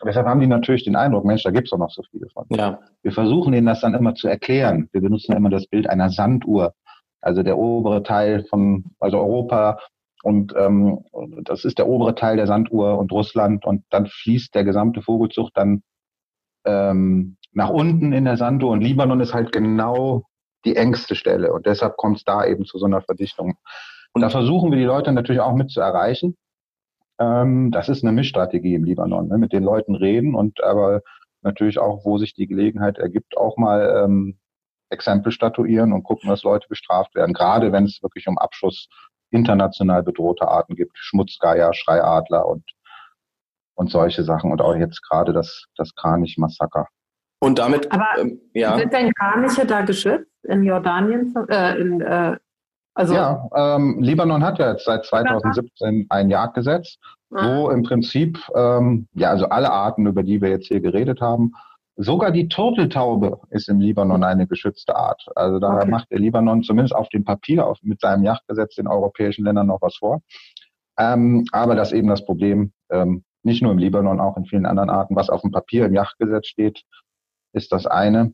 Und 0.02 0.08
deshalb 0.08 0.26
haben 0.26 0.42
die 0.42 0.48
natürlich 0.48 0.84
den 0.84 0.96
Eindruck, 0.96 1.26
Mensch, 1.26 1.44
da 1.44 1.52
gibt's 1.52 1.70
doch 1.70 1.78
noch 1.78 1.92
so 1.92 2.02
viele 2.10 2.28
von. 2.34 2.46
Ja. 2.50 2.80
Wir 3.04 3.12
versuchen 3.12 3.54
ihnen 3.54 3.68
das 3.68 3.82
dann 3.82 3.94
immer 3.94 4.16
zu 4.16 4.28
erklären. 4.28 4.90
Wir 4.92 5.02
benutzen 5.02 5.34
immer 5.34 5.50
das 5.50 5.68
Bild 5.68 5.88
einer 5.88 6.10
Sanduhr. 6.10 6.74
Also 7.22 7.44
der 7.44 7.58
obere 7.58 8.04
Teil 8.04 8.46
von, 8.50 8.84
also 9.00 9.20
Europa 9.20 9.80
und 10.26 10.56
ähm, 10.58 11.06
das 11.44 11.66
ist 11.66 11.78
der 11.78 11.88
obere 11.88 12.16
Teil 12.16 12.36
der 12.36 12.48
Sanduhr 12.48 12.98
und 12.98 13.12
Russland 13.12 13.64
und 13.64 13.84
dann 13.92 14.08
fließt 14.08 14.56
der 14.56 14.64
gesamte 14.64 15.04
Vogelzug 15.04 15.52
dann 15.54 15.84
ähm, 16.66 17.38
nach 17.52 17.70
unten 17.70 18.12
in 18.12 18.26
der 18.26 18.36
Sanduhr 18.36 18.72
und 18.72 18.82
Libanon 18.82 19.20
ist 19.20 19.36
halt 19.36 19.52
genau 19.52 20.24
die 20.66 20.78
engste 20.78 21.14
Stelle 21.14 21.54
und 21.54 21.68
deshalb 21.68 21.96
kommt 21.98 22.18
es 22.18 22.24
da 22.24 22.44
eben 22.44 22.66
zu 22.66 22.80
so 22.80 22.88
einer 22.88 23.04
Verdichtung. 23.04 23.54
Und 24.14 24.22
da 24.22 24.30
versuchen 24.32 24.72
wir 24.72 24.80
die 24.80 24.84
Leute 24.86 25.12
natürlich 25.12 25.42
auch 25.42 25.54
mit 25.54 25.70
zu 25.70 25.80
erreichen. 25.80 26.36
Ähm, 27.20 27.70
das 27.70 27.88
ist 27.88 28.04
eine 28.04 28.12
Mischstrategie 28.12 28.74
im 28.74 28.84
Libanon, 28.84 29.28
ne? 29.28 29.38
mit 29.38 29.54
den 29.54 29.64
Leuten 29.64 29.94
reden 29.94 30.34
und 30.34 30.64
aber 30.64 31.02
natürlich 31.44 31.78
auch, 31.78 32.04
wo 32.04 32.18
sich 32.18 32.34
die 32.34 32.48
Gelegenheit 32.48 32.98
ergibt, 32.98 33.38
auch 33.38 33.58
mal 33.58 34.04
ähm, 34.04 34.40
Exempel 34.90 35.32
statuieren 35.32 35.94
und 35.94 36.02
gucken, 36.02 36.32
dass 36.32 36.42
Leute 36.42 36.68
bestraft 36.68 37.14
werden. 37.14 37.34
Gerade 37.34 37.72
wenn 37.72 37.84
es 37.84 38.02
wirklich 38.02 38.28
um 38.28 38.40
Abschuss 38.40 38.88
international 39.32 40.04
bedrohte 40.04 40.48
Arten 40.48 40.76
gibt, 40.76 40.98
Schmutzgeier, 40.98 41.74
Schreiadler 41.74 42.48
und 42.48 42.64
und 43.78 43.92
solche 43.92 44.24
Sachen 44.24 44.52
und 44.52 44.62
auch 44.62 44.76
jetzt 44.76 45.02
gerade 45.02 45.34
das 45.34 45.66
das 45.76 45.94
Kranich-Massaker. 45.96 46.88
Und 47.40 47.60
damit, 47.60 47.92
Aber 47.92 48.08
ähm, 48.18 48.40
ja. 48.54 48.78
Sind 48.78 48.94
denn 48.94 49.14
Kraniche 49.14 49.66
da 49.66 49.82
geschützt 49.82 50.32
in 50.44 50.64
Jordanien? 50.64 51.34
Äh, 51.50 51.80
in, 51.80 52.02
äh, 52.02 52.38
also 52.96 53.14
ja, 53.14 53.50
ähm, 53.54 54.02
Libanon 54.02 54.42
hat 54.44 54.58
ja 54.58 54.72
jetzt 54.72 54.86
seit 54.86 55.06
2017 55.06 56.06
ein 56.10 56.30
Jagdgesetz, 56.30 56.98
wo 57.30 57.70
im 57.70 57.84
Prinzip, 57.84 58.40
ähm, 58.56 59.08
ja, 59.14 59.32
also 59.32 59.50
alle 59.50 59.70
Arten, 59.70 60.08
über 60.08 60.24
die 60.24 60.42
wir 60.42 60.50
jetzt 60.50 60.68
hier 60.68 60.80
geredet 60.80 61.20
haben, 61.20 61.52
sogar 61.96 62.32
die 62.32 62.48
Turteltaube 62.48 63.40
ist 63.50 63.70
im 63.70 63.80
Libanon 63.80 64.24
eine 64.24 64.48
geschützte 64.48 64.96
Art. 64.96 65.26
Also 65.36 65.60
da 65.60 65.78
okay. 65.78 65.90
macht 65.90 66.12
der 66.12 66.20
Libanon 66.20 66.64
zumindest 66.64 66.96
auf 66.96 67.10
dem 67.10 67.24
Papier 67.24 67.66
auf, 67.66 67.78
mit 67.82 68.02
seinem 68.02 68.24
Jagdgesetz 68.24 68.76
den 68.76 68.88
europäischen 68.88 69.46
Ländern 69.46 69.68
noch 69.68 69.82
was 69.82 69.96
vor. 69.98 70.22
Ähm, 70.98 71.46
aber 71.52 71.76
das 71.76 71.92
ist 71.92 71.98
eben 71.98 72.08
das 72.08 72.26
Problem, 72.26 72.74
ähm, 72.90 73.24
nicht 73.44 73.62
nur 73.62 73.72
im 73.72 73.78
Libanon, 73.78 74.20
auch 74.20 74.38
in 74.38 74.46
vielen 74.46 74.66
anderen 74.66 74.90
Arten, 74.90 75.16
was 75.16 75.30
auf 75.30 75.42
dem 75.42 75.52
Papier 75.52 75.86
im 75.86 75.94
Jagdgesetz 75.94 76.48
steht, 76.48 76.84
ist 77.54 77.72
das 77.72 77.86
eine. 77.86 78.34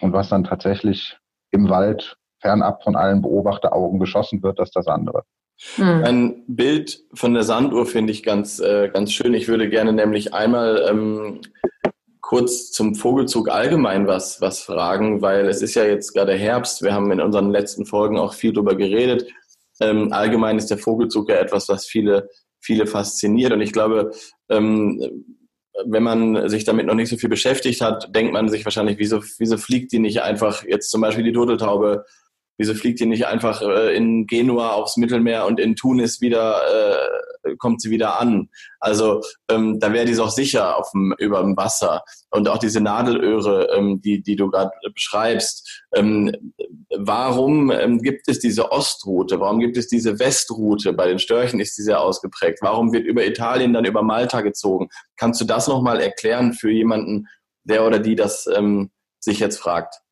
Und 0.00 0.12
was 0.12 0.28
dann 0.28 0.44
tatsächlich 0.44 1.18
im 1.50 1.68
Wald 1.68 2.16
fernab 2.40 2.82
von 2.82 2.96
allen 2.96 3.22
Beobachteraugen 3.22 4.00
geschossen 4.00 4.42
wird, 4.42 4.58
das 4.58 4.68
ist 4.68 4.76
das 4.76 4.86
andere. 4.86 5.24
Hm. 5.76 6.04
Ein 6.04 6.44
Bild 6.46 7.00
von 7.12 7.34
der 7.34 7.44
Sanduhr 7.44 7.86
finde 7.86 8.12
ich 8.12 8.22
ganz, 8.22 8.58
äh, 8.58 8.88
ganz 8.88 9.12
schön. 9.12 9.34
Ich 9.34 9.48
würde 9.48 9.68
gerne 9.68 9.92
nämlich 9.92 10.34
einmal 10.34 10.84
ähm, 10.88 11.40
kurz 12.22 12.70
zum 12.70 12.94
Vogelzug 12.94 13.50
allgemein 13.50 14.06
was, 14.06 14.40
was 14.40 14.62
fragen, 14.62 15.20
weil 15.20 15.48
es 15.48 15.60
ist 15.60 15.74
ja 15.74 15.84
jetzt 15.84 16.14
gerade 16.14 16.34
Herbst. 16.34 16.80
Wir 16.80 16.94
haben 16.94 17.12
in 17.12 17.20
unseren 17.20 17.50
letzten 17.50 17.84
Folgen 17.84 18.18
auch 18.18 18.32
viel 18.32 18.52
darüber 18.52 18.74
geredet. 18.74 19.30
Ähm, 19.80 20.12
allgemein 20.12 20.56
ist 20.56 20.70
der 20.70 20.78
Vogelzug 20.78 21.28
ja 21.28 21.36
etwas, 21.36 21.68
was 21.68 21.84
viele, 21.84 22.30
viele 22.60 22.86
fasziniert. 22.86 23.52
Und 23.52 23.60
ich 23.60 23.72
glaube, 23.72 24.12
ähm, 24.48 25.28
wenn 25.84 26.02
man 26.02 26.48
sich 26.48 26.64
damit 26.64 26.86
noch 26.86 26.94
nicht 26.94 27.08
so 27.08 27.16
viel 27.16 27.28
beschäftigt 27.28 27.80
hat, 27.80 28.14
denkt 28.14 28.32
man 28.32 28.48
sich 28.48 28.64
wahrscheinlich, 28.64 28.98
wieso, 28.98 29.22
wieso 29.38 29.56
fliegt 29.58 29.92
die 29.92 29.98
nicht 29.98 30.22
einfach 30.22 30.64
jetzt 30.64 30.90
zum 30.90 31.00
Beispiel 31.00 31.24
die 31.24 31.32
Turteltaube 31.32 32.04
Wieso 32.58 32.74
fliegt 32.74 33.00
die 33.00 33.06
nicht 33.06 33.26
einfach 33.26 33.62
äh, 33.62 33.96
in 33.96 34.26
Genua 34.26 34.72
aufs 34.72 34.96
Mittelmeer 34.96 35.46
und 35.46 35.58
in 35.58 35.74
Tunis 35.74 36.20
wieder, 36.20 36.60
äh, 37.44 37.56
kommt 37.56 37.80
sie 37.80 37.90
wieder 37.90 38.20
an? 38.20 38.50
Also 38.78 39.22
ähm, 39.48 39.80
da 39.80 39.92
wäre 39.92 40.04
die 40.04 40.18
auch 40.18 40.30
sicher 40.30 40.76
auf 40.76 40.90
dem, 40.92 41.14
über 41.18 41.40
dem 41.40 41.56
Wasser. 41.56 42.04
Und 42.30 42.48
auch 42.48 42.58
diese 42.58 42.80
Nadelöhre, 42.80 43.68
ähm, 43.74 44.00
die, 44.02 44.22
die 44.22 44.36
du 44.36 44.50
gerade 44.50 44.70
beschreibst. 44.94 45.84
Ähm, 45.94 46.32
warum 46.96 47.70
ähm, 47.70 48.00
gibt 48.00 48.28
es 48.28 48.38
diese 48.38 48.70
Ostroute? 48.70 49.40
Warum 49.40 49.58
gibt 49.58 49.76
es 49.76 49.88
diese 49.88 50.18
Westroute? 50.18 50.92
Bei 50.92 51.08
den 51.08 51.18
Störchen 51.18 51.58
ist 51.58 51.76
die 51.78 51.82
sehr 51.82 52.00
ausgeprägt. 52.00 52.58
Warum 52.60 52.92
wird 52.92 53.06
über 53.06 53.26
Italien 53.26 53.72
dann 53.72 53.86
über 53.86 54.02
Malta 54.02 54.42
gezogen? 54.42 54.88
Kannst 55.16 55.40
du 55.40 55.44
das 55.44 55.68
nochmal 55.68 56.00
erklären 56.00 56.52
für 56.52 56.70
jemanden, 56.70 57.28
der 57.64 57.86
oder 57.86 57.98
die 57.98 58.14
das 58.14 58.46
ähm, 58.46 58.90
sich 59.20 59.38
jetzt 59.38 59.58
fragt? 59.58 60.02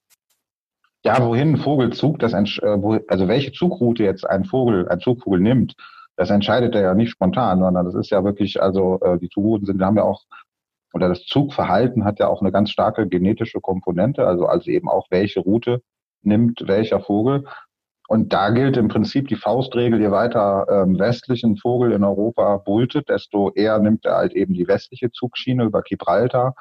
Ja, 1.02 1.24
wohin 1.26 1.54
ein 1.54 1.56
Vogelzug, 1.56 2.18
das 2.18 2.34
äh, 2.34 2.82
wo, 2.82 2.98
also 3.08 3.26
welche 3.26 3.52
Zugroute 3.52 4.04
jetzt 4.04 4.28
ein 4.28 4.44
Vogel, 4.44 4.88
ein 4.88 5.00
Zugvogel 5.00 5.40
nimmt, 5.40 5.74
das 6.16 6.28
entscheidet 6.28 6.74
er 6.74 6.82
ja 6.82 6.94
nicht 6.94 7.10
spontan, 7.10 7.60
sondern 7.60 7.86
das 7.86 7.94
ist 7.94 8.10
ja 8.10 8.22
wirklich, 8.22 8.60
also 8.62 9.00
äh, 9.00 9.18
die 9.18 9.30
Zugrouten 9.30 9.64
sind, 9.64 9.82
haben 9.82 9.96
ja 9.96 10.02
auch, 10.02 10.24
oder 10.92 11.08
das 11.08 11.24
Zugverhalten 11.24 12.04
hat 12.04 12.18
ja 12.18 12.28
auch 12.28 12.42
eine 12.42 12.52
ganz 12.52 12.70
starke 12.70 13.08
genetische 13.08 13.60
Komponente, 13.60 14.26
also 14.26 14.44
also 14.44 14.70
eben 14.70 14.90
auch 14.90 15.06
welche 15.10 15.40
Route 15.40 15.80
nimmt 16.22 16.64
welcher 16.66 17.00
Vogel. 17.00 17.46
Und 18.08 18.32
da 18.32 18.50
gilt 18.50 18.76
im 18.76 18.88
Prinzip 18.88 19.28
die 19.28 19.36
Faustregel, 19.36 20.00
je 20.00 20.10
weiter 20.10 20.66
ähm, 20.68 20.98
westlich 20.98 21.44
ein 21.44 21.56
Vogel 21.56 21.92
in 21.92 22.04
Europa 22.04 22.58
bultet, 22.58 23.08
desto 23.08 23.52
eher 23.52 23.78
nimmt 23.78 24.04
er 24.04 24.16
halt 24.16 24.34
eben 24.34 24.52
die 24.52 24.68
westliche 24.68 25.12
Zugschiene 25.12 25.64
über 25.64 25.80
Gibraltar 25.82 26.54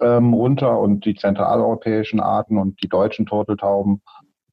ähm, 0.00 0.34
runter 0.34 0.78
und 0.78 1.04
die 1.04 1.14
zentraleuropäischen 1.14 2.20
Arten 2.20 2.58
und 2.58 2.82
die 2.82 2.88
deutschen 2.88 3.26
Turteltauben, 3.26 4.02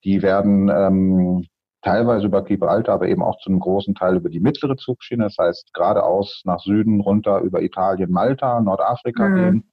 die 0.03 0.21
werden 0.21 0.69
ähm, 0.69 1.45
teilweise 1.81 2.25
über 2.25 2.43
Gibraltar, 2.43 2.95
aber 2.95 3.07
eben 3.07 3.21
auch 3.21 3.37
zu 3.39 3.49
einem 3.49 3.59
großen 3.59 3.95
Teil 3.95 4.15
über 4.15 4.29
die 4.29 4.39
mittlere 4.39 4.77
Zugschiene, 4.77 5.25
das 5.25 5.37
heißt 5.37 5.73
geradeaus 5.73 6.41
nach 6.45 6.59
Süden 6.59 7.01
runter 7.01 7.41
über 7.41 7.61
Italien, 7.61 8.11
Malta, 8.11 8.61
Nordafrika 8.61 9.27
mhm. 9.27 9.35
gehen. 9.35 9.71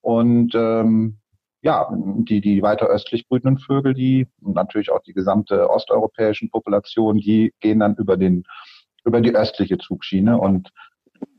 Und 0.00 0.54
ähm, 0.54 1.18
ja, 1.62 1.88
die, 1.92 2.40
die 2.40 2.62
weiter 2.62 2.86
östlich 2.86 3.26
brütenden 3.26 3.58
Vögel, 3.58 3.94
die 3.94 4.26
und 4.42 4.54
natürlich 4.54 4.90
auch 4.90 5.00
die 5.00 5.14
gesamte 5.14 5.70
osteuropäischen 5.70 6.50
Population, 6.50 7.16
die 7.16 7.54
gehen 7.60 7.80
dann 7.80 7.94
über 7.96 8.16
den 8.16 8.44
über 9.06 9.20
die 9.20 9.34
östliche 9.34 9.78
Zugschiene 9.78 10.38
und 10.38 10.70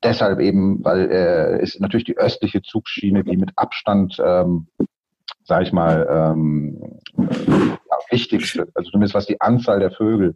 deshalb 0.04 0.40
eben, 0.40 0.84
weil 0.84 1.12
äh, 1.12 1.64
ist 1.64 1.80
natürlich 1.80 2.06
die 2.06 2.18
östliche 2.18 2.62
Zugschiene, 2.62 3.24
die 3.24 3.38
mit 3.38 3.52
Abstand, 3.56 4.18
ähm, 4.24 4.68
sage 5.44 5.66
ich 5.66 5.72
mal, 5.72 6.08
ähm, 6.10 7.00
ja, 7.18 7.98
wichtigste, 8.10 8.68
also 8.74 8.92
zumindest 8.92 9.16
was 9.16 9.26
die 9.26 9.42
Anzahl 9.42 9.80
der 9.80 9.92
Vögel 9.92 10.36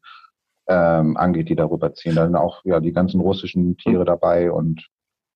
ähm, 0.68 1.18
angeht, 1.18 1.50
die 1.50 1.56
darüber 1.56 1.94
ziehen. 1.94 2.16
Da 2.16 2.26
sind 2.26 2.36
auch 2.36 2.64
ja 2.64 2.80
die 2.80 2.94
ganzen 2.94 3.22
russischen 3.22 3.78
Tiere 3.78 4.06
dabei 4.06 4.52
und 4.52 4.88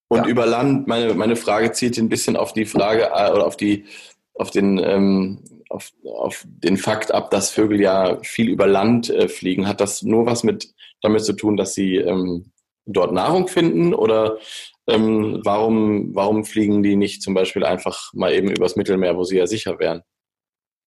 und 0.08 0.26
ja. 0.26 0.26
über 0.26 0.46
Land, 0.46 0.86
meine, 0.86 1.14
meine 1.14 1.34
Frage 1.34 1.72
zielt 1.72 1.96
ein 1.98 2.08
bisschen 2.08 2.36
auf 2.36 2.52
die 2.52 2.66
Frage 2.66 3.10
äh, 3.14 3.32
oder 3.32 3.46
auf 3.46 3.56
die 3.56 3.86
auf 4.34 4.50
den 4.50 4.78
ähm, 4.78 5.42
auf, 5.68 5.90
auf 6.04 6.44
den 6.46 6.76
Fakt 6.76 7.12
ab, 7.12 7.30
dass 7.30 7.50
Vögel 7.50 7.80
ja 7.80 8.18
viel 8.22 8.48
über 8.48 8.66
Land 8.66 9.10
äh, 9.10 9.28
fliegen. 9.28 9.66
Hat 9.66 9.80
das 9.80 10.02
nur 10.02 10.26
was 10.26 10.44
mit 10.44 10.72
damit 11.02 11.24
zu 11.24 11.32
tun, 11.32 11.56
dass 11.56 11.74
sie 11.74 11.96
ähm, 11.96 12.52
dort 12.86 13.12
Nahrung 13.12 13.48
finden 13.48 13.94
oder 13.94 14.38
ähm, 14.86 15.40
warum, 15.44 16.14
warum 16.14 16.44
fliegen 16.44 16.82
die 16.82 16.96
nicht 16.96 17.22
zum 17.22 17.34
Beispiel 17.34 17.64
einfach 17.64 18.12
mal 18.12 18.32
eben 18.32 18.50
übers 18.50 18.76
Mittelmeer, 18.76 19.16
wo 19.16 19.24
sie 19.24 19.38
ja 19.38 19.46
sicher 19.46 19.78
wären? 19.78 20.02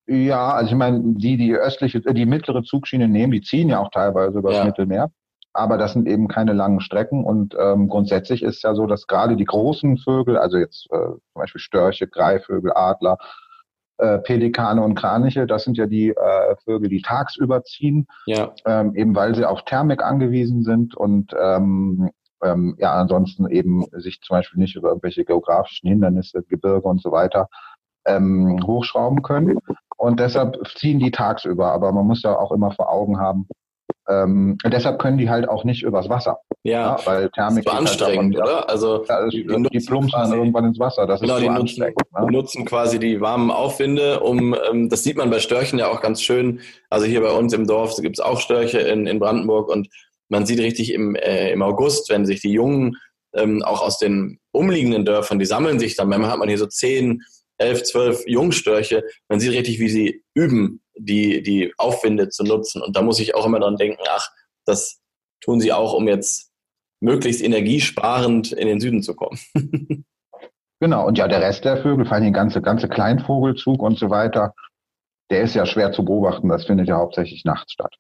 Ja, 0.08 0.54
also 0.54 0.72
ich 0.72 0.78
meine, 0.78 1.02
die, 1.04 1.36
die 1.38 1.54
östliche, 1.54 2.00
die 2.02 2.26
mittlere 2.26 2.64
Zugschiene 2.64 3.08
nehmen, 3.08 3.34
die 3.34 3.42
ziehen 3.42 3.70
ja 3.70 3.80
auch 3.80 3.90
teilweise 3.90 4.40
übers 4.40 4.56
ja. 4.56 4.66
Mittelmeer. 4.66 5.12
Aber 5.54 5.78
das 5.78 5.94
sind 5.94 6.08
eben 6.08 6.28
keine 6.28 6.54
langen 6.54 6.82
Strecken 6.82 7.24
und 7.24 7.56
ähm, 7.60 7.90
grundsätzlich 7.90 8.44
ist 8.44 8.64
ja 8.64 8.76
so, 8.76 8.86
dass 8.86 9.08
gerade 9.08 9.36
die 9.36 9.46
großen 9.46 9.98
Vögel, 9.98 10.38
also 10.38 10.58
jetzt 10.58 10.86
äh, 10.92 10.98
zum 10.98 11.22
Beispiel 11.34 11.60
Störche, 11.60 12.08
Greifvögel, 12.08 12.72
Adler, 12.76 13.18
äh, 13.98 14.20
Pelikane 14.20 14.82
und 14.82 14.96
Kraniche, 14.96 15.48
das 15.48 15.64
sind 15.64 15.78
ja 15.78 15.86
die 15.86 16.10
äh, 16.10 16.56
Vögel, 16.64 16.90
die 16.90 17.02
tagsüber 17.02 17.64
ziehen, 17.64 18.08
ja. 18.26 18.54
ähm, 18.66 18.96
eben 18.96 19.16
weil 19.16 19.36
sie 19.36 19.46
auf 19.46 19.64
Thermik 19.66 20.04
angewiesen 20.04 20.64
sind 20.64 20.96
und 20.96 21.34
ähm, 21.40 22.10
ähm, 22.44 22.76
ja 22.78 22.94
ansonsten 22.94 23.48
eben 23.50 23.86
sich 23.94 24.22
zum 24.22 24.36
Beispiel 24.36 24.60
nicht 24.60 24.76
über 24.76 24.90
irgendwelche 24.90 25.26
geografischen 25.26 25.90
Hindernisse, 25.90 26.44
Gebirge 26.44 26.88
und 26.88 27.02
so 27.02 27.12
weiter 27.12 27.50
ähm, 28.06 28.60
hochschrauben 28.66 29.22
können. 29.22 29.60
Und 29.98 30.20
deshalb 30.20 30.56
ziehen 30.76 31.00
die 31.00 31.12
tagsüber. 31.12 31.72
Aber 31.72 31.92
man 31.92 32.06
muss 32.06 32.24
ja 32.24 32.38
auch 32.38 32.52
immer 32.52 32.72
vor 32.72 32.92
Augen 32.92 33.20
haben, 33.20 33.48
ähm, 34.10 34.58
deshalb 34.66 35.00
können 35.00 35.18
die 35.18 35.30
halt 35.30 35.50
auch 35.50 35.64
nicht 35.64 35.84
übers 35.84 36.10
Wasser. 36.10 36.40
Ja, 36.64 36.98
ja 36.98 37.00
weil 37.06 37.30
Thermik 37.30 37.60
ist 37.60 37.66
so 37.66 37.72
halt 37.72 37.80
anstrengend, 37.80 38.36
halt 38.38 38.46
oder? 38.46 38.70
Also 38.70 39.06
ja, 39.08 39.28
die, 39.28 39.46
die, 39.46 39.64
die 39.70 39.86
plumpsen 39.86 40.34
irgendwann 40.34 40.66
ins 40.66 40.80
Wasser. 40.80 41.06
Das 41.06 41.20
genau, 41.20 41.36
ist 41.36 41.44
die 41.44 41.50
nutzen, 41.50 41.84
ne? 41.84 42.32
nutzen 42.32 42.66
quasi 42.66 43.00
die 43.00 43.20
warmen 43.20 43.52
Aufwinde, 43.52 44.22
um 44.22 44.56
ähm, 44.70 44.90
das 44.90 45.04
sieht 45.04 45.18
man 45.18 45.30
bei 45.30 45.40
Störchen 45.40 45.80
ja 45.80 45.90
auch 45.90 46.02
ganz 46.02 46.22
schön. 46.22 46.62
Also 46.90 47.06
hier 47.06 47.22
bei 47.22 47.32
uns 47.32 47.54
im 47.54 47.68
Dorf 47.68 47.96
gibt 47.98 48.18
es 48.18 48.24
auch 48.24 48.40
Störche 48.40 48.80
in, 48.80 49.08
in 49.08 49.20
Brandenburg 49.20 49.70
und 49.70 49.90
man 50.30 50.46
sieht 50.46 50.60
richtig 50.60 50.94
im, 50.94 51.16
äh, 51.16 51.52
im 51.52 51.62
August, 51.62 52.10
wenn 52.10 52.26
sich 52.26 52.42
die 52.42 52.52
Jungen 52.52 52.98
ähm, 53.34 53.62
auch 53.64 53.82
aus 53.82 54.00
den 54.00 54.40
umliegenden 54.52 55.06
Dörfern, 55.06 55.40
die 55.40 55.46
sammeln 55.46 55.80
sich 55.80 55.96
dann, 55.96 56.10
manchmal 56.10 56.32
hat 56.32 56.40
man 56.40 56.50
hier 56.50 56.58
so 56.58 56.66
zehn, 56.66 57.24
elf, 57.58 57.84
zwölf 57.84 58.24
Jungstörche, 58.28 59.04
man 59.30 59.40
sieht 59.40 59.52
richtig, 59.52 59.80
wie 59.80 59.90
sie 59.90 60.24
üben, 60.34 60.82
die, 61.00 61.42
die 61.44 61.74
Aufwinde 61.78 62.30
zu 62.30 62.44
nutzen. 62.44 62.82
Und 62.82 62.96
da 62.96 63.02
muss 63.02 63.20
ich 63.20 63.36
auch 63.36 63.46
immer 63.46 63.60
dran 63.60 63.78
denken, 63.78 64.02
ach, 64.10 64.30
das 64.66 65.00
tun 65.42 65.60
sie 65.60 65.74
auch, 65.74 65.94
um 65.94 66.08
jetzt 66.08 66.52
möglichst 67.00 67.44
energiesparend 67.44 68.52
in 68.52 68.68
den 68.68 68.80
Süden 68.80 69.04
zu 69.04 69.16
kommen. 69.16 69.40
genau, 70.80 71.08
und 71.08 71.18
ja, 71.18 71.28
der 71.28 71.42
Rest 71.42 71.66
der 71.66 71.78
Vögel, 71.78 72.06
vor 72.06 72.14
allem 72.14 72.24
der 72.24 72.32
ganze, 72.32 72.62
ganze 72.62 72.90
Kleinvogelzug 72.90 73.82
und 73.82 73.98
so 74.00 74.10
weiter, 74.10 74.54
der 75.30 75.42
ist 75.42 75.56
ja 75.56 75.66
schwer 75.66 75.92
zu 75.92 76.04
beobachten. 76.04 76.50
Das 76.50 76.66
findet 76.66 76.88
ja 76.88 76.98
hauptsächlich 76.98 77.46
nachts 77.46 77.74
statt. 77.74 77.96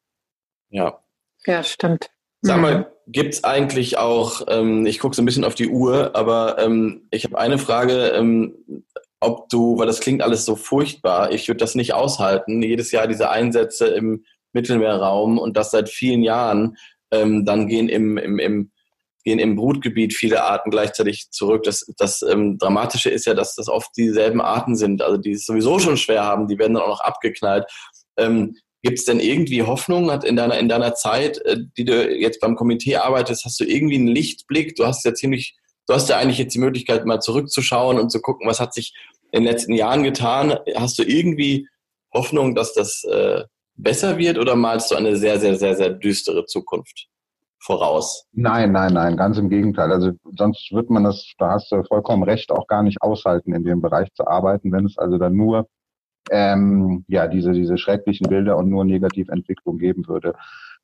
Ja. 0.69 0.99
Ja, 1.45 1.63
stimmt. 1.63 2.09
Sag 2.41 2.61
mal, 2.61 2.79
mhm. 2.79 2.85
gibt 3.07 3.33
es 3.33 3.43
eigentlich 3.43 3.97
auch, 3.97 4.41
ähm, 4.47 4.85
ich 4.85 4.99
gucke 4.99 5.15
so 5.15 5.21
ein 5.21 5.25
bisschen 5.25 5.43
auf 5.43 5.55
die 5.55 5.69
Uhr, 5.69 6.15
aber 6.15 6.57
ähm, 6.59 7.07
ich 7.11 7.25
habe 7.25 7.37
eine 7.37 7.57
Frage, 7.57 8.09
ähm, 8.09 8.83
ob 9.19 9.49
du, 9.49 9.77
weil 9.77 9.87
das 9.87 9.99
klingt 9.99 10.21
alles 10.21 10.45
so 10.45 10.55
furchtbar, 10.55 11.31
ich 11.31 11.47
würde 11.47 11.59
das 11.59 11.75
nicht 11.75 11.93
aushalten, 11.93 12.61
jedes 12.61 12.91
Jahr 12.91 13.07
diese 13.07 13.29
Einsätze 13.29 13.87
im 13.87 14.25
Mittelmeerraum 14.53 15.37
und 15.37 15.57
das 15.57 15.71
seit 15.71 15.89
vielen 15.89 16.23
Jahren, 16.23 16.77
ähm, 17.11 17.45
dann 17.45 17.67
gehen 17.67 17.89
im, 17.89 18.17
im, 18.17 18.39
im 18.39 18.71
gehen 19.27 19.39
im 19.39 19.57
Brutgebiet 19.57 20.13
viele 20.13 20.45
Arten 20.45 20.71
gleichzeitig 20.71 21.31
zurück. 21.31 21.63
Das, 21.63 21.85
das 21.97 22.21
ähm, 22.21 22.57
Dramatische 22.57 23.09
ist 23.09 23.25
ja, 23.25 23.33
dass 23.33 23.55
das 23.55 23.67
oft 23.67 23.89
dieselben 23.97 24.39
Arten 24.39 24.77
sind, 24.77 25.01
also 25.01 25.17
die 25.17 25.31
es 25.31 25.45
sowieso 25.45 25.79
schon 25.79 25.97
schwer 25.97 26.23
haben, 26.23 26.47
die 26.47 26.57
werden 26.57 26.75
dann 26.75 26.83
auch 26.83 26.87
noch 26.87 27.01
abgeknallt. 27.01 27.65
Ähm, 28.17 28.55
Gibt 28.83 28.99
es 28.99 29.03
denn 29.03 29.19
irgendwie 29.19 29.63
Hoffnung 29.63 30.09
hat 30.11 30.23
in 30.23 30.37
deiner, 30.37 30.57
in 30.57 30.69
deiner 30.69 30.95
Zeit, 30.95 31.39
äh, 31.39 31.57
die 31.77 31.83
du 31.83 32.09
jetzt 32.09 32.39
beim 32.39 32.55
Komitee 32.55 32.95
arbeitest, 32.95 33.43
hast 33.43 33.59
du 33.59 33.65
irgendwie 33.65 33.95
einen 33.95 34.07
Lichtblick? 34.07 34.77
Du 34.77 34.85
hast 34.85 35.03
ja 35.03 35.13
ziemlich, 35.13 35.57
du 35.87 35.93
hast 35.93 36.09
ja 36.09 36.17
eigentlich 36.17 36.37
jetzt 36.37 36.53
die 36.53 36.59
Möglichkeit, 36.59 37.05
mal 37.05 37.19
zurückzuschauen 37.19 37.99
und 37.99 38.11
zu 38.11 38.21
gucken, 38.21 38.47
was 38.47 38.59
hat 38.59 38.73
sich 38.73 38.93
in 39.31 39.43
den 39.43 39.51
letzten 39.51 39.73
Jahren 39.73 40.03
getan. 40.03 40.57
Hast 40.75 40.99
du 40.99 41.03
irgendwie 41.03 41.67
Hoffnung, 42.13 42.55
dass 42.55 42.73
das 42.73 43.03
äh, 43.05 43.43
besser 43.75 44.17
wird 44.17 44.37
oder 44.37 44.55
malst 44.55 44.91
du 44.91 44.95
eine 44.95 45.15
sehr, 45.15 45.39
sehr, 45.39 45.55
sehr, 45.55 45.75
sehr 45.75 45.89
düstere 45.89 46.45
Zukunft 46.45 47.07
voraus? 47.59 48.25
Nein, 48.33 48.71
nein, 48.71 48.93
nein, 48.93 49.17
ganz 49.17 49.37
im 49.37 49.49
Gegenteil. 49.49 49.91
Also 49.91 50.11
sonst 50.37 50.71
wird 50.71 50.89
man 50.89 51.03
das, 51.03 51.33
da 51.37 51.51
hast 51.51 51.71
du 51.71 51.83
vollkommen 51.83 52.23
recht, 52.23 52.51
auch 52.51 52.67
gar 52.67 52.83
nicht 52.83 53.01
aushalten, 53.01 53.53
in 53.53 53.63
dem 53.63 53.81
Bereich 53.81 54.09
zu 54.13 54.27
arbeiten, 54.27 54.71
wenn 54.71 54.85
es 54.85 54.97
also 54.97 55.17
dann 55.17 55.35
nur 55.35 55.67
ähm, 56.29 57.05
ja 57.07 57.27
diese, 57.27 57.53
diese 57.53 57.77
schrecklichen 57.77 58.27
Bilder 58.27 58.57
und 58.57 58.69
nur 58.69 58.83
Negativentwicklung 58.85 59.77
geben 59.77 60.07
würde. 60.07 60.33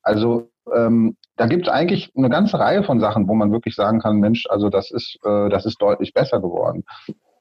Also 0.02 0.50
ähm, 0.74 1.16
da 1.36 1.46
gibt 1.46 1.66
es 1.66 1.72
eigentlich 1.72 2.12
eine 2.16 2.30
ganze 2.30 2.58
Reihe 2.58 2.84
von 2.84 3.00
Sachen, 3.00 3.28
wo 3.28 3.34
man 3.34 3.52
wirklich 3.52 3.74
sagen 3.74 4.00
kann, 4.00 4.18
Mensch, 4.18 4.46
also 4.48 4.68
das 4.68 4.90
ist, 4.90 5.18
äh, 5.24 5.48
das 5.48 5.66
ist 5.66 5.80
deutlich 5.80 6.12
besser 6.12 6.40
geworden. 6.40 6.84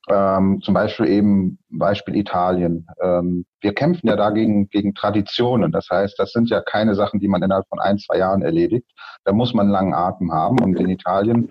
Ähm, 0.09 0.59
zum 0.61 0.73
Beispiel 0.73 1.07
eben 1.07 1.59
Beispiel 1.69 2.17
Italien. 2.17 2.87
Ähm, 3.01 3.45
wir 3.61 3.73
kämpfen 3.73 4.07
ja 4.07 4.17
dagegen 4.17 4.67
gegen 4.69 4.93
Traditionen. 4.93 5.71
Das 5.71 5.87
heißt, 5.89 6.19
das 6.19 6.31
sind 6.31 6.49
ja 6.49 6.61
keine 6.61 6.93
Sachen, 6.95 7.21
die 7.21 7.29
man 7.29 7.41
innerhalb 7.41 7.67
von 7.69 7.79
ein, 7.79 7.97
zwei 7.97 8.17
Jahren 8.17 8.41
erledigt. 8.41 8.85
Da 9.23 9.31
muss 9.31 9.53
man 9.53 9.67
einen 9.67 9.73
langen 9.73 9.93
Atem 9.93 10.33
haben. 10.33 10.59
Und 10.61 10.77
in 10.77 10.89
Italien, 10.89 11.49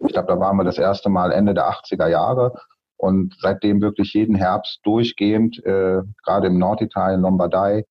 ich 0.00 0.12
glaube, 0.12 0.28
da 0.28 0.38
waren 0.38 0.56
wir 0.58 0.64
das 0.64 0.76
erste 0.76 1.08
Mal 1.08 1.32
Ende 1.32 1.54
der 1.54 1.70
80er 1.70 2.08
Jahre 2.08 2.52
und 2.98 3.34
seitdem 3.40 3.80
wirklich 3.80 4.12
jeden 4.12 4.34
Herbst 4.34 4.80
durchgehend, 4.82 5.64
äh, 5.64 6.02
gerade 6.24 6.48
im 6.48 6.58
Norditalien, 6.58 7.22
Lombardei. 7.22 7.84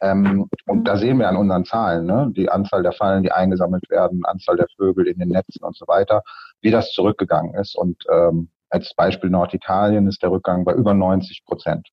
Ähm, 0.00 0.48
und 0.66 0.84
da 0.84 0.96
sehen 0.96 1.18
wir 1.18 1.28
an 1.28 1.36
unseren 1.36 1.64
Zahlen, 1.64 2.06
ne, 2.06 2.30
die 2.36 2.48
Anzahl 2.48 2.82
der 2.82 2.92
Fallen, 2.92 3.22
die 3.22 3.32
eingesammelt 3.32 3.88
werden, 3.90 4.24
Anzahl 4.24 4.56
der 4.56 4.68
Vögel 4.76 5.06
in 5.06 5.18
den 5.18 5.28
Netzen 5.28 5.64
und 5.64 5.76
so 5.76 5.86
weiter, 5.88 6.22
wie 6.60 6.70
das 6.70 6.92
zurückgegangen 6.92 7.54
ist. 7.54 7.76
Und 7.76 8.04
ähm, 8.10 8.48
als 8.70 8.94
Beispiel 8.94 9.30
Norditalien 9.30 10.06
ist 10.06 10.22
der 10.22 10.30
Rückgang 10.30 10.64
bei 10.64 10.72
über 10.74 10.94
90 10.94 11.44
Prozent. 11.44 11.88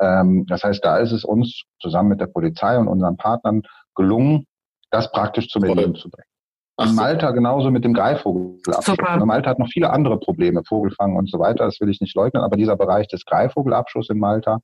Ähm, 0.00 0.46
das 0.48 0.64
heißt, 0.64 0.84
da 0.84 0.98
ist 0.98 1.12
es 1.12 1.24
uns 1.24 1.62
zusammen 1.80 2.10
mit 2.10 2.20
der 2.20 2.26
Polizei 2.26 2.76
und 2.78 2.88
unseren 2.88 3.16
Partnern 3.16 3.62
gelungen, 3.94 4.46
das 4.90 5.10
praktisch 5.12 5.48
zum 5.48 5.64
Erleben 5.64 5.94
zu 5.94 6.10
bringen. 6.10 6.28
Ach 6.76 6.88
in 6.88 6.96
Malta 6.96 7.30
genauso 7.30 7.70
mit 7.70 7.84
dem 7.84 7.94
Greifvogelabschuss. 7.94 8.84
Super. 8.84 9.24
Malta 9.24 9.50
hat 9.50 9.60
noch 9.60 9.68
viele 9.68 9.90
andere 9.90 10.18
Probleme, 10.18 10.62
Vogelfang 10.64 11.14
und 11.14 11.30
so 11.30 11.38
weiter, 11.38 11.66
das 11.66 11.80
will 11.80 11.88
ich 11.88 12.00
nicht 12.00 12.16
leugnen, 12.16 12.42
aber 12.42 12.56
dieser 12.56 12.76
Bereich 12.76 13.06
des 13.06 13.24
Greifvogelabschusses 13.24 14.10
in 14.10 14.18
Malta, 14.18 14.58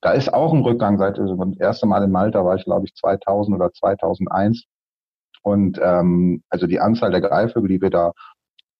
da 0.00 0.12
ist 0.12 0.32
auch 0.32 0.52
ein 0.52 0.62
Rückgang 0.62 0.98
seit, 0.98 1.18
also 1.18 1.34
das 1.34 1.58
erste 1.58 1.86
Mal 1.86 2.04
in 2.04 2.10
Malta 2.10 2.44
war 2.44 2.56
ich, 2.56 2.64
glaube 2.64 2.86
ich, 2.86 2.94
2000 2.94 3.56
oder 3.56 3.72
2001. 3.72 4.64
Und 5.42 5.80
ähm, 5.82 6.42
also 6.50 6.66
die 6.66 6.80
Anzahl 6.80 7.10
der 7.10 7.20
Greifvögel, 7.20 7.68
die 7.68 7.80
wir 7.80 7.90
da 7.90 8.12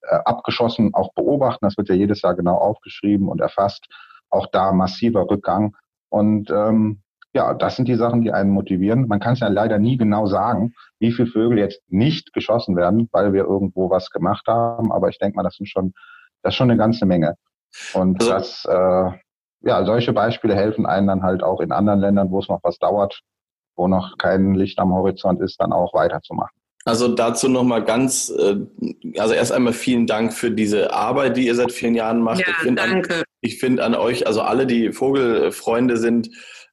äh, 0.02 0.16
abgeschossen 0.24 0.94
auch 0.94 1.12
beobachten, 1.14 1.64
das 1.64 1.76
wird 1.76 1.88
ja 1.88 1.94
jedes 1.94 2.22
Jahr 2.22 2.34
genau 2.34 2.56
aufgeschrieben 2.56 3.28
und 3.28 3.40
erfasst, 3.40 3.86
auch 4.30 4.46
da 4.52 4.72
massiver 4.72 5.28
Rückgang. 5.28 5.76
Und 6.08 6.50
ähm, 6.50 7.02
ja, 7.34 7.54
das 7.54 7.76
sind 7.76 7.88
die 7.88 7.94
Sachen, 7.94 8.22
die 8.22 8.32
einen 8.32 8.50
motivieren. 8.50 9.06
Man 9.06 9.20
kann 9.20 9.34
es 9.34 9.40
ja 9.40 9.48
leider 9.48 9.78
nie 9.78 9.96
genau 9.96 10.26
sagen, 10.26 10.74
wie 10.98 11.12
viele 11.12 11.28
Vögel 11.28 11.58
jetzt 11.58 11.82
nicht 11.88 12.32
geschossen 12.32 12.76
werden, 12.76 13.08
weil 13.12 13.32
wir 13.32 13.44
irgendwo 13.44 13.90
was 13.90 14.10
gemacht 14.10 14.46
haben. 14.46 14.92
Aber 14.92 15.08
ich 15.08 15.18
denke 15.18 15.36
mal, 15.36 15.42
das 15.42 15.56
sind 15.56 15.68
schon, 15.68 15.92
das 16.42 16.52
ist 16.52 16.56
schon 16.56 16.70
eine 16.70 16.78
ganze 16.78 17.06
Menge. 17.06 17.34
Und 17.92 18.20
also, 18.20 18.32
das, 18.32 18.64
äh, 18.64 19.18
ja, 19.62 19.84
solche 19.84 20.12
Beispiele 20.12 20.54
helfen 20.54 20.86
einem 20.86 21.06
dann 21.06 21.22
halt 21.22 21.42
auch 21.42 21.60
in 21.60 21.72
anderen 21.72 22.00
Ländern, 22.00 22.30
wo 22.30 22.38
es 22.38 22.48
noch 22.48 22.60
was 22.62 22.78
dauert, 22.78 23.20
wo 23.76 23.88
noch 23.88 24.16
kein 24.18 24.54
Licht 24.54 24.78
am 24.78 24.92
Horizont 24.92 25.40
ist, 25.40 25.60
dann 25.60 25.72
auch 25.72 25.94
weiterzumachen. 25.94 26.56
Also 26.84 27.08
dazu 27.08 27.48
nochmal 27.48 27.84
ganz, 27.84 28.30
äh, 28.30 28.56
also 29.18 29.34
erst 29.34 29.52
einmal 29.52 29.72
vielen 29.72 30.06
Dank 30.06 30.32
für 30.32 30.50
diese 30.50 30.92
Arbeit, 30.92 31.36
die 31.36 31.46
ihr 31.46 31.54
seit 31.54 31.72
vielen 31.72 31.94
Jahren 31.94 32.22
macht. 32.22 32.40
Ja, 32.40 32.46
ich 32.48 32.56
finde 32.56 32.82
an, 32.82 33.02
ich 33.40 33.58
find 33.58 33.80
an 33.80 33.94
euch, 33.94 34.26
also 34.26 34.40
alle, 34.40 34.66
die 34.66 34.92
Vogelfreunde 34.92 35.96
sind, 35.96 36.30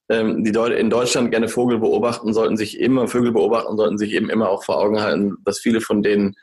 ähm, 0.08 0.44
die 0.44 0.52
in 0.52 0.90
Deutschland 0.90 1.32
gerne 1.32 1.50
Vogel 1.50 1.80
beobachten, 1.80 2.34
sollten 2.34 2.56
sich 2.56 2.80
immer, 2.80 3.08
Vögel 3.08 3.32
beobachten, 3.32 3.76
sollten 3.76 3.98
sich 3.98 4.14
eben 4.14 4.30
immer 4.30 4.50
auch 4.50 4.64
vor 4.64 4.78
Augen 4.78 5.02
halten, 5.02 5.36
dass 5.44 5.60
viele 5.60 5.82
von 5.82 6.04
denen 6.04 6.36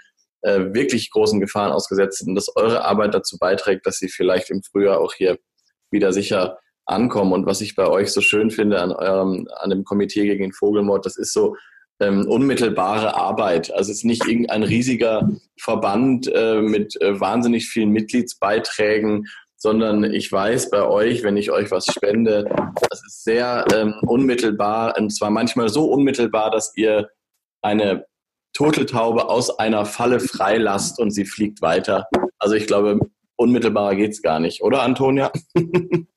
äh, 0.43 0.75
wirklich 0.75 1.11
großen 1.11 1.41
Gefahren 1.41 1.73
ausgesetzt 1.73 2.19
sind 2.19 2.31
und 2.31 2.35
dass 2.35 2.55
eure 2.57 2.85
Arbeit 2.85 3.15
dazu 3.15 3.39
beiträgt, 3.39 3.87
dass 3.87 3.99
sie 3.99 4.09
vielleicht 4.09 4.51
im 4.51 4.63
Frühjahr 4.63 5.01
auch 5.01 5.15
hier 5.15 5.39
wieder 5.93 6.13
sicher 6.13 6.59
ankommen. 6.87 7.33
Und 7.33 7.47
was 7.47 7.61
ich 7.61 7.77
bei 7.77 7.87
euch 7.87 8.13
so 8.13 8.21
schön 8.21 8.51
finde 8.51 8.81
an 8.81 8.93
eurem, 8.93 9.49
an 9.57 9.71
dem 9.71 9.85
Komitee 9.85 10.27
gegen 10.27 10.45
den 10.45 10.53
Vogelmord, 10.53 11.07
das 11.07 11.17
ist 11.17 11.33
so 11.33 11.57
ähm, 12.01 12.27
unmittelbare 12.29 13.15
Arbeit. 13.15 13.73
Also 13.73 13.93
es 13.93 13.99
ist 13.99 14.05
nicht 14.05 14.27
irgendein 14.27 14.63
riesiger 14.63 15.31
Verband 15.61 16.31
äh, 16.35 16.61
mit 16.61 17.01
äh, 17.01 17.21
wahnsinnig 17.21 17.69
vielen 17.69 17.91
Mitgliedsbeiträgen 17.91 19.27
sondern 19.63 20.03
ich 20.03 20.31
weiß 20.33 20.71
bei 20.71 20.83
euch, 20.83 21.23
wenn 21.23 21.37
ich 21.37 21.53
euch 21.53 21.71
was 21.71 21.87
spende, 21.87 22.51
das 22.91 23.01
ist 23.07 23.23
sehr 23.23 23.65
ähm, 23.73 23.95
unmittelbar 24.03 24.99
und 24.99 25.11
zwar 25.11 25.31
manchmal 25.31 25.69
so 25.69 25.85
unmittelbar, 25.85 26.51
dass 26.51 26.73
ihr 26.77 27.09
eine 27.63 28.05
Turteltaube 28.55 29.29
aus 29.29 29.57
einer 29.61 29.87
Falle 29.87 30.19
freilasst 30.19 30.99
und 30.99 31.13
sie 31.13 31.25
fliegt 31.25 31.63
weiter. 31.63 32.09
Also 32.41 32.57
ich 32.57 32.67
glaube, 32.67 32.99
unmittelbarer 33.37 33.97
geht 33.97 34.13
es 34.13 34.23
gar 34.23 34.41
nicht, 34.41 34.63
oder 34.63 34.83
Antonia? 34.83 35.31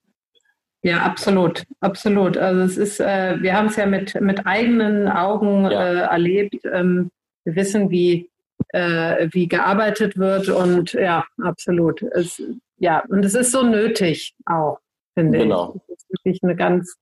Ja, 0.86 1.02
absolut, 1.02 1.64
absolut. 1.80 2.38
Also 2.38 2.62
es 2.62 2.78
ist, 2.78 3.00
äh, 3.00 3.42
wir 3.42 3.58
haben 3.58 3.70
es 3.70 3.76
ja 3.76 3.88
mit, 3.88 4.22
mit 4.22 4.46
eigenen 4.46 5.08
Augen 5.08 5.64
ja. 5.64 5.72
äh, 5.72 5.96
erlebt. 6.12 6.64
Ähm, 6.72 7.10
wir 7.44 7.56
wissen, 7.56 7.90
wie, 7.90 8.30
äh, 8.70 9.28
wie 9.32 9.48
gearbeitet 9.48 10.16
wird 10.16 10.48
und 10.48 10.94
ja, 10.94 11.26
absolut. 11.42 12.04
Es, 12.04 12.40
ja, 12.78 13.04
und 13.10 13.26
es 13.26 13.34
ist 13.34 13.52
so 13.52 13.64
nötig 13.64 14.36
auch, 14.46 14.78
finde 15.16 15.40
genau. 15.40 15.74
ich. 15.76 15.82
Das 15.88 15.98
ist 15.98 16.10
wirklich 16.12 16.44
eine 16.44 16.56
ganz 16.56 16.96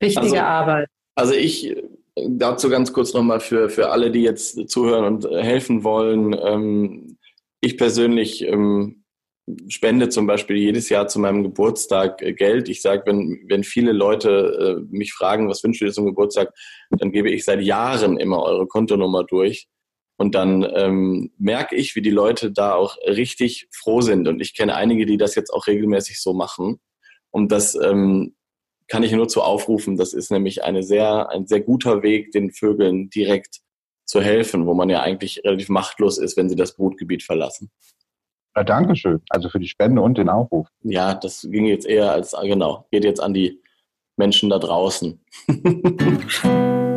wichtige 0.00 0.24
also, 0.24 0.38
Arbeit. 0.38 0.88
Also 1.14 1.34
ich 1.34 1.76
dazu 2.26 2.70
ganz 2.70 2.94
kurz 2.94 3.12
nochmal 3.12 3.40
für, 3.40 3.68
für 3.68 3.90
alle, 3.90 4.10
die 4.10 4.22
jetzt 4.22 4.70
zuhören 4.70 5.04
und 5.04 5.26
äh, 5.26 5.42
helfen 5.42 5.84
wollen. 5.84 6.32
Ähm, 6.32 7.18
ich 7.60 7.76
persönlich 7.76 8.42
ähm, 8.46 9.04
spende 9.68 10.08
zum 10.08 10.26
Beispiel 10.26 10.56
jedes 10.56 10.88
Jahr 10.88 11.08
zu 11.08 11.18
meinem 11.18 11.42
Geburtstag 11.42 12.22
äh, 12.22 12.32
Geld. 12.32 12.68
Ich 12.68 12.82
sage, 12.82 13.02
wenn, 13.06 13.44
wenn 13.48 13.64
viele 13.64 13.92
Leute 13.92 14.78
äh, 14.80 14.96
mich 14.96 15.12
fragen, 15.12 15.48
was 15.48 15.62
wünscht 15.62 15.82
ihr 15.82 15.92
zum 15.92 16.06
Geburtstag, 16.06 16.52
dann 16.90 17.12
gebe 17.12 17.30
ich 17.30 17.44
seit 17.44 17.62
Jahren 17.62 18.18
immer 18.18 18.42
eure 18.42 18.66
Kontonummer 18.66 19.24
durch. 19.24 19.68
Und 20.16 20.34
dann 20.34 20.66
ähm, 20.74 21.30
merke 21.38 21.76
ich, 21.76 21.94
wie 21.94 22.02
die 22.02 22.10
Leute 22.10 22.50
da 22.50 22.74
auch 22.74 22.96
richtig 23.06 23.68
froh 23.72 24.00
sind. 24.00 24.26
Und 24.26 24.40
ich 24.40 24.56
kenne 24.56 24.74
einige, 24.74 25.06
die 25.06 25.16
das 25.16 25.36
jetzt 25.36 25.50
auch 25.50 25.68
regelmäßig 25.68 26.20
so 26.20 26.32
machen. 26.32 26.80
Und 27.30 27.52
das 27.52 27.76
ähm, 27.76 28.34
kann 28.88 29.04
ich 29.04 29.12
nur 29.12 29.28
zu 29.28 29.42
aufrufen. 29.42 29.96
Das 29.96 30.12
ist 30.12 30.32
nämlich 30.32 30.64
eine 30.64 30.82
sehr, 30.82 31.30
ein 31.30 31.46
sehr 31.46 31.60
guter 31.60 32.02
Weg, 32.02 32.32
den 32.32 32.50
Vögeln 32.50 33.10
direkt 33.10 33.60
zu 34.06 34.20
helfen, 34.20 34.66
wo 34.66 34.74
man 34.74 34.88
ja 34.88 35.02
eigentlich 35.02 35.42
relativ 35.44 35.68
machtlos 35.68 36.18
ist, 36.18 36.36
wenn 36.36 36.48
sie 36.48 36.56
das 36.56 36.74
Brutgebiet 36.74 37.22
verlassen. 37.22 37.70
Ja, 38.58 38.64
Dankeschön. 38.64 39.22
Also 39.28 39.48
für 39.50 39.60
die 39.60 39.68
Spende 39.68 40.02
und 40.02 40.18
den 40.18 40.28
Aufruf. 40.28 40.66
Ja, 40.82 41.14
das 41.14 41.42
ging 41.48 41.66
jetzt 41.66 41.86
eher 41.86 42.10
als, 42.10 42.34
genau, 42.42 42.88
geht 42.90 43.04
jetzt 43.04 43.22
an 43.22 43.32
die 43.32 43.62
Menschen 44.16 44.50
da 44.50 44.58
draußen. 44.58 45.20